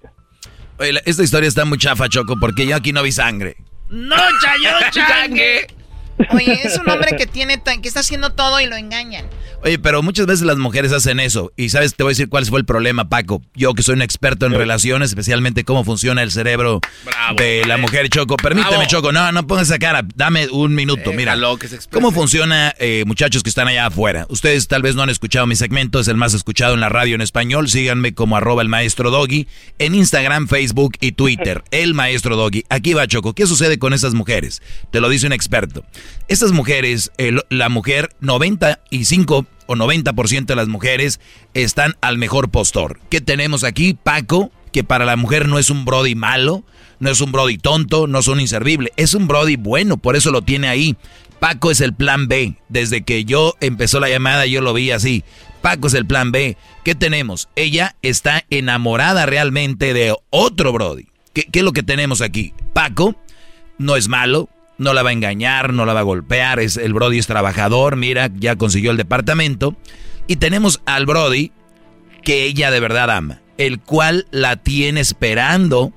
Oye, 0.77 1.01
esta 1.05 1.23
historia 1.23 1.47
está 1.47 1.63
muy 1.65 1.77
chafa, 1.77 2.09
Choco, 2.09 2.35
porque 2.39 2.65
yo 2.67 2.75
aquí 2.75 2.91
no 2.91 3.01
vi 3.03 3.11
sangre. 3.11 3.55
No, 3.89 4.15
chayo, 4.43 4.69
changue. 4.91 5.67
Oye, 6.33 6.59
es 6.63 6.77
un 6.77 6.89
hombre 6.89 7.15
que 7.17 7.25
tiene 7.27 7.57
tan- 7.57 7.81
que 7.81 7.87
está 7.87 8.01
haciendo 8.01 8.31
todo 8.33 8.59
y 8.59 8.65
lo 8.65 8.75
engañan. 8.75 9.25
Oye, 9.61 9.77
pero 9.77 10.01
muchas 10.01 10.25
veces 10.25 10.45
las 10.45 10.57
mujeres 10.57 10.93
hacen 10.93 11.19
eso. 11.19 11.51
Y 11.57 11.67
sabes, 11.67 11.93
te 11.93 12.03
voy 12.03 12.11
a 12.11 12.13
decir 12.13 12.29
cuál 12.29 12.45
fue 12.45 12.59
el 12.59 12.65
problema, 12.65 13.09
Paco. 13.09 13.41
Yo 13.55 13.73
que 13.73 13.83
soy 13.83 13.95
un 13.95 14.01
experto 14.01 14.45
en 14.45 14.53
relaciones, 14.53 15.09
especialmente 15.09 15.65
cómo 15.65 15.83
funciona 15.83 16.23
el 16.23 16.31
cerebro 16.31 16.79
de 17.35 17.65
la 17.67 17.77
mujer, 17.77 18.07
Choco. 18.09 18.37
Permíteme, 18.37 18.77
Bravo. 18.77 18.89
Choco. 18.89 19.11
No, 19.11 19.33
no 19.33 19.45
pongas 19.47 19.67
esa 19.67 19.77
cara. 19.77 20.05
Dame 20.15 20.47
un 20.47 20.73
minuto. 20.75 21.11
Mira. 21.11 21.37
¿cómo 21.91 22.11
funciona, 22.11 22.73
eh, 22.79 23.03
muchachos 23.05 23.43
que 23.43 23.49
están 23.49 23.67
allá 23.67 23.87
afuera? 23.87 24.25
Ustedes 24.29 24.67
tal 24.69 24.81
vez 24.81 24.95
no 24.95 25.03
han 25.03 25.09
escuchado 25.09 25.45
mi 25.45 25.57
segmento, 25.57 25.99
es 25.99 26.07
el 26.07 26.15
más 26.15 26.33
escuchado 26.33 26.73
en 26.73 26.79
la 26.79 26.89
radio 26.89 27.15
en 27.15 27.21
español. 27.21 27.67
Síganme 27.67 28.13
como 28.13 28.37
arroba 28.37 28.61
el 28.61 28.69
maestro 28.69 29.11
Doggy 29.11 29.45
en 29.77 29.93
Instagram, 29.93 30.47
Facebook 30.47 30.93
y 31.01 31.11
Twitter. 31.11 31.63
El 31.71 31.93
maestro 31.93 32.35
Doggy. 32.35 32.63
Aquí 32.69 32.93
va, 32.93 33.07
Choco. 33.07 33.33
¿Qué 33.33 33.45
sucede 33.45 33.77
con 33.77 33.93
esas 33.93 34.13
mujeres? 34.13 34.61
Te 34.91 34.99
lo 35.01 35.09
dice 35.09 35.27
un 35.27 35.33
experto. 35.33 35.83
Estas 36.27 36.51
mujeres, 36.51 37.11
la 37.49 37.69
mujer, 37.69 38.09
95 38.21 39.45
o 39.69 39.75
90% 39.75 40.47
de 40.47 40.55
las 40.55 40.67
mujeres 40.67 41.19
están 41.53 41.95
al 42.01 42.17
mejor 42.17 42.49
postor. 42.49 42.99
¿Qué 43.09 43.21
tenemos 43.21 43.63
aquí? 43.63 43.93
Paco, 43.93 44.51
que 44.71 44.83
para 44.83 45.05
la 45.05 45.15
mujer 45.15 45.47
no 45.47 45.59
es 45.59 45.69
un 45.69 45.85
Brody 45.85 46.15
malo, 46.15 46.63
no 46.99 47.11
es 47.11 47.21
un 47.21 47.31
Brody 47.31 47.59
tonto, 47.59 48.07
no 48.07 48.17
es 48.17 48.27
un 48.27 48.39
inservible, 48.39 48.91
es 48.97 49.13
un 49.13 49.27
Brody 49.27 49.57
bueno, 49.57 49.97
por 49.97 50.15
eso 50.15 50.31
lo 50.31 50.41
tiene 50.41 50.67
ahí. 50.69 50.97
Paco 51.39 51.69
es 51.69 51.81
el 51.81 51.93
plan 51.93 52.27
B. 52.27 52.55
Desde 52.67 53.03
que 53.03 53.25
yo 53.25 53.53
empezó 53.61 53.99
la 53.99 54.09
llamada 54.09 54.47
yo 54.47 54.59
lo 54.61 54.73
vi 54.73 54.89
así. 54.89 55.23
Paco 55.61 55.87
es 55.87 55.93
el 55.93 56.07
plan 56.07 56.31
B. 56.31 56.57
¿Qué 56.83 56.95
tenemos? 56.95 57.47
Ella 57.55 57.95
está 58.01 58.45
enamorada 58.49 59.27
realmente 59.27 59.93
de 59.93 60.15
otro 60.31 60.73
Brody. 60.73 61.05
¿Qué, 61.33 61.43
qué 61.43 61.59
es 61.59 61.65
lo 61.65 61.73
que 61.73 61.83
tenemos 61.83 62.21
aquí? 62.21 62.55
Paco 62.73 63.15
no 63.77 63.95
es 63.95 64.07
malo, 64.07 64.49
no 64.79 64.93
la 64.93 65.03
va 65.03 65.09
a 65.09 65.13
engañar, 65.13 65.73
no 65.73 65.85
la 65.85 65.93
va 65.93 65.99
a 65.99 66.03
golpear, 66.03 66.59
es 66.59 66.77
el 66.77 66.93
Brody 66.93 67.19
es 67.19 67.27
trabajador, 67.27 67.97
mira, 67.97 68.31
ya 68.39 68.55
consiguió 68.55 68.91
el 68.91 68.97
departamento. 68.97 69.75
Y 70.25 70.37
tenemos 70.37 70.81
al 70.85 71.05
Brody 71.05 71.51
que 72.23 72.45
ella 72.45 72.71
de 72.71 72.79
verdad 72.79 73.11
ama, 73.11 73.41
el 73.57 73.79
cual 73.79 74.25
la 74.31 74.55
tiene 74.55 75.01
esperando. 75.01 75.93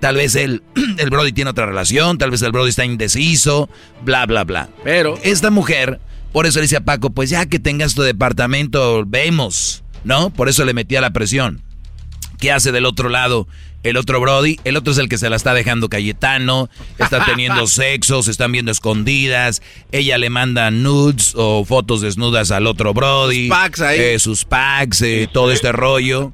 Tal 0.00 0.16
vez 0.16 0.34
el, 0.36 0.62
el 0.98 1.10
Brody 1.10 1.32
tiene 1.32 1.50
otra 1.50 1.66
relación, 1.66 2.18
tal 2.18 2.30
vez 2.30 2.42
el 2.42 2.52
Brody 2.52 2.68
está 2.68 2.84
indeciso, 2.84 3.70
bla, 4.02 4.26
bla, 4.26 4.44
bla. 4.44 4.68
Pero 4.84 5.18
esta 5.22 5.50
mujer, 5.50 5.98
por 6.32 6.46
eso 6.46 6.58
le 6.58 6.64
dice 6.64 6.76
a 6.76 6.84
Paco, 6.84 7.10
pues 7.10 7.30
ya 7.30 7.46
que 7.46 7.58
tengas 7.58 7.94
tu 7.94 8.02
departamento, 8.02 9.04
vemos, 9.06 9.82
¿no? 10.04 10.30
Por 10.30 10.50
eso 10.50 10.64
le 10.66 10.74
metía 10.74 11.00
la 11.00 11.12
presión. 11.12 11.62
¿Qué 12.38 12.52
hace 12.52 12.70
del 12.72 12.86
otro 12.86 13.08
lado 13.08 13.48
el 13.82 13.96
otro 13.96 14.20
Brody? 14.20 14.58
El 14.64 14.76
otro 14.76 14.92
es 14.92 14.98
el 14.98 15.08
que 15.08 15.18
se 15.18 15.30
la 15.30 15.36
está 15.36 15.54
dejando 15.54 15.88
Cayetano, 15.88 16.68
está 16.98 17.24
teniendo 17.26 17.66
sexo, 17.66 18.22
se 18.22 18.30
están 18.30 18.52
viendo 18.52 18.70
escondidas, 18.72 19.62
ella 19.92 20.18
le 20.18 20.30
manda 20.30 20.70
nudes 20.70 21.32
o 21.36 21.64
fotos 21.64 22.00
desnudas 22.00 22.50
al 22.50 22.66
otro 22.66 22.92
Brody. 22.94 23.48
Sus 23.48 23.56
packs 23.56 23.80
ahí. 23.80 23.98
eh, 24.00 24.18
sus 24.18 24.44
packs, 24.44 25.02
eh, 25.02 25.28
todo 25.32 25.52
este 25.52 25.72
rollo. 25.72 26.32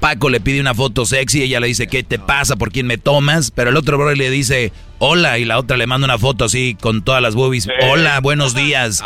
Paco 0.00 0.30
le 0.30 0.40
pide 0.40 0.60
una 0.60 0.74
foto 0.74 1.04
sexy, 1.06 1.42
ella 1.42 1.58
le 1.60 1.66
dice, 1.66 1.88
¿qué 1.88 2.02
te 2.02 2.18
pasa? 2.18 2.56
¿Por 2.56 2.70
quién 2.70 2.86
me 2.86 2.98
tomas? 2.98 3.50
Pero 3.50 3.70
el 3.70 3.76
otro 3.76 3.98
brother 3.98 4.16
le 4.16 4.30
dice, 4.30 4.72
hola, 4.98 5.38
y 5.38 5.44
la 5.44 5.58
otra 5.58 5.76
le 5.76 5.86
manda 5.88 6.04
una 6.04 6.18
foto 6.18 6.44
así 6.44 6.76
con 6.80 7.02
todas 7.02 7.20
las 7.20 7.34
boobies. 7.34 7.68
Hola, 7.90 8.20
buenos 8.20 8.54
días. 8.54 9.00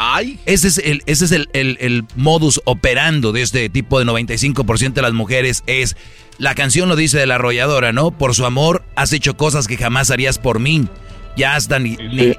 Ese 0.44 0.68
es, 0.68 0.78
el, 0.78 1.02
ese 1.06 1.24
es 1.24 1.32
el, 1.32 1.48
el- 1.54 1.78
el 1.80 2.04
modus 2.16 2.60
operando 2.66 3.32
de 3.32 3.40
este 3.42 3.68
tipo 3.70 3.98
de 3.98 4.04
95% 4.04 4.92
de 4.92 5.02
las 5.02 5.14
mujeres. 5.14 5.62
Es, 5.66 5.96
la 6.38 6.54
canción 6.54 6.88
lo 6.90 6.96
dice 6.96 7.18
de 7.18 7.26
la 7.26 7.36
arrolladora, 7.36 7.92
¿no? 7.92 8.10
Por 8.10 8.34
su 8.34 8.44
amor 8.44 8.84
has 8.94 9.12
hecho 9.14 9.36
cosas 9.36 9.66
que 9.68 9.78
jamás 9.78 10.10
harías 10.10 10.38
por 10.38 10.60
mí. 10.60 10.86
Ya 11.36 11.54
hasta 11.56 11.78
ni, 11.78 11.96
ni- 11.96 12.34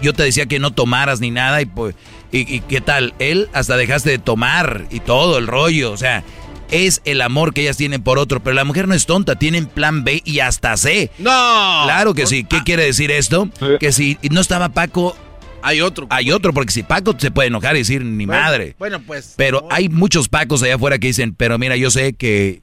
yo 0.00 0.12
te 0.12 0.22
decía 0.22 0.46
que 0.46 0.60
no 0.60 0.70
tomaras 0.72 1.18
ni 1.20 1.32
nada 1.32 1.60
y 1.60 1.66
pues, 1.66 1.96
y, 2.30 2.54
y 2.54 2.60
qué 2.60 2.80
tal, 2.80 3.14
él 3.18 3.48
hasta 3.52 3.76
dejaste 3.76 4.10
de 4.10 4.18
tomar 4.18 4.86
y 4.90 5.00
todo 5.00 5.38
el 5.38 5.46
rollo, 5.48 5.90
o 5.90 5.96
sea, 5.96 6.22
es 6.70 7.02
el 7.04 7.20
amor 7.22 7.54
que 7.54 7.62
ellas 7.62 7.76
tienen 7.76 8.02
por 8.02 8.18
otro, 8.18 8.40
pero 8.40 8.54
la 8.54 8.64
mujer 8.64 8.88
no 8.88 8.94
es 8.94 9.06
tonta, 9.06 9.36
tienen 9.36 9.66
plan 9.66 10.04
B 10.04 10.22
y 10.24 10.40
hasta 10.40 10.76
C. 10.76 11.10
No. 11.18 11.82
Claro 11.84 12.14
que 12.14 12.26
sí. 12.26 12.44
¿Qué 12.44 12.62
quiere 12.64 12.84
decir 12.84 13.10
esto? 13.10 13.48
Que 13.80 13.92
si 13.92 14.18
no 14.30 14.40
estaba 14.40 14.70
Paco, 14.70 15.16
hay 15.62 15.80
otro. 15.80 16.06
Hay 16.10 16.30
otro, 16.30 16.52
porque 16.52 16.72
si 16.72 16.82
Paco 16.82 17.14
se 17.18 17.30
puede 17.30 17.48
enojar 17.48 17.76
y 17.76 17.80
decir 17.80 18.04
ni 18.04 18.26
Bueno, 18.26 18.42
madre. 18.42 18.76
Bueno, 18.78 19.00
pues. 19.00 19.34
Pero 19.36 19.66
hay 19.70 19.88
muchos 19.88 20.28
Pacos 20.28 20.62
allá 20.62 20.76
afuera 20.76 20.98
que 20.98 21.08
dicen, 21.08 21.34
pero 21.34 21.58
mira, 21.58 21.76
yo 21.76 21.90
sé 21.90 22.12
que 22.12 22.62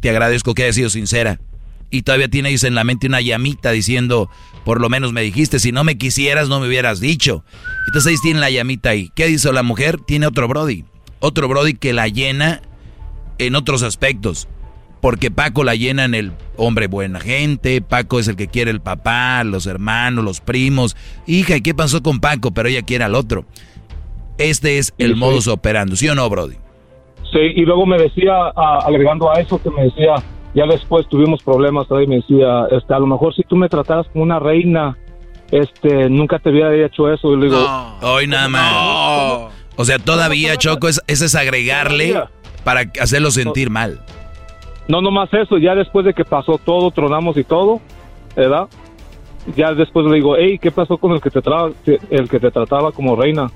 te 0.00 0.10
agradezco 0.10 0.54
que 0.54 0.64
hayas 0.64 0.76
sido 0.76 0.90
sincera. 0.90 1.40
Y 1.90 2.02
todavía 2.02 2.28
tienes 2.28 2.62
en 2.64 2.74
la 2.74 2.84
mente 2.84 3.08
una 3.08 3.20
llamita 3.20 3.72
diciendo, 3.72 4.30
por 4.64 4.80
lo 4.80 4.88
menos 4.88 5.12
me 5.12 5.22
dijiste, 5.22 5.58
si 5.58 5.72
no 5.72 5.82
me 5.82 5.98
quisieras 5.98 6.48
no 6.48 6.60
me 6.60 6.68
hubieras 6.68 7.00
dicho. 7.00 7.44
Entonces 7.86 8.12
ahí 8.12 8.16
tiene 8.22 8.40
la 8.40 8.50
llamita 8.50 8.90
ahí. 8.90 9.10
¿Qué 9.16 9.28
hizo 9.28 9.52
la 9.52 9.64
mujer? 9.64 9.98
Tiene 9.98 10.26
otro 10.26 10.46
Brody. 10.46 10.84
Otro 11.18 11.48
Brody 11.48 11.74
que 11.74 11.92
la 11.92 12.08
llena 12.08 12.62
en 13.46 13.54
otros 13.56 13.82
aspectos. 13.82 14.48
Porque 15.00 15.30
Paco 15.30 15.64
la 15.64 15.74
llena 15.74 16.04
en 16.04 16.14
el 16.14 16.32
hombre 16.58 16.86
buena 16.86 17.20
gente, 17.20 17.80
Paco 17.80 18.18
es 18.20 18.28
el 18.28 18.36
que 18.36 18.48
quiere 18.48 18.70
el 18.70 18.80
papá, 18.82 19.42
los 19.44 19.66
hermanos, 19.66 20.22
los 20.24 20.40
primos. 20.42 20.94
Hija, 21.26 21.56
¿y 21.56 21.62
qué 21.62 21.74
pasó 21.74 22.02
con 22.02 22.20
Paco? 22.20 22.50
Pero 22.50 22.68
ella 22.68 22.82
quiere 22.82 23.04
al 23.04 23.14
otro. 23.14 23.46
Este 24.36 24.78
es 24.78 24.92
el 24.98 25.14
Sí. 25.14 25.18
modus 25.18 25.48
operandi, 25.48 25.96
¿sí 25.96 26.08
o 26.08 26.14
no, 26.14 26.28
Brody? 26.28 26.56
Sí, 27.32 27.38
y 27.56 27.62
luego 27.64 27.86
me 27.86 27.96
decía, 27.98 28.34
agregando 28.56 29.30
a 29.30 29.40
eso, 29.40 29.62
que 29.62 29.70
me 29.70 29.84
decía, 29.84 30.16
ya 30.54 30.66
después 30.66 31.06
tuvimos 31.08 31.42
problemas, 31.42 31.86
y 31.90 32.06
me 32.06 32.16
decía, 32.16 32.66
este, 32.70 32.92
a 32.92 32.98
lo 32.98 33.06
mejor 33.06 33.34
si 33.34 33.42
tú 33.44 33.56
me 33.56 33.68
trataras 33.68 34.06
como 34.12 34.24
una 34.24 34.38
reina, 34.38 34.98
este, 35.50 36.10
nunca 36.10 36.38
te 36.38 36.50
hubiera 36.50 36.74
hecho 36.74 37.10
eso. 37.12 37.32
Y 37.32 37.36
le 37.38 37.46
digo, 37.46 37.66
Hoy 38.02 38.26
nada 38.26 38.48
más. 38.48 39.52
O 39.76 39.84
sea, 39.84 39.98
todavía, 39.98 40.56
Choco, 40.56 40.88
es, 40.88 41.00
ese 41.06 41.24
es 41.26 41.34
agregarle 41.34 42.20
para 42.64 42.82
hacerlo 43.00 43.30
sentir 43.30 43.70
mal. 43.70 44.00
no 44.88 45.00
nomás 45.00 45.32
eso, 45.32 45.58
ya 45.58 45.74
después 45.74 46.04
de 46.04 46.14
que 46.14 46.24
pasó 46.24 46.58
todo, 46.58 46.90
tronamos 46.90 47.36
y 47.36 47.44
todo, 47.44 47.80
¿verdad? 48.36 48.68
Ya 49.56 49.72
después 49.72 50.06
le 50.06 50.16
digo, 50.16 50.36
hey, 50.36 50.58
¿qué 50.60 50.70
pasó 50.70 50.98
con 50.98 51.12
el 51.12 51.20
que 51.20 51.30
te, 51.30 51.40
tra 51.40 51.70
el 52.10 52.28
que 52.28 52.40
te 52.40 52.50
trataba 52.50 52.92
como 52.92 53.16
reina? 53.16 53.50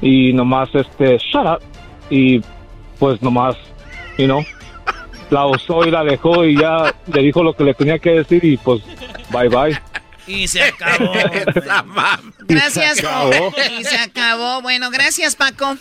Y 0.00 0.32
nomás, 0.32 0.74
este, 0.74 1.18
shut 1.18 1.46
up. 1.46 1.62
Y 2.08 2.40
pues 2.98 3.20
nomás, 3.22 3.56
you 4.16 4.24
know, 4.24 4.42
la 5.30 5.46
usó 5.46 5.86
y 5.86 5.90
la 5.90 6.04
dejó 6.04 6.44
y 6.44 6.56
ya 6.56 6.94
le 7.12 7.22
dijo 7.22 7.42
lo 7.42 7.52
que 7.54 7.64
le 7.64 7.74
tenía 7.74 7.98
que 7.98 8.10
decir 8.10 8.44
y 8.44 8.56
pues, 8.56 8.82
bye 9.30 9.48
bye. 9.48 9.78
Y 10.30 10.46
se 10.46 10.62
acabó. 10.62 11.12
Gracias, 12.40 12.98
Se 12.98 13.06
acabó. 13.06 13.52
Y 13.78 13.84
se 13.84 13.96
acabó. 13.96 14.62
Bueno, 14.62 14.90
gracias, 14.90 15.34
Paco. 15.34 15.76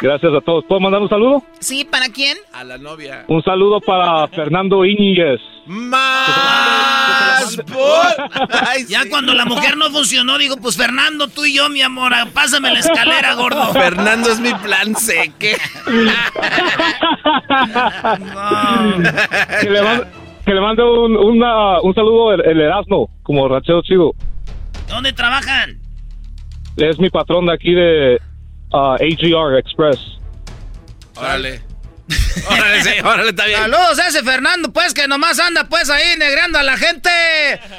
Gracias 0.00 0.32
a 0.32 0.40
todos. 0.40 0.64
¿Puedo 0.64 0.80
mandar 0.80 1.02
un 1.02 1.10
saludo? 1.10 1.44
¿Sí? 1.58 1.84
¿Para 1.84 2.08
quién? 2.08 2.38
A 2.54 2.64
la 2.64 2.78
novia. 2.78 3.26
Un 3.28 3.42
saludo 3.42 3.80
para 3.80 4.26
Fernando 4.28 4.86
Íñiguez. 4.86 5.40
Más. 5.66 7.58
ya 8.88 9.02
cuando 9.10 9.34
la 9.34 9.44
mujer 9.44 9.76
no 9.76 9.90
funcionó, 9.90 10.38
digo, 10.38 10.56
pues 10.56 10.76
Fernando, 10.76 11.28
tú 11.28 11.44
y 11.44 11.54
yo, 11.54 11.68
mi 11.68 11.82
amor, 11.82 12.14
pásame 12.32 12.72
la 12.72 12.78
escalera, 12.78 13.34
gordo. 13.34 13.74
Fernando 13.74 14.30
es 14.30 14.40
mi 14.40 14.54
plan 14.54 14.96
C. 14.96 15.32
¿qué? 15.38 15.58
que, 19.60 19.70
le 19.70 19.82
mande, 19.82 20.19
que 20.44 20.54
le 20.54 20.60
mande 20.60 20.82
un, 20.82 21.16
una- 21.16 21.80
un 21.80 21.94
saludo 21.94 22.32
el, 22.34 22.40
el 22.46 22.60
Erasmo, 22.60 23.10
como 23.22 23.48
rachero 23.48 23.82
chido. 23.82 24.12
¿Dónde 24.88 25.12
trabajan? 25.12 25.78
Es 26.76 26.98
mi 26.98 27.10
patrón 27.10 27.46
de 27.46 27.52
aquí 27.54 27.72
de 27.74 28.20
uh, 28.72 28.94
AGR 28.94 29.58
Express. 29.58 29.98
Órale. 31.16 31.62
órale, 32.50 32.82
sí, 32.82 32.90
órale, 33.04 33.30
está 33.30 33.46
bien. 33.46 33.58
Saludos 33.60 33.98
a 34.00 34.08
ese 34.08 34.22
Fernando, 34.24 34.72
pues, 34.72 34.94
que 34.94 35.06
nomás 35.06 35.38
anda, 35.38 35.64
pues, 35.68 35.90
ahí 35.90 36.16
negreando 36.18 36.58
a 36.58 36.62
la 36.62 36.76
gente. 36.76 37.10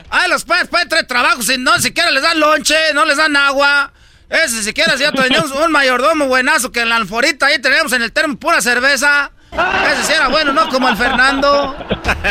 A 0.10 0.28
los 0.30 0.46
pues, 0.46 0.68
pues, 0.70 0.88
tres 0.88 1.06
trabajos 1.08 1.50
y 1.50 1.58
no 1.58 1.78
siquiera 1.80 2.12
les 2.12 2.24
dan 2.24 2.40
lonche, 2.40 2.76
no 2.94 3.04
les 3.06 3.18
dan 3.18 3.36
agua. 3.36 3.92
Ese 4.30 4.64
siquiera 4.64 4.96
si 4.96 5.04
ya 5.04 5.12
tenemos 5.12 5.52
un 5.52 5.72
mayordomo 5.74 6.28
buenazo 6.28 6.72
que 6.72 6.80
en 6.82 6.88
la 6.90 6.96
alforita 6.96 7.48
ahí 7.48 7.60
tenemos 7.60 7.92
en 7.92 8.02
el 8.02 8.14
termo 8.14 8.38
pura 8.38 8.62
cerveza. 8.62 9.32
Ese 9.52 10.03
sí 10.06 10.14
era 10.14 10.30
bueno, 10.30 10.53
¿no? 10.53 10.69
Como 10.69 10.88
el 10.88 10.95
Fernando. 10.95 11.76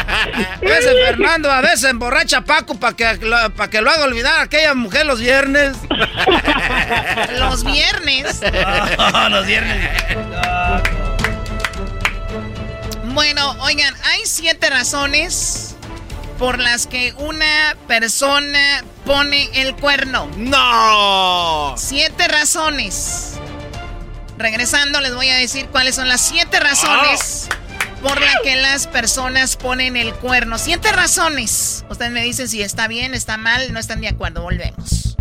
Ese 0.63 0.95
Fernando 1.07 1.51
a 1.51 1.61
veces 1.61 1.85
emborracha 1.85 2.39
a 2.39 2.41
Paco 2.43 2.75
para 2.77 2.97
que, 2.97 3.05
pa' 3.55 3.69
que 3.69 3.81
lo 3.83 3.91
haga 3.91 4.05
olvidar 4.05 4.39
a 4.39 4.43
aquella 4.43 4.75
mujer 4.75 5.05
los 5.07 5.21
viernes. 5.21 5.77
Los 7.39 7.65
viernes. 7.65 8.41
Ah, 8.99 9.29
los 9.31 9.47
viernes. 9.47 9.89
Bueno, 13.05 13.57
oigan, 13.61 13.95
hay 14.05 14.21
siete 14.25 14.71
razones 14.71 15.77
por 16.39 16.59
las 16.59 16.87
que 16.87 17.13
una 17.19 17.77
persona 17.87 18.83
pone 19.05 19.49
el 19.55 19.75
cuerno. 19.77 20.29
¡No! 20.37 21.75
Siete 21.77 22.29
razones. 22.29 23.39
Regresando 24.41 25.03
les 25.03 25.15
voy 25.15 25.29
a 25.29 25.35
decir 25.35 25.67
cuáles 25.67 25.97
son 25.97 26.09
las 26.09 26.23
siete 26.23 26.61
razones 26.61 27.47
por 28.01 28.19
las 28.19 28.37
que 28.43 28.57
las 28.57 28.87
personas 28.87 29.57
ponen 29.57 29.99
el 29.99 30.15
cuerno. 30.15 30.57
Siete 30.57 30.93
razones. 30.93 31.85
Ustedes 31.91 32.11
me 32.11 32.23
dicen 32.23 32.49
si 32.49 32.63
está 32.63 32.89
bien, 32.89 33.13
está 33.13 33.37
mal, 33.37 33.71
no 33.75 33.79
están 33.79 34.01
de 34.01 34.09
acuerdo. 34.09 34.41
Volvemos. 34.41 35.15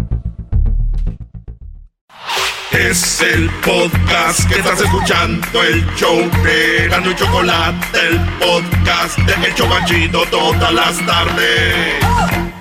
Es 2.71 3.19
el 3.19 3.49
podcast 3.59 4.47
que 4.47 4.59
estás 4.59 4.79
escuchando, 4.79 5.63
el 5.63 5.85
show 5.95 6.17
de 6.41 6.87
Gano 6.87 7.11
y 7.11 7.15
Chocolate, 7.15 7.99
el 7.99 8.19
podcast 8.39 9.17
de 9.17 9.47
El 9.47 9.53
Chocachito 9.53 10.23
todas 10.27 10.73
las 10.73 11.05
tardes. 11.05 12.58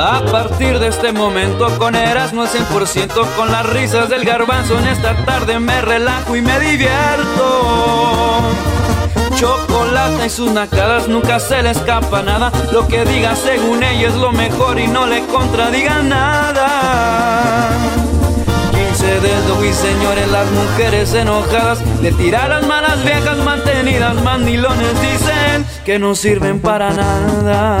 A 0.00 0.22
partir 0.30 0.78
de 0.78 0.86
este 0.86 1.10
momento 1.12 1.76
con 1.76 1.96
Erasmo 1.96 2.42
al 2.42 2.48
100% 2.48 3.34
con 3.34 3.50
las 3.50 3.66
risas 3.66 4.08
del 4.08 4.24
garbanzo 4.24 4.78
en 4.78 4.86
esta 4.86 5.16
tarde 5.24 5.58
me 5.58 5.80
relajo 5.80 6.36
y 6.36 6.40
me 6.40 6.60
divierto. 6.60 8.42
Chocolate 9.34 10.26
y 10.26 10.30
sus 10.30 10.52
nacadas 10.52 11.08
nunca 11.08 11.40
se 11.40 11.64
le 11.64 11.70
escapa 11.70 12.22
nada. 12.22 12.52
Lo 12.70 12.86
que 12.86 13.04
diga 13.06 13.34
según 13.34 13.82
ella 13.82 14.06
es 14.06 14.14
lo 14.14 14.30
mejor 14.30 14.78
y 14.78 14.86
no 14.86 15.04
le 15.04 15.26
contradiga 15.26 16.00
nada. 16.00 17.70
15 18.70 19.20
dedos 19.20 19.64
y 19.64 19.72
señores, 19.72 20.28
las 20.28 20.48
mujeres 20.52 21.12
enojadas 21.12 21.80
le 22.00 22.12
tiran 22.12 22.50
las 22.50 22.64
malas 22.68 23.02
viejas 23.02 23.38
mantenidas. 23.38 24.14
Mandilones 24.22 25.00
dicen 25.00 25.66
que 25.84 25.98
no 25.98 26.14
sirven 26.14 26.60
para 26.60 26.92
nada. 26.92 27.80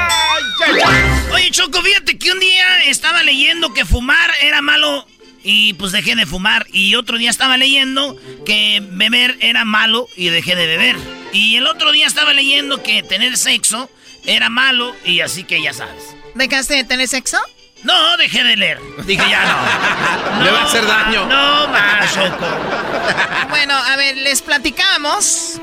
Oye, 1.33 1.51
Choco, 1.51 1.81
fíjate 1.81 2.17
que 2.17 2.31
un 2.31 2.39
día 2.39 2.83
estaba 2.85 3.23
leyendo 3.23 3.73
que 3.73 3.85
fumar 3.85 4.31
era 4.41 4.61
malo 4.61 5.05
y 5.43 5.73
pues 5.73 5.91
dejé 5.91 6.15
de 6.15 6.25
fumar. 6.25 6.67
Y 6.71 6.95
otro 6.95 7.17
día 7.17 7.29
estaba 7.29 7.57
leyendo 7.57 8.17
que 8.45 8.81
beber 8.91 9.37
era 9.41 9.65
malo 9.65 10.07
y 10.15 10.29
dejé 10.29 10.55
de 10.55 10.67
beber. 10.67 10.95
Y 11.33 11.55
el 11.55 11.67
otro 11.67 11.91
día 11.91 12.07
estaba 12.07 12.33
leyendo 12.33 12.83
que 12.83 13.03
tener 13.03 13.37
sexo 13.37 13.89
era 14.25 14.49
malo 14.49 14.95
y 15.05 15.21
así 15.21 15.43
que 15.43 15.61
ya 15.61 15.73
sabes. 15.73 16.15
¿Dejaste 16.35 16.75
de 16.75 16.83
tener 16.83 17.07
sexo? 17.07 17.37
No, 17.83 18.17
dejé 18.17 18.43
de 18.43 18.55
leer. 18.55 18.79
Dije 19.05 19.23
ya 19.29 19.43
no. 19.45 20.43
Le 20.43 20.51
va 20.51 20.61
a 20.61 20.65
hacer 20.65 20.85
daño. 20.85 21.25
No 21.25 21.67
más, 21.69 22.13
Choco. 22.13 22.47
Bueno, 23.49 23.73
a 23.75 23.95
ver, 23.95 24.17
les 24.17 24.41
platicamos 24.41 25.59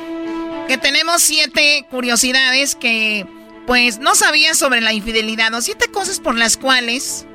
que 0.67 0.77
tenemos 0.79 1.23
siete 1.23 1.87
curiosidades 1.91 2.75
que, 2.75 3.25
pues, 3.69 3.99
no 4.01 4.15
sabía 4.17 4.55
sobre 4.55 4.81
la 4.81 4.93
infidelidad 4.93 5.53
o 5.55 5.61
siete 5.61 5.87
cosas 5.93 6.19
por 6.19 6.35
las 6.35 6.57
cuales 6.57 7.27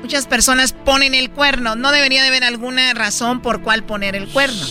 muchas 0.00 0.26
personas 0.26 0.72
ponen 0.72 1.12
el 1.14 1.28
cuerno. 1.30 1.74
No 1.76 1.90
debería 1.90 2.22
de 2.22 2.28
haber 2.28 2.44
alguna 2.44 2.94
razón 2.94 3.40
por 3.42 3.60
cuál 3.60 3.82
poner 3.82 4.14
el 4.16 4.28
cuerno. 4.28 4.64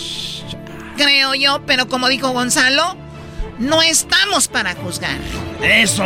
Creo 0.95 1.35
yo, 1.35 1.63
pero 1.67 1.87
como 1.89 2.07
dijo 2.07 2.29
Gonzalo, 2.29 2.95
no 3.59 3.81
estamos 3.81 4.47
para 4.47 4.73
juzgar. 4.73 5.17
Eso. 5.61 6.03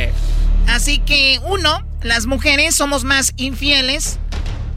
Así 0.68 0.98
que, 0.98 1.38
uno, 1.44 1.86
las 2.02 2.24
mujeres 2.26 2.74
somos 2.74 3.04
más 3.04 3.34
infieles 3.36 4.18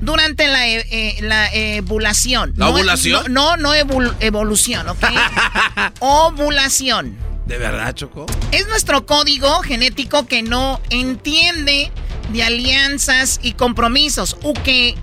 durante 0.01 0.47
la, 0.47 0.67
e- 0.67 0.85
eh, 0.91 1.17
la 1.21 1.49
ovulación. 1.81 2.53
¿La 2.57 2.65
No- 2.65 2.71
ovulación? 2.73 3.33
No, 3.33 3.55
no, 3.55 3.73
no 3.73 3.75
evol- 3.75 4.13
evolución, 4.19 4.87
¿ok? 4.89 5.05
ovulación. 5.99 7.17
¿De 7.49 7.57
verdad, 7.57 7.95
Choco? 7.95 8.27
Es 8.51 8.67
nuestro 8.67 9.07
código 9.07 9.61
genético 9.63 10.27
que 10.27 10.43
no 10.43 10.79
entiende 10.91 11.91
de 12.31 12.43
alianzas 12.43 13.39
y 13.41 13.53
compromisos, 13.53 14.37
o 14.43 14.53
que 14.53 14.93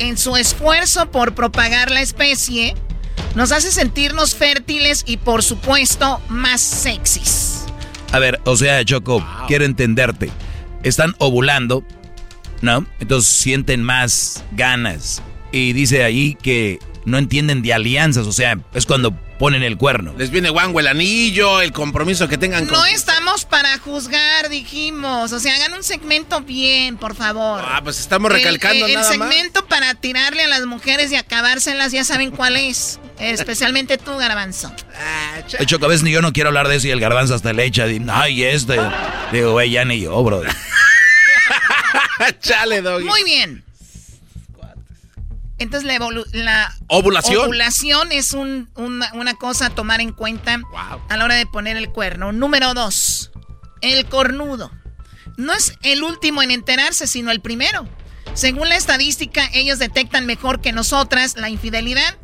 en 0.00 0.18
su 0.18 0.36
esfuerzo 0.36 1.12
por 1.12 1.36
propagar 1.36 1.92
la 1.92 2.02
especie 2.02 2.74
nos 3.36 3.52
hace 3.52 3.70
sentirnos 3.70 4.34
fértiles 4.34 5.04
y 5.06 5.18
por 5.18 5.44
supuesto 5.44 6.20
más 6.28 6.60
sexys. 6.60 7.66
A 8.10 8.18
ver, 8.18 8.40
o 8.46 8.56
sea, 8.56 8.84
Choco, 8.84 9.24
quiero 9.46 9.64
entenderte. 9.64 10.32
Están 10.82 11.14
ovulando, 11.18 11.84
¿no? 12.62 12.84
Entonces 12.98 13.32
sienten 13.32 13.84
más 13.84 14.42
ganas. 14.50 15.22
Y 15.52 15.72
dice 15.72 16.02
ahí 16.02 16.34
que 16.34 16.80
no 17.04 17.18
entienden 17.18 17.62
de 17.62 17.72
alianzas, 17.72 18.26
o 18.26 18.32
sea, 18.32 18.58
es 18.74 18.86
cuando 18.86 19.12
ponen 19.38 19.62
el 19.64 19.76
cuerno. 19.76 20.14
Les 20.16 20.30
viene 20.30 20.50
guango 20.50 20.78
el 20.78 20.86
anillo, 20.86 21.60
el 21.60 21.72
compromiso 21.72 22.28
que 22.28 22.38
tengan 22.38 22.66
con... 22.66 22.78
No 22.78 22.86
estamos 22.86 23.44
para 23.44 23.76
juzgar, 23.78 24.48
dijimos. 24.48 25.32
O 25.32 25.40
sea, 25.40 25.56
hagan 25.56 25.72
un 25.72 25.82
segmento 25.82 26.42
bien, 26.42 26.96
por 26.96 27.16
favor. 27.16 27.60
Ah, 27.64 27.80
pues 27.82 27.98
estamos 27.98 28.30
recalcando 28.30 28.86
el, 28.86 28.92
el, 28.92 28.98
nada 28.98 29.16
más. 29.16 29.28
segmento 29.28 29.66
para 29.66 29.94
tirarle 29.94 30.44
a 30.44 30.48
las 30.48 30.64
mujeres 30.66 31.10
y 31.10 31.16
acabárselas, 31.16 31.90
ya 31.90 32.04
saben 32.04 32.30
cuál 32.30 32.56
es. 32.56 33.00
Especialmente 33.18 33.98
tú, 33.98 34.16
Garbanzo. 34.16 34.72
Eh, 35.58 35.64
Choco, 35.66 35.86
a 35.86 35.88
veces 35.88 36.02
ni 36.02 36.12
yo 36.12 36.22
no 36.22 36.32
quiero 36.32 36.48
hablar 36.48 36.68
de 36.68 36.76
eso 36.76 36.88
y 36.88 36.90
el 36.90 37.00
garbanzo 37.00 37.34
hasta 37.34 37.52
le 37.52 37.64
echa. 37.64 37.86
Ay, 38.08 38.44
este. 38.44 38.78
Digo, 39.32 39.52
güey, 39.52 39.70
ya 39.70 39.84
ni 39.84 40.00
yo, 40.00 40.22
bro. 40.22 40.42
Chale, 42.40 42.82
doggy. 42.82 43.04
Muy 43.04 43.24
bien. 43.24 43.64
Entonces 45.62 45.86
la, 46.32 46.74
Ovulación. 46.88 47.44
ovulación 47.44 48.12
es 48.12 48.32
un- 48.32 48.70
una, 48.76 49.10
una 49.14 49.34
cosa 49.34 49.66
a 49.66 49.70
tomar 49.70 50.00
en 50.00 50.12
cuenta 50.12 50.60
a 51.08 51.16
la 51.16 51.24
hora 51.24 51.34
de 51.36 51.46
poner 51.46 51.76
el 51.76 51.90
cuerno. 51.90 52.32
Número 52.32 52.74
dos, 52.74 53.30
el 53.80 54.04
cornudo. 54.06 54.70
No 55.36 55.52
es 55.54 55.74
el 55.82 56.02
último 56.02 56.42
en 56.42 56.50
enterarse, 56.50 57.06
sino 57.06 57.30
el 57.30 57.40
primero. 57.40 57.88
Según 58.34 58.68
la 58.68 58.76
estadística, 58.76 59.48
ellos 59.54 59.78
detectan 59.78 60.26
mejor 60.26 60.60
que 60.60 60.72
nosotras 60.72 61.36
la 61.36 61.48
infidelidad. 61.48 62.16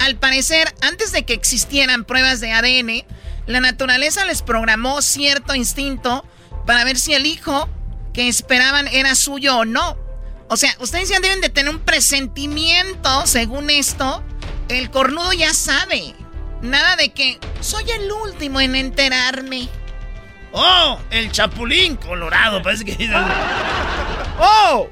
Al 0.00 0.16
parecer, 0.16 0.74
antes 0.82 1.12
de 1.12 1.24
que 1.24 1.32
existieran 1.32 2.04
pruebas 2.04 2.40
de 2.40 2.52
ADN, 2.52 3.04
la 3.46 3.60
naturaleza 3.60 4.24
les 4.26 4.42
programó 4.42 5.00
cierto 5.02 5.54
instinto 5.54 6.24
para 6.66 6.84
ver 6.84 6.98
si 6.98 7.14
el 7.14 7.24
hijo 7.26 7.68
que 8.12 8.28
esperaban 8.28 8.88
era 8.88 9.14
suyo 9.14 9.58
o 9.58 9.64
no. 9.64 9.96
O 10.48 10.56
sea, 10.56 10.74
ustedes 10.78 11.08
ya 11.08 11.20
deben 11.20 11.40
de 11.40 11.48
tener 11.48 11.70
un 11.72 11.80
presentimiento, 11.80 13.26
según 13.26 13.70
esto. 13.70 14.22
El 14.68 14.90
cornudo 14.90 15.32
ya 15.32 15.52
sabe. 15.52 16.14
Nada 16.62 16.96
de 16.96 17.10
que 17.12 17.38
soy 17.60 17.84
el 17.90 18.10
último 18.10 18.60
en 18.60 18.76
enterarme. 18.76 19.68
¡Oh! 20.52 20.98
El 21.10 21.30
chapulín 21.32 21.96
colorado, 21.96 22.62
parece 22.62 22.84
que... 22.84 23.10
¡Oh! 24.38 24.88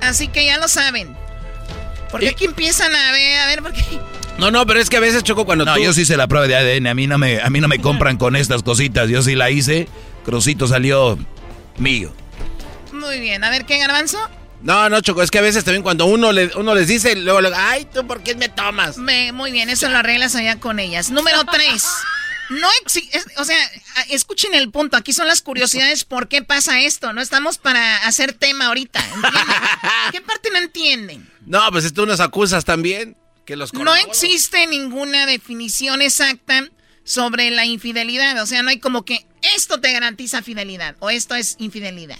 Así 0.00 0.28
que 0.28 0.44
ya 0.44 0.58
lo 0.58 0.68
saben. 0.68 1.16
Porque 2.10 2.28
aquí 2.28 2.44
empiezan 2.44 2.94
a 2.94 3.12
ver, 3.12 3.40
a 3.40 3.46
ver, 3.46 3.62
porque 3.62 3.82
No, 4.38 4.50
no, 4.50 4.66
pero 4.66 4.80
es 4.80 4.88
que 4.88 4.98
a 4.98 5.00
veces 5.00 5.22
choco 5.24 5.44
cuando 5.44 5.64
no, 5.64 5.74
tú... 5.74 5.80
yo 5.80 5.92
sí 5.92 6.02
hice 6.02 6.16
la 6.16 6.28
prueba 6.28 6.46
de 6.46 6.54
ADN. 6.56 6.86
A 6.86 6.94
mí 6.94 7.06
no 7.06 7.18
me, 7.18 7.40
a 7.40 7.50
mí 7.50 7.60
no 7.60 7.68
me 7.68 7.80
compran 7.80 8.18
con 8.18 8.36
estas 8.36 8.62
cositas. 8.62 9.08
Yo 9.08 9.22
sí 9.22 9.34
la 9.34 9.50
hice. 9.50 9.88
Crucito 10.24 10.68
salió 10.68 11.18
mío. 11.78 12.12
Muy 12.96 13.20
bien. 13.20 13.44
A 13.44 13.50
ver, 13.50 13.64
¿qué, 13.64 13.78
Garbanzo? 13.78 14.18
No, 14.62 14.88
no, 14.88 15.00
Choco, 15.00 15.22
es 15.22 15.30
que 15.30 15.38
a 15.38 15.42
veces 15.42 15.64
también 15.64 15.82
cuando 15.82 16.06
uno, 16.06 16.32
le, 16.32 16.50
uno 16.56 16.74
les 16.74 16.88
dice, 16.88 17.14
luego, 17.14 17.40
luego, 17.40 17.56
ay, 17.58 17.86
¿tú 17.92 18.06
por 18.06 18.22
qué 18.22 18.34
me 18.34 18.48
tomas? 18.48 18.96
Me, 18.96 19.32
muy 19.32 19.52
bien, 19.52 19.68
eso 19.68 19.88
lo 19.88 19.98
arreglas 19.98 20.34
allá 20.34 20.58
con 20.58 20.78
ellas. 20.78 21.10
Número 21.10 21.44
tres. 21.44 21.84
No 22.48 22.68
existe, 22.80 23.20
o 23.38 23.44
sea, 23.44 23.58
escuchen 24.08 24.54
el 24.54 24.70
punto. 24.70 24.96
Aquí 24.96 25.12
son 25.12 25.26
las 25.26 25.42
curiosidades. 25.42 26.04
¿Por 26.04 26.28
qué 26.28 26.42
pasa 26.42 26.80
esto? 26.80 27.12
No 27.12 27.20
estamos 27.20 27.58
para 27.58 27.98
hacer 28.06 28.32
tema 28.32 28.66
ahorita. 28.66 29.04
¿Qué 30.12 30.20
parte 30.20 30.50
no 30.50 30.58
entienden? 30.58 31.28
No, 31.44 31.60
pues 31.72 31.92
tú 31.92 32.06
nos 32.06 32.20
acusas 32.20 32.64
también. 32.64 33.16
Que 33.44 33.56
los 33.56 33.72
no 33.72 33.94
existe 33.94 34.66
ninguna 34.66 35.24
definición 35.26 36.02
exacta 36.02 36.68
sobre 37.04 37.50
la 37.50 37.64
infidelidad. 37.64 38.42
O 38.42 38.46
sea, 38.46 38.62
no 38.62 38.70
hay 38.70 38.80
como 38.80 39.04
que 39.04 39.24
esto 39.54 39.80
te 39.80 39.92
garantiza 39.92 40.42
fidelidad 40.42 40.96
o 40.98 41.10
esto 41.10 41.34
es 41.36 41.54
infidelidad. 41.58 42.18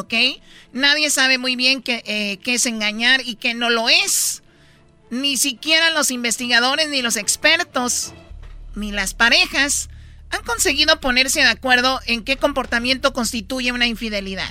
¿Ok? 0.00 0.14
Nadie 0.72 1.10
sabe 1.10 1.38
muy 1.38 1.56
bien 1.56 1.82
qué, 1.82 2.02
eh, 2.06 2.38
qué 2.42 2.54
es 2.54 2.66
engañar 2.66 3.20
y 3.24 3.36
qué 3.36 3.54
no 3.54 3.70
lo 3.70 3.88
es. 3.88 4.42
Ni 5.10 5.36
siquiera 5.36 5.90
los 5.90 6.10
investigadores 6.10 6.88
ni 6.88 7.02
los 7.02 7.16
expertos 7.16 8.12
ni 8.74 8.92
las 8.92 9.14
parejas 9.14 9.90
han 10.30 10.42
conseguido 10.42 11.00
ponerse 11.00 11.40
de 11.40 11.48
acuerdo 11.48 12.00
en 12.06 12.22
qué 12.22 12.36
comportamiento 12.36 13.12
constituye 13.12 13.72
una 13.72 13.86
infidelidad. 13.86 14.50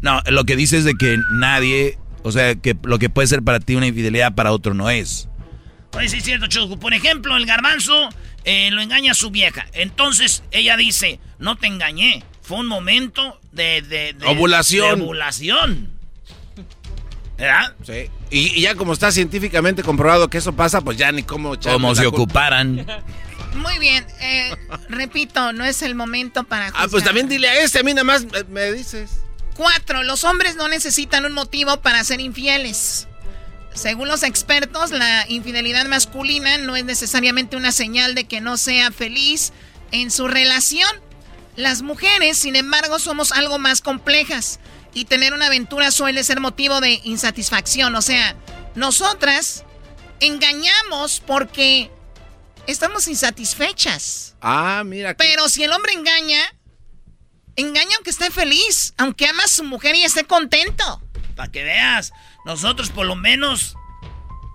No, 0.00 0.20
lo 0.26 0.44
que 0.44 0.56
dice 0.56 0.78
es 0.78 0.84
de 0.84 0.94
que 0.94 1.18
nadie, 1.32 1.98
o 2.22 2.30
sea, 2.30 2.54
que 2.54 2.76
lo 2.84 2.98
que 2.98 3.10
puede 3.10 3.26
ser 3.26 3.42
para 3.42 3.60
ti 3.60 3.74
una 3.74 3.86
infidelidad 3.86 4.34
para 4.34 4.52
otro 4.52 4.74
no 4.74 4.90
es. 4.90 5.28
Pues 5.90 6.10
sí, 6.10 6.18
es 6.18 6.24
cierto, 6.24 6.46
Choco. 6.46 6.78
Por 6.78 6.94
ejemplo, 6.94 7.36
el 7.36 7.46
garbanzo 7.46 8.10
eh, 8.44 8.70
lo 8.70 8.80
engaña 8.80 9.12
a 9.12 9.14
su 9.14 9.30
vieja. 9.30 9.66
Entonces 9.72 10.44
ella 10.50 10.76
dice, 10.76 11.18
no 11.38 11.56
te 11.56 11.66
engañé. 11.66 12.22
Fue 12.42 12.58
un 12.58 12.66
momento 12.66 13.40
de... 13.56 13.82
de, 13.82 14.12
de 14.12 14.26
ovulación. 14.26 15.00
De 15.00 15.04
ovulación. 15.04 15.90
¿Verdad? 17.36 17.74
Sí. 17.84 18.10
Y, 18.30 18.60
ya 18.60 18.74
como 18.76 18.92
está 18.92 19.10
científicamente 19.12 19.82
comprobado 19.82 20.28
que 20.28 20.38
eso 20.38 20.54
pasa, 20.54 20.80
pues 20.80 20.96
ya 20.96 21.12
ni 21.12 21.22
cómo... 21.22 21.58
Como 21.58 21.94
si 21.94 22.04
ocuparan. 22.04 22.86
Muy 23.54 23.78
bien. 23.78 24.06
Eh, 24.20 24.54
repito, 24.88 25.52
no 25.52 25.64
es 25.64 25.82
el 25.82 25.94
momento 25.94 26.44
para... 26.44 26.68
Ah, 26.74 26.86
pues 26.90 27.04
también 27.04 27.28
dile 27.28 27.48
a 27.48 27.60
este, 27.60 27.80
a 27.80 27.82
mí 27.82 27.92
nada 27.92 28.04
más 28.04 28.24
me, 28.24 28.44
me 28.44 28.72
dices. 28.72 29.20
Cuatro, 29.56 30.02
los 30.02 30.24
hombres 30.24 30.56
no 30.56 30.68
necesitan 30.68 31.24
un 31.24 31.32
motivo 31.32 31.78
para 31.80 32.02
ser 32.04 32.20
infieles. 32.20 33.08
Según 33.74 34.08
los 34.08 34.22
expertos, 34.22 34.90
la 34.90 35.26
infidelidad 35.28 35.84
masculina 35.86 36.56
no 36.58 36.76
es 36.76 36.84
necesariamente 36.84 37.56
una 37.56 37.72
señal 37.72 38.14
de 38.14 38.24
que 38.24 38.40
no 38.40 38.56
sea 38.56 38.90
feliz 38.90 39.52
en 39.92 40.10
su 40.10 40.28
relación. 40.28 40.88
Las 41.56 41.82
mujeres, 41.82 42.36
sin 42.36 42.54
embargo, 42.54 42.98
somos 42.98 43.32
algo 43.32 43.58
más 43.58 43.80
complejas 43.80 44.60
y 44.92 45.06
tener 45.06 45.32
una 45.32 45.46
aventura 45.46 45.90
suele 45.90 46.22
ser 46.22 46.40
motivo 46.40 46.80
de 46.80 47.00
insatisfacción. 47.04 47.94
O 47.96 48.02
sea, 48.02 48.36
nosotras 48.74 49.64
engañamos 50.20 51.22
porque 51.26 51.90
estamos 52.66 53.08
insatisfechas. 53.08 54.36
Ah, 54.40 54.82
mira. 54.84 55.16
Pero 55.16 55.48
si 55.48 55.64
el 55.64 55.72
hombre 55.72 55.92
engaña, 55.92 56.40
engaña 57.56 57.96
aunque 57.96 58.10
esté 58.10 58.30
feliz, 58.30 58.94
aunque 58.98 59.26
ama 59.26 59.44
a 59.44 59.48
su 59.48 59.64
mujer 59.64 59.96
y 59.96 60.02
esté 60.02 60.24
contento. 60.24 61.02
Para 61.34 61.50
que 61.50 61.62
veas, 61.62 62.12
nosotros 62.44 62.90
por 62.90 63.06
lo 63.06 63.16
menos 63.16 63.76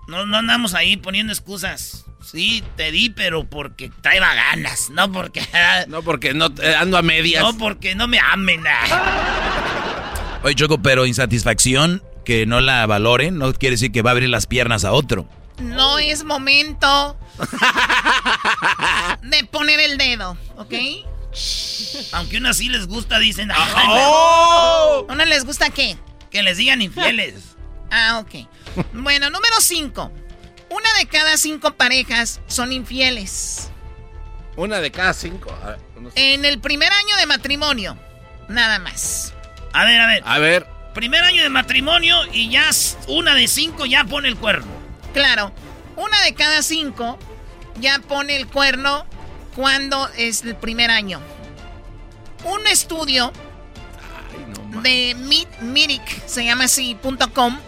no, 0.08 0.26
no 0.26 0.38
andamos 0.38 0.74
ahí 0.74 0.96
poniendo 0.96 1.32
excusas. 1.32 2.01
Sí, 2.22 2.62
te 2.76 2.90
di, 2.90 3.10
pero 3.10 3.44
porque 3.44 3.90
traeba 4.00 4.34
ganas, 4.34 4.90
no 4.90 5.10
porque... 5.10 5.42
no 5.88 6.02
porque 6.02 6.34
no 6.34 6.46
eh, 6.62 6.74
ando 6.74 6.96
a 6.98 7.02
medias. 7.02 7.42
No 7.42 7.56
porque 7.56 7.94
no 7.94 8.08
me 8.08 8.18
amen. 8.18 8.62
Oye, 10.42 10.54
Choco, 10.54 10.82
pero 10.82 11.06
insatisfacción 11.06 12.02
que 12.24 12.46
no 12.46 12.60
la 12.60 12.86
valoren 12.86 13.38
no 13.38 13.52
quiere 13.52 13.74
decir 13.74 13.92
que 13.92 14.02
va 14.02 14.10
a 14.10 14.12
abrir 14.12 14.28
las 14.28 14.46
piernas 14.46 14.84
a 14.84 14.92
otro. 14.92 15.28
No 15.58 15.98
es 15.98 16.24
momento 16.24 17.16
de 19.22 19.44
poner 19.44 19.80
el 19.80 19.98
dedo, 19.98 20.36
¿ok? 20.56 20.74
Aunque 22.12 22.38
una 22.38 22.52
sí 22.54 22.68
les 22.68 22.86
gusta, 22.86 23.18
dicen. 23.18 23.50
¡Oh! 23.54 25.06
¿Una 25.08 25.24
les 25.24 25.44
gusta 25.44 25.70
qué? 25.70 25.96
Que 26.30 26.42
les 26.42 26.56
digan 26.56 26.82
infieles. 26.82 27.56
Ah, 27.90 28.20
ok. 28.20 28.48
Bueno, 28.94 29.30
número 29.30 29.54
5. 29.60 30.12
Una 30.72 30.92
de 30.98 31.06
cada 31.06 31.36
cinco 31.36 31.74
parejas 31.74 32.40
son 32.46 32.72
infieles. 32.72 33.70
Una 34.56 34.80
de 34.80 34.90
cada 34.90 35.12
cinco. 35.12 35.54
Ver, 35.64 35.78
no 36.00 36.10
sé. 36.10 36.34
En 36.34 36.44
el 36.44 36.60
primer 36.60 36.90
año 36.92 37.16
de 37.16 37.26
matrimonio, 37.26 37.98
nada 38.48 38.78
más. 38.78 39.34
A 39.72 39.84
ver, 39.84 40.00
a 40.00 40.06
ver. 40.06 40.22
A 40.24 40.38
ver. 40.38 40.66
Primer 40.94 41.22
año 41.24 41.42
de 41.42 41.48
matrimonio 41.48 42.16
y 42.32 42.50
ya 42.50 42.70
una 43.08 43.34
de 43.34 43.48
cinco 43.48 43.86
ya 43.86 44.04
pone 44.04 44.28
el 44.28 44.36
cuerno. 44.36 44.70
Claro, 45.14 45.52
una 45.96 46.22
de 46.22 46.34
cada 46.34 46.62
cinco 46.62 47.18
ya 47.80 47.98
pone 48.00 48.36
el 48.36 48.46
cuerno 48.46 49.06
cuando 49.54 50.08
es 50.16 50.42
el 50.42 50.54
primer 50.56 50.90
año. 50.90 51.20
Un 52.44 52.66
estudio 52.66 53.32
Ay, 54.32 54.46
no 54.72 54.82
de 54.82 55.14
Mirik, 55.60 56.26
se 56.26 56.44
llama 56.44 56.64
así, 56.64 56.96
.com, 57.34 57.58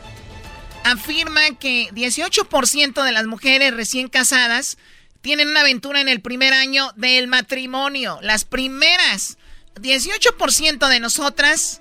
afirma 0.85 1.41
que 1.59 1.89
18% 1.91 3.03
de 3.03 3.13
las 3.13 3.27
mujeres 3.27 3.75
recién 3.75 4.09
casadas 4.09 4.79
tienen 5.23 5.49
una 5.49 5.61
aventura 5.61 6.01
en 6.01 6.09
el 6.09 6.21
primer 6.21 6.53
año 6.53 6.93
del 6.97 7.27
matrimonio. 7.27 8.19
Las 8.23 8.45
primeras. 8.45 9.39
18% 9.81 10.89
de 10.89 11.01
nosotras 11.01 11.81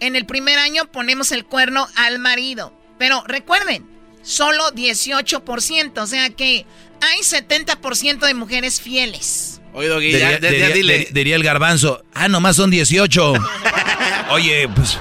en 0.00 0.16
el 0.16 0.26
primer 0.26 0.58
año 0.58 0.90
ponemos 0.90 1.32
el 1.32 1.44
cuerno 1.44 1.88
al 1.96 2.18
marido. 2.18 2.74
Pero 2.98 3.22
recuerden, 3.26 3.88
solo 4.22 4.70
18%. 4.72 5.98
O 6.02 6.06
sea 6.06 6.30
que 6.30 6.66
hay 7.00 7.20
70% 7.20 8.26
de 8.26 8.34
mujeres 8.34 8.80
fieles. 8.80 9.60
Oye, 9.72 9.88
diría, 10.00 10.38
diría, 10.38 10.68
diría, 10.70 11.06
diría, 11.12 11.36
el 11.36 11.44
garbanzo. 11.44 12.02
Ah, 12.12 12.28
nomás 12.28 12.56
son 12.56 12.70
18. 12.70 13.34
Oye, 14.30 14.68
pues. 14.74 14.98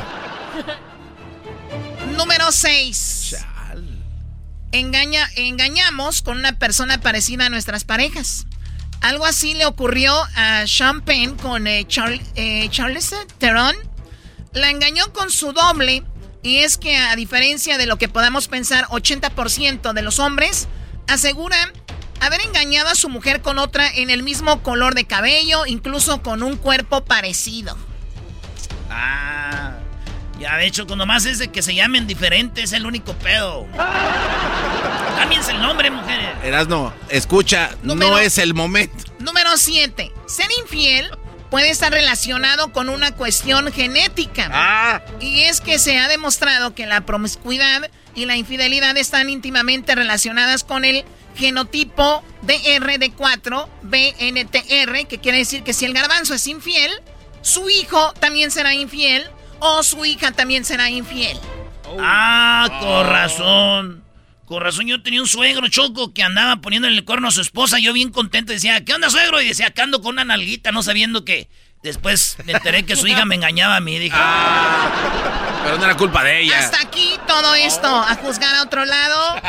Número 2.16 2.52
6. 2.52 3.09
Engaña, 4.72 5.28
engañamos 5.36 6.22
con 6.22 6.38
una 6.38 6.60
persona 6.60 7.00
parecida 7.00 7.48
a 7.48 7.50
nuestras 7.50 7.84
parejas. 7.84 8.46
Algo 9.02 9.26
así 9.26 9.54
le 9.54 9.66
ocurrió 9.66 10.14
a 10.36 10.68
Sean 10.68 11.02
Penn 11.02 11.36
con 11.38 11.68
eh, 11.68 11.88
eh, 12.36 12.68
Charles 12.70 13.16
Theron. 13.38 13.76
La 14.54 14.70
engañó 14.70 15.12
con 15.14 15.32
su 15.32 15.54
doble. 15.54 16.04
Y 16.41 16.58
es 16.58 16.78
que 16.78 16.96
a 16.96 17.16
diferencia 17.16 17.78
de 17.78 17.86
lo 17.86 17.98
que 17.98 18.08
podamos 18.08 18.48
pensar, 18.48 18.86
80% 18.86 19.94
de 19.94 20.02
los 20.02 20.20
hombres 20.20 20.68
aseguran 21.08 21.72
haber 22.22 22.41
engañado 22.41 22.90
a 22.90 22.96
su 22.96 23.10
mujer 23.10 23.41
con 23.41 23.60
otra 23.60 23.90
en 23.90 24.10
el 24.10 24.24
mismo 24.24 24.62
color 24.64 24.96
de 24.96 25.06
cabello, 25.06 25.66
incluso 25.66 26.22
con 26.22 26.44
un 26.44 26.56
cuerpo 26.56 27.04
parecido. 27.04 27.78
Ah, 28.90 29.69
ya 30.40 30.57
de 30.57 30.66
hecho, 30.66 30.88
cuando 30.88 31.06
más 31.06 31.26
es 31.26 31.40
de 31.40 31.49
que 31.49 31.61
se 31.61 31.76
llamen 31.76 32.07
diferentes, 32.07 32.66
es 32.66 32.74
el 32.74 32.86
único 32.86 33.14
pedo. 33.14 33.68
Cámbiense 35.18 35.52
el 35.52 35.61
nombre, 35.61 35.91
mujeres. 35.91 36.30
Erasno, 36.44 36.94
escucha, 37.10 37.72
Número, 37.84 38.11
no 38.11 38.18
es 38.18 38.38
el 38.38 38.53
momento. 38.53 39.03
Número 39.20 39.57
7. 39.57 40.11
Ser 40.28 40.48
infiel 40.61 41.10
puede 41.49 41.70
estar 41.70 41.91
relacionado 41.91 42.72
con 42.72 42.90
una 42.90 43.11
cuestión 43.11 43.72
genética. 43.72 44.49
Ah. 44.52 45.02
Y 45.20 45.41
es 45.41 45.61
que 45.61 45.80
se 45.80 45.98
ha 45.98 46.07
demostrado 46.07 46.74
que 46.74 46.86
la 46.86 47.02
promiscuidad 47.02 47.90
y 48.16 48.26
la 48.26 48.38
infidelidad 48.38 48.95
están 48.98 49.30
íntimamente 49.30 49.95
relacionadas 49.95 50.64
con 50.64 50.86
el 50.86 51.03
genotipo 51.36 52.24
DRD4-BNTR, 52.45 55.07
que 55.07 55.20
quiere 55.20 55.40
decir 55.40 55.64
que 55.64 55.74
si 55.74 55.86
el 55.86 55.94
garbanzo 55.94 56.34
es 56.34 56.48
infiel, 56.48 56.91
su 57.41 57.70
hijo 57.70 58.14
también 58.20 58.52
será 58.52 58.74
infiel 58.74 59.30
o 59.60 59.84
su 59.84 60.06
hija 60.06 60.31
también 60.31 60.65
será 60.65 60.90
infiel. 60.90 61.38
Oh. 61.88 61.98
Ah, 61.99 62.68
con 62.80 63.07
razón. 63.07 64.03
Con 64.45 64.64
razón, 64.64 64.88
yo 64.88 65.02
tenía 65.03 65.22
un 65.22 65.27
suegro 65.27 65.68
choco 65.68 66.11
que 66.11 66.23
andaba 66.23 66.56
poniéndole 66.57 66.98
el 66.98 67.06
cuerno 67.06 67.27
a 67.27 67.31
su 67.31 67.41
esposa. 67.41 67.77
Yo 67.77 67.94
bien 67.94 68.10
contento 68.10 68.52
decía, 68.52 68.84
¿qué 68.84 68.94
onda, 68.94 69.10
suegro? 69.10 69.41
Y 69.41 69.48
decía, 69.48 69.68
acá 69.68 69.84
ando 69.84 70.02
con 70.02 70.14
una 70.15 70.26
nalguita, 70.26 70.72
no 70.72 70.81
sabiendo 70.84 71.23
que. 71.23 71.49
Después 71.81 72.36
me 72.45 72.52
enteré 72.52 72.84
que 72.84 72.98
su 72.98 73.07
hija 73.07 73.23
me 73.23 73.36
engañaba 73.36 73.77
a 73.77 73.80
mí. 73.80 73.98
Dije, 73.99 74.15
ah, 74.18 75.49
pero 75.64 75.77
no 75.77 75.86
era 75.86 75.95
culpa 75.95 76.23
de 76.23 76.41
ella. 76.41 76.60
Hasta 76.60 76.81
aquí 76.81 77.15
todo 77.27 77.53
esto. 77.56 77.88
A 77.88 78.15
juzgar 78.15 78.56
a 78.56 78.64
otro 78.64 78.86
lado. 78.86 79.41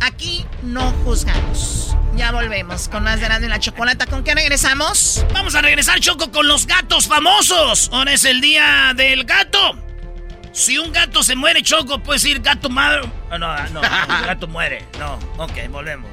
Aquí 0.00 0.46
no 0.62 0.90
juzgamos. 1.04 1.96
Ya 2.14 2.30
volvemos 2.30 2.88
con 2.88 3.04
más 3.04 3.20
de 3.20 3.28
la, 3.28 3.40
de 3.40 3.48
la 3.48 3.58
chocolata. 3.58 4.06
¿Con 4.06 4.22
qué 4.22 4.34
regresamos? 4.34 5.24
Vamos 5.32 5.54
a 5.54 5.62
regresar, 5.62 5.98
Choco, 6.00 6.30
con 6.30 6.46
los 6.46 6.66
gatos 6.66 7.08
famosos. 7.08 7.88
Ahora 7.92 8.12
es 8.12 8.24
el 8.24 8.40
día 8.40 8.92
del 8.94 9.24
gato. 9.24 9.76
Si 10.52 10.76
un 10.76 10.92
gato 10.92 11.22
se 11.22 11.34
muere, 11.34 11.62
Choco, 11.62 12.00
puedes 12.00 12.22
decir 12.22 12.40
gato 12.40 12.68
madre. 12.68 13.10
No, 13.30 13.38
no, 13.38 13.56
no, 13.70 13.80
el 14.18 14.26
gato 14.26 14.46
muere. 14.46 14.86
No, 14.98 15.18
ok, 15.38 15.70
volvemos. 15.70 16.10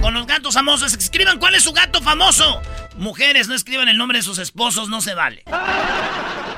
Con 0.00 0.12
los 0.12 0.26
gatos 0.26 0.54
famosos, 0.54 0.92
escriban 0.92 1.38
cuál 1.38 1.54
es 1.54 1.62
su 1.62 1.72
gato 1.72 2.02
famoso. 2.02 2.60
Mujeres, 2.96 3.46
no 3.48 3.54
escriban 3.54 3.88
el 3.88 3.96
nombre 3.96 4.18
de 4.18 4.22
sus 4.22 4.38
esposos, 4.38 4.88
no 4.88 5.00
se 5.00 5.14
vale. 5.14 5.44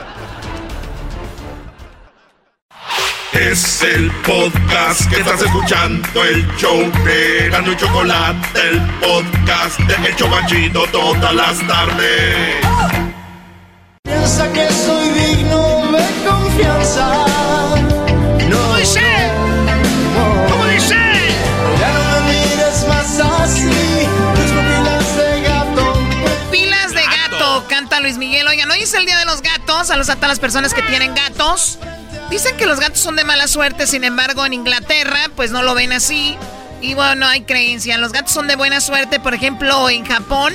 Es 3.33 3.83
el 3.83 4.11
podcast 4.23 5.09
que 5.11 5.21
estás 5.21 5.43
escuchando, 5.43 6.25
el 6.25 6.47
show 6.57 6.79
de 7.05 7.49
Gano 7.51 7.73
y 7.73 7.77
Chocolate, 7.77 8.61
el 8.61 8.81
podcast 9.01 9.79
de 9.81 10.09
El 10.09 10.17
Chocachito 10.17 10.87
todas 10.91 11.35
las 11.35 11.59
tardes. 11.67 12.57
Piensa 14.03 14.51
que 14.53 14.67
soy 14.73 15.11
digno 15.11 15.93
de 15.93 16.27
confianza. 16.27 17.27
¿Cómo 18.51 18.77
dice? 18.77 19.01
¿Cómo 20.49 20.67
dice? 20.67 20.97
Ya 21.79 21.93
no 21.93 22.21
me 22.21 22.33
mires 22.33 22.87
más 22.89 23.21
así. 23.21 23.71
Tus 24.37 24.51
pupilas 24.53 25.17
de 25.17 25.43
gato. 25.43 25.93
Pilas 26.51 26.93
de 26.93 27.03
gato, 27.03 27.65
canta 27.69 28.01
Luis 28.01 28.17
Miguel. 28.17 28.49
Oigan, 28.49 28.71
hoy 28.71 28.81
es 28.81 28.95
el 28.95 29.05
día 29.05 29.19
de 29.19 29.27
los 29.27 29.43
gatos. 29.43 29.89
Saludos 29.89 30.09
a 30.09 30.17
todas 30.17 30.31
las 30.31 30.41
personas 30.41 30.73
que 30.73 30.83
tienen 30.83 31.15
gatos. 31.15 31.79
Dicen 32.31 32.57
que 32.57 32.67
los 32.67 32.79
gatos 32.79 33.01
son 33.01 33.17
de 33.17 33.25
mala 33.25 33.49
suerte, 33.49 33.87
sin 33.87 34.05
embargo, 34.05 34.45
en 34.45 34.53
Inglaterra, 34.53 35.31
pues 35.35 35.51
no 35.51 35.63
lo 35.63 35.75
ven 35.75 35.93
así. 35.93 36.37
Y 36.81 36.95
bueno, 36.95 37.27
hay 37.27 37.43
creencia. 37.43 37.97
Los 37.99 38.13
gatos 38.13 38.33
son 38.33 38.47
de 38.47 38.55
buena 38.57 38.81
suerte, 38.81 39.19
por 39.19 39.35
ejemplo, 39.35 39.89
en 39.91 40.05
Japón. 40.05 40.55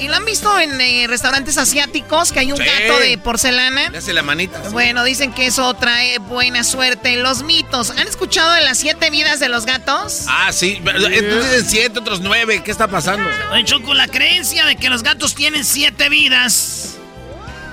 Y 0.00 0.08
lo 0.08 0.16
han 0.16 0.24
visto 0.24 0.58
en 0.58 0.78
eh, 0.80 1.06
restaurantes 1.08 1.56
asiáticos, 1.56 2.30
que 2.32 2.40
hay 2.40 2.52
un 2.52 2.58
Sí. 2.58 2.64
gato 2.64 2.98
de 2.98 3.16
porcelana. 3.16 3.88
Le 3.90 3.98
hace 3.98 4.12
la 4.12 4.22
manita. 4.22 4.58
Bueno, 4.70 5.02
dicen 5.04 5.32
que 5.32 5.46
eso 5.46 5.72
trae 5.74 6.18
buena 6.18 6.62
suerte. 6.62 7.16
Los 7.16 7.42
mitos. 7.42 7.90
¿Han 7.90 8.06
escuchado 8.06 8.52
de 8.54 8.60
las 8.62 8.76
siete 8.78 9.08
vidas 9.10 9.40
de 9.40 9.48
los 9.48 9.64
gatos? 9.66 10.24
Ah, 10.28 10.52
sí. 10.52 10.82
Entonces 10.84 11.50
dicen 11.50 11.66
siete, 11.66 11.98
otros 12.00 12.20
nueve. 12.20 12.62
¿Qué 12.64 12.70
está 12.72 12.88
pasando? 12.88 13.26
Oye, 13.52 13.64
Choco, 13.64 13.94
la 13.94 14.08
creencia 14.08 14.66
de 14.66 14.76
que 14.76 14.90
los 14.90 15.02
gatos 15.04 15.34
tienen 15.34 15.64
siete 15.64 16.08
vidas 16.08 16.93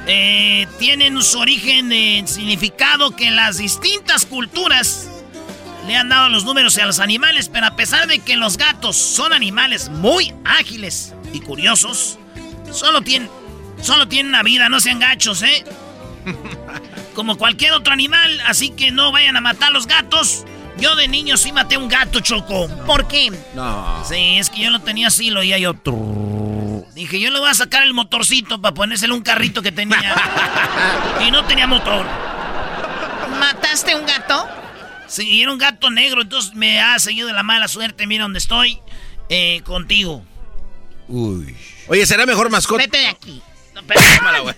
eh, 0.07 0.67
tienen 0.79 1.21
su 1.21 1.39
origen 1.39 1.91
en 1.91 2.27
significado 2.27 3.15
que 3.15 3.31
las 3.31 3.57
distintas 3.57 4.25
culturas 4.25 5.07
le 5.87 5.95
han 5.95 6.09
dado 6.09 6.29
los 6.29 6.43
números 6.45 6.77
a 6.77 6.85
los 6.85 6.99
animales, 6.99 7.49
pero 7.49 7.67
a 7.67 7.75
pesar 7.75 8.07
de 8.07 8.19
que 8.19 8.37
los 8.37 8.57
gatos 8.57 8.95
son 8.95 9.33
animales 9.33 9.89
muy 9.89 10.33
ágiles 10.43 11.13
y 11.33 11.39
curiosos, 11.39 12.17
solo 12.71 13.01
tienen, 13.01 13.29
solo 13.81 14.07
tienen 14.07 14.29
una 14.29 14.43
vida, 14.43 14.69
no 14.69 14.79
sean 14.79 14.99
gachos, 14.99 15.43
¿eh? 15.43 15.63
Como 17.15 17.37
cualquier 17.37 17.73
otro 17.73 17.93
animal, 17.93 18.39
así 18.47 18.69
que 18.69 18.91
no 18.91 19.11
vayan 19.11 19.37
a 19.37 19.41
matar 19.41 19.71
los 19.71 19.87
gatos. 19.87 20.45
Yo 20.79 20.95
de 20.95 21.07
niño 21.07 21.37
sí 21.37 21.51
maté 21.51 21.77
un 21.77 21.89
gato, 21.89 22.21
Choco. 22.21 22.67
¿Por 22.85 23.07
qué? 23.07 23.31
No. 23.53 24.03
Sí, 24.07 24.37
es 24.37 24.49
que 24.49 24.61
yo 24.61 24.69
lo 24.71 24.79
tenía 24.79 25.07
así, 25.07 25.29
lo 25.29 25.41
oía 25.41 25.57
yo. 25.57 25.75
Dije, 27.01 27.19
yo 27.19 27.31
le 27.31 27.39
voy 27.39 27.49
a 27.49 27.55
sacar 27.55 27.81
el 27.81 27.95
motorcito 27.95 28.61
para 28.61 28.75
ponérselo 28.75 29.15
a 29.15 29.17
un 29.17 29.23
carrito 29.23 29.63
que 29.63 29.71
tenía. 29.71 30.13
y 31.27 31.31
no 31.31 31.43
tenía 31.45 31.65
motor. 31.65 32.05
¿Mataste 33.39 33.95
un 33.95 34.05
gato? 34.05 34.47
Sí, 35.07 35.41
era 35.41 35.51
un 35.51 35.57
gato 35.57 35.89
negro, 35.89 36.21
entonces 36.21 36.53
me 36.53 36.79
ha 36.79 36.99
seguido 36.99 37.25
de 37.25 37.33
la 37.33 37.41
mala 37.41 37.67
suerte. 37.67 38.05
Mira 38.05 38.25
dónde 38.25 38.37
estoy, 38.37 38.79
eh, 39.29 39.63
contigo. 39.63 40.23
Uy. 41.07 41.57
Oye, 41.87 42.05
¿será 42.05 42.27
mejor 42.27 42.51
mascota? 42.51 42.83
Vete 42.83 42.99
de 42.99 43.07
aquí. 43.07 43.41
Tómala, 44.17 44.39
güey. 44.41 44.55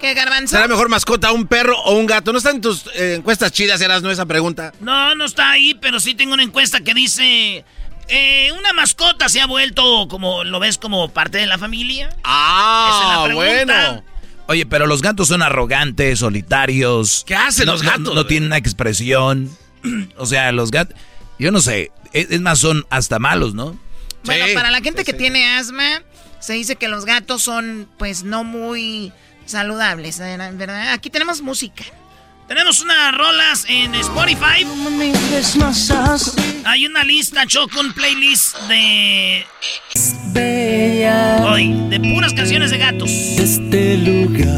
¿Qué, 0.00 0.14
garbanzo? 0.14 0.56
¿Será 0.56 0.66
mejor 0.66 0.88
mascota 0.88 1.30
un 1.30 1.46
perro 1.46 1.78
o 1.78 1.92
un 1.92 2.06
gato? 2.06 2.32
¿No 2.32 2.38
están 2.38 2.56
en 2.56 2.62
tus 2.62 2.86
eh, 2.94 3.16
encuestas 3.18 3.52
chidas, 3.52 3.82
eras 3.82 4.00
no 4.00 4.10
esa 4.10 4.24
pregunta? 4.24 4.72
No, 4.80 5.14
no 5.14 5.26
está 5.26 5.50
ahí, 5.50 5.74
pero 5.74 6.00
sí 6.00 6.14
tengo 6.14 6.32
una 6.32 6.42
encuesta 6.42 6.80
que 6.80 6.94
dice... 6.94 7.66
eh, 8.10 8.52
una 8.52 8.72
mascota 8.72 9.28
se 9.28 9.40
ha 9.40 9.46
vuelto 9.46 10.06
como, 10.08 10.44
¿lo 10.44 10.60
ves 10.60 10.78
como 10.78 11.08
parte 11.10 11.38
de 11.38 11.46
la 11.46 11.58
familia? 11.58 12.14
Ah, 12.24 12.90
Esa 12.90 13.02
es 13.02 13.18
la 13.18 13.24
pregunta. 13.42 13.88
bueno. 13.92 14.04
Oye, 14.48 14.66
pero 14.66 14.86
los 14.86 15.00
gatos 15.00 15.28
son 15.28 15.42
arrogantes, 15.42 16.18
solitarios. 16.18 17.22
¿Qué 17.26 17.34
hacen 17.36 17.66
No- 17.66 17.72
los 17.72 17.82
gatos, 17.82 18.14
No, 18.14 18.26
tienen 18.26 18.48
una 18.48 18.56
expresión. 18.56 19.48
o 20.16 20.26
sea, 20.26 20.50
los 20.52 20.70
gatos. 20.70 20.96
Yo 21.38 21.52
no 21.52 21.60
sé. 21.60 21.92
Es, 22.12 22.30
es 22.30 22.40
más, 22.40 22.58
son 22.58 22.84
hasta 22.90 23.18
malos, 23.20 23.54
¿no? 23.54 23.78
Bueno, 24.24 24.44
para 24.54 24.70
la 24.70 24.80
gente 24.80 25.04
que 25.04 25.12
tiene 25.12 25.46
asma, 25.56 26.02
se 26.40 26.54
dice 26.54 26.76
que 26.76 26.88
los 26.88 27.04
gatos 27.04 27.42
son, 27.42 27.88
pues, 27.98 28.24
no 28.24 28.42
muy 28.44 29.12
saludables. 29.46 30.18
¿verdad? 30.18 30.92
Aquí 30.92 31.08
tenemos 31.10 31.40
música. 31.42 31.84
Tenemos 32.50 32.80
unas 32.80 33.16
rolas 33.16 33.64
en 33.68 33.94
Spotify. 33.94 34.66
Hay 36.64 36.84
una 36.84 37.04
lista, 37.04 37.46
Choco, 37.46 37.78
un 37.78 37.92
playlist 37.92 38.58
de... 38.62 39.46
Hoy, 41.44 41.72
de 41.90 42.00
puras 42.00 42.32
canciones 42.32 42.72
de 42.72 42.78
gatos. 42.78 43.08
Este 43.08 43.96
lugar. 43.98 44.48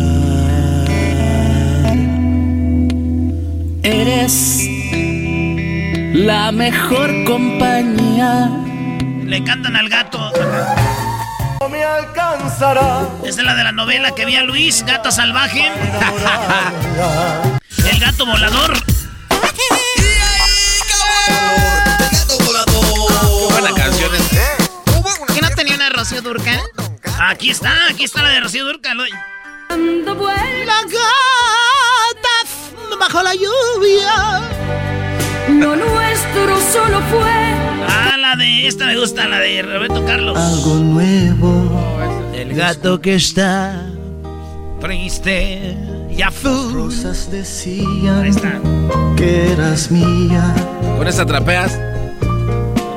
Eres 3.83 4.63
la 6.15 6.51
mejor 6.51 7.25
compañía. 7.25 8.49
Le 9.23 9.45
cantan 9.45 9.77
al 9.77 9.91
gato. 9.91 10.33
No 11.61 11.69
me 11.69 11.85
alcanzará. 11.85 13.07
Esta 13.23 13.43
es 13.43 13.47
la 13.47 13.55
de 13.55 13.65
la 13.65 13.73
novela 13.73 14.15
que 14.15 14.25
vi 14.25 14.37
a 14.37 14.45
Luis, 14.45 14.83
Gata 14.83 15.11
Salvaje. 15.11 15.71
El 17.93 18.01
gato 18.01 18.27
volador. 18.27 18.73
Buena 23.51 23.75
canción. 23.75 24.11
¿Qué 25.35 25.41
no 25.41 25.51
tenía 25.51 25.75
una 25.77 25.91
Rocío 25.91 26.23
Durcal? 26.23 26.61
Aquí 27.21 27.51
está, 27.51 27.71
aquí 27.91 28.05
está 28.05 28.23
la 28.23 28.31
de 28.31 28.41
Rocío 28.41 28.65
Durcal. 28.65 28.99
hoy. 29.01 29.11
La 29.71 30.83
gata 30.83 30.99
bajo 32.99 33.23
la 33.23 33.35
lluvia. 33.35 34.43
Lo 35.49 35.77
nuestro 35.77 36.61
solo 36.73 37.01
fue 37.11 37.31
Ah, 37.89 38.17
la 38.19 38.37
de 38.37 38.67
esta 38.69 38.87
me 38.87 38.99
gusta, 38.99 39.27
la 39.29 39.39
de 39.41 39.63
Roberto 39.63 40.05
Carlos. 40.05 40.39
Algo 40.39 40.77
nuevo. 40.77 42.01
El 42.35 42.55
gato 42.55 43.01
que 43.01 43.17
está. 43.17 43.87
Triste 44.81 45.77
y 46.17 46.23
azul. 46.23 46.73
Rosas 46.73 47.31
decían 47.31 48.23
Ahí 48.23 48.31
está. 48.31 48.61
que 49.17 49.53
eras 49.53 49.91
mía. 49.91 50.55
Con 50.97 51.07
esa 51.09 51.25
trapeas. 51.27 51.79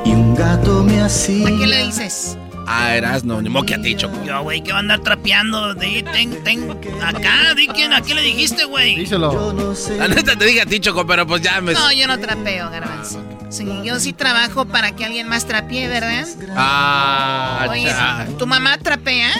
Y 0.04 0.10
un 0.12 0.34
gato 0.34 0.84
me 0.84 1.00
hacía. 1.00 1.48
¿A 1.48 1.50
qué 1.50 1.66
le 1.66 1.86
dices? 1.86 2.38
Ah, 2.68 2.96
eras 2.96 3.22
no, 3.22 3.40
ni 3.40 3.48
moque 3.48 3.74
a 3.76 3.80
ti, 3.80 3.94
Choco. 3.94 4.16
Yo, 4.24 4.42
güey, 4.42 4.60
que 4.60 4.72
va 4.72 4.78
a 4.78 4.80
andar 4.80 4.98
trapeando. 5.00 5.74
Di, 5.74 6.02
ten, 6.02 6.42
ten, 6.42 6.68
acá, 7.00 7.54
di 7.56 7.68
quién, 7.68 7.92
¿a 7.92 8.00
qué 8.02 8.14
le 8.14 8.22
dijiste, 8.22 8.64
güey? 8.64 8.96
Díselo. 8.96 9.54
La 9.98 10.08
neta 10.08 10.34
te 10.36 10.44
dije 10.46 10.62
a 10.62 10.66
ti, 10.66 10.80
Choco, 10.80 11.06
pero 11.06 11.26
pues 11.26 11.42
ya 11.42 11.60
me. 11.60 11.74
No, 11.74 11.92
yo 11.92 12.08
no 12.08 12.18
trapeo, 12.18 12.68
garbanzo. 12.70 13.22
Sí, 13.50 13.64
yo 13.84 14.00
sí 14.00 14.12
trabajo 14.12 14.64
para 14.64 14.90
que 14.96 15.04
alguien 15.04 15.28
más 15.28 15.46
trapee, 15.46 15.86
¿verdad? 15.86 16.26
Ah, 16.56 17.66
Oye. 17.70 17.92
¿tu 18.36 18.46
mamá 18.48 18.76
trapea? 18.78 19.30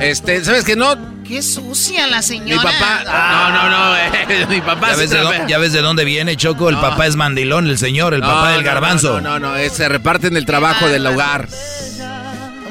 Este, 0.00 0.44
¿sabes 0.44 0.64
qué? 0.64 0.74
No, 0.76 0.96
Qué 1.26 1.40
sucia 1.42 2.06
la 2.08 2.18
mi 2.18 2.22
señora. 2.22 2.62
papá. 2.62 3.04
No, 3.04 3.50
no, 3.52 3.70
no, 3.70 3.96
eh, 3.96 4.46
mi 4.50 4.60
papá 4.60 4.90
¿Ya 4.90 4.96
ves, 4.96 5.10
de 5.10 5.16
trapea. 5.18 5.42
dó- 5.44 5.48
ya 5.48 5.58
ves 5.58 5.72
de 5.72 5.80
dónde 5.80 6.04
viene, 6.04 6.36
Choco? 6.36 6.68
El 6.68 6.74
No. 6.76 6.80
papá 6.80 7.06
es 7.06 7.16
mandilón, 7.16 7.68
el 7.68 7.78
señor, 7.78 8.12
el 8.14 8.20
No, 8.20 8.26
papá 8.26 8.52
del 8.52 8.62
garbanzo. 8.64 9.20
No, 9.20 9.38
no, 9.38 9.50
no, 9.50 9.56
eh, 9.56 9.70
se 9.70 9.88
reparten 9.88 10.36
el 10.36 10.44
trabajo 10.46 10.88
del 10.88 11.06
hogar. 11.06 11.48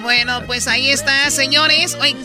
Bueno, 0.03 0.41
pues 0.47 0.67
ahí 0.67 0.89
está, 0.89 1.29
señores. 1.29 1.97
Oye, 2.01 2.17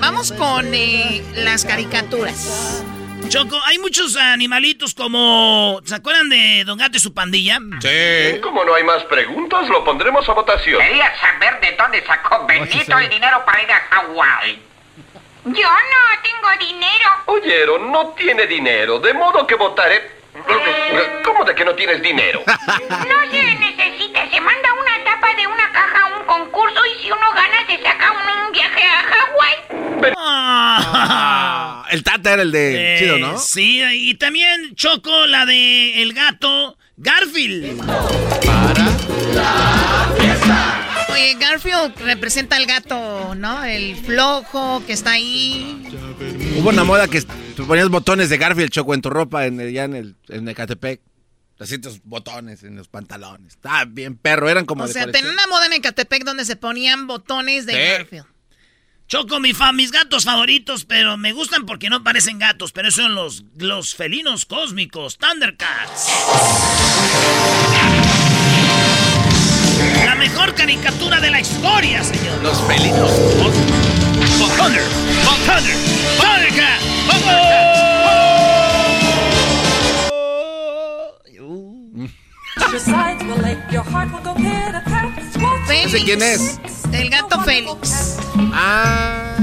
vamos 0.00 0.32
con 0.32 0.72
eh, 0.74 1.22
las 1.36 1.64
caricaturas. 1.64 2.82
Choco, 3.28 3.60
hay 3.66 3.78
muchos 3.78 4.16
animalitos 4.16 4.94
como. 4.94 5.80
¿Se 5.84 5.94
acuerdan 5.94 6.28
de 6.28 6.64
Don 6.64 6.78
Gato 6.78 6.96
y 6.96 7.00
su 7.00 7.14
pandilla? 7.14 7.58
Sí. 7.80 8.40
Como 8.40 8.64
no 8.64 8.74
hay 8.74 8.84
más 8.84 9.04
preguntas, 9.04 9.68
lo 9.68 9.84
pondremos 9.84 10.28
a 10.28 10.32
votación. 10.32 10.80
Quería 10.80 11.12
saber 11.18 11.60
de 11.60 11.76
dónde 11.76 12.04
sacó 12.04 12.46
Benito 12.46 12.98
el 12.98 13.08
dinero 13.08 13.42
para 13.44 13.62
ir 13.62 13.70
a 13.70 13.80
Hawái. 13.90 14.62
Yo 15.44 15.68
no 15.68 16.22
tengo 16.22 16.68
dinero. 16.68 17.08
Oyeron, 17.26 17.92
no 17.92 18.08
tiene 18.08 18.46
dinero, 18.46 18.98
de 18.98 19.14
modo 19.14 19.46
que 19.46 19.54
votaré. 19.54 20.19
¿Cómo 21.24 21.44
de 21.44 21.54
que 21.54 21.64
no 21.64 21.74
tienes 21.74 22.02
dinero? 22.02 22.42
No 22.46 23.30
se 23.30 23.42
necesita. 23.42 24.28
Se 24.30 24.40
manda 24.40 24.68
una 24.72 25.04
tapa 25.04 25.34
de 25.34 25.46
una 25.46 25.70
caja 25.72 26.02
a 26.02 26.18
un 26.18 26.24
concurso 26.26 26.80
y 26.86 27.02
si 27.02 27.10
uno 27.10 27.32
gana 27.34 27.66
se 27.66 27.82
saca 27.82 28.12
un, 28.12 28.46
un 28.46 28.52
viaje 28.52 28.82
a 28.82 29.02
Hawái. 29.02 30.14
Ah, 30.16 31.84
el 31.90 32.02
Tata 32.02 32.32
era 32.34 32.42
el 32.42 32.52
de 32.52 32.94
Eh, 32.94 32.98
chido, 32.98 33.18
¿no? 33.18 33.38
Sí, 33.38 33.82
y 33.92 34.14
también 34.14 34.74
Choco, 34.74 35.26
la 35.26 35.44
de 35.46 36.02
el 36.02 36.12
gato 36.14 36.76
Garfield. 36.96 37.80
Oye, 41.12 41.34
Garfield 41.38 41.96
representa 41.98 42.56
al 42.56 42.66
gato, 42.66 43.34
¿no? 43.34 43.64
El 43.64 43.96
flojo 43.96 44.82
que 44.86 44.92
está 44.92 45.12
ahí. 45.12 45.82
Hubo 46.58 46.68
una 46.70 46.84
moda 46.84 47.08
que 47.08 47.22
tú 47.56 47.66
ponías 47.66 47.88
botones 47.88 48.28
de 48.30 48.38
Garfield 48.38 48.70
Choco 48.70 48.94
en 48.94 49.02
tu 49.02 49.10
ropa 49.10 49.46
en, 49.46 49.60
el- 49.60 49.72
ya 49.72 49.84
en 49.84 49.94
el 49.94 50.16
en 50.28 50.48
Ecatepec. 50.48 51.00
Así 51.58 51.78
tus 51.78 52.02
botones 52.04 52.62
en 52.62 52.76
los 52.76 52.88
pantalones. 52.88 53.52
Está 53.54 53.84
bien 53.84 54.16
perro, 54.16 54.48
eran 54.48 54.64
como 54.64 54.84
O 54.84 54.86
de 54.86 54.94
sea, 54.94 55.10
tenía 55.12 55.30
una 55.30 55.46
moda 55.46 55.66
en 55.66 55.74
Ecatepec 55.74 56.24
donde 56.24 56.46
se 56.46 56.56
ponían 56.56 57.06
botones 57.06 57.66
de 57.66 57.72
Sí. 57.74 57.78
Garfield. 57.78 58.24
Choco, 59.08 59.40
mi 59.40 59.52
fa, 59.54 59.72
mis 59.72 59.90
gatos 59.90 60.24
favoritos, 60.24 60.84
pero 60.84 61.16
me 61.18 61.32
gustan 61.32 61.66
porque 61.66 61.90
no 61.90 62.04
parecen 62.04 62.38
gatos, 62.38 62.70
pero 62.72 62.90
son 62.92 63.14
los, 63.16 63.44
los 63.58 63.94
felinos 63.96 64.46
cósmicos, 64.46 65.18
Thundercats. 65.18 66.06
Los 72.70 72.78
felinos. 72.78 73.10
Thunder, 74.56 74.84
Thunder, 75.44 75.76
Thundercat. 76.20 77.90
Félix. 85.66 85.94
¿Ese 85.94 86.04
quién 86.04 86.22
es? 86.22 86.60
El 86.92 87.10
gato 87.10 87.40
Félix. 87.42 88.16
Ah. 88.52 89.36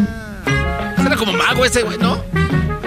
Era 1.05 1.15
como 1.15 1.33
mago 1.33 1.65
ese 1.65 1.83
güey, 1.83 1.97
¿no? 1.97 2.23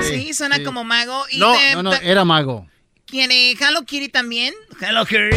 Sí, 0.03 0.33
suena 0.35 0.63
como 0.63 0.85
mago. 0.85 1.25
Y 1.31 1.39
No, 1.39 1.53
te- 1.53 1.75
no, 1.75 1.83
no, 1.83 1.93
era 1.95 2.25
mago. 2.25 2.67
¿Quién, 3.07 3.31
eh, 3.33 3.55
Hello 3.59 3.83
Kitty 3.85 4.09
también? 4.09 4.55
Hello 4.81 5.05
Kitty. 5.05 5.37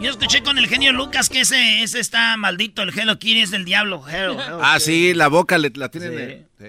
Yo 0.00 0.10
escuché 0.10 0.42
con 0.42 0.58
el 0.58 0.66
genio 0.68 0.92
Lucas 0.92 1.28
que 1.28 1.40
ese, 1.40 1.82
ese 1.82 2.00
está 2.00 2.36
maldito, 2.36 2.82
el 2.82 2.96
Hello 2.96 3.18
Kitty 3.18 3.40
es 3.40 3.50
del 3.50 3.64
diablo. 3.64 4.04
Hello, 4.08 4.32
hello 4.40 4.60
Ah, 4.62 4.78
sí, 4.78 5.14
la 5.14 5.28
boca 5.28 5.58
le- 5.58 5.72
la 5.74 5.88
tienen. 5.88 6.46
Sí. 6.60 6.66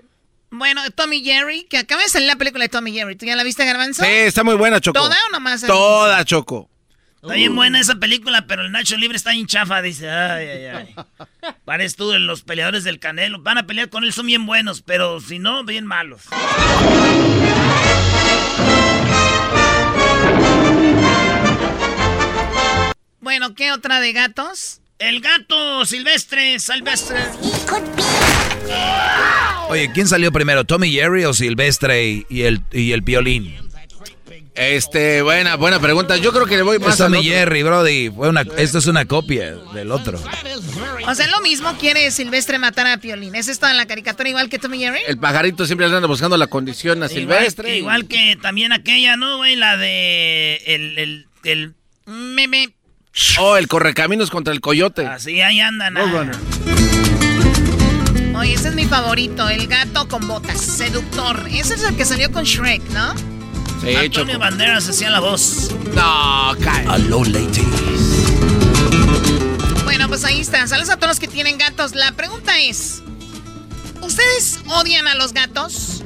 Bueno, 0.50 0.82
Tommy 0.92 1.24
Jerry, 1.24 1.66
que 1.70 1.78
acaba 1.78 2.02
de 2.04 2.10
salir 2.10 2.28
la 2.28 2.38
película 2.38 2.64
de 2.64 2.70
Tommy 2.70 2.94
Jerry. 2.94 3.16
¿Tú 3.16 3.26
ya 3.26 3.36
la 3.36 3.44
viste, 3.44 3.66
Garbanzo? 3.66 4.04
Sí, 4.04 4.10
está 4.10 4.44
muy 4.44 4.56
buena, 4.56 4.80
Choco. 4.80 4.98
¿Toda 5.00 5.16
o 5.28 5.32
nomás? 5.32 5.62
Toda, 5.66 6.24
Choco. 6.24 6.70
Está 7.22 7.34
bien 7.34 7.54
buena 7.56 7.80
esa 7.82 7.96
película, 7.96 8.46
pero 8.48 8.64
el 8.64 8.72
Nacho 8.72 8.96
Libre 8.96 9.18
está 9.18 9.32
bien 9.32 9.48
chafa. 9.48 9.82
Dice, 9.82 10.10
ay, 10.10 10.48
ay, 10.48 10.66
ay. 10.66 10.96
Pares 11.66 11.96
tú 11.98 12.14
los 12.18 12.44
peleadores 12.44 12.84
del 12.86 13.00
Canelo. 13.00 13.42
Van 13.42 13.58
a 13.58 13.68
pelear 13.68 13.90
con 13.90 14.04
él, 14.06 14.14
son 14.14 14.28
bien 14.28 14.46
buenos, 14.46 14.82
pero 14.84 15.20
si 15.20 15.38
no, 15.38 15.64
bien 15.66 15.86
malos. 15.86 16.22
Bueno, 23.28 23.54
¿qué 23.56 23.74
otra 23.74 24.00
de 24.00 24.14
gatos? 24.14 24.80
El 25.00 25.20
gato 25.20 25.86
silvestre, 25.86 26.60
silvestre. 26.60 27.18
Oye, 29.68 29.92
¿quién 29.94 30.08
salió 30.08 30.32
primero, 30.32 30.64
Tommy 30.64 30.94
Jerry 30.94 31.26
o 31.26 31.34
Silvestre 31.34 32.24
y, 32.30 32.42
el, 32.44 32.62
y 32.72 32.94
el 32.94 33.02
violín? 33.02 33.54
Este, 34.56 35.24
buena, 35.24 35.58
buena 35.58 35.82
pregunta. 35.82 36.16
Yo 36.16 36.32
creo 36.32 36.46
que 36.46 36.56
le 36.56 36.62
voy 36.62 36.80
más 36.80 36.96
Es 36.96 37.02
a 37.02 37.08
Tommy 37.08 37.22
Jerry, 37.22 37.64
Brody. 37.64 38.10
Fue 38.12 38.30
una, 38.30 38.46
esto 38.56 38.78
es 38.78 38.88
una 38.88 39.04
copia 39.04 39.56
del 39.74 39.92
otro. 39.92 40.24
O 41.06 41.14
sea, 41.14 41.28
lo 41.28 41.42
mismo 41.42 41.78
quiere 41.78 42.10
Silvestre 42.12 42.60
matar 42.60 42.88
a 42.88 42.98
Piolín. 42.98 43.36
¿Es 43.36 43.50
esto 43.50 43.68
en 43.68 43.76
la 43.76 43.88
caricatura 43.88 44.30
igual 44.30 44.48
que 44.48 44.58
Tommy 44.58 44.80
Jerry? 44.80 45.02
El 45.06 45.18
pajarito 45.18 45.66
siempre 45.66 45.86
anda 45.86 46.08
buscando 46.08 46.38
la 46.38 46.48
condición 46.48 47.04
a 47.04 47.10
Silvestre. 47.10 47.76
Igual, 47.76 48.04
igual 48.04 48.08
que 48.08 48.38
también 48.42 48.72
aquella, 48.72 49.18
¿no, 49.18 49.36
güey? 49.36 49.58
La 49.58 49.76
de. 49.76 50.62
El. 50.66 50.98
el, 50.98 51.28
el 51.44 51.74
meme. 52.06 52.77
Oh, 53.40 53.58
el 53.58 53.68
correcaminos 53.68 54.30
contra 54.30 54.54
el 54.54 54.62
coyote. 54.62 55.06
Así 55.06 55.42
ahí 55.42 55.60
andan. 55.60 55.98
ah. 55.98 56.32
Oye, 58.36 58.54
ese 58.54 58.68
es 58.70 58.76
mi 58.76 58.86
favorito, 58.86 59.50
el 59.50 59.68
gato 59.68 60.08
con 60.08 60.28
botas, 60.28 60.62
seductor. 60.62 61.48
Ese 61.50 61.74
es 61.76 61.84
el 61.84 61.96
que 61.96 62.06
salió 62.06 62.32
con 62.32 62.44
Shrek, 62.44 62.84
¿no? 62.92 63.16
Sí, 63.82 63.96
Antonio 63.96 64.34
Choco. 64.34 64.40
Banderas 64.40 64.88
hacía 64.88 65.10
la 65.10 65.20
voz. 65.20 65.72
No, 65.96 66.56
cae. 66.64 66.86
Hello, 66.86 67.24
ladies. 67.24 67.64
Bueno, 69.84 70.08
pues 70.08 70.24
ahí 70.24 70.40
está. 70.42 70.68
Saludos 70.68 70.90
a 70.90 70.98
todos 70.98 71.10
los 71.10 71.20
que 71.20 71.28
tienen 71.28 71.58
gatos. 71.58 71.96
La 71.96 72.12
pregunta 72.12 72.60
es: 72.60 73.02
¿Ustedes 74.02 74.60
odian 74.68 75.08
a 75.08 75.16
los 75.16 75.34
gatos? 75.34 76.04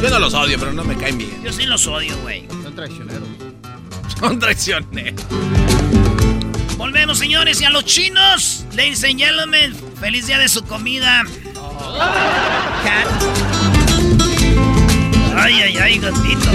Yo 0.00 0.10
no 0.10 0.18
los 0.20 0.34
odio, 0.34 0.58
pero 0.60 0.72
no 0.72 0.84
me 0.84 0.96
caen 0.96 1.18
bien. 1.18 1.42
Yo 1.42 1.52
sí 1.52 1.66
los 1.66 1.84
odio, 1.88 2.16
güey. 2.18 2.46
Son 2.62 2.74
traicioneros. 2.74 3.28
Son 4.20 4.38
traicioneros. 4.38 5.24
Volvemos, 6.76 7.18
señores, 7.18 7.60
y 7.60 7.64
a 7.64 7.70
los 7.70 7.84
chinos. 7.84 8.64
Ladies 8.72 9.04
and 9.04 9.18
gentlemen, 9.18 9.74
feliz 10.00 10.26
día 10.26 10.38
de 10.38 10.48
su 10.48 10.64
comida. 10.64 11.24
Cat. 12.84 13.06
Ay, 15.36 15.54
ay, 15.62 15.76
ay, 15.76 15.98
gatito. 15.98 16.50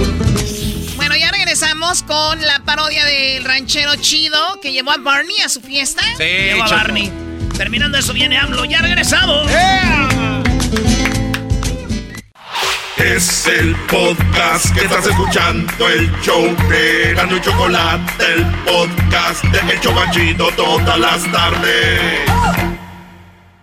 Bueno, 0.95 1.15
ya 1.15 1.31
regresamos 1.31 2.03
con 2.03 2.41
la 2.41 2.59
parodia 2.65 3.05
del 3.05 3.43
ranchero 3.43 3.95
chido 3.97 4.59
que 4.61 4.71
llevó 4.71 4.91
a 4.91 4.97
Barney 4.97 5.39
a 5.45 5.49
su 5.49 5.61
fiesta. 5.61 6.01
Sí, 6.17 6.23
Llevo 6.23 6.63
a. 6.63 6.69
Barney. 6.69 7.11
Terminando 7.57 7.97
eso 7.97 8.13
viene 8.13 8.37
AMLO. 8.37 8.65
Ya 8.65 8.81
regresamos. 8.81 9.49
Es 12.97 13.47
el 13.47 13.75
podcast 13.87 14.71
que 14.73 14.85
estás 14.85 15.07
escuchando, 15.07 15.89
el 15.89 16.11
show 16.21 16.43
de 16.69 17.13
Gano 17.15 17.37
y 17.37 17.41
Chocolate, 17.41 18.23
el 18.33 18.45
podcast 18.63 19.43
de 19.45 19.73
El 19.73 19.79
Chocachito 19.81 20.49
todas 20.55 20.99
las 20.99 21.31
tardes. 21.31 22.21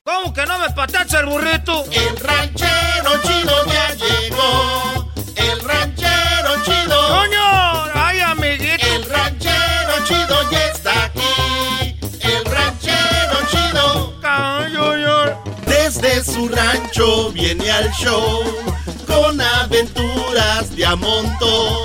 ¿Cómo 0.04 0.34
que 0.34 0.44
no 0.46 0.58
me 0.58 0.70
patacha 0.70 1.20
el 1.20 1.26
burrito? 1.26 1.84
El 1.92 2.16
ranchero 2.16 3.22
chido 3.22 3.66
ya 3.66 3.94
llegó. 3.94 5.12
El 5.36 5.60
ranchero 5.60 6.64
chido. 6.64 7.08
¡Coño! 7.08 7.84
¡Ay, 7.94 8.20
amiguito! 8.20 8.86
El 8.86 9.08
ranchero 9.08 10.04
chido 10.06 10.50
ya 10.50 10.66
está 10.66 11.04
aquí. 11.04 11.96
El 12.20 12.44
ranchero 12.44 13.38
chido. 13.48 14.20
Desde 15.66 16.24
su 16.24 16.48
rancho 16.48 17.30
viene 17.32 17.70
al 17.70 17.90
show 17.92 18.42
con 19.10 19.40
aventuras 19.40 20.74
de 20.74 20.86
a 20.86 20.96
montón. 20.96 21.76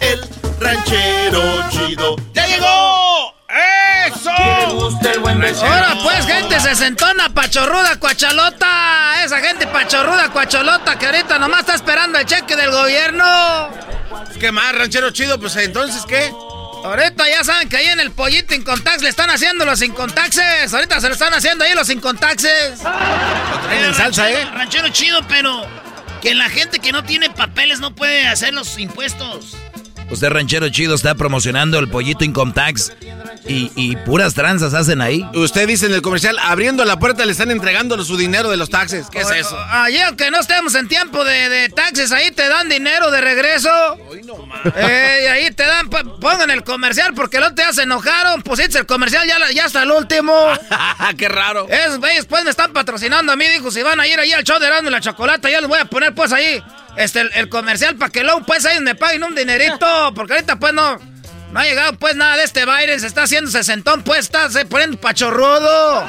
El 0.00 0.20
ranchero 0.60 1.42
chido 1.70 2.16
ya 2.34 2.46
llegó. 2.46 3.34
¡Eso! 4.06 4.30
Ahora 4.30 5.98
pues, 6.02 6.26
gente 6.26 6.60
sesentona, 6.60 7.28
pachorruda, 7.30 7.98
cuachalota. 7.98 9.24
Esa 9.24 9.38
gente 9.40 9.66
pachorruda, 9.66 10.30
cuacholota 10.30 10.98
que 10.98 11.06
ahorita 11.06 11.38
nomás 11.38 11.60
está 11.60 11.74
esperando 11.74 12.18
el 12.18 12.26
cheque 12.26 12.56
del 12.56 12.70
gobierno. 12.70 13.70
¿Qué 14.38 14.52
más, 14.52 14.74
ranchero 14.74 15.10
chido? 15.10 15.38
Pues 15.40 15.56
entonces, 15.56 16.04
¿qué? 16.06 16.32
Ahorita 16.84 17.28
ya 17.28 17.44
saben 17.44 17.68
que 17.68 17.76
ahí 17.76 17.86
en 17.88 18.00
el 18.00 18.10
pollito 18.10 18.54
Incontax 18.54 19.02
le 19.02 19.10
están 19.10 19.28
haciendo 19.28 19.64
los 19.64 19.82
Incontaxes. 19.82 20.72
Ahorita 20.72 21.00
se 21.00 21.08
lo 21.08 21.14
están 21.14 21.34
haciendo 21.34 21.64
ahí 21.64 21.74
los 21.74 21.90
Incontaxes. 21.90 22.80
en 23.70 23.94
salsa, 23.94 24.30
¿eh? 24.30 24.46
Ranchero 24.54 24.88
chido, 24.88 25.20
pero 25.28 25.66
que 26.20 26.34
la 26.34 26.48
gente 26.48 26.78
que 26.78 26.92
no 26.92 27.04
tiene 27.04 27.30
papeles 27.30 27.80
no 27.80 27.94
puede 27.94 28.26
hacer 28.26 28.54
los 28.54 28.78
impuestos. 28.78 29.56
Usted, 30.10 30.28
ranchero 30.28 30.68
chido, 30.68 30.94
está 30.94 31.14
promocionando 31.14 31.78
el 31.78 31.88
pollito 31.88 32.24
Income 32.24 32.52
Tax 32.52 32.92
y, 33.46 33.72
y 33.74 33.96
puras 33.96 34.34
tranzas 34.34 34.74
hacen 34.74 35.00
ahí. 35.00 35.26
Usted 35.34 35.66
dice 35.66 35.86
en 35.86 35.94
el 35.94 36.02
comercial, 36.02 36.36
abriendo 36.40 36.84
la 36.84 36.98
puerta 36.98 37.24
le 37.24 37.32
están 37.32 37.50
entregando 37.50 38.02
su 38.04 38.16
dinero 38.16 38.50
de 38.50 38.56
los 38.56 38.70
taxes. 38.70 39.08
¿Qué 39.10 39.20
es 39.20 39.30
eso? 39.30 39.58
Allí, 39.70 39.98
aunque 40.00 40.30
no 40.30 40.40
estemos 40.40 40.74
en 40.74 40.88
tiempo 40.88 41.24
de, 41.24 41.48
de 41.48 41.68
taxes, 41.68 42.12
ahí 42.12 42.30
te 42.30 42.48
dan 42.48 42.68
dinero 42.68 43.10
de 43.10 43.20
regreso. 43.20 43.70
Eh, 44.76 45.20
y 45.24 45.26
ahí 45.26 45.50
te 45.50 45.64
dan, 45.64 45.88
pongan 45.88 46.50
el 46.50 46.62
comercial 46.64 47.14
porque 47.14 47.38
otro 47.38 47.50
día 47.50 47.72
se 47.72 47.82
enojaron. 47.82 48.42
Pusiste 48.42 48.78
el 48.78 48.86
comercial 48.86 49.26
ya, 49.26 49.36
ya 49.52 49.64
hasta 49.64 49.82
el 49.82 49.90
último. 49.90 50.32
¡Qué 51.18 51.28
raro! 51.28 51.68
Es, 51.68 51.98
güeyes, 51.98 52.26
pues 52.26 52.44
me 52.44 52.50
están 52.50 52.72
patrocinando 52.72 53.32
a 53.32 53.36
mí, 53.36 53.46
dijo, 53.48 53.70
si 53.70 53.82
van 53.82 54.00
a 54.00 54.06
ir 54.06 54.18
ahí 54.18 54.32
al 54.32 54.44
show 54.44 54.58
de 54.58 54.66
Erasmo 54.66 54.88
y 54.88 54.92
la 54.92 55.00
Chocolata, 55.00 55.50
ya 55.50 55.60
les 55.60 55.68
voy 55.68 55.78
a 55.78 55.84
poner 55.86 56.14
pues 56.14 56.32
ahí 56.32 56.62
este, 56.96 57.20
el, 57.22 57.30
el 57.34 57.48
comercial 57.48 57.96
para 57.96 58.10
que 58.10 58.22
luego 58.22 58.42
pues 58.44 58.64
ahí 58.66 58.80
me 58.80 58.94
paguen 58.94 59.24
un 59.24 59.34
dinerito. 59.34 60.12
Porque 60.14 60.34
ahorita 60.34 60.58
pues 60.58 60.72
no, 60.74 60.98
no 61.52 61.60
ha 61.60 61.64
llegado 61.64 61.92
pues 61.94 62.16
nada 62.16 62.36
de 62.36 62.44
este 62.44 62.64
baile, 62.64 62.98
se 62.98 63.06
está 63.06 63.24
haciendo 63.24 63.50
sesentón, 63.50 64.02
pues 64.02 64.20
está 64.20 64.48
se 64.50 64.64
poniendo 64.64 65.00
pachorrudo. 65.00 66.06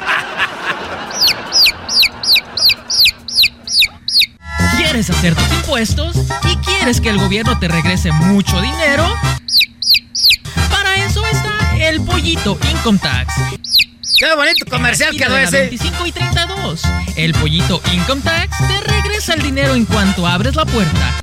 ¿Quieres 4.76 5.10
hacer 5.10 5.34
tus 5.34 5.52
impuestos 5.52 6.16
y 6.50 6.56
quieres 6.56 7.00
que 7.00 7.08
el 7.08 7.18
gobierno 7.18 7.58
te 7.58 7.68
regrese 7.68 8.12
mucho 8.12 8.60
dinero? 8.60 9.04
Para 10.70 10.94
eso 10.96 11.24
está 11.26 11.76
el 11.78 12.02
pollito 12.02 12.58
Income 12.70 12.98
Tax. 12.98 13.34
Qué 14.18 14.34
bonito 14.36 14.66
comercial 14.70 15.16
quedó 15.16 15.36
ese. 15.36 15.62
25 15.62 16.06
y 16.06 16.12
32. 16.12 16.82
El 17.16 17.32
pollito 17.34 17.82
Income 17.92 18.22
Tax 18.22 18.56
te 18.58 18.80
regresa 18.92 19.34
el 19.34 19.42
dinero 19.42 19.74
en 19.74 19.84
cuanto 19.84 20.26
abres 20.26 20.54
la 20.54 20.64
puerta. 20.64 21.21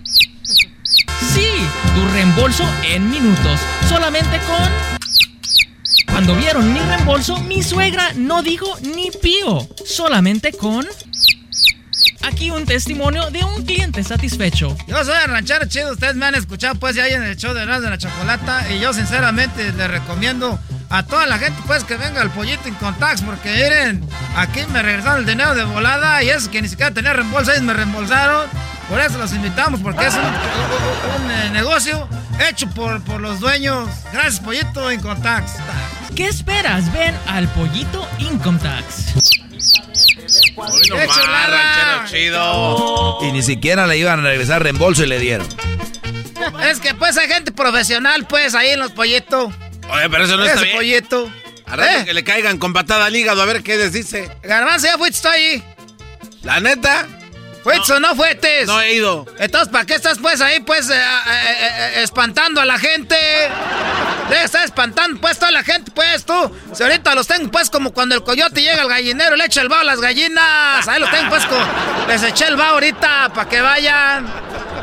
En 2.83 3.09
minutos, 3.11 3.59
solamente 3.89 4.39
con... 4.47 4.69
Cuando 6.09 6.33
vieron 6.35 6.71
mi 6.73 6.79
reembolso, 6.79 7.37
mi 7.41 7.61
suegra 7.61 8.13
no 8.15 8.41
dijo 8.41 8.65
ni 8.95 9.11
pío, 9.11 9.67
solamente 9.85 10.53
con... 10.53 10.87
Aquí 12.23 12.49
un 12.49 12.65
testimonio 12.65 13.29
de 13.29 13.43
un 13.43 13.65
cliente 13.65 14.05
satisfecho. 14.05 14.75
Yo 14.87 15.03
soy 15.03 15.15
el 15.25 15.31
ranchero 15.31 15.65
chido, 15.65 15.91
ustedes 15.91 16.15
me 16.15 16.27
han 16.27 16.35
escuchado 16.35 16.75
pues 16.75 16.95
ya 16.95 17.07
en 17.07 17.23
el 17.23 17.35
show 17.35 17.53
de 17.53 17.65
de 17.65 17.89
la 17.89 17.97
Chocolata 17.97 18.71
y 18.71 18.79
yo 18.79 18.93
sinceramente 18.93 19.73
les 19.73 19.91
recomiendo 19.91 20.57
a 20.89 21.03
toda 21.03 21.25
la 21.25 21.39
gente 21.39 21.61
pues 21.67 21.83
que 21.83 21.97
venga 21.97 22.21
al 22.21 22.31
pollito 22.31 22.69
en 22.69 22.75
contacts 22.75 23.21
porque 23.21 23.51
miren, 23.51 24.07
aquí 24.37 24.61
me 24.71 24.81
regresaron 24.81 25.19
el 25.19 25.25
dinero 25.25 25.55
de 25.55 25.65
volada 25.65 26.23
y 26.23 26.29
es 26.29 26.47
que 26.47 26.61
ni 26.61 26.69
siquiera 26.69 26.93
tenía 26.93 27.11
reembolso, 27.11 27.51
ellos 27.51 27.63
me 27.63 27.73
reembolsaron. 27.73 28.47
Por 28.89 28.99
eso 28.99 29.19
los 29.19 29.33
invitamos 29.33 29.81
porque 29.81 30.07
es 30.07 30.15
un, 30.15 31.31
eh, 31.31 31.49
negocio 31.51 32.07
hecho 32.47 32.69
por, 32.69 33.01
por 33.03 33.21
los 33.21 33.39
dueños. 33.39 33.89
Gracias 34.13 34.39
pollito 34.39 34.89
en 34.91 35.01
contacts. 35.01 35.53
¿Qué 36.15 36.27
esperas? 36.27 36.91
Ven 36.91 37.15
al 37.27 37.47
Pollito 37.49 38.07
Income 38.19 38.59
Tax. 38.59 39.13
¡Qué 40.83 41.07
chulada! 41.07 42.05
chido. 42.09 43.19
Y 43.21 43.31
ni 43.31 43.41
siquiera 43.41 43.87
le 43.87 43.97
iban 43.97 44.19
a 44.19 44.23
regresar 44.23 44.63
reembolso 44.63 45.03
y 45.03 45.07
le 45.07 45.19
dieron. 45.19 45.47
Es 46.69 46.79
que 46.79 46.93
pues 46.93 47.17
hay 47.17 47.27
gente 47.27 47.51
profesional 47.51 48.25
pues 48.27 48.55
ahí 48.55 48.69
en 48.69 48.79
los 48.79 48.91
pollitos. 48.91 49.53
Oye, 49.89 50.09
pero 50.09 50.25
eso 50.25 50.37
no 50.37 50.43
está 50.43 50.61
Ese 50.61 50.79
bien. 50.79 51.05
¿Eh? 51.77 52.05
que 52.05 52.13
le 52.13 52.23
caigan 52.23 52.57
con 52.57 52.73
patada 52.73 53.05
al 53.05 53.15
hígado, 53.15 53.41
a 53.41 53.45
ver 53.45 53.61
qué 53.63 53.77
les 53.77 53.93
dice. 53.93 54.29
Garbanzo, 54.43 54.87
¿ya 54.87 54.97
fuiste 54.97 55.27
ahí? 55.27 55.63
¿La 56.43 56.59
neta? 56.59 57.07
¿Fuiste 57.69 57.93
o 57.93 57.99
no 57.99 58.15
fuiste? 58.15 58.65
No 58.65 58.81
he 58.81 58.93
ido. 58.93 59.25
Entonces, 59.37 59.69
¿para 59.69 59.85
qué 59.85 59.93
estás 59.93 60.17
pues 60.17 60.41
ahí 60.41 60.59
pues 60.61 60.89
eh, 60.89 60.95
eh, 60.95 61.55
eh, 61.61 62.03
espantando 62.03 62.61
a 62.61 62.65
la 62.65 62.79
gente? 62.79 63.15
Debe 64.27 64.43
estar 64.43 64.63
espantando 64.65 65.21
pues 65.21 65.37
toda 65.37 65.51
la 65.51 65.63
gente 65.63 65.91
pues 65.91 66.25
tú. 66.25 66.51
Si 66.73 66.81
ahorita 66.81 67.13
los 67.13 67.27
tengo 67.27 67.51
pues 67.51 67.69
como 67.69 67.91
cuando 67.91 68.15
el 68.15 68.23
coyote 68.23 68.61
llega 68.61 68.81
al 68.81 68.89
gallinero 68.89 69.35
le 69.35 69.45
echa 69.45 69.61
el 69.61 69.69
vaho 69.69 69.81
a 69.81 69.85
las 69.85 70.01
gallinas. 70.01 70.87
Ahí 70.87 70.99
los 70.99 71.11
tengo 71.11 71.29
pues 71.29 71.45
con... 71.45 71.59
Les 72.07 72.23
eché 72.23 72.47
el 72.47 72.55
vaho 72.55 72.73
ahorita 72.73 73.29
para 73.35 73.47
que 73.47 73.61
vayan. 73.61 74.27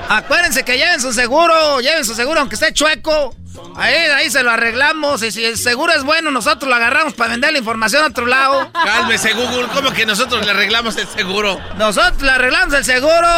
Acuérdense 0.09 0.63
que 0.65 0.79
lleven 0.79 1.01
su 1.01 1.13
seguro, 1.13 1.81
lleven 1.81 2.05
su 2.05 2.15
seguro 2.15 2.41
aunque 2.41 2.55
esté 2.55 2.73
chueco. 2.73 3.35
Ahí, 3.77 3.95
ahí 3.95 4.31
se 4.31 4.43
lo 4.43 4.51
arreglamos 4.51 5.23
y 5.23 5.31
si 5.31 5.45
el 5.45 5.59
seguro 5.59 5.93
es 5.93 6.03
bueno 6.03 6.31
nosotros 6.31 6.69
lo 6.69 6.75
agarramos 6.75 7.15
para 7.15 7.33
vender 7.33 7.53
la 7.53 7.59
información 7.59 8.05
a 8.05 8.07
otro 8.07 8.27
lado. 8.27 8.71
Cálmese, 8.73 9.33
Google. 9.35 9.69
¿Cómo 9.73 9.93
que 9.93 10.07
nosotros 10.07 10.45
le 10.45 10.51
arreglamos 10.51 10.97
el 10.97 11.07
seguro? 11.07 11.61
Nosotros 11.77 12.23
le 12.23 12.31
arreglamos 12.31 12.75
el 12.75 12.85
seguro. 12.85 13.29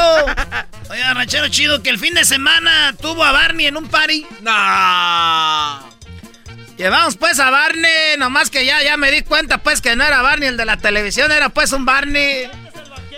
Oiga, 0.90 1.14
ranchero 1.14 1.48
chido, 1.48 1.82
que 1.82 1.90
el 1.90 1.98
fin 1.98 2.14
de 2.14 2.24
semana 2.24 2.94
tuvo 3.00 3.24
a 3.24 3.32
Barney 3.32 3.66
en 3.66 3.76
un 3.76 3.88
party. 3.88 4.26
No. 4.40 5.88
Llevamos 6.76 7.16
pues 7.16 7.40
a 7.40 7.50
Barney, 7.50 8.16
nomás 8.18 8.50
que 8.50 8.64
ya, 8.64 8.82
ya 8.82 8.96
me 8.96 9.10
di 9.10 9.22
cuenta 9.22 9.58
pues 9.58 9.80
que 9.80 9.96
no 9.96 10.04
era 10.04 10.22
Barney 10.22 10.48
el 10.48 10.56
de 10.56 10.64
la 10.64 10.76
televisión, 10.76 11.32
era 11.32 11.48
pues 11.48 11.72
un 11.72 11.84
Barney. 11.84 12.48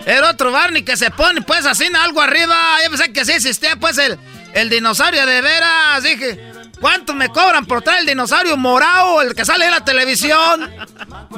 Era 0.07 0.31
otro 0.31 0.51
Barney 0.51 0.83
que 0.83 0.97
se 0.97 1.11
pone 1.11 1.43
pues 1.43 1.67
así 1.67 1.85
en 1.85 1.95
algo 1.95 2.23
arriba. 2.23 2.57
Yo 2.83 2.91
pensé 2.91 3.13
que 3.13 3.25
sí 3.27 3.33
existía 3.33 3.77
pues 3.77 3.99
el, 3.99 4.19
el 4.55 4.71
dinosaurio 4.71 5.27
de 5.27 5.43
veras. 5.43 6.03
Dije, 6.03 6.41
¿cuánto 6.81 7.15
me 7.15 7.29
cobran 7.29 7.67
por 7.67 7.83
traer 7.83 8.01
el 8.01 8.07
dinosaurio 8.07 8.57
morado, 8.57 9.23
el 9.23 9.35
que 9.35 9.45
sale 9.45 9.65
en 9.67 9.71
la 9.71 9.85
televisión? 9.85 10.71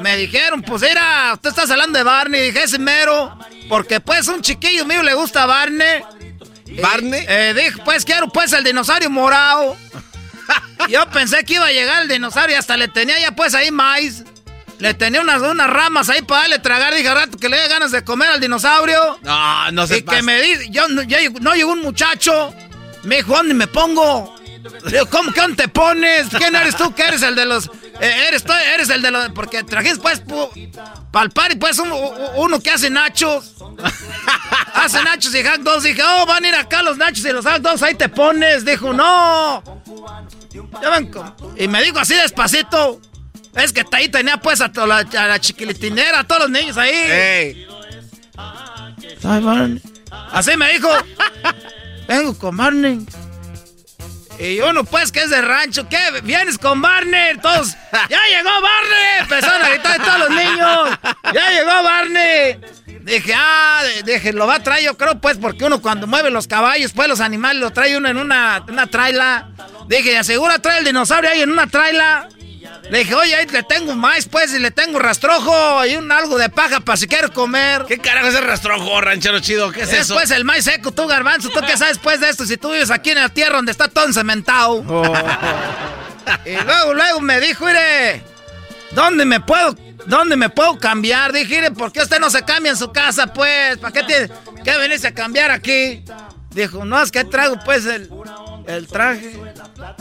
Me 0.01 0.17
dijeron, 0.17 0.61
pues 0.61 0.81
era, 0.83 1.31
usted 1.33 1.49
está 1.49 1.63
hablando 1.63 1.97
de 1.97 2.03
Barney. 2.03 2.41
Dije, 2.41 2.63
ese 2.63 2.79
mero. 2.79 3.37
Porque 3.69 3.99
pues 3.99 4.27
un 4.27 4.41
chiquillo 4.41 4.85
mío 4.85 5.03
le 5.03 5.13
gusta 5.13 5.45
Barney. 5.45 6.03
¿Barney? 6.81 7.25
Eh, 7.27 7.53
dije, 7.55 7.81
pues 7.85 8.03
quiero 8.05 8.27
pues 8.29 8.51
el 8.53 8.63
dinosaurio 8.63 9.09
morado. 9.09 9.77
Yo 10.89 11.05
pensé 11.11 11.43
que 11.45 11.53
iba 11.53 11.65
a 11.65 11.71
llegar 11.71 12.01
el 12.01 12.07
dinosaurio 12.09 12.55
y 12.55 12.59
hasta 12.59 12.75
le 12.77 12.87
tenía 12.87 13.19
ya 13.19 13.31
pues 13.31 13.53
ahí 13.55 13.71
maíz. 13.71 14.23
Le 14.79 14.93
tenía 14.93 15.21
unas, 15.21 15.41
unas 15.41 15.69
ramas 15.69 16.09
ahí 16.09 16.21
para 16.23 16.41
darle 16.41 16.59
tragar. 16.59 16.93
Dije, 16.93 17.07
al 17.07 17.15
rato 17.15 17.37
que 17.37 17.47
le 17.47 17.57
dé 17.57 17.67
ganas 17.69 17.91
de 17.91 18.03
comer 18.03 18.29
al 18.31 18.39
dinosaurio. 18.41 19.17
No, 19.21 19.71
no 19.71 19.87
se 19.87 19.97
Y 19.97 20.01
que 20.01 20.21
me 20.21 20.41
dice, 20.41 20.69
yo, 20.71 20.87
llegó- 20.87 21.39
no 21.39 21.53
llegó 21.55 21.71
un 21.71 21.81
muchacho. 21.81 22.53
Me 23.03 23.17
dijo, 23.17 23.33
¿dónde 23.33 23.53
me 23.53 23.67
pongo? 23.67 24.35
¿Cómo 25.09 25.31
que 25.31 25.41
te 25.55 25.67
pones? 25.67 26.27
¿Quién 26.29 26.55
eres 26.55 26.75
tú? 26.75 26.93
¿Qué 26.93 27.03
eres 27.03 27.21
el 27.21 27.35
de 27.35 27.45
los...? 27.45 27.69
eh, 27.99 28.25
eres 28.27 28.43
tú, 28.43 28.53
eres 28.53 28.89
el 28.89 29.01
de 29.01 29.11
los... 29.11 29.29
Porque 29.29 29.63
trajiste 29.63 30.01
pues 30.01 30.21
para 31.11 31.25
el 31.25 31.31
party 31.31 31.55
pues 31.55 31.79
uno 32.35 32.59
que 32.59 32.71
hace 32.71 32.89
nachos. 32.89 33.55
hace 34.73 35.03
nachos 35.03 35.33
y 35.35 35.43
hot 35.43 35.61
dogs. 35.61 35.83
Dije, 35.83 36.01
oh, 36.03 36.25
van 36.25 36.43
a 36.43 36.47
ir 36.47 36.55
acá 36.55 36.81
los 36.81 36.97
nachos 36.97 37.25
y 37.25 37.31
los 37.31 37.45
hot 37.45 37.61
dogs, 37.61 37.81
ahí 37.83 37.95
te 37.95 38.09
pones. 38.09 38.65
Dijo, 38.65 38.93
no. 38.93 39.63
Y 41.57 41.67
me 41.67 41.83
dijo 41.83 41.99
así 41.99 42.15
despacito. 42.15 42.99
Es 43.55 43.71
que 43.71 43.85
ahí 43.91 44.09
tenía 44.09 44.37
pues 44.37 44.61
a, 44.61 44.71
la, 44.87 44.97
a 44.97 45.27
la 45.27 45.39
chiquilitinera, 45.39 46.21
a 46.21 46.23
todos 46.23 46.43
los 46.43 46.49
niños 46.49 46.77
ahí. 46.77 46.91
Ey. 46.91 47.67
Ay, 48.35 49.41
Barney. 49.41 49.81
Así 50.31 50.57
me 50.57 50.71
dijo. 50.73 50.89
Vengo 52.07 52.37
con 52.37 52.57
Barney. 52.57 53.05
Y 54.39 54.59
uno, 54.59 54.83
pues, 54.83 55.11
que 55.11 55.21
es 55.21 55.29
de 55.29 55.41
rancho. 55.41 55.87
¿Qué? 55.87 55.97
¿Vienes 56.23 56.57
con 56.57 56.81
Barney? 56.81 57.37
Todos. 57.37 57.75
¡Ya 58.09 58.19
llegó 58.29 58.49
Barney! 58.49 59.19
Empezaron 59.19 59.61
a 59.61 59.69
gritar 59.69 60.03
todos 60.03 60.19
los 60.19 60.29
niños. 60.29 60.99
¡Ya 61.33 61.49
llegó 61.51 61.83
Barney! 61.83 62.59
Dije, 63.03 63.33
ah, 63.35 63.81
dije, 64.05 64.33
lo 64.33 64.47
va 64.47 64.55
a 64.55 64.59
traer 64.63 64.85
yo 64.85 64.97
creo, 64.97 65.19
pues, 65.19 65.37
porque 65.37 65.65
uno 65.65 65.81
cuando 65.81 66.07
mueve 66.07 66.29
los 66.29 66.47
caballos, 66.47 66.93
pues, 66.93 67.07
los 67.09 67.19
animales, 67.19 67.61
lo 67.61 67.71
trae 67.71 67.97
uno 67.97 68.09
en 68.09 68.17
una, 68.17 68.63
una 68.67 68.87
traila. 68.87 69.49
Dije, 69.87 70.17
asegura 70.17 70.59
trae 70.59 70.79
el 70.79 70.85
dinosaurio 70.85 71.29
ahí 71.29 71.41
en 71.41 71.51
una 71.51 71.67
traila. 71.67 72.29
Le 72.89 72.99
dije, 72.99 73.15
oye, 73.15 73.33
ahí 73.35 73.47
le 73.47 73.63
tengo 73.63 73.95
más, 73.95 74.25
pues, 74.25 74.53
y 74.53 74.59
le 74.59 74.69
tengo 74.69 74.99
rastrojo 74.99 75.85
y 75.85 75.95
un 75.95 76.11
algo 76.11 76.37
de 76.37 76.49
paja 76.49 76.79
para 76.81 76.97
si 76.97 77.07
quiero 77.07 77.31
comer. 77.31 77.85
¿Qué 77.87 77.97
carajo 77.97 78.27
es 78.27 78.35
el 78.35 78.43
rastrojo, 78.43 78.99
ranchero 79.01 79.39
chido? 79.39 79.71
¿Qué 79.71 79.81
es, 79.81 79.93
Es 79.93 80.01
eso? 80.01 80.15
pues 80.15 80.31
el 80.31 80.43
maíz 80.43 80.65
seco, 80.65 80.91
tú 80.91 81.07
garbanzo, 81.07 81.49
tú 81.49 81.61
qué 81.65 81.77
sabes 81.77 81.97
pues 81.97 82.19
de 82.19 82.29
esto, 82.29 82.45
si 82.45 82.57
tú 82.57 82.71
vives 82.71 82.91
aquí 82.91 83.11
en 83.11 83.19
la 83.19 83.29
tierra 83.29 83.55
donde 83.55 83.71
está 83.71 83.87
todo 83.87 84.05
encementado. 84.05 84.81
y 86.45 86.55
luego, 86.65 86.93
luego 86.93 87.21
me 87.21 87.39
dijo, 87.39 87.65
mire, 87.65 88.21
¿dónde 88.91 89.23
me 89.25 89.39
puedo, 89.39 89.75
dónde 90.05 90.35
me 90.35 90.49
puedo 90.49 90.77
cambiar? 90.77 91.31
Dije, 91.31 91.55
mire, 91.55 91.71
¿por 91.71 91.91
qué 91.91 92.01
usted 92.01 92.19
no 92.19 92.29
se 92.29 92.43
cambia 92.43 92.71
en 92.71 92.77
su 92.77 92.91
casa, 92.91 93.27
pues? 93.27 93.77
¿Para 93.77 93.93
qué 93.93 94.03
tiene, 94.03 94.29
qué 94.63 94.77
venirse 94.77 95.07
a 95.07 95.13
cambiar 95.13 95.51
aquí? 95.51 96.03
Dijo, 96.51 96.85
no, 96.85 97.01
es 97.01 97.11
que 97.11 97.23
traigo 97.23 97.57
pues 97.65 97.85
el, 97.85 98.09
el 98.67 98.87
traje. 98.87 99.39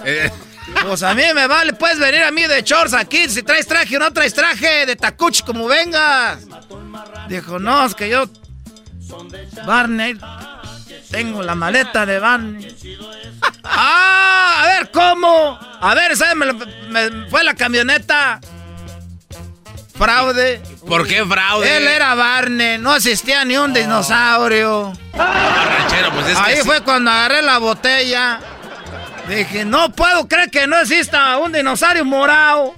Eh, 0.04 0.30
Pues 0.86 1.02
a 1.02 1.14
mí 1.14 1.22
me 1.34 1.46
vale, 1.46 1.72
puedes 1.72 1.98
venir 1.98 2.22
a 2.22 2.30
mí 2.30 2.42
de 2.42 2.62
shorts 2.62 2.94
aquí, 2.94 3.28
si 3.28 3.42
traes 3.42 3.66
traje 3.66 3.96
o 3.96 4.00
no 4.00 4.12
traes 4.12 4.34
traje, 4.34 4.86
de 4.86 4.96
tacuchi 4.96 5.42
como 5.42 5.66
vengas. 5.66 6.38
Dijo, 7.28 7.58
no, 7.58 7.84
es 7.84 7.94
que 7.94 8.08
yo, 8.08 8.24
Barney, 9.66 10.18
tengo 11.10 11.42
la 11.42 11.54
maleta 11.54 12.06
de 12.06 12.18
Barney. 12.18 12.76
ah, 13.64 14.60
a 14.62 14.66
ver, 14.66 14.90
¿cómo? 14.90 15.58
A 15.80 15.94
ver, 15.94 16.16
¿sabes? 16.16 16.36
Me, 16.36 17.28
fue 17.28 17.42
la 17.44 17.54
camioneta. 17.54 18.40
Fraude. 19.96 20.60
¿Por 20.86 21.06
qué 21.06 21.24
fraude? 21.24 21.76
Él 21.76 21.86
era 21.86 22.14
Barney, 22.14 22.78
no 22.78 22.94
existía 22.96 23.44
ni 23.44 23.56
un 23.56 23.72
dinosaurio. 23.72 24.92
ranchero, 25.14 26.10
pues 26.12 26.28
es 26.28 26.38
que 26.38 26.42
Ahí 26.42 26.56
sí. 26.56 26.62
fue 26.64 26.80
cuando 26.82 27.10
agarré 27.10 27.42
la 27.42 27.58
botella. 27.58 28.40
Dije, 29.28 29.64
no 29.64 29.90
puedo 29.92 30.26
creer 30.26 30.50
que 30.50 30.66
no 30.66 30.76
exista 30.78 31.36
un 31.38 31.52
dinosaurio 31.52 32.04
morado. 32.04 32.74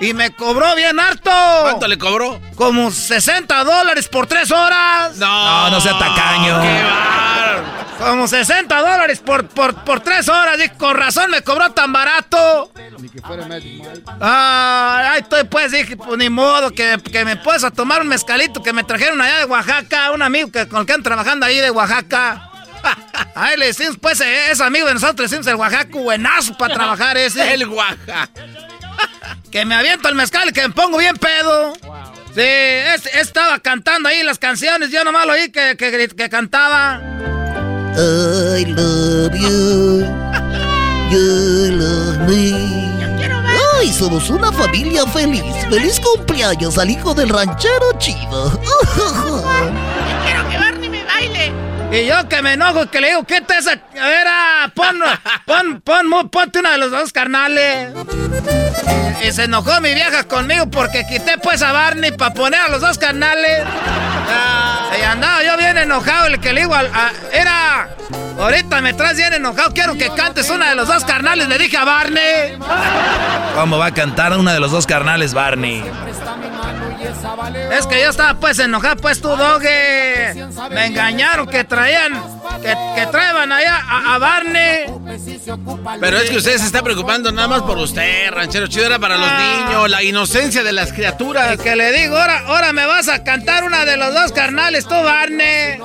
Y 0.00 0.14
me 0.14 0.30
cobró 0.30 0.74
bien 0.76 1.00
harto. 1.00 1.30
¿Cuánto 1.62 1.88
le 1.88 1.98
cobró? 1.98 2.40
Como 2.54 2.90
60 2.90 3.64
dólares 3.64 4.08
por 4.08 4.26
tres 4.26 4.50
horas. 4.50 5.16
No, 5.16 5.70
no 5.70 5.80
sea 5.80 5.98
tacaño. 5.98 6.60
Como 7.98 8.28
60 8.28 8.76
dólares 8.80 9.20
por, 9.20 9.48
por, 9.48 9.74
por 9.84 10.00
tres 10.00 10.28
horas. 10.28 10.58
Dije, 10.58 10.74
con 10.76 10.96
razón 10.96 11.30
me 11.30 11.42
cobró 11.42 11.70
tan 11.72 11.92
barato. 11.92 12.70
Ni 12.98 13.08
que 13.08 13.20
fuera 13.20 13.46
Magic 13.46 13.82
Mike. 13.82 14.02
Ah, 14.20 15.10
ahí 15.12 15.20
estoy 15.20 15.44
pues, 15.44 15.72
dije, 15.72 15.96
pues 15.96 16.18
ni 16.18 16.28
modo, 16.28 16.70
que, 16.70 16.98
que 17.10 17.24
me 17.24 17.36
puedes 17.36 17.64
a 17.64 17.70
tomar 17.70 18.02
un 18.02 18.08
mezcalito 18.08 18.62
que 18.62 18.72
me 18.72 18.84
trajeron 18.84 19.20
allá 19.20 19.38
de 19.38 19.44
Oaxaca, 19.46 20.10
un 20.12 20.22
amigo 20.22 20.50
que, 20.50 20.68
con 20.68 20.80
el 20.80 20.86
que 20.86 20.92
ando 20.92 21.04
trabajando 21.04 21.46
ahí 21.46 21.58
de 21.58 21.70
Oaxaca. 21.70 22.50
Ahí 23.34 23.56
le 23.56 23.66
decimos, 23.66 23.96
pues, 24.00 24.20
eh, 24.20 24.50
es 24.50 24.60
amigo 24.60 24.86
de 24.86 24.94
nosotros, 24.94 25.30
decimos 25.30 25.46
el 25.48 25.56
Oaxaca, 25.56 25.88
buenazo 25.92 26.56
para 26.56 26.74
trabajar 26.74 27.16
ese. 27.16 27.54
El 27.54 27.68
Oaxaca. 27.68 28.28
Que 29.50 29.64
me 29.64 29.74
aviento 29.76 30.08
el 30.08 30.16
mezcal 30.16 30.48
y 30.48 30.52
que 30.52 30.62
me 30.62 30.70
pongo 30.74 30.98
bien 30.98 31.16
pedo. 31.16 31.74
Sí, 32.34 32.40
es- 32.40 33.06
estaba 33.14 33.60
cantando 33.60 34.08
ahí 34.08 34.22
las 34.24 34.38
canciones, 34.38 34.90
yo 34.90 35.04
nomás 35.04 35.26
lo 35.26 35.32
oí 35.34 35.50
que, 35.52 35.76
que, 35.76 36.08
que 36.08 36.28
cantaba. 36.28 37.00
I 37.96 38.64
love 38.66 39.32
you. 39.34 40.04
You 41.10 41.70
love 41.76 42.18
me. 42.28 42.90
Ay, 43.78 43.92
somos 43.92 44.28
una 44.30 44.50
familia 44.50 45.06
feliz. 45.06 45.44
Feliz 45.70 46.00
cumpleaños 46.00 46.76
al 46.78 46.90
hijo 46.90 47.14
del 47.14 47.28
ranchero 47.28 47.92
chido. 47.98 48.60
Quiero 50.24 50.48
que 50.50 50.58
Barney 50.58 50.88
me 50.88 51.04
baile. 51.04 51.52
Y 51.94 52.06
yo 52.06 52.28
que 52.28 52.42
me 52.42 52.54
enojo 52.54 52.90
que 52.90 53.00
le 53.00 53.10
digo, 53.10 53.22
¿qué 53.22 53.40
te 53.40 53.56
esa? 53.56 53.74
Era, 53.94 54.68
pon, 54.74 55.00
pon, 55.44 55.80
pon, 55.80 56.28
ponte 56.28 56.58
una 56.58 56.72
de 56.72 56.78
los 56.78 56.90
dos 56.90 57.12
carnales. 57.12 57.90
Y, 59.22 59.30
se 59.30 59.44
enojó 59.44 59.80
mi 59.80 59.94
vieja 59.94 60.24
conmigo 60.24 60.68
porque 60.68 61.06
quité 61.06 61.38
pues 61.38 61.62
a 61.62 61.70
Barney 61.70 62.10
para 62.10 62.34
poner 62.34 62.60
a 62.60 62.68
los 62.68 62.80
dos 62.80 62.98
carnales. 62.98 63.62
y 64.98 65.02
andaba 65.02 65.44
yo 65.44 65.56
bien 65.56 65.78
enojado, 65.78 66.26
el 66.26 66.40
que 66.40 66.52
le 66.52 66.62
digo, 66.62 66.74
era, 67.32 67.88
ahorita 68.40 68.80
me 68.80 68.92
traes 68.92 69.16
bien 69.16 69.32
enojado, 69.32 69.72
quiero 69.72 69.94
que 69.94 70.10
cantes 70.10 70.50
una 70.50 70.70
de 70.70 70.74
los 70.74 70.88
dos 70.88 71.04
carnales, 71.04 71.48
le 71.48 71.58
dije 71.58 71.76
a 71.76 71.84
Barney. 71.84 72.58
¿Cómo 73.54 73.78
va 73.78 73.86
a 73.86 73.94
cantar 73.94 74.36
una 74.36 74.52
de 74.52 74.58
los 74.58 74.72
dos 74.72 74.86
carnales, 74.86 75.32
Barney? 75.32 75.84
Es 77.72 77.86
que 77.86 78.00
yo 78.00 78.10
estaba 78.10 78.38
pues 78.38 78.58
enojado, 78.58 78.96
pues 78.96 79.20
tu 79.20 79.28
doge. 79.28 80.34
Me 80.70 80.86
engañaron 80.86 81.46
que 81.46 81.64
traían, 81.64 82.12
que, 82.62 82.74
que 82.94 83.06
traían 83.06 83.52
allá 83.52 83.82
a, 83.88 84.18
Barney. 84.18 84.86
Pero 86.00 86.18
es 86.18 86.30
que 86.30 86.36
usted 86.36 86.58
se 86.58 86.66
está 86.66 86.82
preocupando 86.82 87.30
nada 87.32 87.48
más 87.48 87.62
por 87.62 87.78
usted, 87.78 88.30
ranchero 88.30 88.66
chido, 88.66 88.86
era 88.86 88.98
para 88.98 89.16
los 89.16 89.28
ah. 89.28 89.66
niños, 89.66 89.90
la 89.90 90.02
inocencia 90.02 90.62
de 90.62 90.72
las 90.72 90.92
criaturas. 90.92 91.54
Y 91.54 91.58
que 91.58 91.76
le 91.76 91.92
digo, 91.92 92.16
ahora, 92.16 92.44
ahora 92.46 92.72
me 92.72 92.86
vas 92.86 93.08
a 93.08 93.22
cantar 93.24 93.64
una 93.64 93.84
de 93.84 93.96
los 93.96 94.14
dos 94.14 94.32
carnales, 94.32 94.86
tú, 94.86 94.94
Barney. 94.94 95.78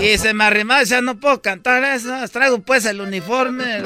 Y 0.00 0.18
se 0.18 0.34
me 0.34 0.44
arrimaba 0.44 0.80
y 0.80 0.84
decía, 0.84 1.00
no 1.00 1.18
puedo 1.18 1.40
cantar 1.40 1.82
eso, 1.84 2.10
traigo 2.32 2.60
pues 2.60 2.84
el 2.84 3.00
uniforme. 3.00 3.82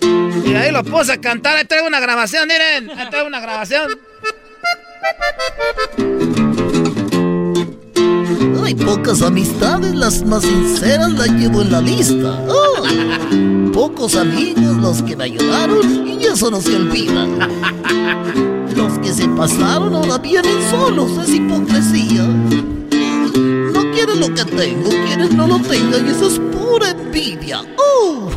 y 0.46 0.54
ahí 0.54 0.70
lo 0.70 0.84
puse 0.84 1.12
a 1.12 1.20
cantar, 1.20 1.56
ahí 1.56 1.64
traigo 1.64 1.86
una 1.86 2.00
grabación, 2.00 2.48
miren, 2.48 2.90
ahí 2.98 3.10
traigo 3.10 3.26
una 3.26 3.40
grabación. 3.40 3.98
Hay 8.64 8.74
pocas 8.74 9.22
amistades, 9.22 9.94
las 9.94 10.24
más 10.24 10.42
sinceras 10.42 11.12
las 11.12 11.28
llevo 11.28 11.62
en 11.62 11.70
la 11.70 11.80
lista. 11.80 12.42
pocos 13.72 14.16
amigos 14.16 14.76
los 14.78 15.02
que 15.02 15.16
me 15.16 15.24
ayudaron 15.24 16.08
y 16.08 16.24
eso 16.24 16.50
no 16.50 16.60
se 16.60 16.74
olvida. 16.74 17.26
Los 18.74 18.98
que 18.98 19.12
se 19.12 19.28
pasaron 19.28 19.94
ahora 19.94 20.18
vienen 20.18 20.70
solos, 20.70 21.12
es 21.22 21.34
hipocresía. 21.34 22.24
No 22.24 23.90
quieren 23.92 24.20
lo 24.20 24.34
que 24.34 24.44
tengo, 24.44 24.90
quieren 24.90 25.36
no 25.36 25.46
lo 25.46 25.58
tengan 25.60 26.06
y 26.06 26.10
eso 26.10 26.26
es 26.26 26.38
pura 26.38 26.90
envidia. 26.90 27.62
¡Oh! 27.78 28.28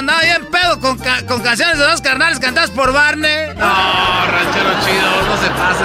Andaba 0.00 0.22
bien 0.22 0.46
pedo 0.46 0.80
con, 0.80 0.98
con 0.98 1.42
canciones 1.42 1.78
de 1.78 1.84
dos 1.84 2.00
carnales 2.00 2.38
cantadas 2.38 2.70
por 2.70 2.92
Barney. 2.92 3.48
No, 3.56 4.26
ranchero 4.26 4.70
chido, 4.84 5.22
no 5.28 5.36
se 5.42 5.50
pase. 5.50 5.84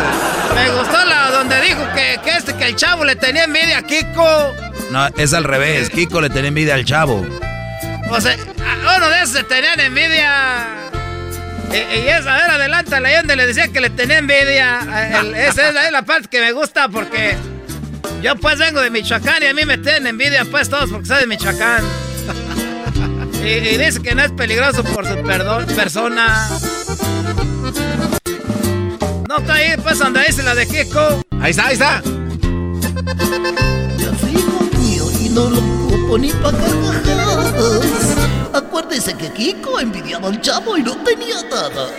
Me 0.56 0.70
gustó 0.72 1.06
la 1.06 1.32
donde 1.32 1.62
dijo 1.62 1.82
que, 1.94 2.20
que, 2.24 2.38
este, 2.38 2.56
que 2.56 2.68
el 2.68 2.76
chavo 2.76 3.04
le 3.04 3.18
tenía 3.18 3.44
envidia 3.44 3.80
a 3.80 3.82
Kiko. 3.84 4.54
No, 4.92 5.08
es 5.18 5.34
al 5.34 5.44
revés. 5.44 5.90
Kiko 5.90 6.22
le 6.22 6.30
tenía 6.30 6.48
envidia 6.48 6.76
al 6.76 6.86
chavo. 6.86 7.26
O 8.10 8.22
sea, 8.22 8.38
uno 8.98 9.10
de 9.10 9.18
esos 9.18 9.32
se 9.32 9.44
tenían 9.44 9.80
envidia. 9.82 10.66
Y, 11.72 11.76
y 11.76 12.08
esa, 12.08 12.36
a 12.36 12.38
ver, 12.38 12.52
adelante, 12.52 13.00
leyenda 13.02 13.36
le 13.36 13.48
decía 13.48 13.68
que 13.68 13.82
le 13.82 13.90
tenía 13.90 14.20
envidia. 14.20 14.80
esa 15.36 15.70
es 15.86 15.92
la 15.92 16.04
parte 16.04 16.30
que 16.30 16.40
me 16.40 16.54
gusta 16.54 16.88
porque 16.88 17.36
yo 18.22 18.36
pues 18.38 18.58
vengo 18.60 18.80
de 18.80 18.90
Michoacán 18.90 19.44
y 19.44 19.48
a 19.48 19.54
mí 19.54 19.66
me 19.66 19.78
tienen 19.78 20.08
envidia 20.08 20.46
pues 20.46 20.70
todos 20.70 20.90
porque 20.90 21.06
soy 21.06 21.20
de 21.20 21.28
Michoacán. 21.28 21.84
Y, 23.46 23.78
dice 23.78 24.02
que 24.02 24.16
no 24.16 24.24
es 24.24 24.32
peligroso 24.32 24.84
por 24.84 25.06
su 25.06 25.22
perdón, 25.22 25.68
persona. 25.68 26.50
No 29.30 29.38
está 29.38 29.54
ahí, 29.54 29.78
pues, 29.84 30.00
donde 30.00 30.24
dice 30.26 30.42
la 30.42 30.56
de 30.56 30.68
Kiko. 30.68 31.24
Ahí 31.40 31.52
está, 31.52 31.68
ahí 31.68 31.74
está. 31.74 32.02
Ya 33.98 34.12
fijo 34.14 34.68
mío 34.80 35.06
y 35.22 35.30
no 35.30 35.50
lo 35.52 35.60
ocupo 35.60 36.18
ni 36.18 36.32
pa' 36.32 36.52
carcajadas. 36.52 38.18
Acuérdese 38.52 39.14
que 39.16 39.32
Kiko 39.32 39.80
envidiaba 39.80 40.30
al 40.30 40.42
chavo 40.42 40.76
y 40.78 40.82
no 40.82 40.96
tenía 41.04 41.44
nada. 41.44 41.92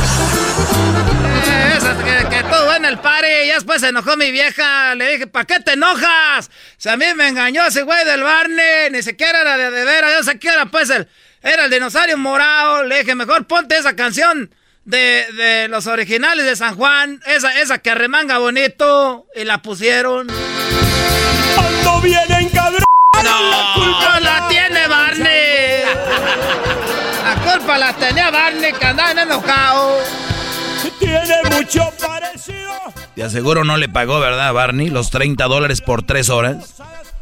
todo 2.54 2.74
en 2.74 2.84
el 2.84 2.98
party. 2.98 3.26
Y 3.26 3.48
después 3.48 3.80
se 3.80 3.88
enojó 3.88 4.16
mi 4.16 4.30
vieja. 4.30 4.94
Le 4.94 5.12
dije, 5.12 5.26
¿para 5.26 5.44
qué 5.44 5.60
te 5.60 5.72
enojas? 5.72 6.50
Si 6.76 6.88
a 6.88 6.96
mí 6.96 7.06
me 7.14 7.28
engañó 7.28 7.66
ese 7.66 7.82
güey 7.82 8.04
del 8.04 8.22
Barney. 8.22 8.90
Ni 8.90 9.02
siquiera 9.02 9.40
era 9.40 9.56
de, 9.56 9.70
de 9.70 9.84
veras. 9.84 10.12
Yo 10.18 10.22
sé 10.22 10.38
que 10.38 10.48
era 10.48 10.66
pues 10.66 10.90
el, 10.90 11.08
era 11.42 11.64
el 11.64 11.70
dinosaurio 11.70 12.16
morado. 12.16 12.84
Le 12.84 13.00
dije, 13.00 13.14
mejor 13.14 13.46
ponte 13.46 13.76
esa 13.76 13.96
canción 13.96 14.50
de, 14.84 15.26
de 15.36 15.68
los 15.68 15.86
originales 15.86 16.44
de 16.44 16.56
San 16.56 16.76
Juan. 16.76 17.20
Esa, 17.26 17.60
esa 17.60 17.78
que 17.78 17.90
arremanga 17.90 18.38
bonito. 18.38 19.26
Y 19.34 19.44
la 19.44 19.58
pusieron. 19.62 20.28
Cuando 21.54 22.00
vienen 22.00 22.48
cabrón. 22.50 22.84
No, 23.22 23.50
la 23.50 23.72
culpa 23.74 24.20
la 24.20 24.48
tiene 24.48 24.86
Barney. 24.86 25.82
La 27.24 27.52
culpa 27.52 27.78
la 27.78 27.94
tenía 27.94 28.30
Barney 28.30 28.70
que 28.74 28.84
andaba 28.84 29.22
enojado. 29.22 29.98
Tiene 31.24 31.56
mucho 31.56 31.90
parecido. 32.00 32.72
Te 33.14 33.22
aseguro 33.22 33.64
no 33.64 33.76
le 33.76 33.88
pagó, 33.88 34.20
¿verdad, 34.20 34.52
Barney? 34.52 34.90
Los 34.90 35.10
30 35.10 35.44
dólares 35.44 35.80
por 35.80 36.02
3 36.02 36.28
horas. 36.30 36.74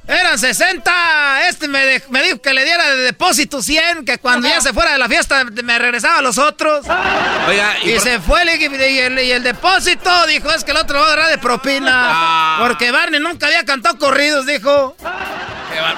Eran 0.06 0.36
60. 0.36 1.48
Este 1.48 1.68
me, 1.68 2.02
me, 2.10 2.22
dijo 2.22 2.42
que 2.42 2.52
le 2.52 2.64
diera 2.64 2.90
de 2.90 3.02
depósito 3.02 3.62
100, 3.62 4.04
que 4.04 4.18
cuando 4.18 4.48
ya 4.48 4.60
se 4.60 4.72
fuera 4.72 4.92
de 4.92 4.98
la 4.98 5.08
fiesta 5.08 5.44
me 5.44 5.78
regresaba 5.78 6.18
a 6.18 6.22
los 6.22 6.38
otros. 6.38 6.84
Oiga, 7.48 7.76
y, 7.84 7.98
se 8.00 8.18
fue 8.18 8.42
y, 8.44 8.64
el, 8.98 9.18
y, 9.20 9.30
el, 9.30 9.42
depósito 9.44 10.26
dijo, 10.26 10.50
es 10.50 10.64
que 10.64 10.72
el 10.72 10.78
otro 10.78 11.00
va 11.00 11.12
a 11.12 11.16
dar 11.16 11.30
de 11.30 11.38
propina. 11.38 11.92
Ah. 11.94 12.58
Porque 12.66 12.90
Barney 12.90 13.20
nunca 13.20 13.46
había 13.46 13.64
cantado 13.64 13.96
corridos, 13.96 14.44
dijo. 14.44 14.96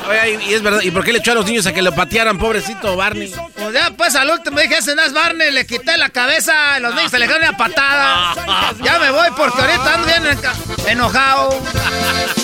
Oiga, 0.06 0.28
y, 0.28 0.52
es 0.52 0.62
verdad, 0.62 0.82
¿y 0.82 0.90
por 0.90 1.02
qué 1.02 1.12
le 1.12 1.20
echó 1.20 1.32
a 1.32 1.36
los 1.36 1.47
niños 1.47 1.66
a 1.66 1.72
que 1.72 1.81
lo 1.81 1.94
patearan, 1.94 2.39
pobrecito 2.39 2.97
Barney? 2.97 3.32
Pues 3.55 3.72
ya, 3.72 3.90
pues 3.97 4.14
al 4.16 4.28
último 4.28 4.60
dije, 4.60 4.78
ese 4.78 4.94
no 4.94 5.02
es 5.02 5.14
Barney, 5.14 5.51
le 5.51 5.66
quité 5.66 5.97
la 5.97 6.10
cabeza, 6.10 6.78
los 6.78 6.94
niños 6.94 7.10
se 7.10 7.18
le 7.18 7.26
dieron 7.26 7.48
una 7.48 7.56
patada. 7.56 8.35
ya 8.82 8.98
me 8.98 9.10
voy 9.10 9.28
porque 9.35 9.62
ahorita 9.62 9.94
ando 9.94 10.06
bien 10.06 10.39
enojado. 10.89 11.59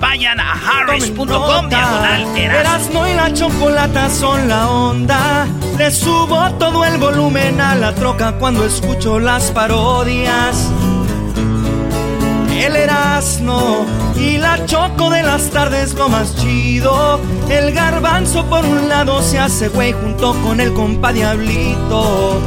Vayan 0.00 0.40
a 0.40 0.52
harris.com 0.52 1.68
diagonal 1.68 2.36
Erasmo 2.36 3.06
y 3.06 3.14
la 3.14 3.32
chocolata 3.32 4.10
son 4.10 4.48
la 4.48 4.68
onda. 4.68 5.46
Le 5.78 5.90
subo 5.90 6.50
todo 6.58 6.84
el 6.84 6.98
volumen 6.98 7.60
a 7.60 7.74
la 7.74 7.94
troca 7.94 8.32
cuando 8.32 8.64
escucho 8.64 9.20
las 9.20 9.50
parodias 9.52 10.70
el 12.64 12.76
Erasmo 12.76 13.86
y 14.16 14.36
la 14.36 14.66
Choco 14.66 15.08
de 15.10 15.22
las 15.22 15.50
tardes 15.50 15.94
lo 15.94 16.08
más 16.08 16.36
chido. 16.36 17.20
El 17.48 17.72
garbanzo 17.72 18.44
por 18.46 18.64
un 18.64 18.88
lado 18.88 19.22
se 19.22 19.38
hace 19.38 19.68
güey 19.68 19.92
junto 19.92 20.34
con 20.42 20.60
el 20.60 20.72
compa 20.74 21.12
Diablito. 21.12 22.40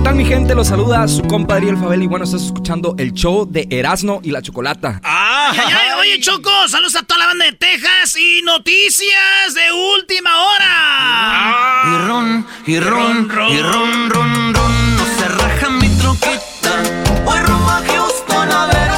¿Qué 0.00 0.04
tal 0.04 0.14
mi 0.14 0.24
gente? 0.24 0.54
Los 0.54 0.68
saluda 0.68 1.06
su 1.08 1.20
compadre 1.24 1.68
El 1.68 1.76
Fabel 1.76 2.02
y 2.02 2.06
bueno, 2.06 2.24
estás 2.24 2.44
escuchando 2.44 2.94
el 2.96 3.12
show 3.12 3.46
de 3.46 3.66
Erasmo 3.68 4.20
y 4.24 4.30
la 4.30 4.40
Chocolata. 4.40 4.98
¡Ah! 5.04 5.52
oye 6.00 6.18
Choco, 6.20 6.50
saludos 6.68 6.96
a 6.96 7.02
toda 7.02 7.18
la 7.18 7.26
banda 7.26 7.44
de 7.44 7.52
Texas 7.52 8.16
y 8.16 8.40
noticias 8.40 9.52
de 9.52 9.70
última 9.98 10.30
hora. 10.42 10.64
Ah. 10.64 11.82
Y 11.84 12.08
ron, 12.08 12.46
y 12.66 12.80
ron, 12.80 13.30
y 13.52 13.60
ron, 13.60 14.10
ron, 14.10 14.54
ron, 14.54 14.96
no 14.96 15.04
se 15.18 15.28
raja 15.28 15.68
mi 15.68 15.88
troquita. 15.98 16.82
Hoy 17.26 17.38
rumbo 17.40 17.68
a 17.68 17.82
Houston 17.86 18.52
a 18.52 18.66
ver 18.68 18.90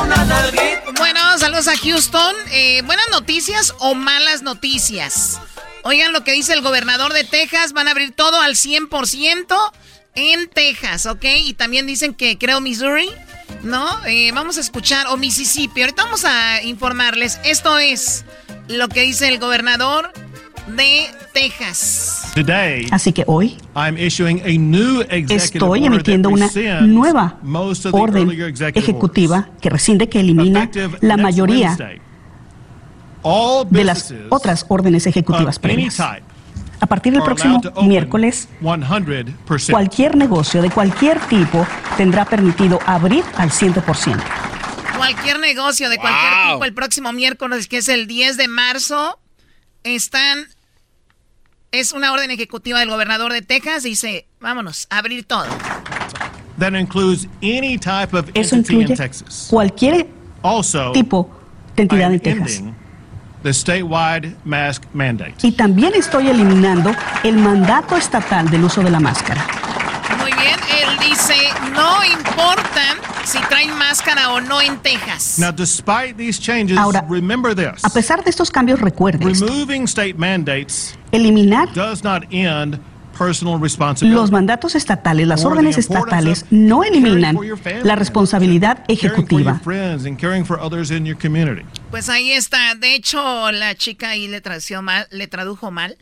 Houston, 1.82 2.36
eh, 2.52 2.82
¿buenas 2.82 3.08
noticias 3.10 3.74
o 3.80 3.96
malas 3.96 4.42
noticias? 4.42 5.40
Oigan 5.84 6.12
lo 6.12 6.22
que 6.22 6.32
dice 6.32 6.52
el 6.52 6.62
gobernador 6.62 7.12
de 7.12 7.24
Texas, 7.24 7.72
van 7.72 7.88
a 7.88 7.90
abrir 7.90 8.12
todo 8.12 8.40
al 8.40 8.54
100% 8.54 9.72
en 10.14 10.48
Texas, 10.48 11.06
¿ok? 11.06 11.24
Y 11.44 11.54
también 11.54 11.86
dicen 11.86 12.14
que 12.14 12.38
creo 12.38 12.60
Missouri, 12.60 13.08
¿no? 13.62 13.86
Eh, 14.06 14.30
vamos 14.32 14.58
a 14.58 14.60
escuchar, 14.60 15.06
o 15.08 15.16
Mississippi, 15.16 15.82
ahorita 15.82 16.04
vamos 16.04 16.24
a 16.24 16.62
informarles, 16.62 17.40
esto 17.44 17.78
es 17.78 18.24
lo 18.68 18.88
que 18.88 19.02
dice 19.02 19.28
el 19.28 19.38
gobernador 19.38 20.12
de 20.76 21.06
Texas. 21.32 22.32
Así 22.90 23.12
que 23.12 23.24
hoy 23.26 23.56
estoy 25.28 25.84
emitiendo 25.86 26.28
una 26.28 26.48
nueva 26.82 27.38
orden 27.92 28.30
ejecutiva 28.74 29.48
que 29.60 29.70
rescinde 29.70 30.08
que 30.08 30.20
elimina 30.20 30.70
la 31.00 31.16
mayoría 31.16 31.76
de 33.70 33.84
las 33.84 34.14
otras 34.28 34.66
órdenes 34.68 35.06
ejecutivas 35.06 35.58
previas. 35.58 36.00
A 36.82 36.86
partir 36.86 37.12
del 37.12 37.22
próximo 37.22 37.60
miércoles, 37.84 38.48
cualquier 39.70 40.16
negocio 40.16 40.60
de 40.60 40.68
cualquier 40.68 41.20
tipo 41.26 41.64
tendrá 41.96 42.24
permitido 42.24 42.80
abrir 42.86 43.24
al 43.36 43.50
100%. 43.50 44.20
Cualquier 44.96 45.38
negocio 45.38 45.88
de 45.88 45.96
cualquier 45.98 46.32
tipo 46.54 46.64
el 46.64 46.74
próximo 46.74 47.12
miércoles, 47.12 47.68
que 47.68 47.76
es 47.78 47.88
el 47.88 48.06
10 48.08 48.36
de 48.36 48.48
marzo, 48.48 49.20
están... 49.84 50.46
Es 51.70 51.92
una 51.92 52.12
orden 52.12 52.30
ejecutiva 52.32 52.80
del 52.80 52.90
gobernador 52.90 53.32
de 53.32 53.42
Texas, 53.42 53.84
dice, 53.84 54.26
vámonos, 54.40 54.88
abrir 54.90 55.24
todo. 55.24 55.46
Eso 58.34 58.56
incluye 58.56 58.94
cualquier 59.48 60.08
tipo 60.92 61.30
de 61.76 61.82
entidad 61.84 62.12
en 62.12 62.20
Texas. 62.20 62.62
Y 65.42 65.52
también 65.52 65.92
estoy 65.94 66.28
eliminando 66.28 66.94
el 67.24 67.36
mandato 67.36 67.96
estatal 67.96 68.48
del 68.50 68.64
uso 68.64 68.82
de 68.82 68.90
la 68.90 69.00
máscara. 69.00 69.44
Muy 70.20 70.30
bien, 70.32 70.56
él 70.80 70.98
dice, 71.08 71.34
no 71.72 72.04
importa 72.04 72.80
si 73.24 73.38
traen 73.48 73.76
máscara 73.76 74.30
o 74.32 74.40
no 74.40 74.60
en 74.60 74.78
Texas. 74.78 75.38
Ahora, 76.78 77.00
a 77.84 77.90
pesar 77.90 78.22
de 78.24 78.30
estos 78.30 78.50
cambios, 78.50 78.80
recuerden 78.80 79.22
eliminar 81.12 81.68
los 84.02 84.30
mandatos 84.30 84.74
estatales, 84.74 85.26
las 85.26 85.44
órdenes 85.44 85.78
estatales 85.78 86.46
no 86.50 86.84
eliminan 86.84 87.38
la 87.82 87.96
responsabilidad 87.96 88.84
ejecutiva. 88.88 89.60
Pues 91.90 92.08
ahí 92.08 92.32
está. 92.32 92.74
De 92.74 92.94
hecho, 92.94 93.52
la 93.52 93.74
chica 93.74 94.10
ahí 94.10 94.28
le, 94.28 94.42
mal, 94.82 95.06
le 95.10 95.26
tradujo 95.26 95.70
mal. 95.70 95.96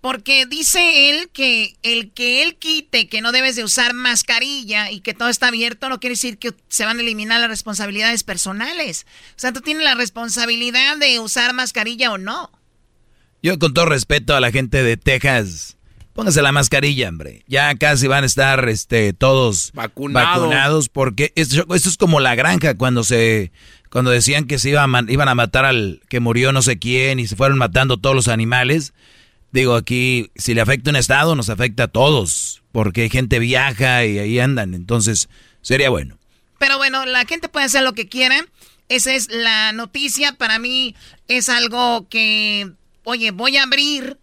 Porque 0.00 0.46
dice 0.46 1.10
él 1.10 1.30
que 1.32 1.76
el 1.82 2.12
que 2.12 2.42
él 2.42 2.56
quite 2.56 3.08
que 3.08 3.20
no 3.20 3.32
debes 3.32 3.56
de 3.56 3.64
usar 3.64 3.92
mascarilla 3.92 4.90
y 4.90 5.00
que 5.00 5.14
todo 5.14 5.28
está 5.28 5.48
abierto 5.48 5.88
no 5.88 5.98
quiere 5.98 6.12
decir 6.12 6.38
que 6.38 6.54
se 6.68 6.84
van 6.84 6.98
a 6.98 7.00
eliminar 7.00 7.40
las 7.40 7.48
responsabilidades 7.48 8.22
personales. 8.22 9.06
O 9.30 9.38
sea, 9.38 9.52
tú 9.52 9.62
tienes 9.62 9.82
la 9.82 9.94
responsabilidad 9.94 10.96
de 10.98 11.18
usar 11.18 11.54
mascarilla 11.54 12.12
o 12.12 12.18
no. 12.18 12.52
Yo 13.42 13.58
con 13.58 13.74
todo 13.74 13.86
respeto 13.86 14.34
a 14.34 14.40
la 14.40 14.50
gente 14.50 14.82
de 14.82 14.96
Texas, 14.96 15.75
póngase 16.16 16.42
la 16.42 16.50
mascarilla, 16.50 17.08
hombre. 17.08 17.44
Ya 17.46 17.74
casi 17.76 18.08
van 18.08 18.24
a 18.24 18.26
estar 18.26 18.68
este, 18.68 19.12
todos 19.12 19.70
vacunados 19.74 20.88
porque 20.88 21.32
esto, 21.36 21.66
esto, 21.74 21.88
es 21.88 21.96
como 21.96 22.18
la 22.18 22.34
granja 22.34 22.74
cuando 22.74 23.04
se 23.04 23.52
cuando 23.90 24.10
decían 24.10 24.46
que 24.46 24.58
se 24.58 24.70
iba 24.70 24.86
iban 25.08 25.28
a 25.28 25.34
matar 25.34 25.64
al 25.64 26.00
que 26.08 26.18
murió 26.18 26.52
no 26.52 26.62
sé 26.62 26.78
quién 26.78 27.20
y 27.20 27.26
se 27.26 27.36
fueron 27.36 27.58
matando 27.58 27.98
todos 27.98 28.16
los 28.16 28.28
animales. 28.28 28.94
Digo, 29.52 29.74
aquí, 29.74 30.30
si 30.34 30.54
le 30.54 30.60
afecta 30.60 30.90
un 30.90 30.96
estado, 30.96 31.36
nos 31.36 31.48
afecta 31.50 31.84
a 31.84 31.88
todos, 31.88 32.62
porque 32.72 33.08
gente 33.08 33.38
viaja 33.38 34.04
y 34.04 34.18
ahí 34.18 34.38
andan, 34.40 34.74
entonces 34.74 35.28
sería 35.62 35.88
bueno. 35.88 36.18
Pero 36.58 36.78
bueno, 36.78 37.06
la 37.06 37.24
gente 37.26 37.48
puede 37.48 37.66
hacer 37.66 37.82
lo 37.82 37.92
que 37.92 38.08
quiera. 38.08 38.44
Esa 38.88 39.14
es 39.14 39.28
la 39.30 39.72
noticia. 39.72 40.32
Para 40.32 40.58
mí 40.58 40.94
es 41.28 41.48
algo 41.48 42.08
que, 42.08 42.72
oye, 43.04 43.30
voy 43.30 43.56
a 43.56 43.62
abrir. 43.62 44.18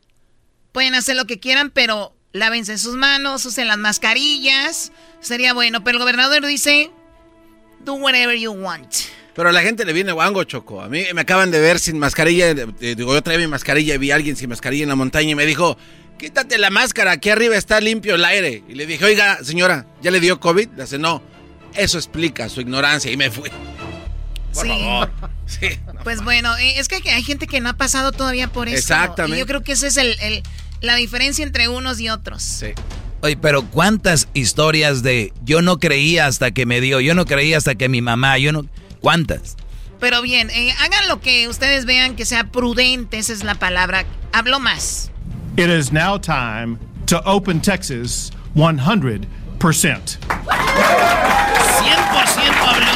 Pueden 0.74 0.96
hacer 0.96 1.16
lo 1.16 1.26
que 1.26 1.40
quieran, 1.40 1.70
pero 1.70 2.14
lávense 2.34 2.78
sus 2.78 2.96
manos, 2.96 3.46
usen 3.46 3.68
las 3.68 3.78
mascarillas. 3.78 4.92
Sería 5.22 5.54
bueno. 5.54 5.84
Pero 5.86 5.98
el 5.98 6.00
gobernador 6.00 6.46
dice, 6.46 6.92
do 7.86 7.94
whatever 7.94 8.38
you 8.38 8.52
want. 8.52 8.94
Pero 9.36 9.50
a 9.50 9.52
la 9.52 9.62
gente 9.62 9.86
le 9.86 9.94
viene 9.94 10.12
guango, 10.12 10.44
Choco. 10.44 10.82
A 10.82 10.90
mí 10.90 11.06
me 11.14 11.22
acaban 11.22 11.50
de 11.50 11.60
ver 11.60 11.80
sin 11.80 11.98
mascarilla. 11.98 12.54
Digo, 12.54 13.14
yo 13.14 13.24
traía 13.24 13.40
mi 13.40 13.48
mascarilla 13.48 13.96
y 13.96 13.98
vi 13.98 14.12
a 14.12 14.16
alguien 14.16 14.36
sin 14.36 14.50
mascarilla 14.50 14.84
en 14.84 14.90
la 14.90 14.96
montaña 14.96 15.32
y 15.32 15.36
me 15.36 15.46
dijo, 15.46 15.78
quítate 16.18 16.58
la 16.58 16.70
máscara, 16.70 17.12
aquí 17.12 17.30
arriba 17.30 17.56
está 17.56 17.80
limpio 17.80 18.16
el 18.16 18.26
aire. 18.26 18.64
Y 18.68 18.76
le 18.76 18.86
dije, 18.86 19.04
oiga, 19.06 19.44
señora, 19.44 19.88
¿ya 20.02 20.12
le 20.12 20.20
dio 20.20 20.40
COVID? 20.40 20.70
Le 20.76 20.84
dice, 20.84 21.00
no, 21.00 21.24
eso 21.74 21.98
explica 21.98 22.48
su 22.50 22.62
ignorancia 22.62 23.12
y 23.12 23.18
me 23.18 23.32
fui. 23.32 23.50
Por 24.54 24.64
sí. 24.64 24.70
favor. 24.70 25.12
Sí. 25.46 25.68
Pues 26.04 26.24
bueno, 26.24 26.56
eh, 26.58 26.80
es 26.80 26.88
que 26.88 26.96
hay 27.10 27.24
gente 27.24 27.48
que 27.48 27.60
no 27.60 27.70
ha 27.70 27.74
pasado 27.74 28.12
todavía 28.12 28.48
por 28.48 28.70
eso. 28.70 28.78
Exactamente. 28.78 29.36
Y 29.36 29.40
yo 29.40 29.46
creo 29.46 29.62
que 29.62 29.74
esa 29.74 29.88
es 29.88 29.98
el, 29.98 30.44
la 30.84 30.96
diferencia 30.96 31.44
entre 31.44 31.70
unos 31.70 32.00
y 32.00 32.10
otros. 32.10 32.44
Sí. 32.44 32.74
Oye, 33.22 33.38
pero 33.38 33.64
cuántas 33.64 34.28
historias 34.34 35.02
de 35.02 35.32
yo 35.46 35.62
no 35.62 35.80
creía 35.80 36.28
hasta 36.28 36.52
que 36.52 36.66
me 36.66 36.82
dio, 36.82 37.00
yo 37.00 37.16
no 37.16 37.26
creía 37.26 37.58
hasta 37.58 37.74
que 37.76 37.88
mi 37.88 38.02
mamá, 38.02 38.38
yo 38.38 38.52
no... 38.52 38.66
¿Cuántas? 39.00 39.56
Pero 40.02 40.22
bien, 40.22 40.50
eh, 40.50 40.74
hagan 40.82 41.08
lo 41.08 41.22
que 41.22 41.48
ustedes 41.48 41.86
vean 41.86 42.18
que 42.18 42.26
sea 42.26 42.52
prudente, 42.52 43.18
esa 43.18 43.32
es 43.32 43.46
la 43.46 43.56
palabra. 43.56 44.04
Hablo 44.34 44.60
más. 44.60 45.10
It 45.56 45.70
is 45.70 45.94
now 45.94 46.20
time 46.20 46.78
to 47.06 47.22
open 47.26 47.62
Texas 47.62 48.32
100%. 48.54 49.22
100% 49.60 50.20
habló. 52.68 52.93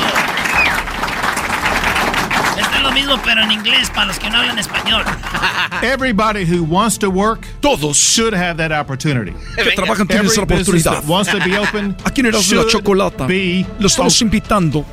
Mismo, 3.08 3.24
pero 3.24 3.42
en 3.42 3.52
inglés, 3.52 3.90
para 3.90 4.08
los 4.08 4.20
que 4.20 4.30
no 4.30 4.38
hablan 4.38 4.60
español. 4.60 5.04
Everybody 5.82 6.46
who 6.46 6.64
wants 6.64 6.98
to 7.00 7.10
work, 7.10 7.48
todos 7.62 7.98
should 7.98 8.34
have 8.34 8.58
that 8.58 8.72
opportunity. 8.72 9.34
Que 9.56 9.72
trabajan 9.72 10.08
tienen 10.08 10.26
esa 10.28 10.42
oportunidad. 10.42 11.04
Wants 11.06 11.32
to 11.32 11.40
be 11.40 11.58
open, 11.60 11.96
Aquí 12.04 12.22
en 12.22 12.28
Erasmo 12.28 12.64
la 12.64 12.68
Chocolata 12.70 13.28
lo 13.28 13.88
estamos 13.88 14.22
invitando 14.22 14.86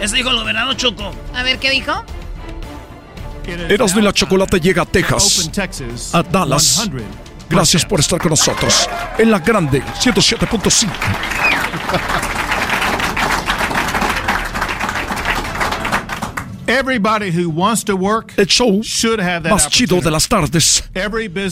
eso 0.00 0.14
dijo 0.14 0.30
el 0.30 0.36
gobernador 0.36 0.76
Choco. 0.76 1.10
A 1.34 1.42
ver, 1.42 1.58
¿qué 1.58 1.70
dijo? 1.70 2.04
Erasmo 3.46 4.00
y 4.00 4.02
la 4.02 4.12
Chocolate 4.12 4.60
llega 4.60 4.82
a 4.82 4.84
Texas, 4.84 5.50
a 6.12 6.22
Dallas. 6.22 6.90
Gracias 7.48 7.86
por 7.86 8.00
estar 8.00 8.20
con 8.20 8.30
nosotros 8.30 8.88
en 9.18 9.30
la 9.30 9.38
grande 9.38 9.82
107.5. 10.00 10.88
Everybody 16.68 17.30
who 17.30 17.48
wants 17.48 17.84
to 17.84 17.96
work 17.96 18.32
El 18.36 18.46
show 18.46 18.82
should 18.82 19.20
have 19.20 19.44
that 19.44 19.52
más 19.52 19.68
chido 19.68 20.00
de 20.00 20.10
las 20.10 20.28
tardes 20.28 20.82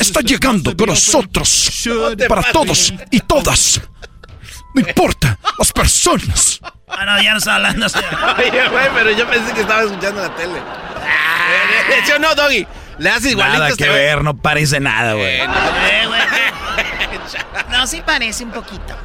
está 0.00 0.20
llegando 0.20 0.76
con 0.76 0.88
nosotros 0.88 1.86
para 2.28 2.42
todos 2.52 2.92
y 3.10 3.20
todas. 3.20 3.80
No 4.74 4.80
importa, 4.80 5.38
las 5.56 5.72
personas. 5.72 6.60
Ah, 6.88 7.04
no, 7.04 7.22
ya 7.22 7.32
no 7.32 7.38
está 7.38 7.54
hablando. 7.54 7.86
Oye, 8.38 8.68
güey, 8.68 8.88
pero 8.92 9.12
yo 9.12 9.30
pensé 9.30 9.52
que 9.52 9.60
estaba 9.60 9.84
escuchando 9.84 10.20
la 10.20 10.34
tele. 10.34 10.60
¿Sí 12.04 12.12
o 12.12 12.18
no, 12.18 12.34
Doggy? 12.34 12.66
Le 12.98 13.10
hace 13.10 13.30
igualito. 13.30 13.60
Nada 13.60 13.76
que 13.76 13.88
ver, 13.88 14.24
no 14.24 14.36
parece 14.36 14.80
nada, 14.80 15.14
güey. 15.14 15.40
Eh, 15.40 15.46
no, 17.70 17.86
sí 17.86 18.02
parece 18.04 18.44
un 18.44 18.50
poquito. 18.50 18.96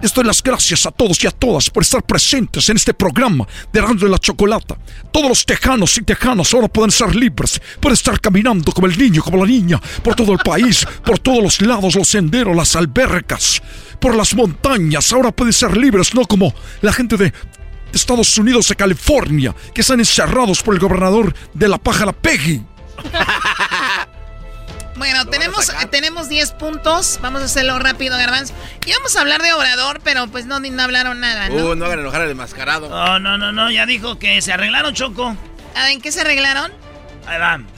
Les 0.00 0.12
doy 0.12 0.24
las 0.24 0.42
gracias 0.42 0.84
a 0.86 0.90
todos 0.90 1.22
y 1.24 1.26
a 1.26 1.30
todas 1.30 1.70
por 1.70 1.82
estar 1.82 2.02
presentes 2.02 2.68
en 2.68 2.76
este 2.76 2.92
programa 2.92 3.46
de 3.72 3.80
Radio 3.80 4.06
de 4.06 4.08
la 4.10 4.18
Chocolata. 4.18 4.76
Todos 5.10 5.28
los 5.28 5.46
tejanos 5.46 5.96
y 5.96 6.02
tejanas 6.02 6.52
ahora 6.52 6.68
pueden 6.68 6.90
ser 6.90 7.14
libres, 7.14 7.60
pueden 7.80 7.94
estar 7.94 8.20
caminando 8.20 8.72
como 8.72 8.86
el 8.86 8.98
niño, 8.98 9.22
como 9.22 9.38
la 9.38 9.46
niña, 9.46 9.80
por 10.02 10.14
todo 10.14 10.32
el 10.32 10.38
país, 10.38 10.86
por 11.04 11.18
todos 11.18 11.42
los 11.42 11.62
lados, 11.62 11.94
los 11.94 12.08
senderos, 12.08 12.54
las 12.54 12.76
albercas, 12.76 13.62
por 13.98 14.14
las 14.14 14.34
montañas. 14.34 15.12
Ahora 15.12 15.32
pueden 15.32 15.52
ser 15.52 15.76
libres, 15.76 16.14
no 16.14 16.24
como 16.26 16.52
la 16.82 16.92
gente 16.92 17.16
de 17.16 17.32
Estados 17.92 18.36
Unidos, 18.36 18.68
de 18.68 18.76
California, 18.76 19.54
que 19.72 19.80
están 19.80 20.00
encerrados 20.00 20.62
por 20.62 20.74
el 20.74 20.80
gobernador 20.80 21.34
de 21.54 21.68
la 21.68 21.78
pájara 21.78 22.12
Peggy. 22.12 22.62
Bueno, 24.96 25.26
tenemos, 25.26 25.72
tenemos 25.90 26.28
10 26.28 26.52
puntos. 26.52 27.18
Vamos 27.20 27.42
a 27.42 27.46
hacerlo 27.46 27.78
rápido, 27.78 28.16
Garbanz. 28.16 28.52
Y 28.86 28.92
vamos 28.92 29.16
a 29.16 29.20
hablar 29.20 29.42
de 29.42 29.52
Obrador, 29.52 30.00
pero 30.04 30.28
pues 30.28 30.46
no, 30.46 30.60
no 30.60 30.82
hablaron 30.82 31.20
nada, 31.20 31.48
¿no? 31.48 31.70
Uh, 31.70 31.74
no 31.74 31.90
enojar 31.92 32.22
al 32.22 32.30
enmascarado. 32.30 32.88
No, 32.88 33.18
no, 33.18 33.36
no, 33.36 33.52
no. 33.52 33.70
Ya 33.70 33.86
dijo 33.86 34.18
que 34.18 34.40
se 34.40 34.52
arreglaron, 34.52 34.94
Choco. 34.94 35.36
¿En 35.88 36.00
qué 36.00 36.12
se 36.12 36.20
arreglaron? 36.20 36.72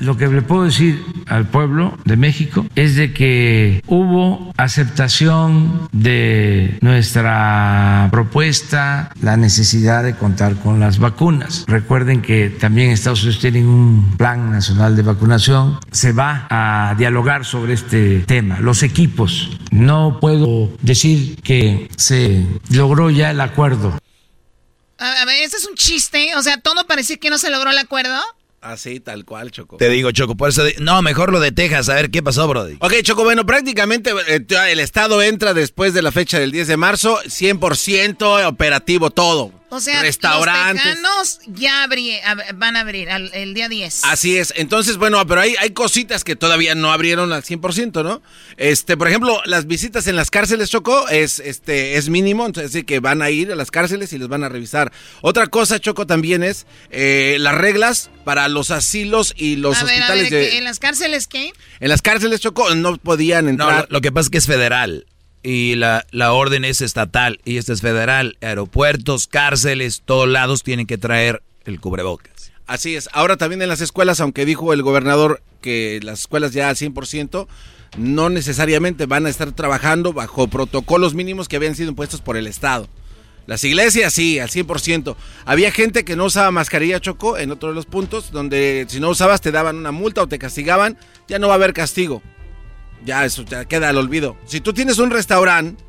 Lo 0.01 0.17
que 0.17 0.27
le 0.29 0.43
puedo 0.43 0.65
decir 0.65 1.05
al 1.27 1.47
pueblo 1.47 1.97
de 2.05 2.17
México 2.17 2.67
es 2.75 2.97
de 2.97 3.13
que 3.13 3.83
hubo 3.87 4.53
aceptación 4.57 5.89
de 5.93 6.79
nuestra 6.81 8.09
propuesta, 8.11 9.13
la 9.21 9.37
necesidad 9.37 10.05
de 10.05 10.15
contar 10.15 10.57
con 10.57 10.81
las 10.81 10.99
vacunas. 10.99 11.65
Recuerden 11.67 12.23
que 12.23 12.51
también 12.51 12.91
Estados 12.91 13.23
Unidos 13.23 13.41
tiene 13.41 13.65
un 13.65 14.17
plan 14.17 14.51
nacional 14.51 14.97
de 14.97 15.03
vacunación. 15.03 15.79
Se 15.91 16.13
va 16.13 16.47
a 16.51 16.95
dialogar 16.97 17.45
sobre 17.45 17.75
este 17.75 18.21
tema. 18.21 18.61
Los 18.61 18.83
equipos. 18.83 19.59
No 19.71 20.19
puedo 20.21 20.71
decir 20.83 21.41
que 21.43 21.89
se 21.97 22.47
logró 22.71 23.11
ya 23.11 23.31
el 23.31 23.41
acuerdo. 23.41 23.99
A 24.99 25.25
ver, 25.27 25.43
este 25.43 25.59
es 25.59 25.67
un 25.67 25.75
chiste. 25.75 26.35
O 26.37 26.43
sea, 26.43 26.59
todo 26.61 26.87
parece 26.87 27.19
que 27.19 27.31
no 27.31 27.39
se 27.39 27.51
logró 27.51 27.71
el 27.71 27.79
acuerdo. 27.79 28.21
Así, 28.67 28.99
tal 28.99 29.25
cual, 29.25 29.53
Choco. 29.53 29.77
Te 29.77 29.89
digo, 29.89 30.11
Choco, 30.11 30.37
por 30.37 30.49
eso... 30.49 30.65
no, 30.81 31.01
mejor 31.01 31.33
lo 31.33 31.39
de 31.39 31.53
Texas, 31.53 31.89
a 31.89 31.95
ver 31.95 32.11
qué 32.11 32.23
pasó, 32.23 32.49
Brody. 32.49 32.77
Ok, 32.81 32.95
Choco, 33.03 33.23
bueno, 33.23 33.47
prácticamente 33.47 34.11
eh, 34.27 34.45
el 34.69 34.81
Estado 34.81 35.23
entra 35.23 35.55
después 35.55 35.95
de 35.95 36.03
la 36.03 36.11
fecha 36.11 36.41
del 36.41 36.51
10 36.51 36.67
de 36.69 36.77
marzo, 36.77 37.21
100% 37.25 38.47
operativo 38.47 39.11
todo. 39.11 39.53
O 39.69 39.81
sea, 39.81 40.01
restaurantes. 40.01 40.99
los 41.01 41.41
ya 41.47 41.89
van 42.55 42.77
a 42.77 42.81
abrir 42.81 43.09
el 43.09 43.55
día 43.55 43.69
10. 43.69 44.05
Así 44.05 44.37
es. 44.37 44.53
Entonces, 44.57 44.97
bueno, 44.97 45.27
pero 45.27 45.41
hay, 45.41 45.57
hay 45.59 45.71
cositas 45.71 46.23
que 46.23 46.37
todavía 46.37 46.75
no 46.75 46.93
abrieron 46.93 47.33
al 47.33 47.43
100%, 47.43 48.05
¿no? 48.05 48.23
Este, 48.57 48.97
por 48.97 49.09
ejemplo, 49.09 49.41
las 49.45 49.67
visitas 49.67 50.07
en 50.07 50.15
las 50.15 50.31
cárceles, 50.31 50.71
Choco, 50.71 51.09
es, 51.09 51.41
este, 51.41 51.97
es 51.97 52.09
mínimo. 52.09 52.47
Entonces, 52.47 52.85
que 52.85 53.01
van 53.01 53.23
a 53.23 53.31
ir 53.31 53.51
a 53.51 53.57
las 53.57 53.71
cárceles 53.73 54.13
y 54.13 54.19
les 54.19 54.29
van 54.29 54.45
a 54.45 54.49
revisar. 54.49 54.93
Otra 55.21 55.49
cosa, 55.49 55.81
Choco, 55.81 56.07
también 56.07 56.45
es 56.45 56.67
eh, 56.91 57.37
las 57.41 57.55
reglas 57.57 58.11
para 58.25 58.49
los 58.49 58.71
asilos 58.71 59.35
y 59.37 59.57
los 59.57 59.83
hospitales 59.83 60.31
de... 60.31 60.59
¿En 60.59 60.65
las 60.65 60.79
cárceles 60.79 61.27
qué? 61.27 61.53
En 61.81 61.89
las 61.89 62.03
cárceles, 62.03 62.41
Choco, 62.41 62.73
no 62.75 62.97
podían 62.99 63.49
entrar. 63.49 63.87
No, 63.89 63.97
lo 63.97 64.01
que 64.01 64.13
pasa 64.13 64.27
es 64.27 64.31
que 64.31 64.39
es 64.39 64.47
federal 64.47 65.07
y 65.47 65.77
la, 65.77 66.05
la 66.11 66.33
orden 66.33 66.65
es 66.65 66.81
estatal 66.81 67.39
y 67.45 67.59
esta 67.59 67.73
es 67.73 67.81
federal. 67.81 68.37
Aeropuertos, 68.41 69.29
cárceles, 69.29 70.03
todos 70.05 70.29
lados 70.29 70.65
tienen 70.65 70.89
que 70.89 70.99
traer 70.99 71.41
el 71.65 71.79
cubrebocas. 71.79 72.51
Así 72.67 72.97
es. 72.97 73.09
Ahora 73.13 73.37
también 73.37 73.63
en 73.63 73.69
las 73.69 73.81
escuelas, 73.81 74.19
aunque 74.19 74.45
dijo 74.45 74.73
el 74.73 74.83
gobernador 74.83 75.41
que 75.61 76.01
las 76.03 76.19
escuelas 76.19 76.53
ya 76.53 76.69
al 76.69 76.75
100%, 76.75 77.47
no 77.97 78.29
necesariamente 78.29 79.07
van 79.07 79.27
a 79.27 79.29
estar 79.29 79.53
trabajando 79.53 80.13
bajo 80.13 80.49
protocolos 80.49 81.15
mínimos 81.15 81.47
que 81.47 81.55
habían 81.55 81.77
sido 81.77 81.91
impuestos 81.91 82.21
por 82.21 82.37
el 82.37 82.49
Estado. 82.49 82.89
Las 83.47 83.63
iglesias 83.63 84.13
sí, 84.13 84.41
al 84.41 84.49
100%. 84.49 85.15
Había 85.45 85.71
gente 85.71 86.05
que 86.05 86.17
no 86.17 86.25
usaba 86.25 86.51
mascarilla, 86.51 86.99
Choco, 86.99 87.39
en 87.39 87.53
otro 87.53 87.69
de 87.69 87.77
los 87.77 87.87
puntos, 87.87 88.33
donde 88.33 88.87
si 88.89 88.99
no 88.99 89.11
usabas 89.11 89.43
te 89.43 89.53
daban 89.53 89.77
una 89.77 89.93
multa 89.93 90.23
o 90.23 90.27
te 90.27 90.41
castigaban, 90.41 90.99
ya 91.29 91.39
no 91.39 91.47
va 91.47 91.55
a 91.55 91.57
haber 91.57 91.73
castigo 91.73 92.21
ya 93.07 93.25
eso 93.25 93.45
te 93.45 93.65
queda 93.67 93.89
al 93.89 93.97
olvido. 93.97 94.37
Si 94.47 94.61
tú 94.61 94.75
tienes 94.75 94.99
un 94.99 95.11
restaurante 95.11 95.83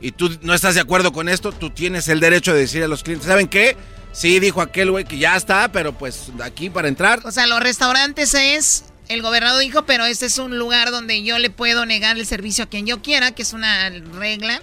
y 0.00 0.12
tú 0.12 0.36
no 0.42 0.52
estás 0.52 0.74
de 0.74 0.82
acuerdo 0.82 1.12
con 1.12 1.30
esto, 1.30 1.52
tú 1.52 1.70
tienes 1.70 2.08
el 2.08 2.20
derecho 2.20 2.52
de 2.52 2.60
decir 2.60 2.82
a 2.82 2.88
los 2.88 3.02
clientes, 3.02 3.26
¿saben 3.26 3.48
qué? 3.48 3.76
Sí, 4.12 4.38
dijo 4.38 4.60
aquel 4.60 4.90
güey 4.90 5.04
que 5.04 5.18
ya 5.18 5.36
está, 5.36 5.72
pero 5.72 5.96
pues 5.96 6.30
aquí 6.42 6.68
para 6.68 6.88
entrar. 6.88 7.20
O 7.24 7.30
sea, 7.30 7.46
los 7.46 7.60
restaurantes 7.60 8.34
es, 8.34 8.84
el 9.08 9.22
gobernador 9.22 9.60
dijo, 9.60 9.86
pero 9.86 10.04
este 10.04 10.26
es 10.26 10.38
un 10.38 10.58
lugar 10.58 10.90
donde 10.90 11.22
yo 11.22 11.38
le 11.38 11.50
puedo 11.50 11.86
negar 11.86 12.18
el 12.18 12.26
servicio 12.26 12.64
a 12.64 12.68
quien 12.68 12.86
yo 12.86 13.02
quiera, 13.02 13.32
que 13.32 13.42
es 13.42 13.52
una 13.52 13.88
regla. 13.90 14.60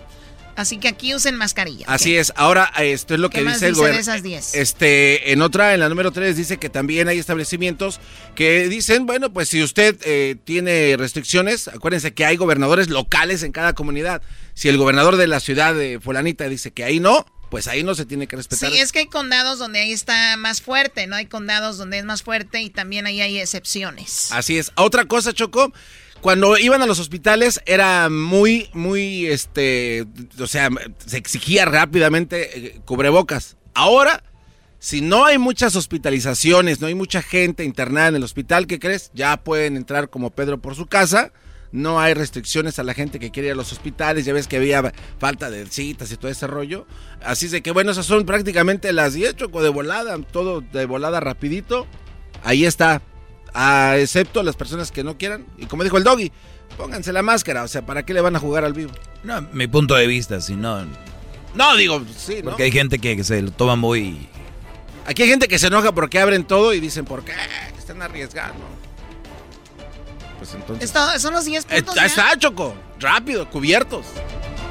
Así 0.61 0.77
que 0.77 0.87
aquí 0.87 1.13
usen 1.13 1.35
mascarilla. 1.35 1.85
Así 1.87 2.15
es. 2.15 2.31
Ahora, 2.35 2.71
esto 2.79 3.13
es 3.13 3.19
lo 3.19 3.29
que 3.29 3.43
dice 3.43 3.67
el 3.67 3.75
gobierno. 3.75 3.99
esas 3.99 4.23
10? 4.23 4.55
Este, 4.55 5.31
en 5.31 5.41
otra, 5.41 5.73
en 5.73 5.79
la 5.79 5.89
número 5.89 6.11
3, 6.11 6.35
dice 6.37 6.57
que 6.57 6.69
también 6.69 7.07
hay 7.07 7.19
establecimientos 7.19 7.99
que 8.35 8.69
dicen, 8.69 9.05
bueno, 9.05 9.33
pues 9.33 9.49
si 9.49 9.61
usted 9.63 9.97
eh, 10.03 10.37
tiene 10.43 10.95
restricciones, 10.97 11.67
acuérdense 11.67 12.13
que 12.13 12.25
hay 12.25 12.37
gobernadores 12.37 12.89
locales 12.89 13.43
en 13.43 13.51
cada 13.51 13.73
comunidad. 13.73 14.21
Si 14.53 14.69
el 14.69 14.77
gobernador 14.77 15.17
de 15.17 15.27
la 15.27 15.39
ciudad 15.39 15.73
de 15.73 15.99
Fulanita 15.99 16.47
dice 16.47 16.71
que 16.71 16.83
ahí 16.83 16.99
no, 16.99 17.25
pues 17.51 17.67
ahí 17.67 17.83
no 17.83 17.93
se 17.95 18.05
tiene 18.05 18.27
que 18.27 18.37
respetar. 18.37 18.71
Sí, 18.71 18.79
es 18.79 18.91
que 18.91 18.99
hay 18.99 19.07
condados 19.07 19.59
donde 19.59 19.79
ahí 19.79 19.91
está 19.91 20.37
más 20.37 20.61
fuerte, 20.61 21.05
¿no? 21.05 21.17
Hay 21.17 21.25
condados 21.25 21.77
donde 21.77 21.99
es 21.99 22.05
más 22.05 22.23
fuerte 22.23 22.61
y 22.61 22.69
también 22.69 23.05
ahí 23.05 23.19
hay 23.19 23.39
excepciones. 23.39 24.31
Así 24.31 24.57
es. 24.57 24.71
Otra 24.75 25.05
cosa, 25.05 25.33
Choco, 25.33 25.73
cuando 26.21 26.57
iban 26.57 26.81
a 26.81 26.85
los 26.85 26.99
hospitales 26.99 27.61
era 27.65 28.09
muy, 28.09 28.69
muy, 28.73 29.27
este, 29.27 30.05
o 30.39 30.47
sea, 30.47 30.69
se 31.05 31.17
exigía 31.17 31.65
rápidamente 31.65 32.67
eh, 32.67 32.81
cubrebocas. 32.85 33.57
Ahora, 33.73 34.23
si 34.79 35.01
no 35.01 35.25
hay 35.25 35.37
muchas 35.37 35.75
hospitalizaciones, 35.75 36.79
no 36.79 36.87
hay 36.87 36.95
mucha 36.95 37.21
gente 37.21 37.63
internada 37.63 38.09
en 38.09 38.15
el 38.15 38.23
hospital, 38.23 38.67
¿qué 38.67 38.79
crees? 38.79 39.11
Ya 39.13 39.37
pueden 39.37 39.77
entrar 39.77 40.09
como 40.09 40.29
Pedro 40.31 40.61
por 40.61 40.75
su 40.75 40.87
casa. 40.87 41.31
No 41.71 42.01
hay 42.01 42.13
restricciones 42.13 42.79
a 42.79 42.83
la 42.83 42.93
gente 42.93 43.17
que 43.17 43.31
quiere 43.31 43.47
ir 43.47 43.53
a 43.53 43.55
los 43.55 43.71
hospitales. 43.71 44.25
Ya 44.25 44.33
ves 44.33 44.47
que 44.47 44.57
había 44.57 44.93
falta 45.19 45.49
de 45.49 45.65
citas 45.67 46.11
y 46.11 46.17
todo 46.17 46.29
ese 46.29 46.45
rollo. 46.45 46.85
Así 47.23 47.47
de 47.47 47.61
que, 47.61 47.71
bueno, 47.71 47.91
esas 47.91 48.05
son 48.05 48.25
prácticamente 48.25 48.91
las 48.91 49.13
10, 49.13 49.37
choco 49.37 49.63
de 49.63 49.69
volada. 49.69 50.17
Todo 50.31 50.59
de 50.59 50.85
volada 50.85 51.21
rapidito. 51.21 51.87
Ahí 52.43 52.65
está 52.65 53.01
a, 53.53 53.97
excepto 53.97 54.43
las 54.43 54.55
personas 54.55 54.91
que 54.91 55.03
no 55.03 55.17
quieran. 55.17 55.45
Y 55.57 55.65
como 55.65 55.83
dijo 55.83 55.97
el 55.97 56.03
doggy, 56.03 56.31
pónganse 56.77 57.13
la 57.13 57.21
máscara. 57.21 57.63
O 57.63 57.67
sea, 57.67 57.85
¿para 57.85 58.03
qué 58.03 58.13
le 58.13 58.21
van 58.21 58.35
a 58.35 58.39
jugar 58.39 58.65
al 58.65 58.73
vivo? 58.73 58.91
No, 59.23 59.41
mi 59.53 59.67
punto 59.67 59.95
de 59.95 60.07
vista, 60.07 60.41
si 60.41 60.55
no. 60.55 60.85
No, 61.53 61.75
digo, 61.75 62.01
sí, 62.15 62.37
¿no? 62.37 62.51
Porque 62.51 62.63
hay 62.63 62.71
gente 62.71 62.99
que, 62.99 63.23
se 63.23 63.41
lo 63.41 63.51
toma 63.51 63.75
muy. 63.75 64.27
Aquí 65.05 65.23
hay 65.23 65.29
gente 65.29 65.47
que 65.47 65.59
se 65.59 65.67
enoja 65.67 65.91
porque 65.91 66.19
abren 66.19 66.43
todo 66.43 66.73
y 66.73 66.79
dicen, 66.79 67.05
¿por 67.05 67.23
qué? 67.23 67.33
Están 67.77 68.01
arriesgando. 68.01 68.63
Pues 70.37 70.53
entonces. 70.53 70.91
son 71.21 71.33
los 71.33 71.45
10 71.45 71.65
puntos. 71.65 71.95
Está, 71.97 72.05
está, 72.05 72.37
Choco. 72.37 72.75
Rápido, 72.99 73.49
cubiertos. 73.49 74.05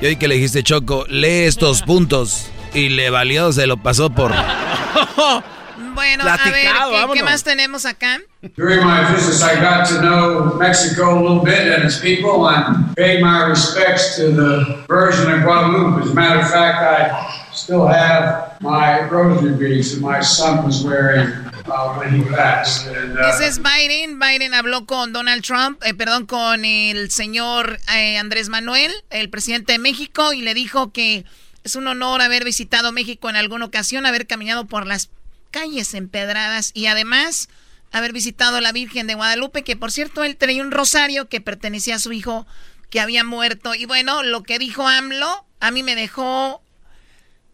Y 0.01 0.07
hoy 0.07 0.17
que 0.17 0.29
le 0.29 0.37
dijiste, 0.37 0.63
Choco, 0.63 1.05
lee 1.09 1.45
estos 1.45 1.83
puntos. 1.83 2.47
Y 2.73 2.89
le 2.89 3.11
valió, 3.11 3.53
se 3.53 3.67
lo 3.67 3.77
pasó 3.77 4.11
por. 4.11 4.33
Bueno, 5.95 6.25
a 6.25 6.37
ver, 6.37 6.53
¿qué, 6.53 7.15
¿qué, 7.15 7.23
más 7.23 7.43
tenemos 7.43 7.87
acá? 7.87 8.21
During 8.57 8.85
my 8.85 9.13
visits, 9.13 9.43
I 9.43 9.61
got 9.61 9.87
to 9.89 10.01
know 10.01 10.55
Mexico 10.59 11.19
a 11.19 11.21
little 11.21 11.43
bit 11.43 11.73
and 11.73 11.85
its 11.85 11.99
people 11.99 12.49
and 12.49 12.95
paid 12.97 13.23
my 13.23 13.49
respects 13.49 14.17
to 14.17 14.31
the 14.31 14.85
Virgin 14.89 15.31
of 15.33 15.43
Guadalupe. 15.43 16.03
As 16.03 16.11
a 16.11 16.15
matter 16.15 16.41
of 16.41 16.51
fact, 16.51 16.79
I 16.83 17.55
still 17.55 17.87
have 17.87 18.61
my 18.61 19.09
rosary 19.09 19.57
beads 19.57 19.95
that 19.95 20.01
my 20.01 20.21
son 20.21 20.65
was 20.65 20.85
wearing 20.85 21.29
uh, 21.67 21.95
when 21.99 22.15
he 22.15 22.25
passed. 22.25 22.87
And, 22.87 23.19
uh, 23.19 23.29
Ese 23.29 23.47
es 23.47 23.61
Biden. 23.63 24.19
Biden 24.19 24.55
habló 24.55 24.87
con 24.87 25.13
Donald 25.13 25.43
Trump, 25.43 25.83
eh, 25.85 25.95
perdón, 25.95 26.27
con 26.27 26.65
el 26.65 27.11
señor 27.11 27.79
eh, 27.95 28.19
Andrés 28.19 28.49
Manuel, 28.49 28.93
el 29.11 29.31
presidente 29.31 29.73
de 29.73 29.79
México, 29.79 30.33
y 30.33 30.43
le 30.43 30.55
dijo 30.55 30.93
que 30.93 31.25
es 31.65 31.75
un 31.75 31.87
honor 31.87 32.23
haber 32.23 32.45
visitado 32.45 32.93
México 32.93 33.29
en 33.31 33.37
alguna 33.37 33.67
ocasión, 33.67 34.07
haber 34.07 34.27
caminado 34.27 34.67
por 34.67 34.87
las 34.87 35.11
calles 35.51 35.95
empedradas 35.95 36.71
y 36.75 36.87
además 36.87 37.49
haber 37.93 38.13
visitado 38.13 38.57
a 38.57 38.61
la 38.61 38.73
Virgen 38.73 39.07
de 39.07 39.15
Guadalupe, 39.15 39.65
que 39.65 39.77
por 39.77 39.93
cierto 39.93 40.25
él 40.25 40.37
tenía 40.37 40.63
un 40.63 40.71
rosario 40.71 41.29
que 41.29 41.41
pertenecía 41.41 41.97
a 41.97 42.01
su 42.01 42.13
hijo 42.13 42.47
que 42.89 43.01
había 43.01 43.25
muerto. 43.25 43.75
Y 43.75 43.87
bueno, 43.87 44.23
lo 44.23 44.43
que 44.43 44.59
dijo 44.59 44.87
AMLO 44.87 45.47
a 45.61 45.71
mí 45.71 45.83
me 45.83 45.95
dejó... 45.95 46.63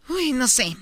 Uy, 0.09 0.33
no 0.33 0.47
sé. 0.47 0.77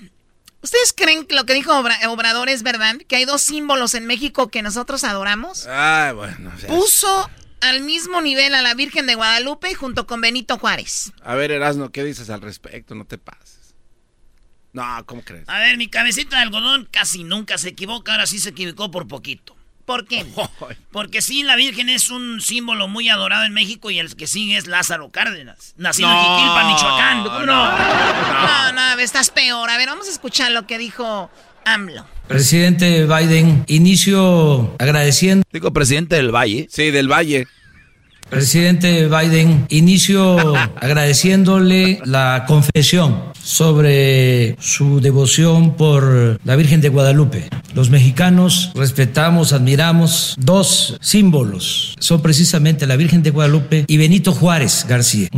¿Ustedes 0.61 0.93
creen 0.93 1.25
que 1.25 1.35
lo 1.35 1.45
que 1.45 1.53
dijo 1.53 1.71
Obrador 2.07 2.49
es 2.49 2.63
verdad? 2.63 2.95
Que 3.07 3.17
hay 3.17 3.25
dos 3.25 3.41
símbolos 3.41 3.93
en 3.93 4.05
México 4.05 4.49
que 4.49 4.61
nosotros 4.61 5.03
adoramos. 5.03 5.67
Ah, 5.69 6.11
bueno. 6.15 6.51
Puso 6.67 7.29
al 7.61 7.81
mismo 7.81 8.21
nivel 8.21 8.53
a 8.55 8.61
la 8.61 8.73
Virgen 8.73 9.07
de 9.07 9.15
Guadalupe 9.15 9.73
junto 9.73 10.07
con 10.07 10.21
Benito 10.21 10.57
Juárez. 10.57 11.11
A 11.23 11.35
ver, 11.35 11.51
Erasno, 11.51 11.91
¿qué 11.91 12.03
dices 12.03 12.29
al 12.29 12.41
respecto? 12.41 12.95
No 12.95 13.05
te 13.05 13.17
pases. 13.17 13.54
No, 14.75 14.83
¿cómo 15.05 15.21
crees? 15.21 15.47
A 15.47 15.57
ver, 15.59 15.77
mi 15.77 15.87
cabecita 15.87 16.35
de 16.35 16.43
algodón 16.43 16.85
casi 16.91 17.23
nunca 17.23 17.57
se 17.57 17.69
equivoca, 17.69 18.11
ahora 18.11 18.25
sí 18.25 18.39
se 18.39 18.49
equivocó 18.49 18.91
por 18.91 19.07
poquito. 19.07 19.55
¿Por 19.85 20.05
qué? 20.05 20.25
Porque 20.91 21.21
sí, 21.21 21.43
la 21.43 21.55
Virgen 21.55 21.87
es 21.87 22.09
un 22.09 22.41
símbolo 22.41 22.89
muy 22.89 23.07
adorado 23.07 23.45
en 23.45 23.53
México 23.53 23.89
y 23.89 23.99
el 23.99 24.13
que 24.17 24.27
sigue 24.27 24.57
es 24.57 24.67
Lázaro 24.67 25.11
Cárdenas, 25.11 25.75
nacido 25.77 26.09
en 26.11 26.17
Jiquilpan, 26.17 26.67
Michoacán. 26.67 27.23
no? 27.23 27.45
No, 27.45 28.71
no, 28.73 28.99
estás 28.99 29.29
peor. 29.29 29.69
A 29.69 29.77
ver, 29.77 29.87
vamos 29.87 30.07
a 30.09 30.11
escuchar 30.11 30.51
lo 30.51 30.67
que 30.67 30.77
dijo 30.77 31.29
AMLO. 31.63 32.05
Presidente 32.27 33.05
Biden, 33.05 33.63
inicio 33.67 34.75
agradeciendo. 34.77 35.45
Digo, 35.53 35.71
presidente 35.71 36.17
del 36.17 36.35
Valle. 36.35 36.67
Sí, 36.69 36.91
del 36.91 37.09
Valle. 37.09 37.47
Presidente 38.29 39.07
Biden, 39.07 39.65
inicio 39.69 40.55
agradeciéndole 40.75 41.99
la 42.05 42.45
confesión 42.47 43.31
sobre 43.41 44.55
su 44.59 44.99
devoción 44.99 45.75
por 45.77 46.39
la 46.43 46.55
Virgen 46.55 46.81
de 46.81 46.89
Guadalupe. 46.89 47.49
Los 47.75 47.89
mexicanos 47.89 48.71
respetamos, 48.73 49.53
admiramos 49.53 50.35
dos 50.39 50.97
símbolos. 51.01 51.95
Son 51.99 52.21
precisamente 52.21 52.87
la 52.87 52.95
Virgen 52.95 53.21
de 53.21 53.29
Guadalupe 53.29 53.85
y 53.87 53.97
Benito 53.97 54.31
Juárez 54.31 54.85
García. 54.87 55.29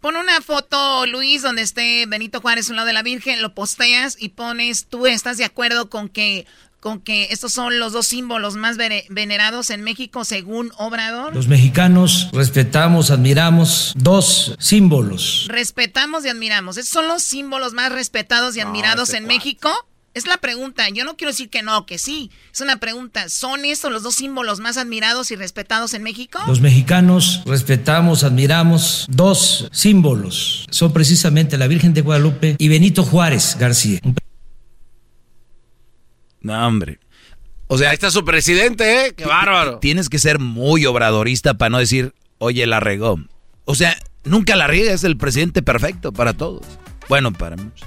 Pon 0.00 0.14
una 0.14 0.40
foto, 0.40 1.06
Luis, 1.06 1.42
donde 1.42 1.62
esté 1.62 2.06
Benito 2.06 2.40
Juárez 2.40 2.70
un 2.70 2.76
lado 2.76 2.86
de 2.86 2.92
la 2.92 3.02
Virgen, 3.02 3.42
lo 3.42 3.54
posteas 3.54 4.16
y 4.18 4.28
pones, 4.30 4.86
tú 4.86 5.06
estás 5.06 5.38
de 5.38 5.44
acuerdo 5.44 5.90
con 5.90 6.08
que 6.08 6.46
con 6.80 7.00
que 7.00 7.28
estos 7.30 7.52
son 7.52 7.78
los 7.78 7.92
dos 7.92 8.06
símbolos 8.06 8.56
más 8.56 8.76
venerados 8.76 9.70
en 9.70 9.82
México 9.82 10.24
según 10.24 10.72
Obrador. 10.78 11.34
Los 11.34 11.48
mexicanos 11.48 12.30
respetamos, 12.32 13.10
admiramos 13.10 13.92
dos 13.96 14.54
símbolos. 14.58 15.46
Respetamos 15.48 16.24
y 16.24 16.28
admiramos. 16.28 16.76
¿Estos 16.76 16.92
son 16.92 17.08
los 17.08 17.22
símbolos 17.22 17.72
más 17.72 17.90
respetados 17.92 18.56
y 18.56 18.60
admirados 18.60 19.12
en 19.14 19.26
México? 19.26 19.70
Es 20.14 20.26
la 20.26 20.38
pregunta. 20.38 20.88
Yo 20.88 21.04
no 21.04 21.16
quiero 21.16 21.30
decir 21.30 21.48
que 21.48 21.62
no, 21.62 21.86
que 21.86 21.98
sí. 21.98 22.30
Es 22.52 22.60
una 22.60 22.78
pregunta. 22.78 23.28
¿Son 23.28 23.64
estos 23.64 23.92
los 23.92 24.02
dos 24.02 24.16
símbolos 24.16 24.58
más 24.58 24.76
admirados 24.76 25.30
y 25.30 25.36
respetados 25.36 25.94
en 25.94 26.02
México? 26.02 26.40
Los 26.46 26.60
mexicanos 26.60 27.42
respetamos, 27.46 28.24
admiramos 28.24 29.06
dos 29.08 29.68
símbolos. 29.70 30.66
Son 30.70 30.92
precisamente 30.92 31.56
la 31.56 31.68
Virgen 31.68 31.94
de 31.94 32.00
Guadalupe 32.00 32.56
y 32.58 32.68
Benito 32.68 33.04
Juárez 33.04 33.56
García. 33.60 34.00
No, 36.40 36.66
hombre. 36.66 36.98
O 37.66 37.76
sea, 37.76 37.90
ahí 37.90 37.94
está 37.94 38.10
su 38.10 38.24
presidente, 38.24 39.06
¿eh? 39.06 39.14
Qué 39.14 39.26
bárbaro. 39.26 39.78
Tienes 39.78 40.08
que 40.08 40.18
ser 40.18 40.38
muy 40.38 40.86
obradorista 40.86 41.54
para 41.54 41.70
no 41.70 41.78
decir, 41.78 42.14
oye, 42.38 42.66
la 42.66 42.80
regó. 42.80 43.18
O 43.64 43.74
sea, 43.74 43.98
nunca 44.24 44.56
la 44.56 44.66
riega, 44.66 44.92
es 44.92 45.04
el 45.04 45.16
presidente 45.18 45.62
perfecto 45.62 46.12
para 46.12 46.32
todos. 46.32 46.64
Bueno, 47.08 47.32
para 47.32 47.56
muchos. 47.56 47.86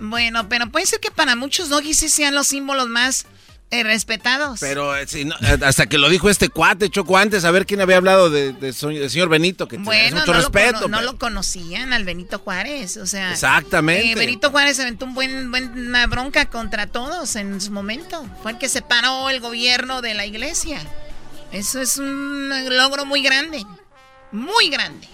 Bueno, 0.00 0.48
pero 0.48 0.70
puede 0.70 0.86
ser 0.86 1.00
que 1.00 1.10
para 1.10 1.36
muchos 1.36 1.68
doggies 1.68 1.98
sí 1.98 2.08
sean 2.08 2.34
los 2.34 2.48
símbolos 2.48 2.88
más 2.88 3.26
eh, 3.70 3.82
respetados. 3.82 4.60
Pero 4.60 4.96
eh, 4.96 5.06
eh, 5.12 5.28
hasta 5.64 5.86
que 5.86 5.98
lo 5.98 6.08
dijo 6.08 6.30
este 6.30 6.48
cuate, 6.48 6.88
Choco, 6.88 7.16
antes, 7.16 7.44
a 7.44 7.50
ver 7.50 7.66
quién 7.66 7.80
había 7.80 7.96
hablado 7.96 8.30
de, 8.30 8.52
del 8.52 8.72
señor 8.74 9.28
Benito, 9.28 9.66
que 9.66 9.76
bueno, 9.78 10.18
mucho 10.18 10.32
no 10.32 10.38
respeto. 10.38 10.80
Lo, 10.82 10.88
no 10.88 11.02
lo 11.02 11.18
conocían 11.18 11.92
al 11.92 12.04
Benito 12.04 12.38
Juárez, 12.38 12.96
o 12.96 13.06
sea. 13.06 13.32
Exactamente. 13.32 14.14
Benito 14.14 14.50
Juárez 14.50 14.78
aventó 14.78 15.06
un 15.06 15.14
buen, 15.14 15.50
buena 15.50 16.06
bronca 16.06 16.46
contra 16.46 16.86
todos 16.86 17.34
en 17.36 17.60
su 17.60 17.72
momento. 17.72 18.24
Fue 18.42 18.52
el 18.52 18.58
que 18.58 18.68
separó 18.68 19.30
el 19.30 19.40
gobierno 19.40 20.00
de 20.00 20.14
la 20.14 20.26
iglesia. 20.26 20.80
Eso 21.52 21.80
es 21.80 21.98
un 21.98 22.50
logro 22.76 23.04
muy 23.04 23.22
grande. 23.22 23.64
Muy 24.32 24.68
grande. 24.68 25.08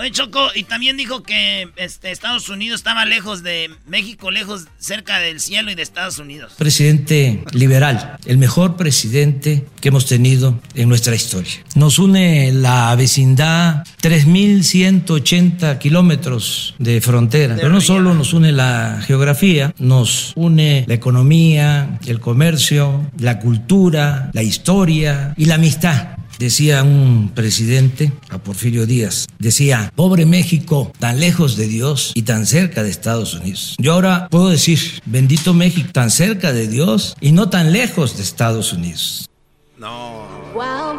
Oye, 0.00 0.12
Choco, 0.12 0.48
y 0.54 0.62
también 0.62 0.96
dijo 0.96 1.22
que 1.22 1.68
este, 1.76 2.10
Estados 2.10 2.48
Unidos 2.48 2.80
estaba 2.80 3.04
lejos 3.04 3.42
de 3.42 3.68
México, 3.86 4.30
lejos, 4.30 4.66
cerca 4.78 5.18
del 5.18 5.40
cielo 5.40 5.70
y 5.70 5.74
de 5.74 5.82
Estados 5.82 6.18
Unidos. 6.18 6.54
Presidente 6.56 7.44
liberal, 7.52 8.16
el 8.24 8.38
mejor 8.38 8.78
presidente 8.78 9.66
que 9.78 9.88
hemos 9.88 10.06
tenido 10.06 10.58
en 10.74 10.88
nuestra 10.88 11.14
historia. 11.14 11.52
Nos 11.74 11.98
une 11.98 12.50
la 12.50 12.96
vecindad, 12.96 13.84
3.180 14.00 15.76
kilómetros 15.76 16.74
de 16.78 17.02
frontera. 17.02 17.56
Pero 17.56 17.68
no 17.68 17.82
solo 17.82 18.14
nos 18.14 18.32
une 18.32 18.52
la 18.52 19.02
geografía, 19.06 19.74
nos 19.78 20.32
une 20.34 20.86
la 20.88 20.94
economía, 20.94 21.98
el 22.06 22.20
comercio, 22.20 23.10
la 23.18 23.38
cultura, 23.38 24.30
la 24.32 24.42
historia 24.42 25.34
y 25.36 25.44
la 25.44 25.56
amistad. 25.56 26.19
Decía 26.40 26.82
un 26.82 27.32
presidente, 27.34 28.14
a 28.30 28.38
Porfirio 28.38 28.86
Díaz, 28.86 29.26
decía, 29.38 29.92
pobre 29.94 30.24
México, 30.24 30.90
tan 30.98 31.20
lejos 31.20 31.58
de 31.58 31.68
Dios 31.68 32.12
y 32.14 32.22
tan 32.22 32.46
cerca 32.46 32.82
de 32.82 32.88
Estados 32.88 33.34
Unidos. 33.34 33.76
Yo 33.78 33.92
ahora 33.92 34.26
puedo 34.30 34.48
decir, 34.48 35.02
bendito 35.04 35.52
México, 35.52 35.90
tan 35.92 36.10
cerca 36.10 36.54
de 36.54 36.66
Dios 36.66 37.14
y 37.20 37.32
no 37.32 37.50
tan 37.50 37.74
lejos 37.74 38.16
de 38.16 38.22
Estados 38.22 38.72
Unidos. 38.72 39.28
No. 39.76 40.26
Wow, 40.54 40.98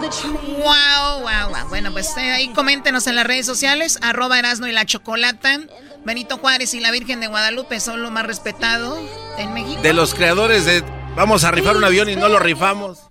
wow, 0.59 1.21
wow. 1.23 1.69
Bueno, 1.69 1.91
pues 1.91 2.15
eh, 2.17 2.31
ahí 2.33 2.49
coméntenos 2.49 3.07
en 3.07 3.15
las 3.15 3.25
redes 3.25 3.47
sociales, 3.47 3.97
arroba 4.03 4.37
Erasno 4.37 4.67
y 4.67 4.73
la 4.73 4.85
Chocolata. 4.85 5.59
Benito 6.05 6.37
Juárez 6.37 6.75
y 6.75 6.81
la 6.81 6.91
Virgen 6.91 7.19
de 7.19 7.25
Guadalupe 7.25 7.79
son 7.79 8.03
lo 8.03 8.11
más 8.11 8.27
respetado 8.27 8.95
en 9.39 9.55
México. 9.55 9.81
De 9.81 9.93
los 9.93 10.13
creadores 10.13 10.65
de 10.65 10.83
vamos 11.15 11.43
a 11.45 11.49
rifar 11.49 11.77
un 11.77 11.83
avión 11.83 12.09
y 12.09 12.15
no 12.15 12.29
lo 12.29 12.37
rifamos. 12.37 13.10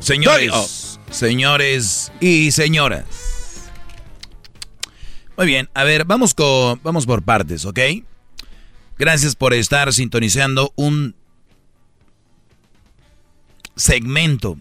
Señores, 0.00 0.98
señores 1.10 2.10
y 2.20 2.50
señoras. 2.52 3.04
Muy 5.36 5.46
bien, 5.46 5.68
a 5.74 5.84
ver, 5.84 6.04
vamos, 6.04 6.34
con, 6.34 6.80
vamos 6.82 7.06
por 7.06 7.22
partes, 7.22 7.64
¿ok? 7.66 7.78
Gracias 8.98 9.36
por 9.36 9.54
estar 9.54 9.92
sintonizando 9.92 10.72
un 10.74 11.14
segmento 13.76 14.58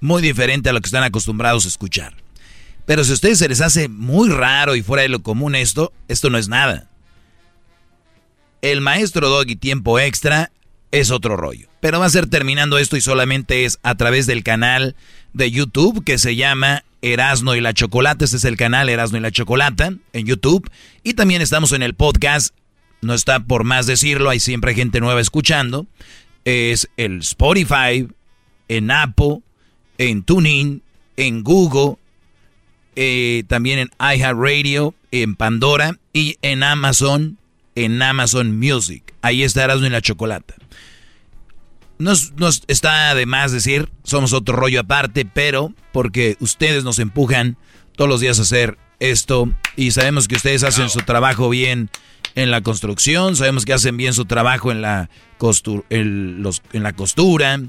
muy 0.00 0.22
diferente 0.22 0.68
a 0.68 0.72
lo 0.72 0.80
que 0.80 0.86
están 0.86 1.04
acostumbrados 1.04 1.64
a 1.64 1.68
escuchar. 1.68 2.14
Pero 2.86 3.04
si 3.04 3.10
a 3.10 3.14
ustedes 3.14 3.38
se 3.38 3.48
les 3.48 3.60
hace 3.60 3.88
muy 3.88 4.28
raro 4.28 4.76
y 4.76 4.82
fuera 4.82 5.02
de 5.02 5.08
lo 5.08 5.22
común 5.22 5.54
esto, 5.54 5.92
esto 6.08 6.30
no 6.30 6.38
es 6.38 6.48
nada. 6.48 6.88
El 8.62 8.80
maestro 8.80 9.28
Doggy 9.28 9.56
tiempo 9.56 9.98
extra 9.98 10.50
es 10.92 11.10
otro 11.10 11.36
rollo. 11.36 11.68
Pero 11.80 12.00
va 12.00 12.06
a 12.06 12.10
ser 12.10 12.26
terminando 12.26 12.78
esto 12.78 12.96
y 12.96 13.00
solamente 13.00 13.64
es 13.64 13.78
a 13.82 13.94
través 13.94 14.26
del 14.26 14.42
canal 14.42 14.96
de 15.32 15.50
YouTube 15.50 16.04
que 16.04 16.18
se 16.18 16.36
llama 16.36 16.84
Erasno 17.02 17.54
y 17.54 17.60
la 17.60 17.72
Chocolata. 17.72 18.24
Este 18.24 18.36
es 18.36 18.44
el 18.44 18.56
canal 18.56 18.88
Erasno 18.88 19.18
y 19.18 19.20
la 19.20 19.30
Chocolata 19.30 19.92
en 20.12 20.26
YouTube. 20.26 20.70
Y 21.02 21.14
también 21.14 21.42
estamos 21.42 21.72
en 21.72 21.82
el 21.82 21.94
podcast. 21.94 22.54
No 23.00 23.14
está 23.14 23.40
por 23.40 23.64
más 23.64 23.86
decirlo, 23.86 24.30
hay 24.30 24.40
siempre 24.40 24.74
gente 24.74 25.00
nueva 25.00 25.20
escuchando. 25.20 25.86
Es 26.44 26.88
el 26.96 27.20
Spotify, 27.20 28.08
en 28.68 28.90
Apple, 28.90 29.40
en 29.98 30.22
TuneIn, 30.22 30.82
en 31.16 31.42
Google, 31.42 31.96
eh, 32.96 33.44
también 33.48 33.78
en 33.78 33.90
iHeartRadio, 33.98 34.94
en 35.10 35.34
Pandora 35.36 35.98
y 36.12 36.36
en 36.42 36.62
Amazon, 36.62 37.38
en 37.74 38.00
Amazon 38.02 38.58
Music. 38.58 39.14
Ahí 39.22 39.42
está 39.42 39.64
Erasmo 39.64 39.86
y 39.86 39.90
la 39.90 40.00
Chocolata. 40.00 40.54
Nos, 41.98 42.32
nos 42.32 42.62
está 42.66 43.14
de 43.14 43.26
más 43.26 43.52
decir, 43.52 43.90
somos 44.04 44.32
otro 44.32 44.56
rollo 44.56 44.80
aparte, 44.80 45.26
pero 45.26 45.74
porque 45.92 46.36
ustedes 46.40 46.82
nos 46.82 46.98
empujan 46.98 47.56
todos 47.94 48.08
los 48.08 48.20
días 48.20 48.38
a 48.38 48.42
hacer 48.42 48.78
esto 49.00 49.50
y 49.76 49.90
sabemos 49.90 50.26
que 50.28 50.36
ustedes 50.36 50.62
hacen 50.62 50.88
su 50.88 51.00
trabajo 51.00 51.48
bien 51.48 51.90
en 52.34 52.50
la 52.50 52.62
construcción, 52.62 53.36
sabemos 53.36 53.64
que 53.64 53.72
hacen 53.72 53.96
bien 53.96 54.14
su 54.14 54.24
trabajo 54.24 54.70
en 54.70 54.82
la, 54.82 55.10
costura, 55.36 55.84
en 55.90 56.42
los, 56.42 56.62
en 56.72 56.82
la 56.82 56.92
costura, 56.92 57.60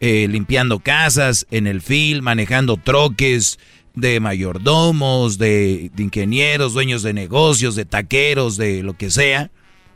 eh, 0.00 0.26
limpiando 0.28 0.80
casas, 0.80 1.46
en 1.50 1.66
el 1.66 1.80
film, 1.80 2.24
manejando 2.24 2.76
troques 2.76 3.58
de 4.00 4.20
mayordomos, 4.20 5.38
de, 5.38 5.90
de 5.94 6.02
ingenieros, 6.02 6.72
dueños 6.74 7.02
de 7.02 7.12
negocios, 7.12 7.74
de 7.76 7.84
taqueros, 7.84 8.56
de 8.56 8.82
lo 8.82 8.96
que 8.96 9.10
sea. 9.10 9.50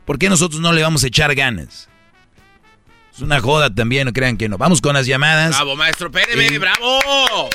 ¿Por 0.05 0.19
qué 0.19 0.29
nosotros 0.29 0.61
no 0.61 0.73
le 0.73 0.83
vamos 0.83 1.03
a 1.03 1.07
echar 1.07 1.33
ganas? 1.35 1.89
Es 3.15 3.21
una 3.21 3.39
joda 3.39 3.73
también, 3.73 4.05
no 4.05 4.13
crean 4.13 4.37
que 4.37 4.49
no. 4.49 4.57
Vamos 4.57 4.81
con 4.81 4.95
las 4.95 5.05
llamadas. 5.05 5.51
Bravo, 5.51 5.75
maestro, 5.75 6.11
espéreme, 6.13 6.57
bravo. 6.57 7.49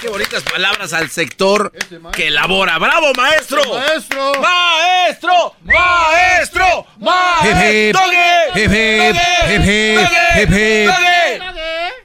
Qué 0.00 0.08
bonitas 0.08 0.42
palabras 0.44 0.92
al 0.92 1.10
sector 1.10 1.72
que 2.12 2.28
elabora. 2.28 2.78
¡Bravo, 2.78 3.12
maestro! 3.16 3.60
¡Maestro! 3.74 4.32
¡Maestro! 4.40 5.56
¡Maestro! 5.64 6.86
¡Maestro! 7.00 8.00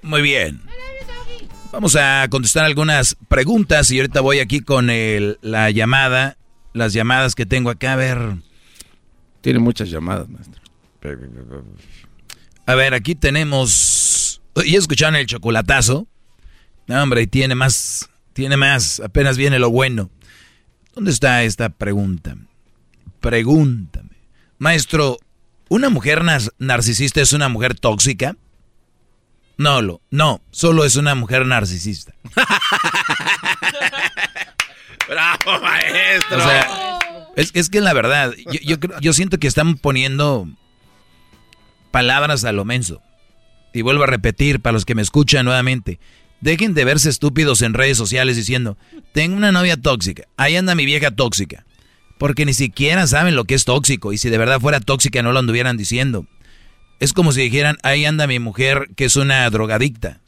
Muy 0.01 0.21
bien. 0.21 0.64
Vamos 1.75 1.97
a 1.97 2.25
contestar 2.29 2.63
algunas 2.63 3.17
preguntas 3.27 3.91
y 3.91 3.99
ahorita 3.99 4.21
voy 4.21 4.39
aquí 4.39 4.61
con 4.61 4.89
el, 4.89 5.37
la 5.41 5.71
llamada, 5.71 6.37
las 6.71 6.93
llamadas 6.93 7.35
que 7.35 7.45
tengo 7.45 7.69
acá. 7.69 7.91
A 7.91 7.95
ver. 7.97 8.37
Tiene 9.41 9.59
muchas 9.59 9.89
llamadas, 9.89 10.29
maestro. 10.29 10.61
A 12.65 12.75
ver, 12.75 12.93
aquí 12.93 13.13
tenemos. 13.13 14.41
¿Y 14.63 14.77
escucharon 14.77 15.17
el 15.17 15.25
chocolatazo? 15.25 16.07
No, 16.87 17.03
hombre, 17.03 17.27
tiene 17.27 17.55
más. 17.55 18.09
Tiene 18.31 18.55
más. 18.55 19.01
Apenas 19.01 19.35
viene 19.35 19.59
lo 19.59 19.69
bueno. 19.69 20.09
¿Dónde 20.93 21.11
está 21.11 21.43
esta 21.43 21.67
pregunta? 21.67 22.37
Pregúntame. 23.19 24.15
Maestro, 24.59 25.17
¿una 25.67 25.89
mujer 25.89 26.21
narcisista 26.57 27.19
es 27.19 27.33
una 27.33 27.49
mujer 27.49 27.77
tóxica? 27.77 28.37
No, 29.57 29.81
lo, 29.81 30.01
no, 30.11 30.41
solo 30.51 30.83
es 30.83 30.95
una 30.95 31.15
mujer 31.15 31.45
narcisista. 31.45 32.13
¡Bravo, 35.07 35.61
maestro! 35.61 36.37
O 36.37 36.41
sea, 36.41 36.99
es, 37.35 37.51
es 37.53 37.69
que 37.69 37.79
la 37.79 37.93
verdad, 37.93 38.33
yo, 38.51 38.77
yo, 38.77 38.99
yo 38.99 39.13
siento 39.13 39.37
que 39.37 39.47
están 39.47 39.77
poniendo 39.77 40.47
palabras 41.91 42.43
a 42.43 42.51
lo 42.51 42.65
menso. 42.65 43.01
Y 43.73 43.81
vuelvo 43.81 44.03
a 44.03 44.07
repetir 44.07 44.59
para 44.59 44.73
los 44.73 44.83
que 44.83 44.95
me 44.95 45.01
escuchan 45.01 45.45
nuevamente. 45.45 45.99
Dejen 46.41 46.73
de 46.73 46.83
verse 46.83 47.09
estúpidos 47.09 47.61
en 47.61 47.73
redes 47.73 47.97
sociales 47.97 48.35
diciendo, 48.35 48.77
tengo 49.13 49.37
una 49.37 49.53
novia 49.53 49.77
tóxica, 49.77 50.23
ahí 50.37 50.57
anda 50.57 50.75
mi 50.75 50.85
vieja 50.85 51.11
tóxica. 51.11 51.65
Porque 52.17 52.45
ni 52.45 52.53
siquiera 52.53 53.07
saben 53.07 53.35
lo 53.35 53.45
que 53.45 53.55
es 53.55 53.65
tóxico 53.65 54.11
y 54.11 54.17
si 54.17 54.29
de 54.29 54.37
verdad 54.37 54.59
fuera 54.59 54.79
tóxica 54.79 55.21
no 55.21 55.31
lo 55.31 55.39
anduvieran 55.39 55.77
diciendo. 55.77 56.25
Es 56.99 57.13
como 57.13 57.31
si 57.31 57.41
dijeran, 57.41 57.77
ahí 57.83 58.05
anda 58.05 58.27
mi 58.27 58.39
mujer 58.39 58.89
que 58.95 59.05
es 59.05 59.15
una 59.15 59.49
drogadicta. 59.49 60.19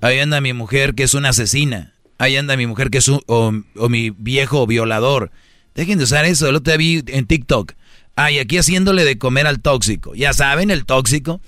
Ahí 0.00 0.18
anda 0.18 0.40
mi 0.40 0.52
mujer 0.52 0.94
que 0.94 1.02
es 1.02 1.14
una 1.14 1.30
asesina. 1.30 1.94
Ahí 2.18 2.36
anda 2.36 2.56
mi 2.56 2.66
mujer 2.66 2.90
que 2.90 2.98
es 2.98 3.08
un, 3.08 3.20
o, 3.26 3.88
mi 3.88 4.10
viejo 4.10 4.66
violador. 4.66 5.30
Dejen 5.74 5.98
de 5.98 6.04
usar 6.04 6.24
eso. 6.24 6.48
El 6.48 6.56
otro 6.56 6.70
día 6.70 6.76
vi 6.76 7.02
en 7.08 7.26
TikTok. 7.26 7.72
Ay, 8.14 8.38
aquí 8.38 8.58
haciéndole 8.58 9.04
de 9.04 9.18
comer 9.18 9.46
al 9.46 9.60
tóxico. 9.60 10.14
Ya 10.14 10.32
saben, 10.32 10.70
el 10.70 10.84
tóxico. 10.84 11.40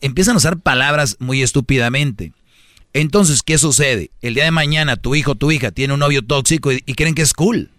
empiezan 0.00 0.34
a 0.34 0.38
usar 0.38 0.58
palabras 0.58 1.16
muy 1.20 1.42
estúpidamente. 1.42 2.32
Entonces, 2.94 3.42
¿qué 3.42 3.58
sucede? 3.58 4.10
El 4.22 4.34
día 4.34 4.44
de 4.44 4.50
mañana 4.50 4.96
tu 4.96 5.14
hijo 5.14 5.34
tu 5.34 5.52
hija 5.52 5.70
tiene 5.70 5.94
un 5.94 6.00
novio 6.00 6.22
tóxico 6.22 6.72
y, 6.72 6.82
y 6.86 6.94
creen 6.94 7.14
que 7.14 7.22
es 7.22 7.32
cool. 7.32 7.70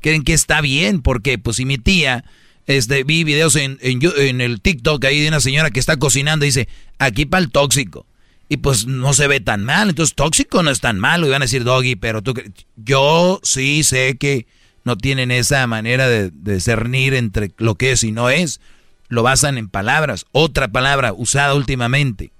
Creen 0.00 0.24
que 0.24 0.34
está 0.34 0.60
bien. 0.60 1.00
porque 1.00 1.38
Pues 1.38 1.56
si 1.56 1.64
mi 1.64 1.78
tía 1.78 2.24
este, 2.66 3.04
vi 3.04 3.24
videos 3.24 3.56
en, 3.56 3.78
en, 3.80 4.40
el 4.40 4.60
TikTok 4.60 5.04
ahí 5.04 5.20
de 5.20 5.28
una 5.28 5.40
señora 5.40 5.70
que 5.70 5.80
está 5.80 5.96
cocinando 5.96 6.44
y 6.44 6.48
dice, 6.48 6.68
aquí 6.98 7.26
para 7.26 7.42
el 7.42 7.50
tóxico. 7.50 8.06
Y 8.48 8.58
pues 8.58 8.86
no 8.86 9.14
se 9.14 9.26
ve 9.26 9.40
tan 9.40 9.64
mal, 9.64 9.90
entonces 9.90 10.14
tóxico 10.14 10.62
no 10.62 10.70
es 10.70 10.80
tan 10.80 10.98
malo, 10.98 11.26
y 11.26 11.30
van 11.30 11.42
a 11.42 11.46
decir 11.46 11.64
doggy, 11.64 11.96
pero 11.96 12.22
tú, 12.22 12.34
yo 12.76 13.40
sí 13.42 13.82
sé 13.82 14.16
que 14.18 14.46
no 14.84 14.96
tienen 14.96 15.30
esa 15.30 15.66
manera 15.66 16.08
de, 16.08 16.30
de 16.30 16.60
cernir 16.60 17.14
entre 17.14 17.52
lo 17.56 17.74
que 17.74 17.92
es 17.92 18.04
y 18.04 18.12
no 18.12 18.28
es. 18.28 18.60
Lo 19.08 19.22
basan 19.22 19.58
en 19.58 19.68
palabras. 19.68 20.26
Otra 20.32 20.68
palabra 20.68 21.12
usada 21.12 21.54
últimamente. 21.54 22.32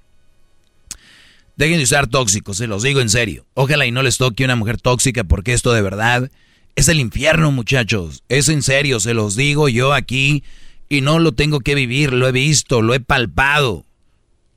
Dejen 1.57 1.79
de 1.79 1.85
usar 1.85 2.09
tóxicos, 2.09 2.57
se 2.57 2.67
los 2.67 2.83
digo 2.83 3.01
en 3.01 3.09
serio. 3.09 3.47
Ojalá 3.55 3.87
y 3.87 3.93
no 3.93 4.03
les 4.03 4.19
toque 4.19 4.45
una 4.45 4.57
mujer 4.57 4.81
tóxica 4.81 5.25
porque 5.25 5.53
esto 5.53 5.73
de 5.73 5.83
verdad 5.83 6.31
es 6.77 6.89
el 6.89 7.01
infierno, 7.01 7.53
muchachos. 7.53 8.23
Es 8.29 8.49
en 8.49 8.63
serio, 8.63 9.01
se 9.01 9.15
los 9.15 9.37
digo 9.37 9.69
yo 9.69 9.93
aquí 9.93 10.43
y 10.89 11.01
no 11.01 11.19
lo 11.19 11.33
tengo 11.33 11.61
que 11.61 11.75
vivir, 11.75 12.13
lo 12.13 12.29
he 12.29 12.33
visto, 12.33 12.83
lo 12.83 12.95
he 12.95 13.01
palpado. 13.01 13.85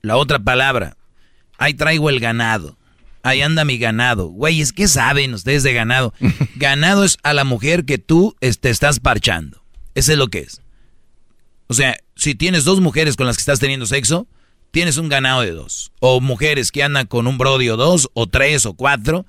La 0.01 0.17
otra 0.17 0.39
palabra, 0.39 0.97
ahí 1.57 1.73
traigo 1.73 2.09
el 2.09 2.19
ganado. 2.19 2.77
Ahí 3.23 3.41
anda 3.41 3.65
mi 3.65 3.77
ganado. 3.77 4.27
Güey, 4.27 4.61
es 4.61 4.71
que 4.71 4.87
saben 4.87 5.33
ustedes 5.33 5.63
de 5.63 5.73
ganado. 5.73 6.13
ganado 6.55 7.03
es 7.03 7.17
a 7.23 7.33
la 7.33 7.43
mujer 7.43 7.83
que 7.85 7.97
tú 7.97 8.35
te 8.39 8.47
este, 8.47 8.69
estás 8.69 8.99
parchando. 8.99 9.61
Ese 9.95 10.13
es 10.13 10.17
lo 10.17 10.27
que 10.27 10.39
es. 10.39 10.61
O 11.67 11.73
sea, 11.73 11.97
si 12.15 12.35
tienes 12.35 12.63
dos 12.63 12.79
mujeres 12.79 13.17
con 13.17 13.27
las 13.27 13.35
que 13.35 13.41
estás 13.41 13.59
teniendo 13.59 13.85
sexo, 13.85 14.27
tienes 14.71 14.97
un 14.97 15.09
ganado 15.09 15.41
de 15.41 15.51
dos. 15.51 15.91
O 15.99 16.21
mujeres 16.21 16.71
que 16.71 16.83
andan 16.83 17.07
con 17.07 17.27
un 17.27 17.37
brodio 17.37 17.75
dos, 17.75 18.09
o 18.13 18.27
tres, 18.27 18.65
o 18.65 18.73
cuatro, 18.73 19.25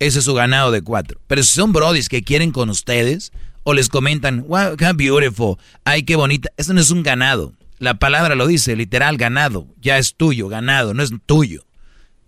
ese 0.00 0.18
es 0.18 0.24
su 0.24 0.34
ganado 0.34 0.72
de 0.72 0.82
cuatro. 0.82 1.20
Pero 1.28 1.42
si 1.42 1.54
son 1.54 1.72
brodis 1.72 2.08
que 2.08 2.22
quieren 2.22 2.50
con 2.50 2.70
ustedes 2.70 3.32
o 3.62 3.74
les 3.74 3.88
comentan, 3.88 4.46
wow, 4.48 4.76
qué 4.76 4.92
beautiful, 4.94 5.56
ay, 5.84 6.02
qué 6.02 6.16
bonita, 6.16 6.50
eso 6.56 6.72
no 6.72 6.80
es 6.80 6.90
un 6.90 7.02
ganado. 7.02 7.54
La 7.78 7.98
palabra 7.98 8.34
lo 8.34 8.46
dice, 8.46 8.76
literal, 8.76 9.16
ganado. 9.16 9.66
Ya 9.80 9.98
es 9.98 10.14
tuyo, 10.14 10.48
ganado, 10.48 10.92
no 10.94 11.02
es 11.02 11.12
tuyo. 11.26 11.64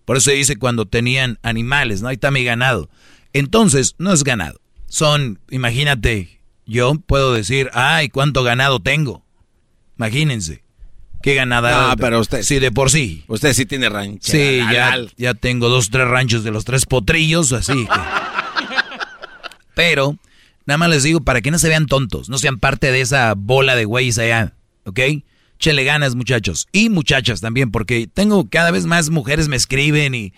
Por 0.04 0.16
eso 0.16 0.30
dice 0.30 0.56
cuando 0.56 0.86
tenían 0.86 1.38
animales, 1.42 2.02
¿no? 2.02 2.08
Ahí 2.08 2.14
está 2.14 2.30
mi 2.30 2.44
ganado. 2.44 2.88
Entonces, 3.32 3.94
no 3.98 4.12
es 4.12 4.24
ganado. 4.24 4.60
Son, 4.86 5.40
imagínate, 5.50 6.40
yo 6.66 6.94
puedo 6.94 7.32
decir, 7.32 7.70
ay, 7.72 8.08
cuánto 8.08 8.42
ganado 8.42 8.80
tengo. 8.80 9.24
Imagínense. 9.96 10.62
¿Qué 11.22 11.34
ganada? 11.34 11.92
Ah, 11.92 11.96
pero 11.96 12.20
usted. 12.20 12.42
Sí, 12.42 12.58
de 12.58 12.72
por 12.72 12.90
sí. 12.90 13.24
Usted 13.28 13.52
sí 13.52 13.66
tiene 13.66 13.88
rancho. 13.88 14.30
Sí, 14.30 14.58
ya, 14.72 14.96
ya 15.16 15.34
tengo 15.34 15.68
dos, 15.68 15.90
tres 15.90 16.08
ranchos 16.08 16.44
de 16.44 16.50
los 16.50 16.64
tres 16.64 16.86
potrillos, 16.86 17.52
así 17.52 17.86
Pero, 19.74 20.18
nada 20.66 20.78
más 20.78 20.90
les 20.90 21.02
digo, 21.02 21.20
para 21.20 21.40
que 21.40 21.50
no 21.50 21.58
se 21.58 21.68
vean 21.68 21.86
tontos, 21.86 22.28
no 22.28 22.38
sean 22.38 22.58
parte 22.58 22.92
de 22.92 23.00
esa 23.00 23.34
bola 23.36 23.74
de 23.74 23.84
güeyes 23.84 24.18
allá, 24.18 24.54
¿ok? 24.84 25.00
Chele 25.58 25.84
ganas, 25.84 26.14
muchachos. 26.14 26.66
Y 26.72 26.90
muchachas 26.90 27.40
también, 27.40 27.70
porque 27.70 28.08
tengo 28.12 28.50
cada 28.50 28.70
vez 28.70 28.84
más 28.84 29.10
mujeres 29.10 29.48
me 29.48 29.56
escriben 29.56 30.14
y 30.14 30.32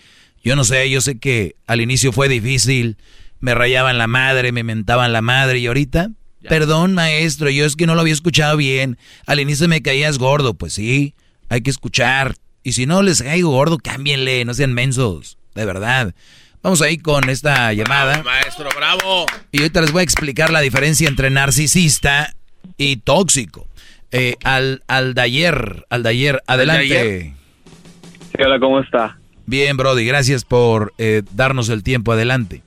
yo 0.44 0.54
no 0.54 0.64
sé, 0.64 0.88
yo 0.90 1.00
sé 1.00 1.18
que 1.18 1.56
al 1.66 1.80
inicio 1.80 2.12
fue 2.12 2.28
difícil, 2.28 2.98
me 3.40 3.54
rayaban 3.54 3.98
la 3.98 4.06
madre, 4.06 4.52
me 4.52 4.62
mentaban 4.62 5.12
la 5.12 5.22
madre 5.22 5.58
y 5.58 5.66
ahorita 5.66 6.10
Perdón, 6.48 6.94
maestro, 6.94 7.50
yo 7.50 7.64
es 7.64 7.76
que 7.76 7.86
no 7.86 7.94
lo 7.94 8.00
había 8.02 8.12
escuchado 8.12 8.56
bien. 8.56 8.98
Al 9.26 9.40
inicio 9.40 9.68
me 9.68 9.82
caías 9.82 10.18
gordo. 10.18 10.54
Pues 10.54 10.72
sí, 10.74 11.14
hay 11.48 11.62
que 11.62 11.70
escuchar. 11.70 12.34
Y 12.62 12.72
si 12.72 12.86
no 12.86 13.02
les 13.02 13.22
caigo 13.22 13.50
gordo, 13.50 13.78
cámbienle, 13.78 14.44
no 14.44 14.54
sean 14.54 14.72
mensos. 14.72 15.38
De 15.54 15.64
verdad. 15.64 16.14
Vamos 16.62 16.80
ahí 16.80 16.96
con 16.96 17.28
esta 17.28 17.72
llamada. 17.74 18.22
maestro, 18.22 18.68
bravo. 18.74 19.26
Y 19.52 19.58
ahorita 19.58 19.82
les 19.82 19.92
voy 19.92 20.00
a 20.00 20.04
explicar 20.04 20.50
la 20.50 20.60
diferencia 20.60 21.08
entre 21.08 21.28
narcisista 21.30 22.34
y 22.78 22.96
tóxico. 22.96 23.68
Eh, 24.12 24.36
al, 24.44 24.82
al 24.86 25.12
de 25.14 25.20
ayer, 25.20 25.84
al 25.90 26.02
de 26.02 26.08
ayer, 26.08 26.42
adelante. 26.46 27.34
Sí, 28.34 28.42
hola, 28.42 28.58
¿cómo 28.58 28.80
está? 28.80 29.18
Bien, 29.46 29.76
Brody, 29.76 30.06
gracias 30.06 30.44
por 30.44 30.94
eh, 30.98 31.22
darnos 31.32 31.68
el 31.68 31.82
tiempo, 31.82 32.12
adelante. 32.12 32.62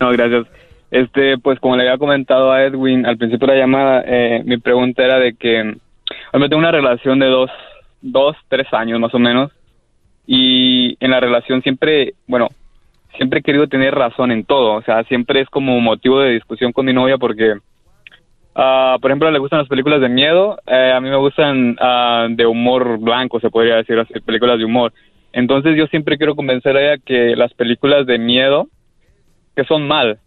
No, 0.00 0.10
gracias. 0.10 0.46
Este, 0.94 1.38
pues 1.38 1.58
como 1.58 1.76
le 1.76 1.82
había 1.82 1.98
comentado 1.98 2.52
a 2.52 2.62
Edwin 2.62 3.04
al 3.04 3.18
principio 3.18 3.48
de 3.48 3.54
la 3.54 3.58
llamada, 3.58 4.04
eh, 4.06 4.42
mi 4.44 4.58
pregunta 4.58 5.02
era 5.02 5.18
de 5.18 5.34
que 5.34 5.74
me 6.32 6.48
tengo 6.48 6.60
una 6.60 6.70
relación 6.70 7.18
de 7.18 7.26
dos, 7.26 7.50
dos, 8.00 8.36
tres 8.46 8.72
años 8.72 9.00
más 9.00 9.12
o 9.12 9.18
menos, 9.18 9.50
y 10.24 10.96
en 11.00 11.10
la 11.10 11.18
relación 11.18 11.62
siempre, 11.62 12.14
bueno, 12.28 12.46
siempre 13.16 13.40
he 13.40 13.42
querido 13.42 13.66
tener 13.66 13.92
razón 13.92 14.30
en 14.30 14.44
todo, 14.44 14.74
o 14.74 14.82
sea, 14.82 15.02
siempre 15.02 15.40
es 15.40 15.48
como 15.48 15.80
motivo 15.80 16.20
de 16.20 16.34
discusión 16.34 16.70
con 16.70 16.86
mi 16.86 16.92
novia 16.92 17.18
porque, 17.18 17.54
uh, 17.54 19.00
por 19.00 19.10
ejemplo, 19.10 19.28
le 19.32 19.40
gustan 19.40 19.58
las 19.58 19.68
películas 19.68 20.00
de 20.00 20.08
miedo, 20.08 20.60
eh, 20.64 20.92
a 20.94 21.00
mí 21.00 21.10
me 21.10 21.16
gustan 21.16 21.70
uh, 21.70 22.32
de 22.32 22.46
humor 22.46 23.00
blanco, 23.00 23.40
se 23.40 23.50
podría 23.50 23.82
decir 23.82 23.96
películas 24.24 24.58
de 24.58 24.64
humor. 24.64 24.92
Entonces 25.32 25.76
yo 25.76 25.88
siempre 25.88 26.18
quiero 26.18 26.36
convencer 26.36 26.76
a 26.76 26.82
ella 26.82 27.02
que 27.04 27.34
las 27.34 27.52
películas 27.52 28.06
de 28.06 28.20
miedo, 28.20 28.68
que 29.56 29.64
son 29.64 29.88
mal, 29.88 30.20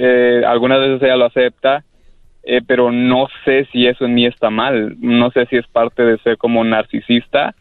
eh, 0.00 0.42
algunas 0.46 0.78
veces 0.78 1.02
ella 1.02 1.16
lo 1.16 1.26
acepta, 1.26 1.84
eh, 2.44 2.60
pero 2.66 2.92
no 2.92 3.26
sé 3.44 3.66
si 3.72 3.86
eso 3.86 4.04
en 4.04 4.14
mí 4.14 4.26
está 4.26 4.48
mal, 4.48 4.96
no 5.00 5.30
sé 5.32 5.46
si 5.46 5.56
es 5.56 5.66
parte 5.66 6.04
de 6.04 6.18
ser 6.18 6.38
como 6.38 6.62
narcisista 6.62 7.54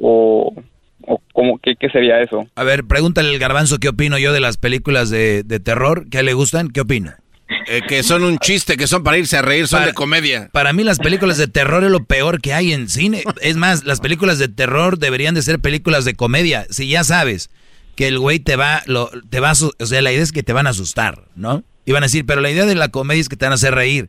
o, 0.00 0.54
o 1.02 1.20
como, 1.32 1.58
¿qué, 1.58 1.74
¿qué, 1.74 1.88
sería 1.90 2.20
eso? 2.20 2.46
A 2.54 2.62
ver, 2.62 2.84
pregúntale 2.84 3.28
al 3.28 3.38
garbanzo 3.38 3.78
qué 3.78 3.88
opino 3.88 4.18
yo 4.18 4.32
de 4.32 4.40
las 4.40 4.56
películas 4.56 5.10
de, 5.10 5.42
de 5.42 5.58
terror, 5.58 6.04
¿qué 6.10 6.22
le 6.22 6.32
gustan? 6.32 6.68
¿Qué 6.68 6.80
opina? 6.80 7.18
Eh, 7.66 7.82
que 7.86 8.02
son 8.02 8.22
un 8.22 8.38
chiste, 8.38 8.76
que 8.76 8.86
son 8.86 9.02
para 9.02 9.18
irse 9.18 9.36
a 9.36 9.42
reír, 9.42 9.66
son 9.66 9.84
de 9.84 9.92
comedia. 9.92 10.48
Para 10.52 10.72
mí 10.72 10.84
las 10.84 10.98
películas 10.98 11.38
de 11.38 11.48
terror 11.48 11.84
es 11.84 11.90
lo 11.90 12.04
peor 12.04 12.40
que 12.40 12.54
hay 12.54 12.72
en 12.72 12.88
cine. 12.88 13.22
Es 13.42 13.56
más, 13.56 13.84
las 13.84 14.00
películas 14.00 14.38
de 14.38 14.48
terror 14.48 14.98
deberían 14.98 15.34
de 15.34 15.42
ser 15.42 15.58
películas 15.58 16.04
de 16.04 16.14
comedia. 16.14 16.66
Si 16.70 16.88
ya 16.88 17.04
sabes 17.04 17.50
que 17.96 18.08
el 18.08 18.18
güey 18.18 18.40
te 18.40 18.56
va, 18.56 18.82
lo, 18.86 19.10
te 19.30 19.40
va 19.40 19.52
o 19.52 19.86
sea, 19.86 20.02
la 20.02 20.12
idea 20.12 20.22
es 20.22 20.32
que 20.32 20.42
te 20.42 20.52
van 20.52 20.66
a 20.66 20.70
asustar, 20.70 21.24
¿no? 21.36 21.62
Y 21.84 21.92
van 21.92 22.02
a 22.02 22.06
decir, 22.06 22.24
pero 22.26 22.40
la 22.40 22.50
idea 22.50 22.66
de 22.66 22.74
la 22.74 22.88
comedia 22.88 23.20
es 23.20 23.28
que 23.28 23.36
te 23.36 23.44
van 23.44 23.52
a 23.52 23.56
hacer 23.56 23.74
reír. 23.74 24.08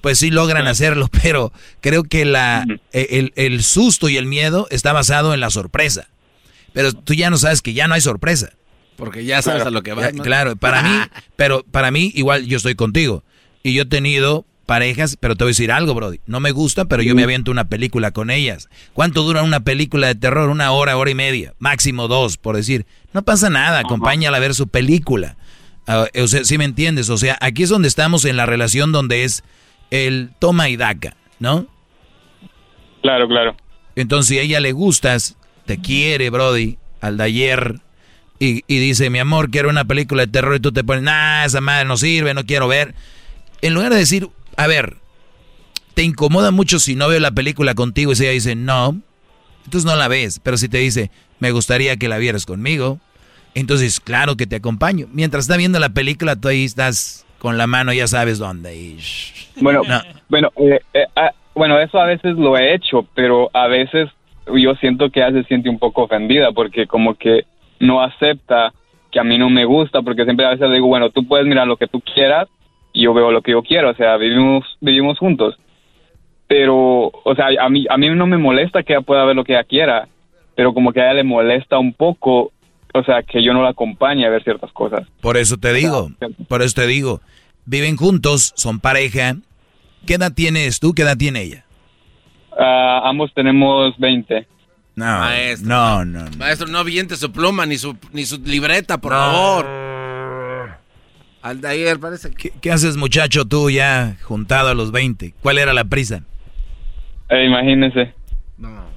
Pues 0.00 0.18
sí 0.18 0.30
logran 0.30 0.66
hacerlo, 0.66 1.08
pero 1.22 1.52
creo 1.80 2.04
que 2.04 2.24
la, 2.24 2.64
e, 2.92 3.30
el, 3.34 3.62
susto 3.62 4.08
y 4.08 4.16
el 4.16 4.26
miedo 4.26 4.66
está 4.70 4.92
basado 4.92 5.34
en 5.34 5.40
la 5.40 5.50
sorpresa. 5.50 6.08
Pero 6.72 6.92
tú 6.92 7.14
ya 7.14 7.30
no 7.30 7.38
sabes 7.38 7.62
que 7.62 7.72
ya 7.72 7.88
no 7.88 7.94
hay 7.94 8.02
sorpresa. 8.02 8.52
Porque 8.96 9.24
ya 9.24 9.42
sabes 9.42 9.64
a 9.64 9.70
lo 9.70 9.82
que 9.82 9.92
vas. 9.94 10.12
Ya, 10.12 10.22
Claro, 10.22 10.56
para 10.56 10.82
mí, 10.82 10.90
pero 11.36 11.64
para 11.64 11.90
mí 11.90 12.12
igual 12.14 12.46
yo 12.46 12.58
estoy 12.58 12.74
contigo. 12.74 13.24
Y 13.62 13.74
yo 13.74 13.82
he 13.82 13.86
tenido 13.86 14.44
parejas, 14.66 15.16
pero 15.18 15.36
te 15.36 15.44
voy 15.44 15.50
a 15.50 15.52
decir 15.52 15.72
algo, 15.72 15.94
Brody. 15.94 16.20
No 16.26 16.40
me 16.40 16.50
gusta, 16.50 16.84
pero 16.84 17.02
yo 17.02 17.14
me 17.14 17.22
aviento 17.22 17.50
una 17.50 17.68
película 17.68 18.10
con 18.10 18.30
ellas. 18.30 18.68
¿Cuánto 18.92 19.22
dura 19.22 19.42
una 19.42 19.60
película 19.60 20.08
de 20.08 20.16
terror? 20.16 20.50
Una 20.50 20.72
hora, 20.72 20.96
hora 20.96 21.10
y 21.10 21.14
media. 21.14 21.54
Máximo 21.58 22.08
dos, 22.08 22.36
por 22.36 22.56
decir. 22.56 22.84
No 23.12 23.22
pasa 23.22 23.48
nada, 23.48 23.78
acompáñala 23.78 24.36
a 24.36 24.40
ver 24.40 24.54
su 24.54 24.68
película. 24.68 25.36
Ah, 25.86 26.06
o 26.20 26.26
sea, 26.26 26.44
si 26.44 26.58
me 26.58 26.64
entiendes? 26.64 27.08
O 27.10 27.16
sea, 27.16 27.38
aquí 27.40 27.62
es 27.62 27.68
donde 27.68 27.88
estamos 27.88 28.24
en 28.24 28.36
la 28.36 28.44
relación 28.44 28.92
donde 28.92 29.24
es 29.24 29.44
el 29.90 30.30
toma 30.38 30.68
y 30.68 30.76
daca, 30.76 31.16
¿no? 31.38 31.66
Claro, 33.02 33.28
claro. 33.28 33.56
Entonces, 33.94 34.28
si 34.28 34.38
a 34.38 34.42
ella 34.42 34.60
le 34.60 34.72
gustas, 34.72 35.36
te 35.64 35.78
quiere, 35.78 36.28
Brody, 36.30 36.76
al 37.00 37.16
de 37.16 37.24
ayer, 37.24 37.80
y, 38.40 38.64
y 38.66 38.78
dice, 38.80 39.10
mi 39.10 39.20
amor, 39.20 39.50
quiero 39.50 39.70
una 39.70 39.84
película 39.84 40.26
de 40.26 40.32
terror, 40.32 40.56
y 40.56 40.60
tú 40.60 40.72
te 40.72 40.82
pones, 40.82 41.04
nah, 41.04 41.44
esa 41.44 41.60
madre 41.60 41.86
no 41.86 41.96
sirve, 41.96 42.34
no 42.34 42.44
quiero 42.44 42.66
ver. 42.66 42.94
En 43.62 43.74
lugar 43.74 43.92
de 43.92 43.98
decir, 43.98 44.28
a 44.56 44.66
ver, 44.66 44.96
¿te 45.94 46.02
incomoda 46.02 46.50
mucho 46.50 46.78
si 46.78 46.94
no 46.94 47.08
veo 47.08 47.20
la 47.20 47.30
película 47.32 47.74
contigo? 47.74 48.12
Y 48.12 48.16
si 48.16 48.24
ella 48.24 48.32
dice, 48.32 48.54
no, 48.54 49.00
entonces 49.64 49.84
no 49.90 49.96
la 49.96 50.08
ves. 50.08 50.40
Pero 50.42 50.56
si 50.56 50.68
te 50.68 50.78
dice, 50.78 51.10
me 51.40 51.50
gustaría 51.50 51.96
que 51.96 52.08
la 52.08 52.18
vieras 52.18 52.46
conmigo, 52.46 52.98
entonces 53.54 54.00
claro 54.00 54.36
que 54.36 54.46
te 54.46 54.56
acompaño. 54.56 55.06
Mientras 55.12 55.44
está 55.44 55.56
viendo 55.56 55.78
la 55.78 55.90
película, 55.90 56.36
tú 56.36 56.48
ahí 56.48 56.64
estás 56.64 57.26
con 57.38 57.58
la 57.58 57.66
mano, 57.66 57.92
ya 57.92 58.06
sabes 58.06 58.38
dónde. 58.38 58.76
Y... 58.76 58.98
Bueno, 59.60 59.82
No. 59.86 60.00
bueno, 60.28 60.50
eh, 60.56 60.80
eh, 60.94 61.06
ah, 61.16 61.32
bueno, 61.54 61.78
eso 61.78 61.98
a 61.98 62.06
veces 62.06 62.36
lo 62.36 62.56
he 62.56 62.74
hecho, 62.74 63.06
pero 63.14 63.50
a 63.54 63.66
veces 63.66 64.10
yo 64.46 64.74
siento 64.76 65.10
que 65.10 65.20
ella 65.20 65.32
se 65.32 65.44
siente 65.48 65.68
un 65.68 65.78
poco 65.78 66.02
ofendida 66.02 66.52
porque 66.52 66.86
como 66.86 67.14
que 67.14 67.44
no 67.80 68.02
acepta 68.02 68.72
que 69.10 69.20
a 69.20 69.24
mí 69.24 69.38
no 69.38 69.48
me 69.50 69.64
gusta, 69.64 70.02
porque 70.02 70.24
siempre 70.24 70.46
a 70.46 70.50
veces 70.50 70.68
le 70.68 70.74
digo, 70.74 70.86
bueno, 70.86 71.10
tú 71.10 71.26
puedes 71.26 71.46
mirar 71.46 71.66
lo 71.66 71.76
que 71.76 71.86
tú 71.86 72.00
quieras 72.00 72.48
yo 73.02 73.14
veo 73.14 73.30
lo 73.30 73.42
que 73.42 73.52
yo 73.52 73.62
quiero, 73.62 73.90
o 73.90 73.94
sea, 73.94 74.16
vivimos 74.16 74.64
vivimos 74.80 75.18
juntos. 75.18 75.56
Pero, 76.48 77.10
o 77.12 77.34
sea, 77.34 77.46
a 77.60 77.68
mí 77.68 77.86
a 77.90 77.96
mí 77.96 78.08
no 78.10 78.26
me 78.26 78.38
molesta 78.38 78.82
que 78.82 78.92
ella 78.92 79.02
pueda 79.02 79.24
ver 79.24 79.34
lo 79.34 79.44
que 79.44 79.52
ella 79.52 79.64
quiera, 79.64 80.08
pero 80.54 80.72
como 80.72 80.92
que 80.92 81.00
a 81.00 81.06
ella 81.06 81.14
le 81.14 81.24
molesta 81.24 81.78
un 81.78 81.92
poco, 81.92 82.52
o 82.94 83.02
sea, 83.04 83.22
que 83.22 83.42
yo 83.42 83.52
no 83.52 83.62
la 83.62 83.70
acompañe 83.70 84.26
a 84.26 84.30
ver 84.30 84.44
ciertas 84.44 84.72
cosas. 84.72 85.06
Por 85.20 85.36
eso 85.36 85.56
te 85.56 85.72
digo, 85.72 86.10
por 86.48 86.62
eso 86.62 86.74
te 86.74 86.86
digo, 86.86 87.20
viven 87.64 87.96
juntos, 87.96 88.52
son 88.56 88.80
pareja. 88.80 89.36
¿Qué 90.06 90.14
edad 90.14 90.32
tienes 90.32 90.78
tú? 90.78 90.94
¿Qué 90.94 91.02
edad 91.02 91.16
tiene 91.16 91.42
ella? 91.42 91.64
Ah, 92.58 93.02
ambos 93.04 93.34
tenemos 93.34 93.98
20. 93.98 94.46
No, 94.94 95.04
Maestro. 95.04 95.68
no, 95.68 96.04
no. 96.04 96.24
no. 96.24 96.36
Maestro, 96.38 96.68
no 96.68 96.78
aviente 96.78 97.16
su 97.16 97.30
pluma 97.30 97.66
ni 97.66 97.76
su, 97.76 97.96
ni 98.12 98.24
su 98.24 98.38
libreta, 98.38 98.98
por 98.98 99.12
favor. 99.12 99.85
Aldair, 101.48 101.98
parece 102.00 102.30
que... 102.30 102.36
¿Qué, 102.36 102.52
qué 102.60 102.72
haces, 102.72 102.96
muchacho, 102.96 103.44
tú 103.44 103.70
ya 103.70 104.16
juntado 104.22 104.68
a 104.70 104.74
los 104.74 104.92
20? 104.92 105.34
¿Cuál 105.42 105.58
era 105.58 105.72
la 105.72 105.84
prisa? 105.84 106.22
Eh, 107.28 107.44
imagínense. 107.46 108.12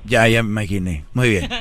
Ya, 0.06 0.28
ya 0.28 0.42
me 0.44 0.50
imaginé. 0.50 1.06
Muy 1.14 1.30
bien. 1.30 1.50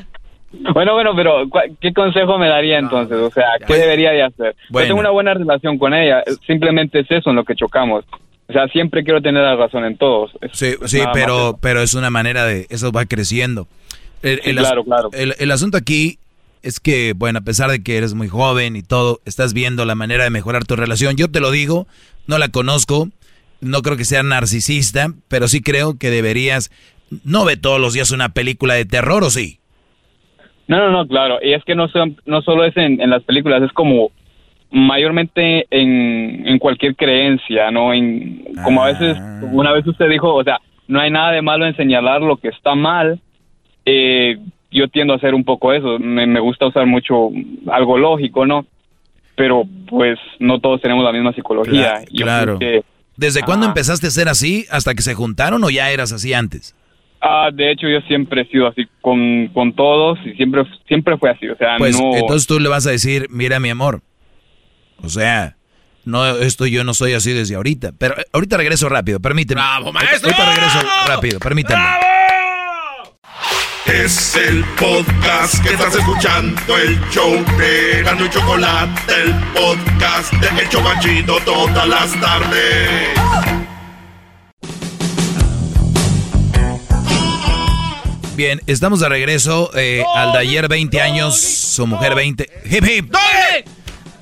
Bueno, 0.72 0.94
bueno, 0.94 1.14
pero 1.14 1.46
¿cuál- 1.50 1.76
¿qué 1.78 1.92
consejo 1.92 2.38
me 2.38 2.48
daría 2.48 2.78
entonces? 2.78 3.18
O 3.18 3.30
sea, 3.30 3.44
¿qué 3.66 3.74
debería 3.74 4.12
de 4.12 4.22
hacer? 4.22 4.56
Yo 4.70 4.80
tengo 4.80 4.98
una 4.98 5.10
buena 5.10 5.34
relación 5.34 5.76
con 5.76 5.92
ella, 5.92 6.22
simplemente 6.46 7.00
es 7.00 7.06
eso 7.10 7.28
en 7.28 7.36
lo 7.36 7.44
que 7.44 7.54
chocamos. 7.54 8.06
O 8.48 8.52
sea, 8.54 8.66
siempre 8.68 9.04
quiero 9.04 9.20
tener 9.20 9.42
la 9.42 9.56
razón 9.56 9.84
en 9.84 9.98
todos. 9.98 10.30
Es- 10.40 10.52
Sí, 10.54 10.74
es 10.80 10.90
sí, 10.90 11.00
pero, 11.12 11.58
pero 11.60 11.82
es 11.82 11.92
una 11.92 12.08
manera 12.08 12.46
de... 12.46 12.66
Eso 12.70 12.90
va 12.92 13.04
creciendo. 13.04 13.68
El, 14.22 14.40
Sí, 14.42 14.48
el 14.48 14.58
as- 14.60 14.64
claro, 14.64 14.84
claro. 14.84 15.10
El, 15.12 15.34
el 15.38 15.50
asunto 15.50 15.76
aquí 15.76 16.18
es 16.68 16.80
que, 16.80 17.14
bueno, 17.16 17.38
a 17.38 17.42
pesar 17.42 17.70
de 17.70 17.82
que 17.82 17.96
eres 17.96 18.12
muy 18.12 18.28
joven 18.28 18.76
y 18.76 18.82
todo, 18.82 19.20
estás 19.24 19.54
viendo 19.54 19.86
la 19.86 19.94
manera 19.94 20.24
de 20.24 20.30
mejorar 20.30 20.66
tu 20.66 20.76
relación. 20.76 21.16
Yo 21.16 21.30
te 21.30 21.40
lo 21.40 21.50
digo, 21.50 21.86
no 22.26 22.36
la 22.36 22.50
conozco, 22.50 23.08
no 23.62 23.80
creo 23.80 23.96
que 23.96 24.04
sea 24.04 24.22
narcisista, 24.22 25.08
pero 25.28 25.48
sí 25.48 25.62
creo 25.62 25.98
que 25.98 26.10
deberías... 26.10 26.70
No 27.24 27.46
ve 27.46 27.56
todos 27.56 27.80
los 27.80 27.94
días 27.94 28.10
una 28.10 28.28
película 28.28 28.74
de 28.74 28.84
terror, 28.84 29.24
¿o 29.24 29.30
sí? 29.30 29.60
No, 30.66 30.76
no, 30.76 30.90
no, 30.90 31.08
claro. 31.08 31.38
Y 31.42 31.54
es 31.54 31.64
que 31.64 31.74
no, 31.74 31.88
son, 31.88 32.20
no 32.26 32.42
solo 32.42 32.64
es 32.64 32.76
en, 32.76 33.00
en 33.00 33.08
las 33.08 33.22
películas, 33.22 33.62
es 33.62 33.72
como 33.72 34.10
mayormente 34.70 35.66
en, 35.70 36.46
en 36.46 36.58
cualquier 36.58 36.96
creencia, 36.96 37.70
¿no? 37.70 37.94
En, 37.94 38.44
como 38.62 38.82
a 38.82 38.88
veces, 38.88 39.16
como 39.40 39.58
una 39.58 39.72
vez 39.72 39.86
usted 39.86 40.10
dijo, 40.10 40.34
o 40.34 40.44
sea, 40.44 40.60
no 40.86 41.00
hay 41.00 41.10
nada 41.10 41.32
de 41.32 41.40
malo 41.40 41.66
en 41.66 41.74
señalar 41.76 42.20
lo 42.20 42.36
que 42.36 42.48
está 42.48 42.74
mal. 42.74 43.18
Eh, 43.86 44.36
yo 44.70 44.88
tiendo 44.88 45.12
a 45.12 45.16
hacer 45.16 45.34
un 45.34 45.44
poco 45.44 45.72
eso. 45.72 45.98
Me, 45.98 46.26
me 46.26 46.40
gusta 46.40 46.66
usar 46.66 46.86
mucho 46.86 47.30
algo 47.70 47.98
lógico, 47.98 48.44
¿no? 48.46 48.66
Pero 49.36 49.64
pues 49.88 50.18
no 50.40 50.58
todos 50.60 50.80
tenemos 50.82 51.04
la 51.04 51.12
misma 51.12 51.32
psicología. 51.32 52.02
Claro. 52.16 52.58
que- 52.58 52.82
¿Desde 53.16 53.42
cuándo 53.42 53.66
empezaste 53.66 54.06
a 54.06 54.10
ser 54.10 54.28
así? 54.28 54.66
¿Hasta 54.70 54.94
que 54.94 55.02
se 55.02 55.14
juntaron 55.14 55.62
o 55.64 55.70
ya 55.70 55.90
eras 55.90 56.12
así 56.12 56.34
antes? 56.34 56.74
Ah, 57.20 57.50
de 57.52 57.72
hecho, 57.72 57.88
yo 57.88 58.00
siempre 58.02 58.42
he 58.42 58.46
sido 58.46 58.68
así 58.68 58.86
con, 59.00 59.48
con 59.48 59.72
todos 59.74 60.20
y 60.24 60.34
siempre, 60.34 60.62
siempre 60.86 61.16
fue 61.18 61.30
así. 61.30 61.48
O 61.48 61.56
sea, 61.56 61.76
Pues 61.78 62.00
no. 62.00 62.14
entonces 62.16 62.46
tú 62.46 62.60
le 62.60 62.68
vas 62.68 62.86
a 62.86 62.90
decir, 62.92 63.26
mira 63.30 63.58
mi 63.58 63.70
amor, 63.70 64.02
o 65.02 65.08
sea, 65.08 65.56
no, 66.04 66.24
esto 66.36 66.64
yo 66.66 66.84
no 66.84 66.94
soy 66.94 67.14
así 67.14 67.32
desde 67.32 67.56
ahorita, 67.56 67.90
pero 67.98 68.14
ahorita 68.32 68.56
regreso 68.56 68.88
rápido, 68.88 69.18
permíteme. 69.18 69.60
¡Bravo, 69.60 69.92
maestro! 69.92 70.30
Ahorita 70.30 70.54
regreso 70.54 70.78
rápido, 71.08 71.38
permítame. 71.40 71.84
Es 73.88 74.36
el 74.36 74.62
podcast 74.78 75.62
que 75.62 75.70
estás 75.70 75.94
escuchando, 75.94 76.76
el 76.76 77.00
show 77.10 77.32
de 77.56 78.02
Gano 78.02 78.26
y 78.26 78.28
Chocolate, 78.28 79.00
el 79.22 79.34
podcast 79.54 80.30
de 80.34 80.60
El 80.60 80.68
Chobachito 80.68 81.38
todas 81.40 81.88
las 81.88 82.20
tardes. 82.20 83.08
Bien, 88.36 88.60
estamos 88.66 89.00
de 89.00 89.08
regreso 89.08 89.70
eh, 89.74 90.04
al 90.14 90.32
de 90.32 90.38
ayer 90.38 90.68
20 90.68 91.00
años, 91.00 91.40
su 91.40 91.86
mujer 91.86 92.14
20. 92.14 92.46
Hip 92.70 92.84
hip. 92.84 93.14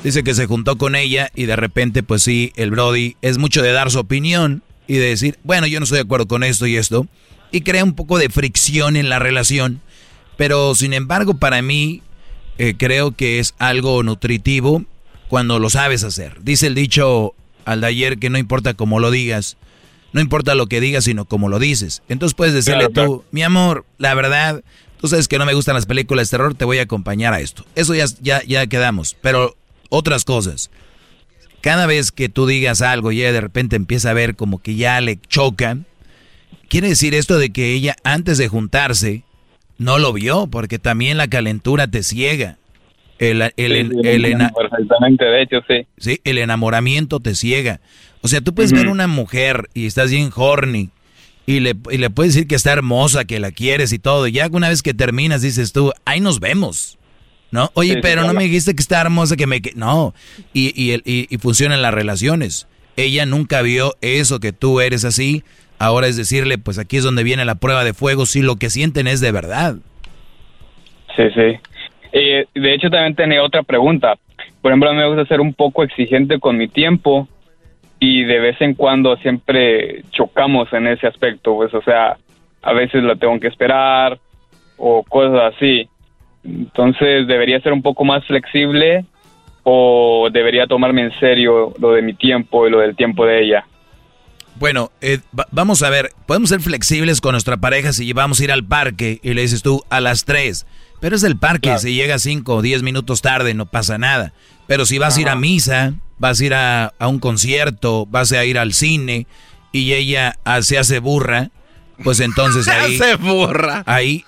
Dice 0.04 0.22
que 0.22 0.34
se 0.34 0.46
juntó 0.46 0.78
con 0.78 0.94
ella 0.94 1.32
y 1.34 1.46
de 1.46 1.56
repente, 1.56 2.04
pues 2.04 2.22
sí, 2.22 2.52
el 2.54 2.70
Brody 2.70 3.16
es 3.20 3.36
mucho 3.38 3.62
de 3.62 3.72
dar 3.72 3.90
su 3.90 3.98
opinión 3.98 4.62
y 4.86 4.94
de 4.94 5.08
decir, 5.08 5.40
bueno, 5.42 5.66
yo 5.66 5.80
no 5.80 5.84
estoy 5.84 5.96
de 5.96 6.04
acuerdo 6.04 6.28
con 6.28 6.44
esto 6.44 6.68
y 6.68 6.76
esto. 6.76 7.08
Y 7.50 7.60
crea 7.62 7.84
un 7.84 7.94
poco 7.94 8.18
de 8.18 8.28
fricción 8.28 8.96
en 8.96 9.08
la 9.08 9.18
relación. 9.18 9.80
Pero 10.36 10.74
sin 10.74 10.92
embargo, 10.92 11.34
para 11.34 11.62
mí, 11.62 12.02
eh, 12.58 12.74
creo 12.76 13.12
que 13.12 13.38
es 13.38 13.54
algo 13.58 14.02
nutritivo 14.02 14.84
cuando 15.28 15.58
lo 15.58 15.70
sabes 15.70 16.04
hacer. 16.04 16.42
Dice 16.42 16.66
el 16.66 16.74
dicho 16.74 17.34
al 17.64 17.80
de 17.80 17.88
ayer 17.88 18.18
que 18.18 18.30
no 18.30 18.38
importa 18.38 18.74
cómo 18.74 19.00
lo 19.00 19.10
digas, 19.10 19.56
no 20.12 20.20
importa 20.20 20.54
lo 20.54 20.66
que 20.66 20.80
digas, 20.80 21.04
sino 21.04 21.24
cómo 21.24 21.48
lo 21.48 21.58
dices. 21.58 22.02
Entonces 22.08 22.34
puedes 22.34 22.54
decirle 22.54 22.88
Claro, 22.90 23.10
tú, 23.10 23.24
mi 23.32 23.42
amor, 23.42 23.84
la 23.98 24.14
verdad, 24.14 24.62
tú 25.00 25.08
sabes 25.08 25.28
que 25.28 25.38
no 25.38 25.46
me 25.46 25.54
gustan 25.54 25.74
las 25.74 25.86
películas 25.86 26.28
de 26.28 26.36
terror, 26.36 26.54
te 26.54 26.64
voy 26.64 26.78
a 26.78 26.82
acompañar 26.82 27.34
a 27.34 27.40
esto. 27.40 27.66
Eso 27.74 27.94
ya, 27.94 28.06
ya, 28.20 28.42
ya 28.44 28.66
quedamos. 28.66 29.16
Pero 29.20 29.56
otras 29.88 30.24
cosas. 30.24 30.70
Cada 31.60 31.86
vez 31.86 32.12
que 32.12 32.28
tú 32.28 32.46
digas 32.46 32.80
algo 32.80 33.10
y 33.12 33.20
ella 33.20 33.32
de 33.32 33.40
repente 33.40 33.76
empieza 33.76 34.10
a 34.10 34.14
ver 34.14 34.36
como 34.36 34.62
que 34.62 34.76
ya 34.76 35.00
le 35.00 35.18
choca, 35.28 35.78
quiere 36.68 36.88
decir 36.88 37.14
esto 37.14 37.38
de 37.38 37.50
que 37.50 37.72
ella 37.72 37.96
antes 38.04 38.38
de 38.38 38.48
juntarse 38.48 39.22
no 39.78 39.98
lo 39.98 40.12
vio, 40.12 40.46
porque 40.46 40.78
también 40.78 41.16
la 41.18 41.28
calentura 41.28 41.86
te 41.88 42.02
ciega. 42.02 42.58
El, 43.18 43.40
el, 43.42 43.52
el- 43.56 44.06
el 44.06 44.24
ena- 44.26 44.50
perfectamente, 44.54 45.24
de 45.24 45.42
hecho, 45.42 45.56
sí. 45.68 45.86
Sí, 45.98 46.20
el 46.24 46.38
enamoramiento 46.38 47.20
te 47.20 47.34
ciega. 47.34 47.80
O 48.22 48.28
sea, 48.28 48.40
tú 48.40 48.54
puedes 48.54 48.72
ver 48.72 48.88
una 48.88 49.06
mujer 49.06 49.68
y 49.74 49.86
estás 49.86 50.10
bien 50.10 50.30
horny 50.34 50.90
y 51.46 51.60
le, 51.60 51.74
y 51.90 51.98
le 51.98 52.10
puedes 52.10 52.34
decir 52.34 52.48
que 52.48 52.56
está 52.56 52.72
hermosa, 52.72 53.24
que 53.24 53.38
la 53.38 53.52
quieres 53.52 53.92
y 53.92 53.98
todo. 53.98 54.26
Y 54.26 54.32
ya 54.32 54.48
una 54.50 54.68
vez 54.68 54.82
que 54.82 54.94
terminas 54.94 55.42
dices 55.42 55.72
tú, 55.72 55.92
ahí 56.04 56.20
nos 56.20 56.40
vemos. 56.40 56.98
¿No? 57.52 57.70
Oye, 57.74 57.98
pero 58.02 58.22
no 58.26 58.34
me 58.34 58.42
dijiste 58.44 58.74
que 58.74 58.82
está 58.82 59.00
hermosa, 59.00 59.36
que 59.36 59.46
me... 59.46 59.62
que-". 59.62 59.72
No, 59.76 60.12
y, 60.52 60.72
y, 60.74 60.94
y, 61.04 61.26
y 61.30 61.38
funcionan 61.38 61.80
las 61.80 61.94
relaciones. 61.94 62.66
Ella 62.96 63.24
nunca 63.24 63.62
vio 63.62 63.94
eso, 64.00 64.40
que 64.40 64.52
tú 64.52 64.80
eres 64.80 65.04
así. 65.04 65.44
Ahora 65.78 66.06
es 66.06 66.16
decirle, 66.16 66.58
pues 66.58 66.78
aquí 66.78 66.96
es 66.96 67.04
donde 67.04 67.22
viene 67.22 67.44
la 67.44 67.56
prueba 67.56 67.84
de 67.84 67.94
fuego, 67.94 68.26
si 68.26 68.42
lo 68.42 68.56
que 68.56 68.70
sienten 68.70 69.06
es 69.06 69.20
de 69.20 69.32
verdad. 69.32 69.76
Sí, 71.16 71.24
sí. 71.34 71.58
Eh, 72.12 72.46
de 72.54 72.74
hecho, 72.74 72.88
también 72.88 73.14
tenía 73.14 73.42
otra 73.42 73.62
pregunta. 73.62 74.14
Por 74.62 74.70
ejemplo, 74.70 74.90
a 74.90 74.92
mí 74.92 74.98
me 74.98 75.08
gusta 75.08 75.26
ser 75.26 75.40
un 75.40 75.54
poco 75.54 75.82
exigente 75.82 76.38
con 76.38 76.56
mi 76.56 76.68
tiempo 76.68 77.28
y 77.98 78.24
de 78.24 78.38
vez 78.38 78.60
en 78.60 78.74
cuando 78.74 79.16
siempre 79.18 80.02
chocamos 80.10 80.72
en 80.72 80.86
ese 80.86 81.06
aspecto. 81.06 81.54
Pues, 81.56 81.72
o 81.74 81.82
sea, 81.82 82.16
a 82.62 82.72
veces 82.72 83.02
la 83.02 83.16
tengo 83.16 83.38
que 83.38 83.48
esperar 83.48 84.18
o 84.76 85.02
cosas 85.02 85.54
así. 85.54 85.88
Entonces, 86.44 87.26
¿debería 87.26 87.60
ser 87.60 87.72
un 87.72 87.82
poco 87.82 88.04
más 88.04 88.24
flexible 88.24 89.04
o 89.62 90.28
debería 90.32 90.66
tomarme 90.66 91.02
en 91.02 91.12
serio 91.18 91.74
lo 91.80 91.92
de 91.92 92.02
mi 92.02 92.14
tiempo 92.14 92.66
y 92.66 92.70
lo 92.70 92.80
del 92.80 92.96
tiempo 92.96 93.26
de 93.26 93.42
ella? 93.42 93.66
Bueno, 94.58 94.90
eh, 95.00 95.20
va- 95.38 95.46
vamos 95.50 95.82
a 95.82 95.90
ver, 95.90 96.12
podemos 96.26 96.48
ser 96.48 96.60
flexibles 96.60 97.20
con 97.20 97.32
nuestra 97.32 97.56
pareja 97.58 97.92
si 97.92 98.12
vamos 98.12 98.40
a 98.40 98.44
ir 98.44 98.52
al 98.52 98.64
parque 98.64 99.20
y 99.22 99.34
le 99.34 99.42
dices 99.42 99.62
tú 99.62 99.82
a 99.90 100.00
las 100.00 100.24
3, 100.24 100.66
Pero 100.98 101.14
es 101.14 101.22
el 101.24 101.36
parque, 101.36 101.78
si 101.78 101.94
llega 101.94 102.18
5 102.18 102.54
o 102.54 102.62
10 102.62 102.82
minutos 102.82 103.20
tarde 103.20 103.52
no 103.52 103.66
pasa 103.66 103.98
nada. 103.98 104.32
Pero 104.66 104.86
si 104.86 104.96
vas 104.98 105.16
a 105.16 105.20
ir 105.20 105.28
a 105.28 105.36
misa, 105.36 105.94
vas 106.18 106.40
a 106.40 106.44
ir 106.44 106.54
a, 106.54 106.92
un 107.00 107.18
concierto, 107.18 108.06
vas 108.06 108.32
a 108.32 108.44
ir 108.46 108.58
al 108.58 108.72
cine 108.72 109.26
y 109.72 109.92
ella 109.92 110.38
se 110.62 110.78
hace 110.78 110.98
burra, 111.00 111.50
pues 112.02 112.20
entonces 112.20 112.66
ahí... 112.68 112.96
se 112.96 113.12
hace 113.12 113.16
burra. 113.16 113.82
Ahí, 113.86 114.24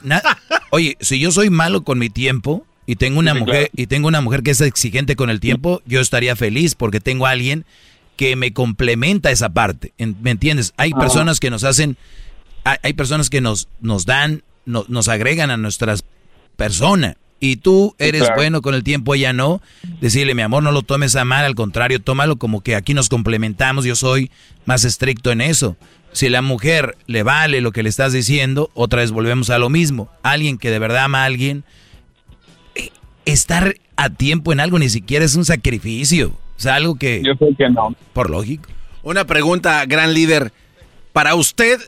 oye, 0.70 0.98
si 1.00 1.18
yo 1.18 1.32
soy 1.32 1.48
malo 1.48 1.84
con 1.84 1.98
mi 1.98 2.10
tiempo 2.10 2.66
y 2.86 2.96
tengo 2.96 3.18
una 3.18 3.32
mujer 3.34 3.70
y 3.74 3.86
tengo 3.86 4.08
una 4.08 4.20
mujer 4.20 4.42
que 4.42 4.50
es 4.50 4.60
exigente 4.60 5.16
con 5.16 5.30
el 5.30 5.40
tiempo, 5.40 5.80
yo 5.86 6.00
estaría 6.00 6.36
feliz 6.36 6.74
porque 6.74 7.00
tengo 7.00 7.26
a 7.26 7.30
alguien 7.30 7.64
que 8.18 8.34
me 8.34 8.52
complementa 8.52 9.30
esa 9.30 9.50
parte. 9.50 9.92
¿Me 9.96 10.32
entiendes? 10.32 10.74
Hay 10.76 10.90
personas 10.90 11.38
que 11.38 11.50
nos 11.50 11.62
hacen, 11.62 11.96
hay, 12.64 12.92
personas 12.94 13.30
que 13.30 13.40
nos, 13.40 13.68
nos 13.80 14.06
dan, 14.06 14.42
nos 14.66 15.06
agregan 15.06 15.52
a 15.52 15.56
nuestras 15.56 16.04
personas. 16.56 17.14
Y 17.38 17.56
tú 17.56 17.94
eres 18.00 18.28
bueno 18.34 18.60
con 18.60 18.74
el 18.74 18.82
tiempo, 18.82 19.14
ella 19.14 19.32
no. 19.32 19.62
Decirle, 20.00 20.34
mi 20.34 20.42
amor, 20.42 20.64
no 20.64 20.72
lo 20.72 20.82
tomes 20.82 21.14
a 21.14 21.24
mal, 21.24 21.44
al 21.44 21.54
contrario, 21.54 22.00
tómalo 22.00 22.38
como 22.38 22.60
que 22.60 22.74
aquí 22.74 22.92
nos 22.92 23.08
complementamos, 23.08 23.84
yo 23.84 23.94
soy 23.94 24.32
más 24.64 24.84
estricto 24.84 25.30
en 25.30 25.40
eso. 25.40 25.76
Si 26.10 26.28
la 26.28 26.42
mujer 26.42 26.98
le 27.06 27.22
vale 27.22 27.60
lo 27.60 27.70
que 27.70 27.84
le 27.84 27.88
estás 27.88 28.12
diciendo, 28.12 28.72
otra 28.74 29.02
vez 29.02 29.12
volvemos 29.12 29.48
a 29.50 29.60
lo 29.60 29.70
mismo. 29.70 30.10
Alguien 30.24 30.58
que 30.58 30.72
de 30.72 30.80
verdad 30.80 31.04
ama 31.04 31.22
a 31.22 31.26
alguien, 31.26 31.62
eh, 32.74 32.90
estar 33.26 33.76
a 33.94 34.10
tiempo 34.10 34.52
en 34.52 34.58
algo 34.58 34.80
ni 34.80 34.88
siquiera 34.88 35.24
es 35.24 35.36
un 35.36 35.44
sacrificio. 35.44 36.36
O 36.58 36.60
sea, 36.60 36.74
algo 36.74 36.96
que... 36.96 37.22
Yo 37.24 37.34
sé 37.34 37.54
que 37.56 37.70
no. 37.70 37.94
Por 38.12 38.30
lógico. 38.30 38.68
Una 39.04 39.24
pregunta, 39.24 39.86
gran 39.86 40.12
líder. 40.12 40.52
Para 41.12 41.36
usted, 41.36 41.80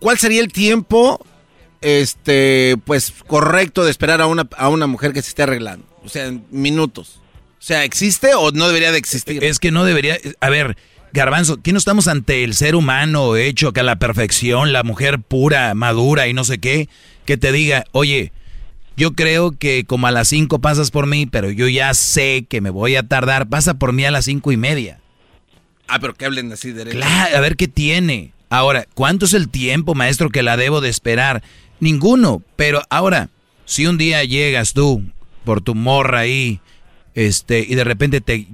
¿cuál 0.00 0.18
sería 0.18 0.40
el 0.40 0.52
tiempo 0.52 1.24
este, 1.80 2.76
pues, 2.84 3.14
correcto 3.26 3.84
de 3.84 3.92
esperar 3.92 4.20
a 4.20 4.26
una, 4.26 4.48
a 4.58 4.68
una 4.68 4.88
mujer 4.88 5.12
que 5.12 5.22
se 5.22 5.28
esté 5.28 5.44
arreglando? 5.44 5.86
O 6.04 6.08
sea, 6.08 6.26
en 6.26 6.44
minutos. 6.50 7.20
O 7.58 7.62
sea, 7.62 7.84
¿existe 7.84 8.34
o 8.34 8.50
no 8.50 8.66
debería 8.66 8.90
de 8.90 8.98
existir? 8.98 9.42
Es 9.44 9.60
que 9.60 9.70
no 9.70 9.84
debería, 9.84 10.18
a 10.40 10.50
ver, 10.50 10.76
Garbanzo, 11.12 11.62
¿qué 11.62 11.72
no 11.72 11.78
estamos 11.78 12.08
ante 12.08 12.42
el 12.42 12.54
ser 12.54 12.74
humano 12.74 13.36
hecho 13.36 13.72
que 13.72 13.80
a 13.80 13.84
la 13.84 13.96
perfección, 13.96 14.72
la 14.72 14.82
mujer 14.82 15.20
pura, 15.20 15.72
madura 15.74 16.26
y 16.26 16.34
no 16.34 16.42
sé 16.44 16.58
qué, 16.58 16.88
que 17.24 17.36
te 17.36 17.52
diga, 17.52 17.84
oye, 17.92 18.32
yo 18.96 19.12
creo 19.12 19.52
que 19.52 19.84
como 19.84 20.06
a 20.06 20.10
las 20.10 20.28
cinco 20.28 20.60
pasas 20.60 20.90
por 20.90 21.06
mí, 21.06 21.26
pero 21.26 21.50
yo 21.50 21.68
ya 21.68 21.92
sé 21.94 22.46
que 22.48 22.60
me 22.60 22.70
voy 22.70 22.96
a 22.96 23.02
tardar, 23.02 23.48
pasa 23.48 23.74
por 23.74 23.92
mí 23.92 24.04
a 24.04 24.10
las 24.10 24.24
cinco 24.24 24.52
y 24.52 24.56
media. 24.56 25.00
Ah, 25.88 25.98
pero 26.00 26.14
que 26.14 26.24
hablen 26.24 26.52
así 26.52 26.72
derecho. 26.72 26.96
Claro, 26.96 27.36
a 27.36 27.40
ver 27.40 27.56
qué 27.56 27.68
tiene. 27.68 28.32
Ahora, 28.48 28.86
¿cuánto 28.94 29.26
es 29.26 29.34
el 29.34 29.48
tiempo, 29.48 29.94
maestro, 29.94 30.30
que 30.30 30.42
la 30.42 30.56
debo 30.56 30.80
de 30.80 30.88
esperar? 30.88 31.42
Ninguno. 31.80 32.42
Pero 32.56 32.82
ahora, 32.90 33.28
si 33.64 33.86
un 33.86 33.98
día 33.98 34.24
llegas 34.24 34.72
tú 34.72 35.02
por 35.44 35.60
tu 35.60 35.74
morra 35.74 36.20
ahí, 36.20 36.60
este, 37.14 37.60
y 37.60 37.74
de 37.74 37.84
repente 37.84 38.20
te, 38.20 38.46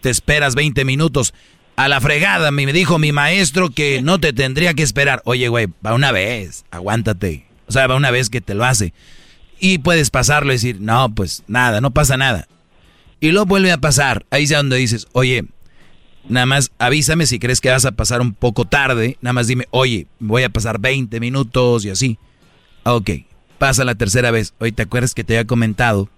te 0.00 0.10
esperas 0.10 0.54
20 0.54 0.84
minutos, 0.84 1.34
a 1.76 1.88
la 1.88 2.00
fregada, 2.00 2.50
me 2.50 2.72
dijo 2.72 2.98
mi 2.98 3.12
maestro 3.12 3.70
que 3.70 4.00
no 4.02 4.18
te 4.18 4.32
tendría 4.32 4.74
que 4.74 4.82
esperar. 4.82 5.22
Oye, 5.24 5.48
güey, 5.48 5.68
va 5.84 5.94
una 5.94 6.12
vez, 6.12 6.64
aguántate. 6.70 7.46
O 7.66 7.72
sea, 7.72 7.86
va 7.86 7.96
una 7.96 8.10
vez 8.10 8.30
que 8.30 8.40
te 8.40 8.54
lo 8.54 8.64
hace. 8.64 8.92
Y 9.58 9.78
puedes 9.78 10.10
pasarlo 10.10 10.52
y 10.52 10.56
decir, 10.56 10.80
no, 10.80 11.14
pues 11.14 11.42
nada, 11.46 11.80
no 11.80 11.92
pasa 11.92 12.16
nada. 12.16 12.48
Y 13.20 13.30
luego 13.30 13.46
vuelve 13.46 13.72
a 13.72 13.78
pasar. 13.78 14.26
Ahí 14.30 14.44
es 14.44 14.50
donde 14.50 14.76
dices, 14.76 15.06
oye, 15.12 15.44
nada 16.28 16.46
más 16.46 16.72
avísame 16.78 17.26
si 17.26 17.38
crees 17.38 17.60
que 17.60 17.70
vas 17.70 17.84
a 17.84 17.92
pasar 17.92 18.20
un 18.20 18.34
poco 18.34 18.64
tarde. 18.66 19.16
Nada 19.20 19.32
más 19.32 19.46
dime, 19.46 19.66
oye, 19.70 20.06
voy 20.18 20.42
a 20.42 20.50
pasar 20.50 20.78
20 20.78 21.20
minutos 21.20 21.84
y 21.84 21.90
así. 21.90 22.18
Ok, 22.84 23.10
pasa 23.58 23.84
la 23.84 23.94
tercera 23.94 24.30
vez. 24.30 24.54
Oye, 24.58 24.72
¿te 24.72 24.82
acuerdas 24.82 25.14
que 25.14 25.24
te 25.24 25.34
había 25.34 25.46
comentado? 25.46 26.10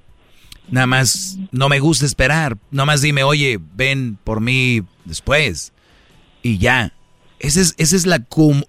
Nada 0.69 0.87
más, 0.87 1.39
no 1.53 1.69
me 1.69 1.79
gusta 1.79 2.07
esperar. 2.07 2.59
Nada 2.71 2.87
más 2.87 3.03
dime, 3.03 3.23
oye, 3.23 3.61
ven 3.77 4.19
por 4.25 4.41
mí 4.41 4.83
después. 5.05 5.73
Y 6.43 6.59
ya. 6.59 6.93
Esa 7.39 7.61
es, 7.61 7.75
esa 7.77 7.97
es 7.97 8.07
la 8.07 8.21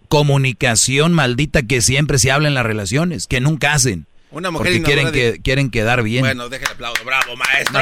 comunicación 0.10 1.14
maldita 1.14 1.64
que 1.64 1.82
siempre 1.82 2.20
se 2.20 2.32
habla 2.32 2.50
en 2.50 2.54
las 2.54 2.66
relaciones, 2.66 3.26
que 3.26 3.40
nunca 3.40 3.74
hacen. 3.74 4.06
Una 4.38 4.52
mujer 4.52 4.72
porque 4.72 4.84
quieren, 4.84 5.12
que, 5.12 5.42
quieren 5.42 5.72
quedar 5.72 6.04
bien. 6.04 6.22
Bueno, 6.22 6.48
déjale 6.48 6.74
aplauso. 6.74 7.04
Bravo, 7.04 7.36
maestro. 7.36 7.80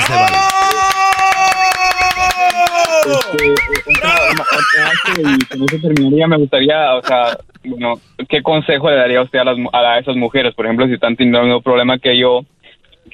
y 5.18 5.82
terminaría, 5.82 6.27
me 6.30 6.38
gustaría, 6.38 6.95
o 6.95 7.03
sea, 7.03 7.38
bueno, 7.65 7.99
¿qué 8.30 8.41
consejo 8.41 8.90
le 8.90 8.95
daría 8.95 9.22
usted 9.22 9.40
a, 9.40 9.44
las, 9.44 9.57
a 9.73 9.99
esas 9.99 10.15
mujeres? 10.15 10.56
Por 10.56 10.65
ejemplo, 10.65 10.88
si 10.88 10.94
están 10.94 11.18
teniendo 11.18 11.40
el 11.40 11.45
mismo 11.48 11.61
problema 11.61 11.99
que 11.99 12.18
yo, 12.18 12.45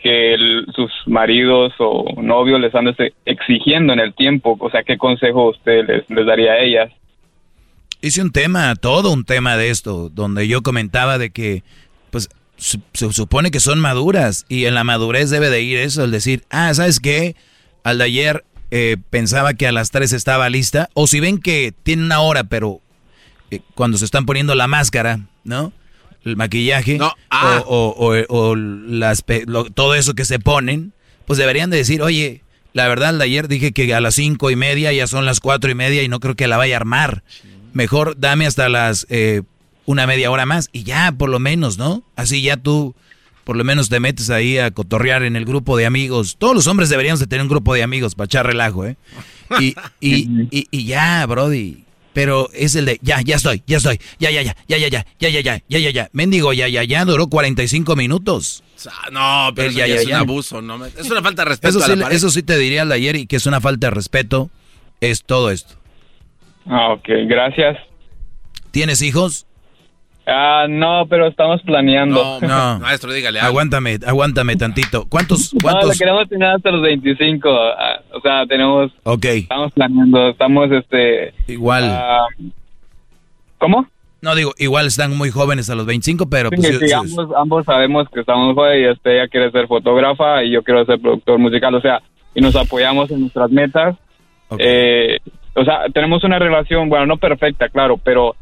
que 0.04 0.36
sus 0.76 0.92
maridos 1.08 1.74
o 1.80 2.06
novios 2.22 2.62
les 2.62 2.76
han 2.76 2.96
exigiendo 3.26 3.94
en 3.94 4.02
el 4.02 4.14
tiempo, 4.14 4.56
o 4.60 4.70
sea, 4.70 4.84
¿qué 4.84 5.00
consejo 5.00 5.50
usted 5.50 5.88
les, 5.88 6.08
les 6.12 6.28
daría 6.28 6.52
a 6.52 6.60
ellas? 6.60 6.92
Hice 8.02 8.22
un 8.22 8.32
tema, 8.32 8.76
todo 8.76 9.12
un 9.12 9.26
tema 9.26 9.58
de 9.58 9.72
esto, 9.72 10.10
donde 10.10 10.48
yo 10.48 10.62
comentaba 10.62 11.18
de 11.18 11.32
que, 11.32 11.64
se, 12.62 12.80
supone 13.12 13.50
que 13.50 13.60
son 13.60 13.80
maduras 13.80 14.46
y 14.48 14.66
en 14.66 14.76
la 14.76 14.84
madurez 14.84 15.30
debe 15.32 15.50
de 15.50 15.62
ir 15.62 15.80
eso, 15.80 16.04
el 16.04 16.12
decir, 16.12 16.44
ah, 16.52 16.74
¿sabes 16.74 17.00
qué? 17.00 17.36
Al 17.84 17.98
de 17.98 18.04
ayer 18.04 18.46
eh, 18.70 18.98
pensaba 19.10 19.56
que 19.56 19.68
a 19.68 19.72
las 19.72 19.90
3 19.90 20.14
estaba 20.14 20.50
lista, 20.50 20.90
o 20.94 21.08
si 21.08 21.20
ven 21.20 21.40
que 21.40 21.74
tiene 21.84 22.04
una 22.04 22.22
hora, 22.22 22.44
pero 22.44 22.80
eh, 23.50 23.62
cuando 23.74 23.98
se 23.98 24.06
están 24.06 24.28
poniendo 24.28 24.54
la 24.54 24.68
máscara, 24.68 25.22
¿no? 25.44 25.74
El 26.24 26.38
maquillaje, 26.38 27.00
ah. 27.32 27.64
o, 27.66 28.56
las, 28.56 29.26
todo 29.74 29.96
eso 29.96 30.14
que 30.14 30.24
se 30.24 30.38
ponen, 30.38 30.94
pues 31.26 31.40
deberían 31.40 31.72
de 31.72 31.78
decir, 31.78 32.04
oye, 32.04 32.44
la 32.74 32.88
verdad, 32.88 33.10
al 33.10 33.18
de 33.18 33.26
ayer 33.26 33.48
dije 33.48 33.72
que 33.72 33.92
a 33.96 34.02
las 34.02 34.16
cinco 34.16 34.52
y 34.52 34.56
media, 34.56 34.94
ya 34.94 35.08
son 35.08 35.26
las 35.26 35.40
cuatro 35.40 35.72
y 35.72 35.76
media 35.76 36.04
y 36.04 36.08
no 36.08 36.20
creo 36.20 36.36
que 36.36 36.48
la 36.48 36.58
vaya 36.58 36.76
a 36.76 36.78
armar. 36.78 37.24
Mejor 37.74 38.20
dame 38.20 38.46
hasta 38.46 38.70
las 38.70 39.08
eh, 39.10 39.42
una 39.92 40.08
media 40.08 40.32
hora 40.32 40.46
más 40.46 40.70
y 40.72 40.84
ya, 40.84 41.12
por 41.12 41.30
lo 41.30 41.40
menos, 41.40 41.78
¿no? 41.78 42.04
Así 42.16 42.42
ya 42.42 42.58
tú 42.58 42.96
por 43.44 43.58
lo 43.58 43.64
menos 43.64 43.90
te 43.90 44.00
metes 44.00 44.30
ahí 44.30 44.58
a 44.58 44.72
cotorrear 44.72 45.24
en 45.24 45.36
el 45.36 45.46
grupo 45.46 45.76
de 45.78 45.86
amigos. 45.86 46.38
Todos 46.38 46.56
los 46.56 46.68
hombres 46.68 46.90
deberíamos 46.90 47.20
de 47.20 47.28
tener 47.28 47.42
un 47.42 47.50
grupo 47.50 47.74
de 47.74 47.84
amigos 47.84 48.16
para 48.16 48.26
echar 48.26 48.46
relajo, 48.46 48.86
¿eh? 48.86 48.98
Y, 49.60 49.76
y, 50.00 50.48
y, 50.52 50.68
y 50.72 50.86
ya, 50.86 51.26
Brody. 51.26 51.84
Pero 52.14 52.50
es 52.54 52.76
el 52.76 52.86
de, 52.86 53.00
ya, 53.02 53.22
ya 53.22 53.38
estoy, 53.38 53.64
ya 53.66 53.78
estoy, 53.78 54.00
ya, 54.20 54.30
ya, 54.32 54.42
ya, 54.42 54.56
ya, 54.68 54.78
ya, 54.78 54.88
ya, 54.90 55.00
ya, 55.00 55.30
ya, 55.30 55.42
ya, 55.42 55.62
ya, 55.68 55.80
ya, 55.80 55.90
ya. 55.92 56.10
Mendigo, 56.12 56.52
ya, 56.52 56.68
ya, 56.68 56.84
ya, 56.84 57.06
duró 57.06 57.28
45 57.28 57.96
minutos. 57.96 58.64
No, 59.12 59.50
pero 59.56 59.70
eso 59.70 59.78
ya, 59.78 59.86
es 59.86 60.06
un 60.06 60.14
abuso, 60.14 60.62
¿no? 60.62 60.86
Es 60.86 61.10
una 61.10 61.22
falta 61.22 61.44
de 61.44 61.50
respeto 61.50 61.80
eso, 61.80 61.94
sí, 61.94 62.02
eso 62.12 62.30
sí 62.30 62.44
te 62.44 62.58
diría 62.58 62.84
el 62.84 62.90
de 62.90 62.96
ayer 62.96 63.16
y 63.16 63.28
que 63.28 63.38
es 63.38 63.46
una 63.46 63.62
falta 63.62 63.88
de 63.88 63.92
respeto, 63.92 64.50
es 65.00 65.24
todo 65.24 65.52
esto. 65.52 65.76
Ah, 66.66 66.94
ok, 66.94 67.08
gracias. 67.28 67.78
¿Tienes 68.72 69.02
hijos? 69.02 69.46
Ah, 70.26 70.68
no, 70.70 71.06
pero 71.10 71.28
estamos 71.28 71.62
planeando. 71.64 72.40
No, 72.42 72.48
no. 72.48 72.80
maestro, 72.82 73.12
dígale. 73.12 73.40
Aguántame, 73.40 73.98
aguántame 74.06 74.56
tantito. 74.56 75.06
¿Cuántos? 75.10 75.52
cuántos? 75.62 75.90
No, 75.90 75.94
queremos 75.98 76.30
tener 76.30 76.50
hasta 76.50 76.72
los 76.72 76.82
25. 76.82 77.50
Ah, 77.50 78.02
o 78.14 78.22
sea, 78.22 78.46
tenemos. 78.46 78.92
Ok. 79.04 79.26
Estamos 79.26 79.72
planeando, 79.74 80.30
estamos 80.30 80.72
este. 80.72 81.34
Igual. 81.48 81.84
Ah, 81.86 82.28
¿Cómo? 83.58 83.88
No, 84.22 84.36
digo, 84.36 84.54
igual 84.60 84.86
están 84.86 85.18
muy 85.18 85.32
jóvenes 85.32 85.70
a 85.72 85.76
los 85.76 85.88
25, 85.88 86.30
pero. 86.30 86.50
Sí, 86.50 86.58
pues, 86.58 86.80
sí, 86.80 86.94
ambos, 86.94 87.28
ambos, 87.36 87.66
sabemos 87.66 88.08
que 88.10 88.20
estamos 88.20 88.54
jóvenes 88.54 88.82
y 88.82 88.92
este, 88.92 89.16
ella 89.16 89.28
quiere 89.28 89.50
ser 89.50 89.68
fotógrafa 89.68 90.44
y 90.44 90.52
yo 90.52 90.62
quiero 90.62 90.86
ser 90.86 91.00
productor 91.00 91.40
musical, 91.40 91.74
o 91.74 91.82
sea, 91.82 92.02
y 92.36 92.42
nos 92.42 92.56
apoyamos 92.56 93.10
en 93.10 93.22
nuestras 93.22 93.50
metas. 93.50 93.96
Eh, 94.60 95.18
o 95.56 95.64
sea, 95.64 95.86
tenemos 95.92 96.24
una 96.24 96.38
relación, 96.38 96.88
bueno, 96.90 97.06
no 97.08 97.18
perfecta, 97.18 97.70
claro, 97.70 97.98
pero 97.98 98.36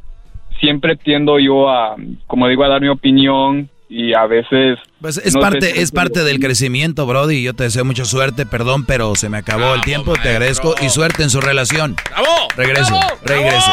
siempre 0.59 0.95
tiendo 0.95 1.39
yo 1.39 1.69
a, 1.69 1.95
como 2.27 2.47
digo, 2.47 2.63
a 2.63 2.69
dar 2.69 2.81
mi 2.81 2.89
opinión 2.89 3.69
y 3.87 4.13
a 4.13 4.25
veces... 4.27 4.79
Pues 5.01 5.17
es 5.17 5.35
parte, 5.35 5.81
es 5.81 5.91
parte 5.91 6.23
del 6.23 6.39
crecimiento, 6.39 7.05
Brody. 7.05 7.41
Yo 7.41 7.53
te 7.53 7.63
deseo 7.63 7.85
mucha 7.85 8.05
suerte, 8.05 8.45
perdón, 8.45 8.85
pero 8.85 9.15
se 9.15 9.29
me 9.29 9.37
acabó 9.37 9.73
el 9.73 9.81
tiempo. 9.81 10.13
Te 10.13 10.29
agradezco 10.29 10.75
y 10.81 10.89
suerte 10.89 11.23
en 11.23 11.29
su 11.29 11.41
relación. 11.41 11.95
¡Bravo! 12.11 12.47
Regreso, 12.55 12.99
regreso. 13.23 13.71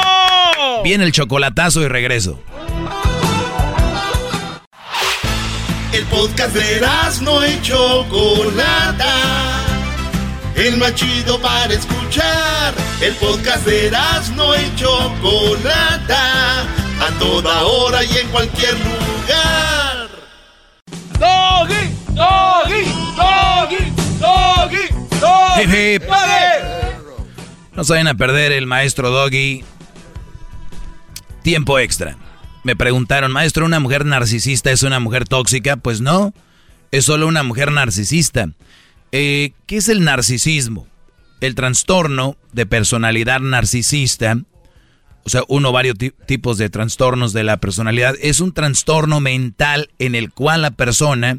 Viene 0.84 1.04
el 1.04 1.12
chocolatazo 1.12 1.82
y 1.82 1.88
regreso. 1.88 2.40
El 5.92 6.04
podcast 6.04 6.54
de 6.54 6.80
no 7.22 7.42
hecho 7.42 8.06
Chocolata 8.08 9.56
el 10.56 10.76
más 10.78 10.94
chido 10.94 11.38
para 11.40 11.72
escuchar. 11.72 12.85
El 13.00 13.14
podcast 13.16 13.66
de 13.66 13.90
no 14.34 14.54
y 14.56 14.74
Chocolata, 14.74 16.62
a 16.62 17.18
toda 17.18 17.62
hora 17.64 18.02
y 18.02 18.16
en 18.16 18.28
cualquier 18.28 18.72
lugar. 18.72 20.08
Doggy, 21.18 21.90
doggy, 22.14 22.84
doggy, 23.16 23.92
doggy, 24.18 24.88
doggy. 25.20 26.06
No 27.74 27.84
se 27.84 27.92
vayan 27.92 28.08
a 28.08 28.14
perder 28.14 28.52
el 28.52 28.66
maestro 28.66 29.10
Doggy. 29.10 29.62
Tiempo 31.42 31.78
extra. 31.78 32.16
Me 32.64 32.76
preguntaron, 32.76 33.30
maestro, 33.30 33.66
¿una 33.66 33.78
mujer 33.78 34.06
narcisista 34.06 34.70
es 34.70 34.82
una 34.82 35.00
mujer 35.00 35.28
tóxica? 35.28 35.76
Pues 35.76 36.00
no. 36.00 36.32
es 36.92 37.04
solo 37.04 37.26
una 37.26 37.42
mujer 37.42 37.70
narcisista. 37.72 38.48
Eh, 39.12 39.52
¿Qué 39.66 39.76
es 39.76 39.90
el 39.90 40.02
narcisismo? 40.02 40.86
El 41.40 41.54
trastorno 41.54 42.36
de 42.52 42.66
personalidad 42.66 43.40
narcisista, 43.40 44.38
o 45.24 45.28
sea, 45.28 45.42
uno 45.48 45.70
o 45.70 45.72
varios 45.72 45.96
tipos 46.26 46.56
de 46.56 46.70
trastornos 46.70 47.32
de 47.32 47.44
la 47.44 47.58
personalidad, 47.58 48.14
es 48.20 48.40
un 48.40 48.52
trastorno 48.52 49.20
mental 49.20 49.90
en 49.98 50.14
el 50.14 50.32
cual 50.32 50.62
la 50.62 50.70
persona 50.70 51.38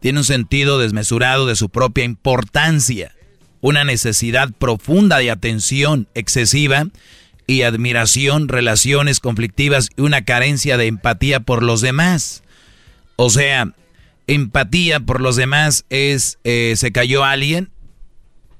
tiene 0.00 0.20
un 0.20 0.24
sentido 0.24 0.78
desmesurado 0.78 1.46
de 1.46 1.56
su 1.56 1.68
propia 1.68 2.04
importancia, 2.04 3.14
una 3.60 3.84
necesidad 3.84 4.50
profunda 4.52 5.18
de 5.18 5.30
atención 5.30 6.08
excesiva 6.14 6.86
y 7.46 7.62
admiración, 7.62 8.48
relaciones 8.48 9.20
conflictivas 9.20 9.88
y 9.96 10.02
una 10.02 10.24
carencia 10.24 10.76
de 10.76 10.86
empatía 10.86 11.40
por 11.40 11.62
los 11.62 11.80
demás. 11.80 12.42
O 13.16 13.30
sea, 13.30 13.74
empatía 14.26 15.00
por 15.00 15.20
los 15.20 15.34
demás 15.34 15.84
es, 15.88 16.38
eh, 16.44 16.74
se 16.76 16.92
cayó 16.92 17.24
alguien, 17.24 17.70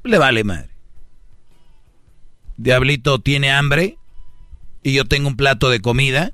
le 0.02 0.18
vale 0.18 0.42
madre. 0.42 0.67
Diablito 2.58 3.20
tiene 3.20 3.50
hambre 3.50 3.96
y 4.82 4.92
yo 4.92 5.06
tengo 5.06 5.28
un 5.28 5.36
plato 5.36 5.70
de 5.70 5.80
comida, 5.80 6.32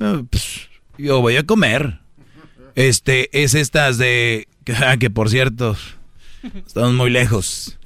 eh, 0.00 0.24
pues, 0.30 0.68
yo 0.96 1.20
voy 1.20 1.36
a 1.36 1.44
comer. 1.44 1.98
Este, 2.74 3.28
es 3.42 3.54
estas 3.54 3.98
de, 3.98 4.48
ah, 4.84 4.96
que 4.96 5.10
por 5.10 5.28
cierto, 5.28 5.76
estamos 6.66 6.94
muy 6.94 7.10
lejos. 7.10 7.78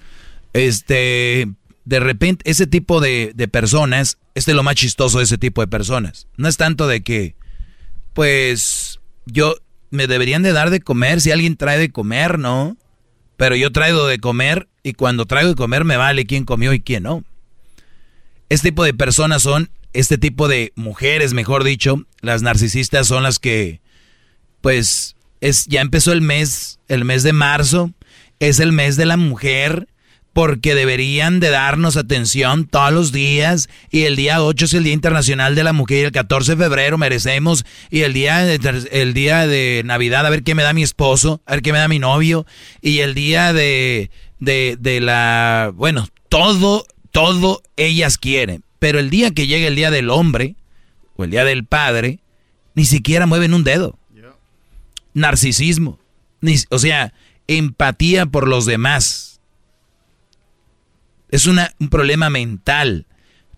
Este, 0.52 1.48
de 1.84 2.00
repente, 2.00 2.48
ese 2.48 2.66
tipo 2.66 3.00
de, 3.00 3.32
de 3.34 3.48
personas, 3.48 4.18
este 4.34 4.52
es 4.52 4.56
lo 4.56 4.62
más 4.62 4.76
chistoso 4.76 5.18
de 5.18 5.24
ese 5.24 5.38
tipo 5.38 5.60
de 5.60 5.66
personas. 5.66 6.28
No 6.36 6.48
es 6.48 6.56
tanto 6.56 6.86
de 6.86 7.02
que, 7.02 7.34
pues, 8.12 9.00
yo, 9.26 9.56
me 9.90 10.06
deberían 10.06 10.42
de 10.42 10.52
dar 10.52 10.70
de 10.70 10.80
comer 10.80 11.20
si 11.20 11.30
alguien 11.30 11.56
trae 11.56 11.78
de 11.78 11.90
comer, 11.90 12.38
¿no? 12.38 12.76
Pero 13.36 13.56
yo 13.56 13.72
traigo 13.72 14.06
de 14.06 14.18
comer 14.18 14.68
y 14.82 14.92
cuando 14.92 15.24
traigo 15.24 15.48
de 15.48 15.56
comer 15.56 15.84
me 15.84 15.96
vale 15.96 16.26
quién 16.26 16.44
comió 16.44 16.72
y 16.72 16.80
quién 16.80 17.04
no. 17.04 17.24
Este 18.48 18.68
tipo 18.68 18.84
de 18.84 18.94
personas 18.94 19.42
son, 19.42 19.70
este 19.92 20.18
tipo 20.18 20.48
de 20.48 20.72
mujeres, 20.74 21.32
mejor 21.34 21.64
dicho, 21.64 22.04
las 22.20 22.42
narcisistas 22.42 23.06
son 23.06 23.22
las 23.22 23.38
que, 23.38 23.80
pues, 24.60 25.16
es, 25.40 25.66
ya 25.66 25.80
empezó 25.80 26.12
el 26.12 26.20
mes, 26.20 26.78
el 26.88 27.04
mes 27.04 27.22
de 27.22 27.32
marzo, 27.32 27.90
es 28.40 28.60
el 28.60 28.72
mes 28.72 28.96
de 28.96 29.06
la 29.06 29.16
mujer, 29.16 29.88
porque 30.34 30.74
deberían 30.74 31.38
de 31.38 31.48
darnos 31.48 31.96
atención 31.96 32.66
todos 32.66 32.92
los 32.92 33.12
días 33.12 33.68
y 33.90 34.02
el 34.02 34.16
día 34.16 34.42
8 34.42 34.64
es 34.64 34.74
el 34.74 34.84
Día 34.84 34.92
Internacional 34.92 35.54
de 35.54 35.62
la 35.62 35.72
Mujer 35.72 35.98
y 35.98 36.04
el 36.06 36.12
14 36.12 36.56
de 36.56 36.64
febrero 36.64 36.98
merecemos 36.98 37.64
y 37.88 38.00
el 38.00 38.12
día 38.12 38.44
de, 38.44 38.58
el 38.90 39.14
día 39.14 39.46
de 39.46 39.82
Navidad 39.84 40.26
a 40.26 40.30
ver 40.30 40.42
qué 40.42 40.56
me 40.56 40.64
da 40.64 40.72
mi 40.72 40.82
esposo, 40.82 41.40
a 41.46 41.52
ver 41.52 41.62
qué 41.62 41.72
me 41.72 41.78
da 41.78 41.86
mi 41.86 42.00
novio 42.00 42.46
y 42.82 42.98
el 42.98 43.14
día 43.14 43.52
de, 43.52 44.10
de, 44.40 44.76
de 44.80 45.00
la, 45.00 45.70
bueno, 45.72 46.08
todo, 46.28 46.84
todo 47.14 47.62
ellas 47.76 48.18
quieren, 48.18 48.64
pero 48.80 48.98
el 48.98 49.08
día 49.08 49.30
que 49.30 49.46
llegue 49.46 49.68
el 49.68 49.76
Día 49.76 49.92
del 49.92 50.10
Hombre 50.10 50.56
o 51.14 51.22
el 51.22 51.30
Día 51.30 51.44
del 51.44 51.64
Padre, 51.64 52.18
ni 52.74 52.84
siquiera 52.84 53.26
mueven 53.26 53.54
un 53.54 53.62
dedo. 53.62 53.96
Narcisismo, 55.14 56.00
ni, 56.40 56.56
o 56.70 56.78
sea, 56.80 57.14
empatía 57.46 58.26
por 58.26 58.48
los 58.48 58.66
demás 58.66 59.34
es 61.34 61.46
un 61.46 61.58
problema 61.90 62.30
mental. 62.30 63.06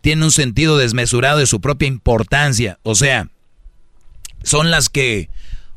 Tiene 0.00 0.24
un 0.24 0.32
sentido 0.32 0.78
desmesurado 0.78 1.38
de 1.38 1.46
su 1.46 1.60
propia 1.60 1.88
importancia. 1.88 2.78
O 2.84 2.94
sea, 2.94 3.28
son 4.42 4.70
las 4.70 4.88
que... 4.88 5.28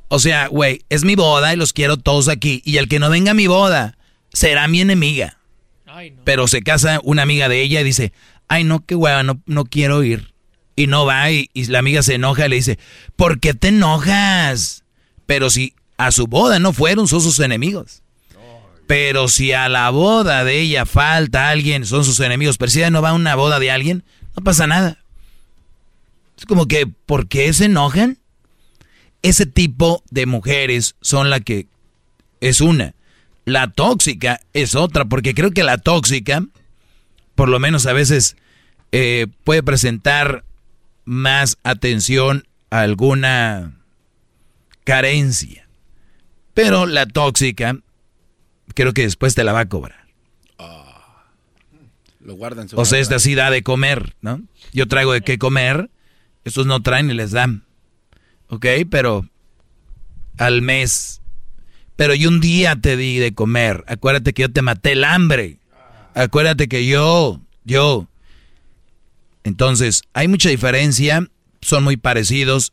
O 0.08 0.18
sea, 0.20 0.48
güey, 0.48 0.86
es 0.88 1.04
mi 1.04 1.16
boda 1.16 1.54
y 1.54 1.58
los 1.58 1.74
quiero 1.74 1.98
todos 1.98 2.30
aquí. 2.30 2.62
Y 2.64 2.78
el 2.78 2.88
que 2.88 3.00
no 3.00 3.10
venga 3.10 3.32
a 3.32 3.34
mi 3.34 3.48
boda 3.48 3.98
será 4.32 4.70
mi 4.70 4.80
enemiga. 4.80 5.39
Pero 6.24 6.48
se 6.48 6.62
casa 6.62 7.00
una 7.04 7.24
amiga 7.24 7.50
de 7.50 7.62
ella 7.62 7.82
y 7.82 7.84
dice, 7.84 8.14
ay 8.48 8.64
no, 8.64 8.86
qué 8.86 8.96
hueva, 8.96 9.24
no, 9.24 9.42
no 9.46 9.66
quiero 9.66 10.04
ir. 10.04 10.34
Y 10.76 10.88
no 10.88 11.06
va 11.06 11.30
y, 11.32 11.50
la 11.68 11.80
amiga 11.80 12.02
se 12.04 12.16
enoja 12.16 12.46
y 12.46 12.50
le 12.50 12.56
dice, 12.56 12.80
¿por 13.16 13.40
qué 13.40 13.54
te 13.54 13.70
enojas? 13.70 14.84
Pero 15.26 15.50
si 15.50 15.74
a 15.98 16.12
su 16.12 16.28
boda 16.28 16.60
no 16.60 16.74
fueron, 16.74 17.08
son 17.08 17.22
sus 17.22 17.40
enemigos. 17.40 18.02
Pero 18.88 19.28
si 19.28 19.52
a 19.52 19.70
la 19.70 19.90
boda 19.92 20.44
de 20.44 20.62
ella 20.62 20.86
falta 20.86 21.50
alguien, 21.50 21.86
son 21.86 22.04
sus 22.04 22.20
enemigos, 22.22 22.58
pero 22.58 22.72
si 22.72 22.80
ella 22.80 22.90
no 22.90 23.02
va 23.02 23.10
a 23.10 23.14
una 23.14 23.36
boda 23.36 23.60
de 23.60 23.70
alguien, 23.70 24.04
no 24.36 24.44
pasa 24.44 24.66
nada. 24.66 25.04
Es 26.38 26.46
como 26.46 26.66
que, 26.68 26.88
¿por 26.88 27.28
qué 27.28 27.52
se 27.54 27.66
enojan? 27.66 28.18
Ese 29.22 29.46
tipo 29.46 30.02
de 30.10 30.26
mujeres 30.26 30.96
son 31.02 31.30
la 31.30 31.42
que 31.42 31.68
es 32.40 32.62
una. 32.62 32.96
La 33.50 33.72
tóxica 33.72 34.40
es 34.54 34.76
otra, 34.76 35.06
porque 35.06 35.34
creo 35.34 35.52
que 35.52 35.64
la 35.64 35.78
tóxica, 35.78 36.46
por 37.36 37.50
lo 37.50 37.60
menos 37.60 37.86
a 37.86 37.94
veces, 37.94 38.38
eh, 38.92 39.28
puede 39.44 39.64
presentar 39.64 40.44
más 41.06 41.58
atención 41.64 42.48
a 42.70 42.82
alguna 42.82 43.80
carencia. 44.84 45.68
Pero 46.54 46.86
la 46.86 47.08
tóxica 47.08 47.78
creo 48.76 48.94
que 48.94 49.02
después 49.04 49.34
te 49.34 49.44
la 49.44 49.54
va 49.54 49.62
a 49.62 49.70
cobrar. 49.70 50.00
Lo 52.20 52.36
guardan 52.36 52.68
o 52.76 52.86
sea, 52.86 53.00
esta 53.00 53.18
sí 53.18 53.34
da 53.34 53.50
de 53.50 53.64
comer, 53.64 54.16
¿no? 54.22 54.42
Yo 54.72 54.88
traigo 54.88 55.14
de 55.14 55.22
qué 55.22 55.40
comer, 55.40 55.90
estos 56.44 56.68
no 56.68 56.84
traen 56.84 57.10
y 57.10 57.16
les 57.16 57.32
dan. 57.32 57.64
¿Ok? 58.50 58.66
Pero 58.92 59.26
al 60.38 60.62
mes. 60.62 61.19
Pero 62.00 62.16
yo 62.16 62.30
un 62.30 62.40
día 62.40 62.78
te 62.78 62.96
di 62.96 63.20
de 63.20 63.34
comer. 63.34 63.84
Acuérdate 63.86 64.32
que 64.32 64.44
yo 64.44 64.50
te 64.50 64.62
maté 64.62 64.94
el 64.94 65.04
hambre. 65.04 65.58
Acuérdate 66.14 66.70
que 66.70 66.86
yo, 66.86 67.42
yo. 67.66 68.08
Entonces, 69.44 70.04
hay 70.14 70.30
mucha 70.30 70.48
diferencia. 70.48 71.28
Son 71.60 71.84
muy 71.84 71.98
parecidos. 71.98 72.72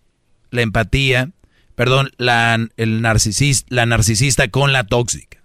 La 0.53 0.63
empatía, 0.63 1.31
perdón, 1.75 2.13
la, 2.19 2.69
el 2.77 3.03
narcisista, 3.03 3.67
la 3.69 3.85
narcisista 3.85 4.47
con 4.47 4.73
la 4.73 4.85
tóxica. 4.85 5.43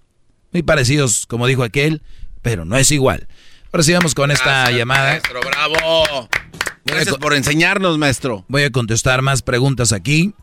Muy 0.51 0.61
parecidos, 0.61 1.25
como 1.25 1.47
dijo 1.47 1.63
aquel, 1.63 2.03
pero 2.43 2.65
no 2.65 2.77
es 2.77 2.91
igual. 2.91 3.27
Ahora 3.73 3.81
sí 3.81 3.93
vamos 3.93 4.13
con 4.13 4.29
esta 4.29 4.69
llamada. 4.69 5.09
Maestro, 5.09 5.39
bravo. 5.39 6.29
Gracias 6.85 7.17
por 7.17 7.33
enseñarnos, 7.33 7.97
maestro. 7.97 8.45
Voy 8.47 8.61
a 8.61 8.69
contestar 8.69 9.23
más 9.23 9.41
preguntas 9.41 9.91
aquí. 9.91 10.35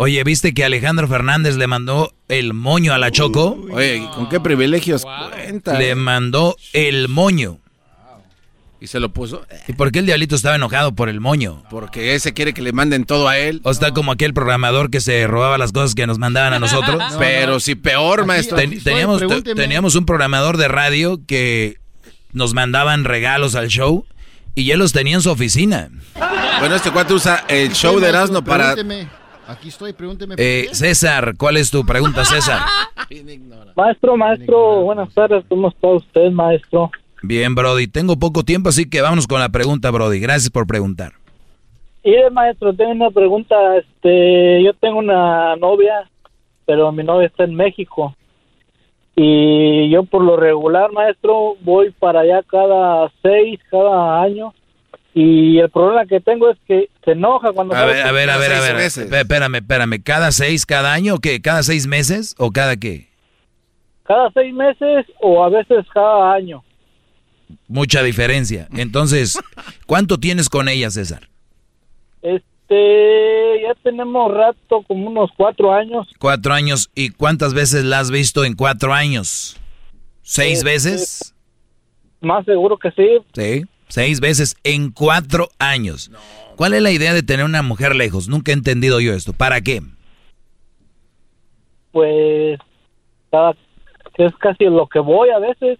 Oye, 0.00 0.22
¿viste 0.22 0.54
que 0.54 0.64
Alejandro 0.64 1.08
Fernández 1.08 1.56
le 1.56 1.66
mandó 1.66 2.14
el 2.28 2.54
moño 2.54 2.94
a 2.94 2.98
la 2.98 3.10
Choco? 3.10 3.58
Oye, 3.72 4.08
¿con 4.14 4.28
qué 4.28 4.38
privilegios 4.38 5.04
cuenta? 5.04 5.76
Le 5.76 5.96
mandó 5.96 6.56
el 6.72 7.08
moño. 7.08 7.58
¿Y 8.80 8.86
se 8.86 9.00
lo 9.00 9.12
puso? 9.12 9.44
¿Y 9.66 9.72
por 9.72 9.90
qué 9.90 9.98
el 9.98 10.06
diablito 10.06 10.36
estaba 10.36 10.54
enojado 10.54 10.94
por 10.94 11.08
el 11.08 11.18
moño? 11.18 11.64
Porque 11.68 12.14
ese 12.14 12.32
quiere 12.32 12.54
que 12.54 12.62
le 12.62 12.70
manden 12.70 13.06
todo 13.06 13.26
a 13.26 13.38
él. 13.38 13.60
O 13.64 13.72
está 13.72 13.92
como 13.92 14.12
aquel 14.12 14.34
programador 14.34 14.88
que 14.88 15.00
se 15.00 15.26
robaba 15.26 15.58
las 15.58 15.72
cosas 15.72 15.96
que 15.96 16.06
nos 16.06 16.20
mandaban 16.20 16.52
a 16.52 16.60
nosotros. 16.60 17.02
Pero 17.18 17.58
si 17.58 17.74
peor, 17.74 18.24
maestro. 18.24 18.56
teníamos, 18.56 19.20
teníamos 19.42 19.96
un 19.96 20.06
programador 20.06 20.58
de 20.58 20.68
radio 20.68 21.18
que 21.26 21.78
nos 22.32 22.54
mandaban 22.54 23.02
regalos 23.02 23.56
al 23.56 23.66
show 23.66 24.06
y 24.54 24.70
él 24.70 24.78
los 24.78 24.92
tenía 24.92 25.16
en 25.16 25.22
su 25.22 25.30
oficina. 25.30 25.90
Bueno, 26.60 26.76
este 26.76 26.92
cuate 26.92 27.14
usa 27.14 27.44
el 27.48 27.72
show 27.72 27.98
de 27.98 28.08
Erasmo 28.10 28.44
para... 28.44 28.76
Aquí 29.48 29.68
estoy, 29.68 29.94
pregúnteme. 29.94 30.34
Eh, 30.36 30.68
César, 30.72 31.32
¿cuál 31.38 31.56
es 31.56 31.70
tu 31.70 31.82
pregunta, 31.86 32.22
César? 32.26 32.60
maestro, 33.76 34.14
maestro, 34.14 34.82
buenas 34.82 35.12
tardes. 35.14 35.42
¿Cómo 35.48 35.68
está 35.68 35.88
usted, 35.88 36.30
maestro? 36.30 36.90
Bien, 37.22 37.54
Brody. 37.54 37.86
Tengo 37.86 38.18
poco 38.18 38.42
tiempo, 38.42 38.68
así 38.68 38.90
que 38.90 39.00
vámonos 39.00 39.26
con 39.26 39.40
la 39.40 39.48
pregunta, 39.48 39.90
Brody. 39.90 40.20
Gracias 40.20 40.50
por 40.50 40.66
preguntar. 40.66 41.12
Y 42.04 42.12
maestro, 42.30 42.74
tengo 42.74 42.90
una 42.90 43.10
pregunta. 43.10 43.56
Este, 43.78 44.62
yo 44.62 44.74
tengo 44.74 44.98
una 44.98 45.56
novia, 45.56 46.10
pero 46.66 46.92
mi 46.92 47.02
novia 47.02 47.28
está 47.28 47.44
en 47.44 47.54
México. 47.54 48.14
Y 49.16 49.88
yo 49.88 50.04
por 50.04 50.22
lo 50.22 50.36
regular, 50.36 50.92
maestro, 50.92 51.56
voy 51.62 51.90
para 51.92 52.20
allá 52.20 52.42
cada 52.42 53.10
seis, 53.22 53.58
cada 53.70 54.20
año. 54.20 54.52
Y 55.20 55.58
el 55.58 55.68
problema 55.70 56.06
que 56.06 56.20
tengo 56.20 56.48
es 56.48 56.58
que 56.64 56.90
se 57.04 57.10
enoja 57.10 57.50
cuando... 57.50 57.74
A 57.74 57.84
ver, 57.84 58.06
a 58.06 58.12
ver, 58.12 58.30
a 58.30 58.36
ver, 58.36 58.52
a 58.52 58.60
ver. 58.60 58.76
Espérame, 58.76 59.56
espérame. 59.56 60.00
¿Cada 60.00 60.30
seis, 60.30 60.64
cada 60.64 60.92
año 60.92 61.16
o 61.16 61.18
qué? 61.18 61.40
¿Cada 61.42 61.64
seis 61.64 61.88
meses 61.88 62.36
o 62.38 62.52
cada 62.52 62.76
qué? 62.76 63.08
Cada 64.04 64.30
seis 64.30 64.54
meses 64.54 65.06
o 65.20 65.42
a 65.42 65.48
veces 65.48 65.84
cada 65.92 66.34
año 66.34 66.62
mucha 67.66 68.02
diferencia. 68.02 68.68
Entonces, 68.76 69.38
¿cuánto 69.86 70.18
tienes 70.18 70.48
con 70.48 70.68
ella, 70.68 70.88
César? 70.90 71.28
Este, 72.22 73.62
ya 73.62 73.74
tenemos 73.82 74.32
rato, 74.32 74.82
como 74.86 75.08
unos 75.08 75.30
cuatro 75.36 75.72
años. 75.72 76.06
Cuatro 76.20 76.54
años. 76.54 76.90
¿Y 76.94 77.10
cuántas 77.10 77.54
veces 77.54 77.84
la 77.84 77.98
has 77.98 78.12
visto 78.12 78.44
en 78.44 78.54
cuatro 78.54 78.94
años? 78.94 79.56
¿Seis 80.22 80.58
este, 80.58 80.70
veces? 80.70 81.34
Más 82.20 82.44
seguro 82.44 82.76
que 82.76 82.90
sí. 82.92 83.08
Sí, 83.32 83.64
seis 83.88 84.20
veces 84.20 84.56
en 84.64 84.90
cuatro 84.90 85.48
años. 85.58 86.10
¿Cuál 86.56 86.74
es 86.74 86.82
la 86.82 86.90
idea 86.90 87.14
de 87.14 87.22
tener 87.22 87.44
una 87.44 87.62
mujer 87.62 87.94
lejos? 87.96 88.28
Nunca 88.28 88.50
he 88.50 88.54
entendido 88.54 89.00
yo 89.00 89.12
esto. 89.14 89.32
¿Para 89.32 89.60
qué? 89.60 89.82
pues 91.92 92.58
cada 93.30 93.54
es 94.18 94.34
casi 94.36 94.64
lo 94.64 94.86
que 94.86 94.98
voy 94.98 95.30
a 95.30 95.38
veces 95.38 95.78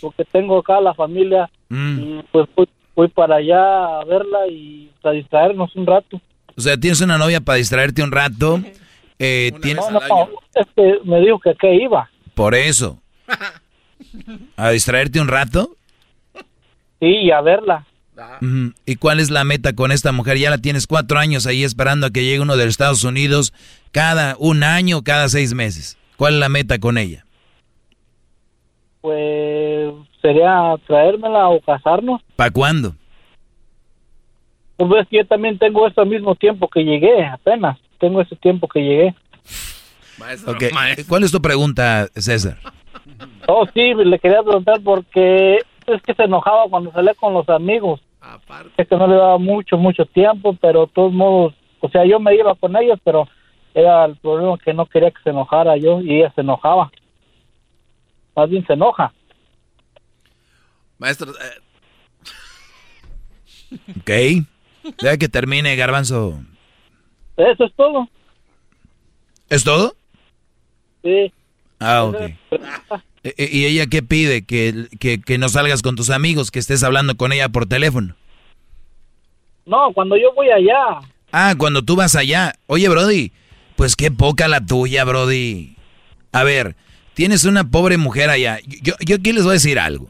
porque 0.00 0.24
tengo 0.24 0.58
acá 0.58 0.80
la 0.80 0.94
familia 0.94 1.48
Mm. 1.70 1.98
y 2.00 2.22
pues 2.32 2.48
voy, 2.56 2.66
voy 2.96 3.08
para 3.08 3.36
allá 3.36 4.00
a 4.00 4.04
verla 4.06 4.46
y 4.50 4.90
a 5.02 5.10
distraernos 5.10 5.76
un 5.76 5.86
rato. 5.86 6.18
O 6.56 6.60
sea, 6.62 6.78
tienes 6.78 7.02
una 7.02 7.18
novia 7.18 7.42
para 7.42 7.58
distraerte 7.58 8.02
un 8.02 8.10
rato. 8.10 8.62
Eh, 9.18 9.52
tienes, 9.60 9.84
No, 9.90 10.00
no, 10.00 10.28
es 10.54 10.66
que 10.74 10.98
me 11.04 11.20
dijo 11.20 11.38
que 11.40 11.54
qué 11.60 11.74
iba. 11.74 12.08
por 12.34 12.54
eso. 12.54 13.02
¿A 14.56 14.70
distraerte 14.70 15.20
un 15.20 15.28
rato? 15.28 15.76
Sí, 17.00 17.06
y 17.06 17.30
a 17.30 17.40
verla. 17.40 17.86
¿Y 18.84 18.96
cuál 18.96 19.20
es 19.20 19.30
la 19.30 19.44
meta 19.44 19.74
con 19.74 19.92
esta 19.92 20.12
mujer? 20.12 20.38
Ya 20.38 20.50
la 20.50 20.58
tienes 20.58 20.86
cuatro 20.86 21.18
años 21.18 21.46
ahí 21.46 21.62
esperando 21.62 22.06
a 22.06 22.10
que 22.10 22.24
llegue 22.24 22.40
uno 22.40 22.56
de 22.56 22.64
los 22.64 22.72
Estados 22.72 23.04
Unidos 23.04 23.52
cada 23.92 24.36
un 24.38 24.64
año, 24.64 25.02
cada 25.02 25.28
seis 25.28 25.54
meses. 25.54 25.96
¿Cuál 26.16 26.34
es 26.34 26.40
la 26.40 26.48
meta 26.48 26.78
con 26.78 26.98
ella? 26.98 27.24
Pues 29.00 29.94
sería 30.20 30.74
traérmela 30.86 31.48
o 31.48 31.60
casarnos. 31.60 32.20
¿Para 32.34 32.50
cuándo? 32.50 32.94
Pues 34.76 34.90
ves 34.90 35.08
que 35.08 35.18
yo 35.18 35.26
también 35.26 35.58
tengo 35.58 35.86
ese 35.86 36.04
mismo 36.04 36.34
tiempo 36.34 36.68
que 36.68 36.84
llegué, 36.84 37.24
apenas. 37.24 37.78
Tengo 37.98 38.20
ese 38.20 38.36
tiempo 38.36 38.66
que 38.68 38.80
llegué. 38.80 39.14
Ok, 40.46 40.64
¿Cuál 41.08 41.22
es 41.22 41.30
tu 41.30 41.40
pregunta, 41.40 42.08
César? 42.14 42.58
Oh, 43.46 43.66
sí, 43.72 43.94
le 43.94 44.18
quería 44.18 44.42
preguntar 44.42 44.80
porque 44.82 45.58
es 45.94 46.02
que 46.02 46.14
se 46.14 46.24
enojaba 46.24 46.68
cuando 46.68 46.92
salía 46.92 47.14
con 47.14 47.34
los 47.34 47.48
amigos. 47.48 48.00
Es 48.76 48.88
que 48.88 48.96
no 48.96 49.06
le 49.06 49.14
daba 49.16 49.38
mucho, 49.38 49.76
mucho 49.76 50.04
tiempo, 50.06 50.56
pero 50.60 50.86
de 50.86 50.92
todos 50.92 51.12
modos, 51.12 51.54
o 51.80 51.88
sea, 51.88 52.04
yo 52.04 52.18
me 52.20 52.34
iba 52.34 52.54
con 52.54 52.76
ellos, 52.76 52.98
pero 53.04 53.28
era 53.74 54.04
el 54.06 54.16
problema 54.16 54.58
que 54.58 54.74
no 54.74 54.86
quería 54.86 55.10
que 55.10 55.22
se 55.22 55.30
enojara 55.30 55.76
yo 55.76 56.00
y 56.00 56.16
ella 56.18 56.32
se 56.34 56.40
enojaba. 56.40 56.90
Más 58.34 58.50
bien 58.50 58.66
se 58.66 58.72
enoja. 58.72 59.12
Maestro, 60.98 61.30
eh, 61.32 61.62
Ok. 64.00 64.10
Deja 65.02 65.16
que 65.18 65.28
termine, 65.28 65.76
Garbanzo. 65.76 66.38
Eso 67.36 67.64
es 67.64 67.74
todo. 67.74 68.08
¿Es 69.48 69.64
todo? 69.64 69.94
Sí. 71.02 71.32
Ah, 71.78 72.04
ok. 72.04 72.16
E- 73.24 73.34
e- 73.36 73.50
¿Y 73.52 73.64
ella 73.66 73.86
qué 73.86 74.02
pide? 74.02 74.42
Que, 74.42 74.88
que, 74.98 75.20
que 75.20 75.38
no 75.38 75.48
salgas 75.48 75.82
con 75.82 75.96
tus 75.96 76.10
amigos, 76.10 76.50
que 76.50 76.58
estés 76.58 76.82
hablando 76.82 77.16
con 77.16 77.32
ella 77.32 77.48
por 77.48 77.66
teléfono. 77.66 78.14
No, 79.66 79.92
cuando 79.92 80.16
yo 80.16 80.32
voy 80.34 80.48
allá. 80.50 81.00
Ah, 81.32 81.54
cuando 81.58 81.82
tú 81.82 81.96
vas 81.96 82.16
allá. 82.16 82.54
Oye, 82.66 82.88
Brody, 82.88 83.32
pues 83.76 83.96
qué 83.96 84.10
poca 84.10 84.48
la 84.48 84.64
tuya, 84.64 85.04
Brody. 85.04 85.76
A 86.32 86.42
ver, 86.44 86.74
tienes 87.14 87.44
una 87.44 87.64
pobre 87.70 87.98
mujer 87.98 88.30
allá. 88.30 88.60
Yo, 88.66 88.94
yo 89.04 89.16
aquí 89.16 89.32
les 89.32 89.44
voy 89.44 89.50
a 89.50 89.54
decir 89.54 89.78
algo. 89.78 90.08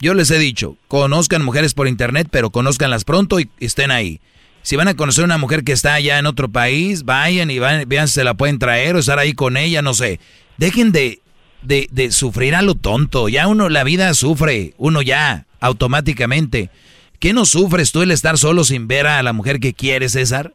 Yo 0.00 0.14
les 0.14 0.30
he 0.30 0.38
dicho, 0.38 0.76
conozcan 0.88 1.44
mujeres 1.44 1.74
por 1.74 1.86
internet, 1.86 2.28
pero 2.30 2.50
conózcanlas 2.50 3.04
pronto 3.04 3.38
y 3.38 3.50
estén 3.60 3.90
ahí. 3.90 4.20
Si 4.62 4.76
van 4.76 4.88
a 4.88 4.94
conocer 4.94 5.24
una 5.24 5.38
mujer 5.38 5.62
que 5.62 5.72
está 5.72 5.94
allá 5.94 6.18
en 6.18 6.26
otro 6.26 6.48
país, 6.48 7.04
vayan 7.04 7.50
y 7.50 7.58
van, 7.58 7.86
vean 7.88 8.08
si 8.08 8.14
se 8.14 8.24
la 8.24 8.34
pueden 8.34 8.58
traer 8.58 8.96
o 8.96 8.98
estar 8.98 9.18
ahí 9.18 9.34
con 9.34 9.56
ella, 9.56 9.82
no 9.82 9.94
sé. 9.94 10.18
Dejen 10.56 10.90
de, 10.92 11.20
de, 11.62 11.88
de 11.90 12.12
sufrir 12.12 12.54
a 12.54 12.62
lo 12.62 12.74
tonto. 12.74 13.28
Ya 13.28 13.46
uno, 13.48 13.68
la 13.68 13.84
vida 13.84 14.12
sufre, 14.14 14.74
uno 14.78 15.02
ya, 15.02 15.46
automáticamente. 15.60 16.70
¿Qué 17.18 17.32
no 17.32 17.44
sufres 17.44 17.92
tú 17.92 18.02
el 18.02 18.10
estar 18.10 18.38
solo 18.38 18.64
sin 18.64 18.88
ver 18.88 19.06
a 19.06 19.22
la 19.22 19.32
mujer 19.32 19.60
que 19.60 19.74
quieres, 19.74 20.12
César? 20.12 20.52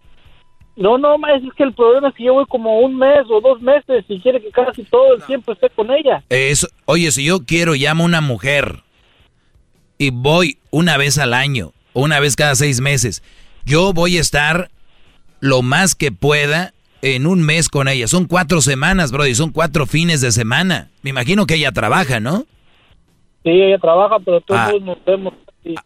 No, 0.76 0.98
no, 0.98 1.16
es 1.28 1.54
que 1.56 1.64
el 1.64 1.74
problema 1.74 2.10
es 2.10 2.16
que 2.16 2.26
yo 2.26 2.34
voy 2.34 2.46
como 2.48 2.80
un 2.80 2.98
mes 2.98 3.22
o 3.30 3.40
dos 3.40 3.62
meses 3.62 4.04
y 4.10 4.20
quiere 4.20 4.42
que 4.42 4.52
casi 4.52 4.84
todo 4.84 5.16
el 5.16 5.24
tiempo 5.24 5.54
esté 5.54 5.70
con 5.70 5.90
ella. 5.90 6.24
Eso, 6.30 6.68
oye, 6.86 7.12
si 7.12 7.24
yo 7.24 7.46
quiero, 7.46 7.76
llamo 7.76 8.04
a 8.04 8.08
una 8.08 8.20
mujer 8.20 8.84
y 9.98 10.10
voy 10.10 10.58
una 10.72 10.98
vez 10.98 11.18
al 11.18 11.34
año 11.34 11.72
o 11.94 12.02
una 12.02 12.20
vez 12.20 12.36
cada 12.36 12.56
seis 12.56 12.82
meses, 12.82 13.24
yo 13.64 13.94
voy 13.94 14.18
a 14.18 14.22
estar 14.22 14.70
lo 15.40 15.62
más 15.62 15.96
que 15.96 16.12
pueda 16.12 16.74
en 17.02 17.28
un 17.28 17.42
mes 17.44 17.70
con 17.70 17.88
ella. 17.88 18.08
Son 18.08 18.26
cuatro 18.26 18.62
semanas, 18.62 19.12
bro, 19.12 19.26
y 19.28 19.36
son 19.36 19.52
cuatro 19.52 19.86
fines 19.86 20.22
de 20.22 20.32
semana. 20.32 20.90
Me 21.02 21.10
imagino 21.12 21.46
que 21.46 21.56
ella 21.56 21.72
trabaja, 21.72 22.20
¿no? 22.20 22.46
Sí, 23.44 23.52
ella 23.52 23.78
trabaja, 23.80 24.18
pero 24.24 24.42
todos 24.42 24.60
Ah. 24.60 24.72
nos 24.82 24.98
vemos. 25.06 25.34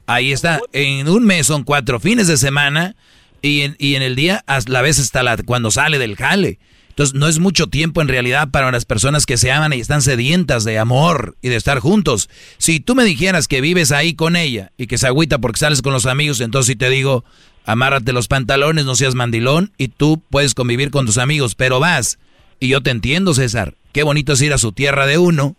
Ahí 0.07 0.31
está. 0.31 0.59
En 0.73 1.07
un 1.09 1.25
mes 1.25 1.47
son 1.47 1.63
cuatro 1.63 1.99
fines 1.99 2.27
de 2.27 2.37
semana 2.37 2.95
y 3.41 3.61
en, 3.61 3.75
y 3.79 3.95
en 3.95 4.01
el 4.01 4.15
día 4.15 4.43
a 4.47 4.59
la 4.67 4.81
vez 4.81 4.99
hasta 4.99 5.23
la, 5.23 5.37
cuando 5.37 5.71
sale 5.71 5.97
del 5.99 6.15
jale. 6.15 6.59
Entonces 6.89 7.15
no 7.15 7.29
es 7.29 7.39
mucho 7.39 7.67
tiempo 7.67 8.01
en 8.01 8.09
realidad 8.09 8.49
para 8.51 8.71
las 8.73 8.83
personas 8.83 9.25
que 9.25 9.37
se 9.37 9.53
aman 9.53 9.71
y 9.71 9.79
están 9.79 10.01
sedientas 10.01 10.65
de 10.65 10.77
amor 10.79 11.37
y 11.41 11.47
de 11.47 11.55
estar 11.55 11.79
juntos. 11.79 12.29
Si 12.57 12.81
tú 12.81 12.93
me 12.93 13.05
dijeras 13.05 13.47
que 13.47 13.61
vives 13.61 13.93
ahí 13.93 14.15
con 14.15 14.35
ella 14.35 14.73
y 14.77 14.87
que 14.87 14.97
se 14.97 15.07
agüita 15.07 15.37
porque 15.37 15.59
sales 15.59 15.81
con 15.81 15.93
los 15.93 16.05
amigos, 16.05 16.41
entonces 16.41 16.67
sí 16.67 16.75
te 16.75 16.89
digo, 16.89 17.23
amárrate 17.65 18.13
los 18.13 18.27
pantalones, 18.27 18.85
no 18.85 18.95
seas 18.95 19.15
mandilón 19.15 19.71
y 19.77 19.89
tú 19.89 20.21
puedes 20.29 20.53
convivir 20.53 20.91
con 20.91 21.05
tus 21.05 21.17
amigos, 21.17 21.55
pero 21.55 21.79
vas. 21.79 22.19
Y 22.59 22.67
yo 22.67 22.81
te 22.81 22.91
entiendo, 22.91 23.33
César. 23.33 23.75
Qué 23.93 24.03
bonito 24.03 24.33
es 24.33 24.41
ir 24.41 24.53
a 24.53 24.57
su 24.57 24.71
tierra 24.71 25.05
de 25.05 25.17
uno. 25.17 25.55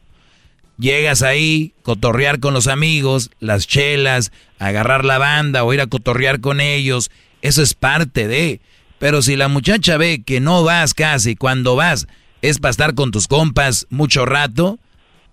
Llegas 0.78 1.22
ahí, 1.22 1.74
cotorrear 1.82 2.40
con 2.40 2.55
los 2.55 2.66
amigos, 2.66 3.31
las 3.40 3.66
chelas, 3.66 4.32
agarrar 4.59 5.05
la 5.05 5.18
banda 5.18 5.64
o 5.64 5.74
ir 5.74 5.81
a 5.81 5.86
cotorrear 5.86 6.40
con 6.40 6.60
ellos. 6.60 7.10
Eso 7.43 7.62
es 7.62 7.74
parte 7.74 8.28
de. 8.28 8.60
Pero 8.98 9.22
si 9.22 9.36
la 9.36 9.48
muchacha 9.48 9.97
ve 9.97 10.22
que 10.24 10.40
no 10.40 10.62
vas 10.62 10.94
casi, 10.94 11.36
cuando 11.36 11.77
vas 11.77 12.06
es 12.42 12.58
para 12.58 12.70
estar 12.70 12.94
con 12.94 13.10
tus 13.10 13.28
compas 13.28 13.86
mucho 13.91 14.24
rato, 14.24 14.78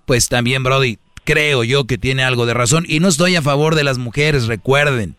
pues 0.06 0.30
también, 0.30 0.64
Brody, 0.64 1.00
creo 1.24 1.64
yo 1.64 1.86
que 1.86 1.98
tiene 1.98 2.24
algo 2.24 2.46
de 2.46 2.54
razón. 2.54 2.86
Y 2.88 3.00
no 3.00 3.08
estoy 3.10 3.36
a 3.36 3.42
favor 3.42 3.76
de 3.76 3.84
las 3.84 3.98
mujeres, 3.98 4.48
recuerden, 4.48 5.16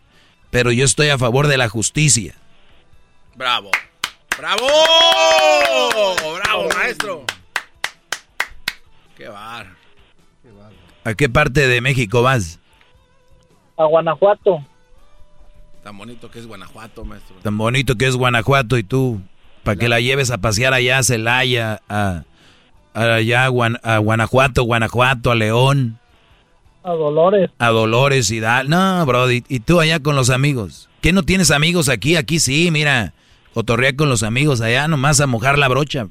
pero 0.51 0.71
yo 0.71 0.85
estoy 0.85 1.09
a 1.09 1.17
favor 1.17 1.47
de 1.47 1.57
la 1.57 1.69
justicia. 1.69 2.35
bravo. 3.35 3.71
¡Bravo! 4.37 4.67
¡Bravo, 6.43 6.69
maestro! 6.73 7.25
¡Qué 9.17 9.27
bar! 9.27 9.67
¿A 11.03 11.13
qué 11.13 11.27
parte 11.29 11.67
de 11.67 11.81
México 11.81 12.21
vas? 12.21 12.59
A 13.77 13.83
Guanajuato. 13.85 14.63
Tan 15.83 15.97
bonito 15.97 16.29
que 16.31 16.39
es 16.39 16.47
Guanajuato, 16.47 17.03
maestro. 17.03 17.35
Tan 17.41 17.57
bonito 17.57 17.95
que 17.95 18.07
es 18.07 18.15
Guanajuato 18.15 18.77
y 18.77 18.83
tú, 18.83 19.21
para 19.63 19.75
que 19.77 19.89
la 19.89 19.99
lleves 19.99 20.31
a 20.31 20.37
pasear 20.37 20.73
allá 20.73 20.99
a 20.99 21.03
Celaya, 21.03 21.81
a, 21.89 22.23
a 22.93 23.01
allá 23.15 23.45
a, 23.45 23.49
Guan- 23.49 23.79
a 23.83 23.97
Guanajuato, 23.97 24.63
Guanajuato, 24.63 25.31
a 25.31 25.35
León, 25.35 25.98
A 26.83 26.91
Dolores. 26.91 27.51
a 27.59 27.67
Dolores 27.69 28.31
y 28.31 28.39
Dal. 28.39 28.69
No, 28.69 29.05
Brody, 29.05 29.43
y 29.49 29.59
tú 29.59 29.79
allá 29.79 29.99
con 29.99 30.15
los 30.15 30.29
amigos. 30.29 30.89
¿Qué 31.01 31.11
no 31.13 31.23
tienes 31.23 31.51
amigos 31.51 31.89
aquí? 31.89 32.15
Aquí 32.15 32.39
sí, 32.39 32.69
mira, 32.71 33.13
cotorrea 33.53 33.95
con 33.95 34.09
los 34.09 34.23
amigos 34.23 34.61
allá, 34.61 34.87
nomás 34.87 35.19
a 35.21 35.27
mojar 35.27 35.57
la 35.59 35.67
brocha. 35.67 36.07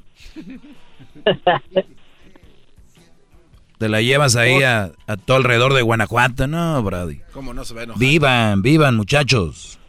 Te 3.77 3.87
la 3.87 4.01
llevas 4.01 4.35
ahí 4.35 4.61
a, 4.63 4.91
a 5.07 5.17
todo 5.17 5.37
alrededor 5.37 5.73
de 5.73 5.81
Guanajuato, 5.81 6.47
no, 6.47 6.83
Brody. 6.83 7.21
¿Cómo 7.33 7.53
no 7.53 7.63
se 7.63 7.73
ve 7.73 7.83
enojar? 7.83 7.99
Vivan, 7.99 8.61
vivan, 8.61 8.95
muchachos. 8.97 9.79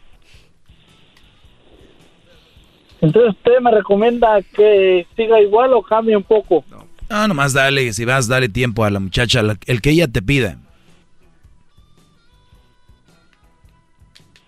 Entonces, 3.01 3.31
¿usted 3.35 3.59
me 3.61 3.71
recomienda 3.71 4.41
que 4.55 5.05
siga 5.15 5.41
igual 5.41 5.73
o 5.73 5.81
cambie 5.81 6.15
un 6.15 6.23
poco? 6.23 6.63
Ah, 7.09 7.27
nomás 7.27 7.51
dale, 7.53 7.91
si 7.93 8.05
vas, 8.05 8.27
dale 8.27 8.47
tiempo 8.47 8.85
a 8.85 8.89
la 8.91 8.99
muchacha, 8.99 9.41
la- 9.43 9.57
el 9.65 9.81
que 9.81 9.89
ella 9.89 10.07
te 10.07 10.21
pida. 10.21 10.57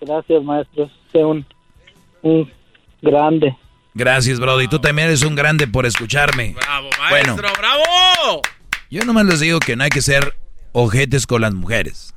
Gracias, 0.05 0.43
maestro. 0.43 0.85
Es 1.13 1.23
un, 1.23 1.45
un 2.21 2.51
grande. 3.01 3.55
Gracias, 3.93 4.39
Brody. 4.39 4.67
Tú 4.67 4.79
también 4.79 5.07
eres 5.09 5.21
un 5.23 5.35
grande 5.35 5.67
por 5.67 5.85
escucharme. 5.85 6.53
¡Bravo, 6.55 6.89
Bueno. 7.09 7.35
maestro! 7.35 7.49
¡Bravo! 7.57 8.41
Yo 8.89 9.03
nomás 9.05 9.25
les 9.25 9.39
digo 9.39 9.59
que 9.59 9.75
no 9.75 9.83
hay 9.83 9.89
que 9.89 10.01
ser 10.01 10.35
ojetes 10.71 11.27
con 11.27 11.41
las 11.41 11.53
mujeres. 11.53 12.13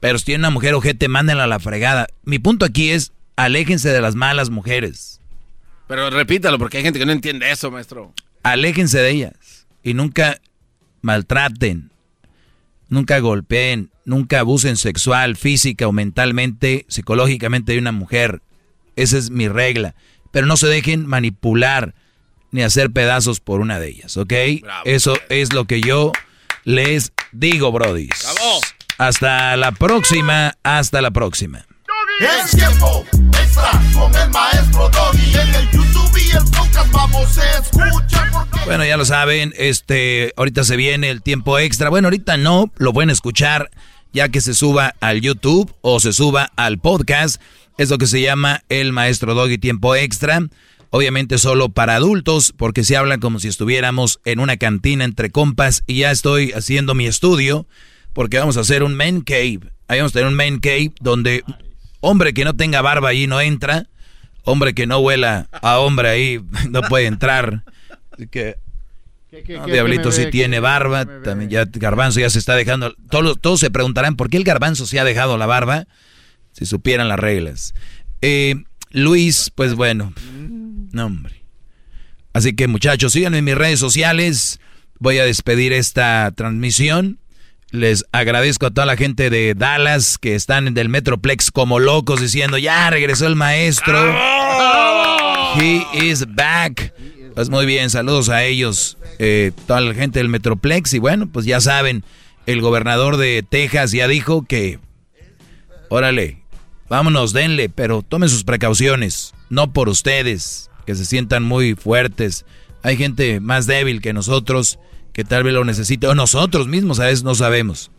Pero 0.00 0.18
si 0.18 0.24
tiene 0.26 0.40
una 0.42 0.50
mujer 0.50 0.74
ojete, 0.74 1.08
mándenla 1.08 1.44
a 1.44 1.48
la 1.48 1.58
fregada. 1.60 2.06
Mi 2.24 2.38
punto 2.38 2.64
aquí 2.64 2.90
es, 2.90 3.12
aléjense 3.36 3.90
de 3.90 4.00
las 4.00 4.14
malas 4.14 4.48
mujeres. 4.50 5.20
Pero 5.88 6.08
repítalo, 6.10 6.58
porque 6.58 6.78
hay 6.78 6.84
gente 6.84 6.98
que 6.98 7.06
no 7.06 7.12
entiende 7.12 7.50
eso, 7.50 7.70
maestro. 7.70 8.12
Aléjense 8.42 8.98
de 9.00 9.10
ellas. 9.10 9.66
Y 9.82 9.94
nunca 9.94 10.38
maltraten. 11.02 11.90
Nunca 12.90 13.18
golpeen. 13.20 13.90
Nunca 14.04 14.40
abusen 14.40 14.76
sexual, 14.76 15.36
física 15.36 15.86
o 15.86 15.92
mentalmente, 15.92 16.84
psicológicamente 16.88 17.72
de 17.72 17.78
una 17.78 17.92
mujer. 17.92 18.42
Esa 18.96 19.16
es 19.16 19.30
mi 19.30 19.48
regla. 19.48 19.94
Pero 20.32 20.46
no 20.46 20.56
se 20.56 20.66
dejen 20.66 21.06
manipular 21.06 21.94
ni 22.50 22.62
hacer 22.62 22.90
pedazos 22.90 23.40
por 23.40 23.60
una 23.60 23.78
de 23.78 23.88
ellas, 23.88 24.16
¿ok? 24.16 24.32
Eso 24.84 25.14
es 25.28 25.52
lo 25.52 25.64
que 25.66 25.80
yo 25.80 26.12
les 26.64 27.12
digo, 27.32 27.72
brodis. 27.72 28.26
Hasta 28.98 29.56
la 29.56 29.72
próxima, 29.72 30.54
hasta 30.62 31.00
la 31.00 31.10
próxima. 31.10 31.64
Es 32.20 32.50
tiempo 32.50 33.04
con 33.92 34.14
el 34.14 34.30
maestro 34.30 34.88
Doggy. 34.88 35.34
En 35.34 35.54
el 35.54 35.70
YouTube 35.70 36.18
y 36.18 36.30
el 36.30 36.44
podcast 36.44 36.92
vamos 36.92 37.38
a 37.38 37.58
escuchar 37.58 38.30
Bueno, 38.66 38.84
ya 38.84 38.96
lo 38.96 39.04
saben, 39.04 39.52
este, 39.56 40.32
ahorita 40.36 40.64
se 40.64 40.76
viene 40.76 41.10
el 41.10 41.22
tiempo 41.22 41.58
extra. 41.58 41.90
Bueno, 41.90 42.06
ahorita 42.06 42.36
no, 42.36 42.72
lo 42.76 42.92
pueden 42.92 43.10
escuchar 43.10 43.70
ya 44.12 44.28
que 44.28 44.40
se 44.40 44.54
suba 44.54 44.94
al 45.00 45.20
YouTube 45.20 45.74
o 45.82 46.00
se 46.00 46.12
suba 46.12 46.50
al 46.56 46.78
podcast. 46.78 47.40
Es 47.78 47.90
lo 47.90 47.98
que 47.98 48.06
se 48.06 48.20
llama 48.20 48.62
el 48.68 48.92
Maestro 48.92 49.34
Doggy 49.34 49.58
Tiempo 49.58 49.94
Extra. 49.94 50.40
Obviamente 50.90 51.38
solo 51.38 51.68
para 51.68 51.94
adultos, 51.94 52.52
porque 52.56 52.82
se 52.82 52.96
habla 52.96 53.18
como 53.18 53.38
si 53.38 53.46
estuviéramos 53.48 54.20
en 54.24 54.40
una 54.40 54.56
cantina 54.56 55.04
entre 55.04 55.30
compas 55.30 55.84
y 55.86 56.00
ya 56.00 56.10
estoy 56.10 56.50
haciendo 56.52 56.94
mi 56.94 57.06
estudio, 57.06 57.66
porque 58.12 58.38
vamos 58.38 58.56
a 58.56 58.60
hacer 58.60 58.82
un 58.82 58.96
man 58.96 59.20
cave. 59.20 59.60
Ahí 59.86 59.98
vamos 59.98 60.12
a 60.12 60.14
tener 60.14 60.28
un 60.28 60.34
man 60.34 60.58
cave 60.58 60.92
donde 61.00 61.44
hombre 62.00 62.34
que 62.34 62.44
no 62.44 62.54
tenga 62.54 62.82
barba 62.82 63.10
ahí 63.10 63.26
no 63.26 63.40
entra, 63.40 63.86
hombre 64.44 64.74
que 64.74 64.86
no 64.86 64.98
huela 64.98 65.48
a 65.52 65.78
hombre 65.78 66.08
ahí 66.08 66.40
no 66.70 66.82
puede 66.82 67.06
entrar. 67.06 67.64
Así 68.12 68.26
que 68.26 68.56
Diablito 69.66 70.10
si 70.10 70.26
tiene 70.26 70.58
barba, 70.58 71.06
también 71.22 71.50
ya 71.50 71.64
Garbanzo 71.64 72.18
ya 72.18 72.30
se 72.30 72.38
está 72.40 72.56
dejando. 72.56 72.94
Todos, 73.10 73.40
todos 73.40 73.60
se 73.60 73.70
preguntarán 73.70 74.16
por 74.16 74.28
qué 74.28 74.36
el 74.36 74.44
Garbanzo 74.44 74.86
se 74.86 74.98
ha 74.98 75.04
dejado 75.04 75.38
la 75.38 75.46
barba, 75.46 75.86
si 76.52 76.66
supieran 76.66 77.08
las 77.08 77.18
reglas. 77.18 77.74
Eh, 78.22 78.56
Luis, 78.90 79.52
pues 79.54 79.74
bueno, 79.74 80.12
no 80.92 81.06
hombre. 81.06 81.44
Así 82.32 82.54
que 82.54 82.66
muchachos, 82.66 83.12
síganme 83.12 83.38
en 83.38 83.44
mis 83.44 83.54
redes 83.54 83.78
sociales. 83.78 84.58
Voy 84.98 85.18
a 85.18 85.24
despedir 85.24 85.72
esta 85.72 86.32
transmisión. 86.34 87.19
Les 87.72 88.04
agradezco 88.10 88.66
a 88.66 88.70
toda 88.70 88.84
la 88.84 88.96
gente 88.96 89.30
de 89.30 89.54
Dallas 89.54 90.18
que 90.18 90.34
están 90.34 90.66
en 90.66 90.76
el 90.76 90.88
Metroplex 90.88 91.52
como 91.52 91.78
locos 91.78 92.20
diciendo, 92.20 92.58
ya 92.58 92.90
regresó 92.90 93.28
el 93.28 93.36
maestro. 93.36 93.96
He 95.56 95.86
is 95.92 96.26
back. 96.34 96.92
Pues 97.34 97.48
muy 97.48 97.66
bien, 97.66 97.88
saludos 97.88 98.28
a 98.28 98.42
ellos, 98.42 98.98
eh, 99.20 99.52
toda 99.68 99.80
la 99.80 99.94
gente 99.94 100.18
del 100.18 100.28
Metroplex. 100.28 100.94
Y 100.94 100.98
bueno, 100.98 101.28
pues 101.28 101.46
ya 101.46 101.60
saben, 101.60 102.02
el 102.46 102.60
gobernador 102.60 103.16
de 103.16 103.44
Texas 103.48 103.92
ya 103.92 104.08
dijo 104.08 104.44
que, 104.44 104.80
órale, 105.88 106.42
vámonos, 106.88 107.32
denle, 107.32 107.68
pero 107.68 108.02
tomen 108.02 108.28
sus 108.28 108.42
precauciones, 108.42 109.32
no 109.48 109.72
por 109.72 109.88
ustedes, 109.88 110.70
que 110.86 110.96
se 110.96 111.06
sientan 111.06 111.44
muy 111.44 111.76
fuertes. 111.76 112.44
Hay 112.82 112.96
gente 112.96 113.38
más 113.38 113.66
débil 113.66 114.00
que 114.00 114.12
nosotros 114.12 114.80
que 115.20 115.24
tal 115.26 115.42
vez 115.42 115.52
lo 115.52 115.66
necesite, 115.66 116.06
o 116.06 116.14
nosotros 116.14 116.66
mismos 116.66 116.98
a 116.98 117.04
veces 117.04 117.24
no 117.24 117.34
sabemos. 117.34 117.90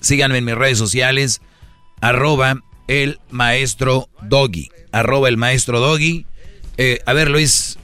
Síganme 0.00 0.36
en 0.36 0.44
mis 0.44 0.56
redes 0.56 0.76
sociales, 0.76 1.40
arroba 2.02 2.62
el 2.86 3.18
maestro 3.30 4.10
Doggy, 4.20 4.68
arroba 4.92 5.30
el 5.30 5.38
maestro 5.38 5.80
Doggy. 5.80 6.26
Eh, 6.76 7.00
a 7.06 7.14
ver, 7.14 7.30
Luis, 7.30 7.78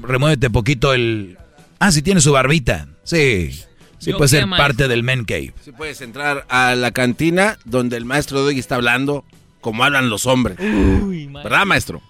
remuévete 0.00 0.50
poquito 0.50 0.94
el... 0.94 1.38
Ah, 1.78 1.92
si 1.92 2.02
tiene 2.02 2.20
su 2.20 2.32
barbita. 2.32 2.88
Sí. 3.04 3.52
Sí 3.98 4.12
puede 4.14 4.30
ser 4.30 4.50
parte 4.50 4.88
del 4.88 5.04
men 5.04 5.24
cave. 5.24 5.54
Sí 5.64 5.70
puedes 5.70 6.00
entrar 6.00 6.44
a 6.48 6.74
la 6.74 6.90
cantina 6.90 7.56
donde 7.64 7.96
el 7.98 8.04
maestro 8.04 8.42
Doggy 8.42 8.58
está 8.58 8.74
hablando 8.74 9.24
como 9.60 9.84
hablan 9.84 10.10
los 10.10 10.26
hombres. 10.26 10.58
¿Verdad, 10.58 11.64
maestro? 11.66 12.02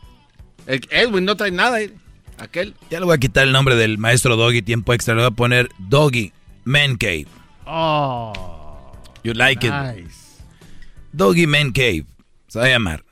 Edwin 0.66 1.26
no 1.26 1.36
trae 1.36 1.50
nada. 1.50 1.82
Eh. 1.82 1.92
Aquel. 2.38 2.74
Ya 2.90 3.00
le 3.00 3.06
voy 3.06 3.14
a 3.14 3.18
quitar 3.18 3.44
el 3.44 3.52
nombre 3.52 3.76
del 3.76 3.98
maestro 3.98 4.36
Doggy 4.36 4.62
tiempo 4.62 4.92
extra. 4.92 5.14
Le 5.14 5.22
voy 5.22 5.28
a 5.28 5.34
poner 5.34 5.68
Doggy 5.78 6.32
Man 6.64 6.96
Cave. 6.96 7.26
Oh. 7.66 8.32
You 9.24 9.32
like 9.32 9.66
nice. 9.68 10.00
it. 10.00 10.10
Doggy 11.12 11.46
Man 11.46 11.72
Cave. 11.72 12.04
Se 12.48 12.58
va 12.58 12.66
a 12.66 12.68
llamar. 12.68 13.04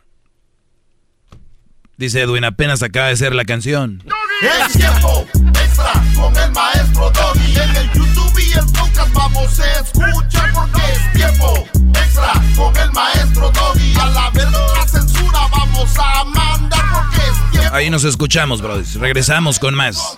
Dice 1.96 2.20
Edwin, 2.22 2.44
apenas 2.44 2.82
acaba 2.82 3.08
de 3.08 3.16
ser 3.16 3.34
la 3.34 3.44
canción. 3.44 4.02
Es 4.42 4.72
tiempo 4.72 5.26
extra 5.62 5.92
con 6.14 6.36
el 6.36 6.52
maestro 6.52 7.10
Doggy. 7.10 7.56
En 7.56 7.76
el 7.76 7.92
YouTube 7.92 8.38
y 8.38 8.52
el 8.58 8.66
podcast 8.66 9.12
vamos 9.12 9.60
a 9.60 9.80
escuchar 9.80 10.52
porque 10.52 10.82
es 10.92 11.12
tiempo 11.12 11.68
extra 11.94 12.32
con 12.56 12.76
el 12.76 12.90
maestro 12.92 13.50
Doggy. 13.50 13.94
A 14.00 14.06
la 14.06 14.30
verdad 14.30 14.66
la 14.76 14.88
censura 14.88 15.38
vamos 15.50 15.63
a 15.98 16.24
mandar 16.24 16.84
porque 16.92 17.16
es 17.22 17.50
tiempo. 17.50 17.74
Ahí 17.74 17.90
nos 17.90 18.04
escuchamos, 18.04 18.60
brothers. 18.60 18.94
Regresamos 18.94 19.58
con 19.58 19.74
más. 19.74 20.16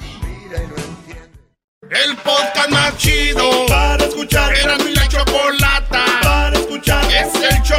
El 1.82 2.16
podcast 2.16 2.70
más 2.70 2.96
chido 2.98 3.66
para 3.66 4.04
escuchar. 4.04 4.54
Era 4.54 4.76
mi 4.78 4.94
la 4.94 5.06
chocolata 5.08 6.04
para 6.22 6.58
escuchar. 6.58 7.04
Es 7.04 7.34
el 7.34 7.62
show 7.62 7.78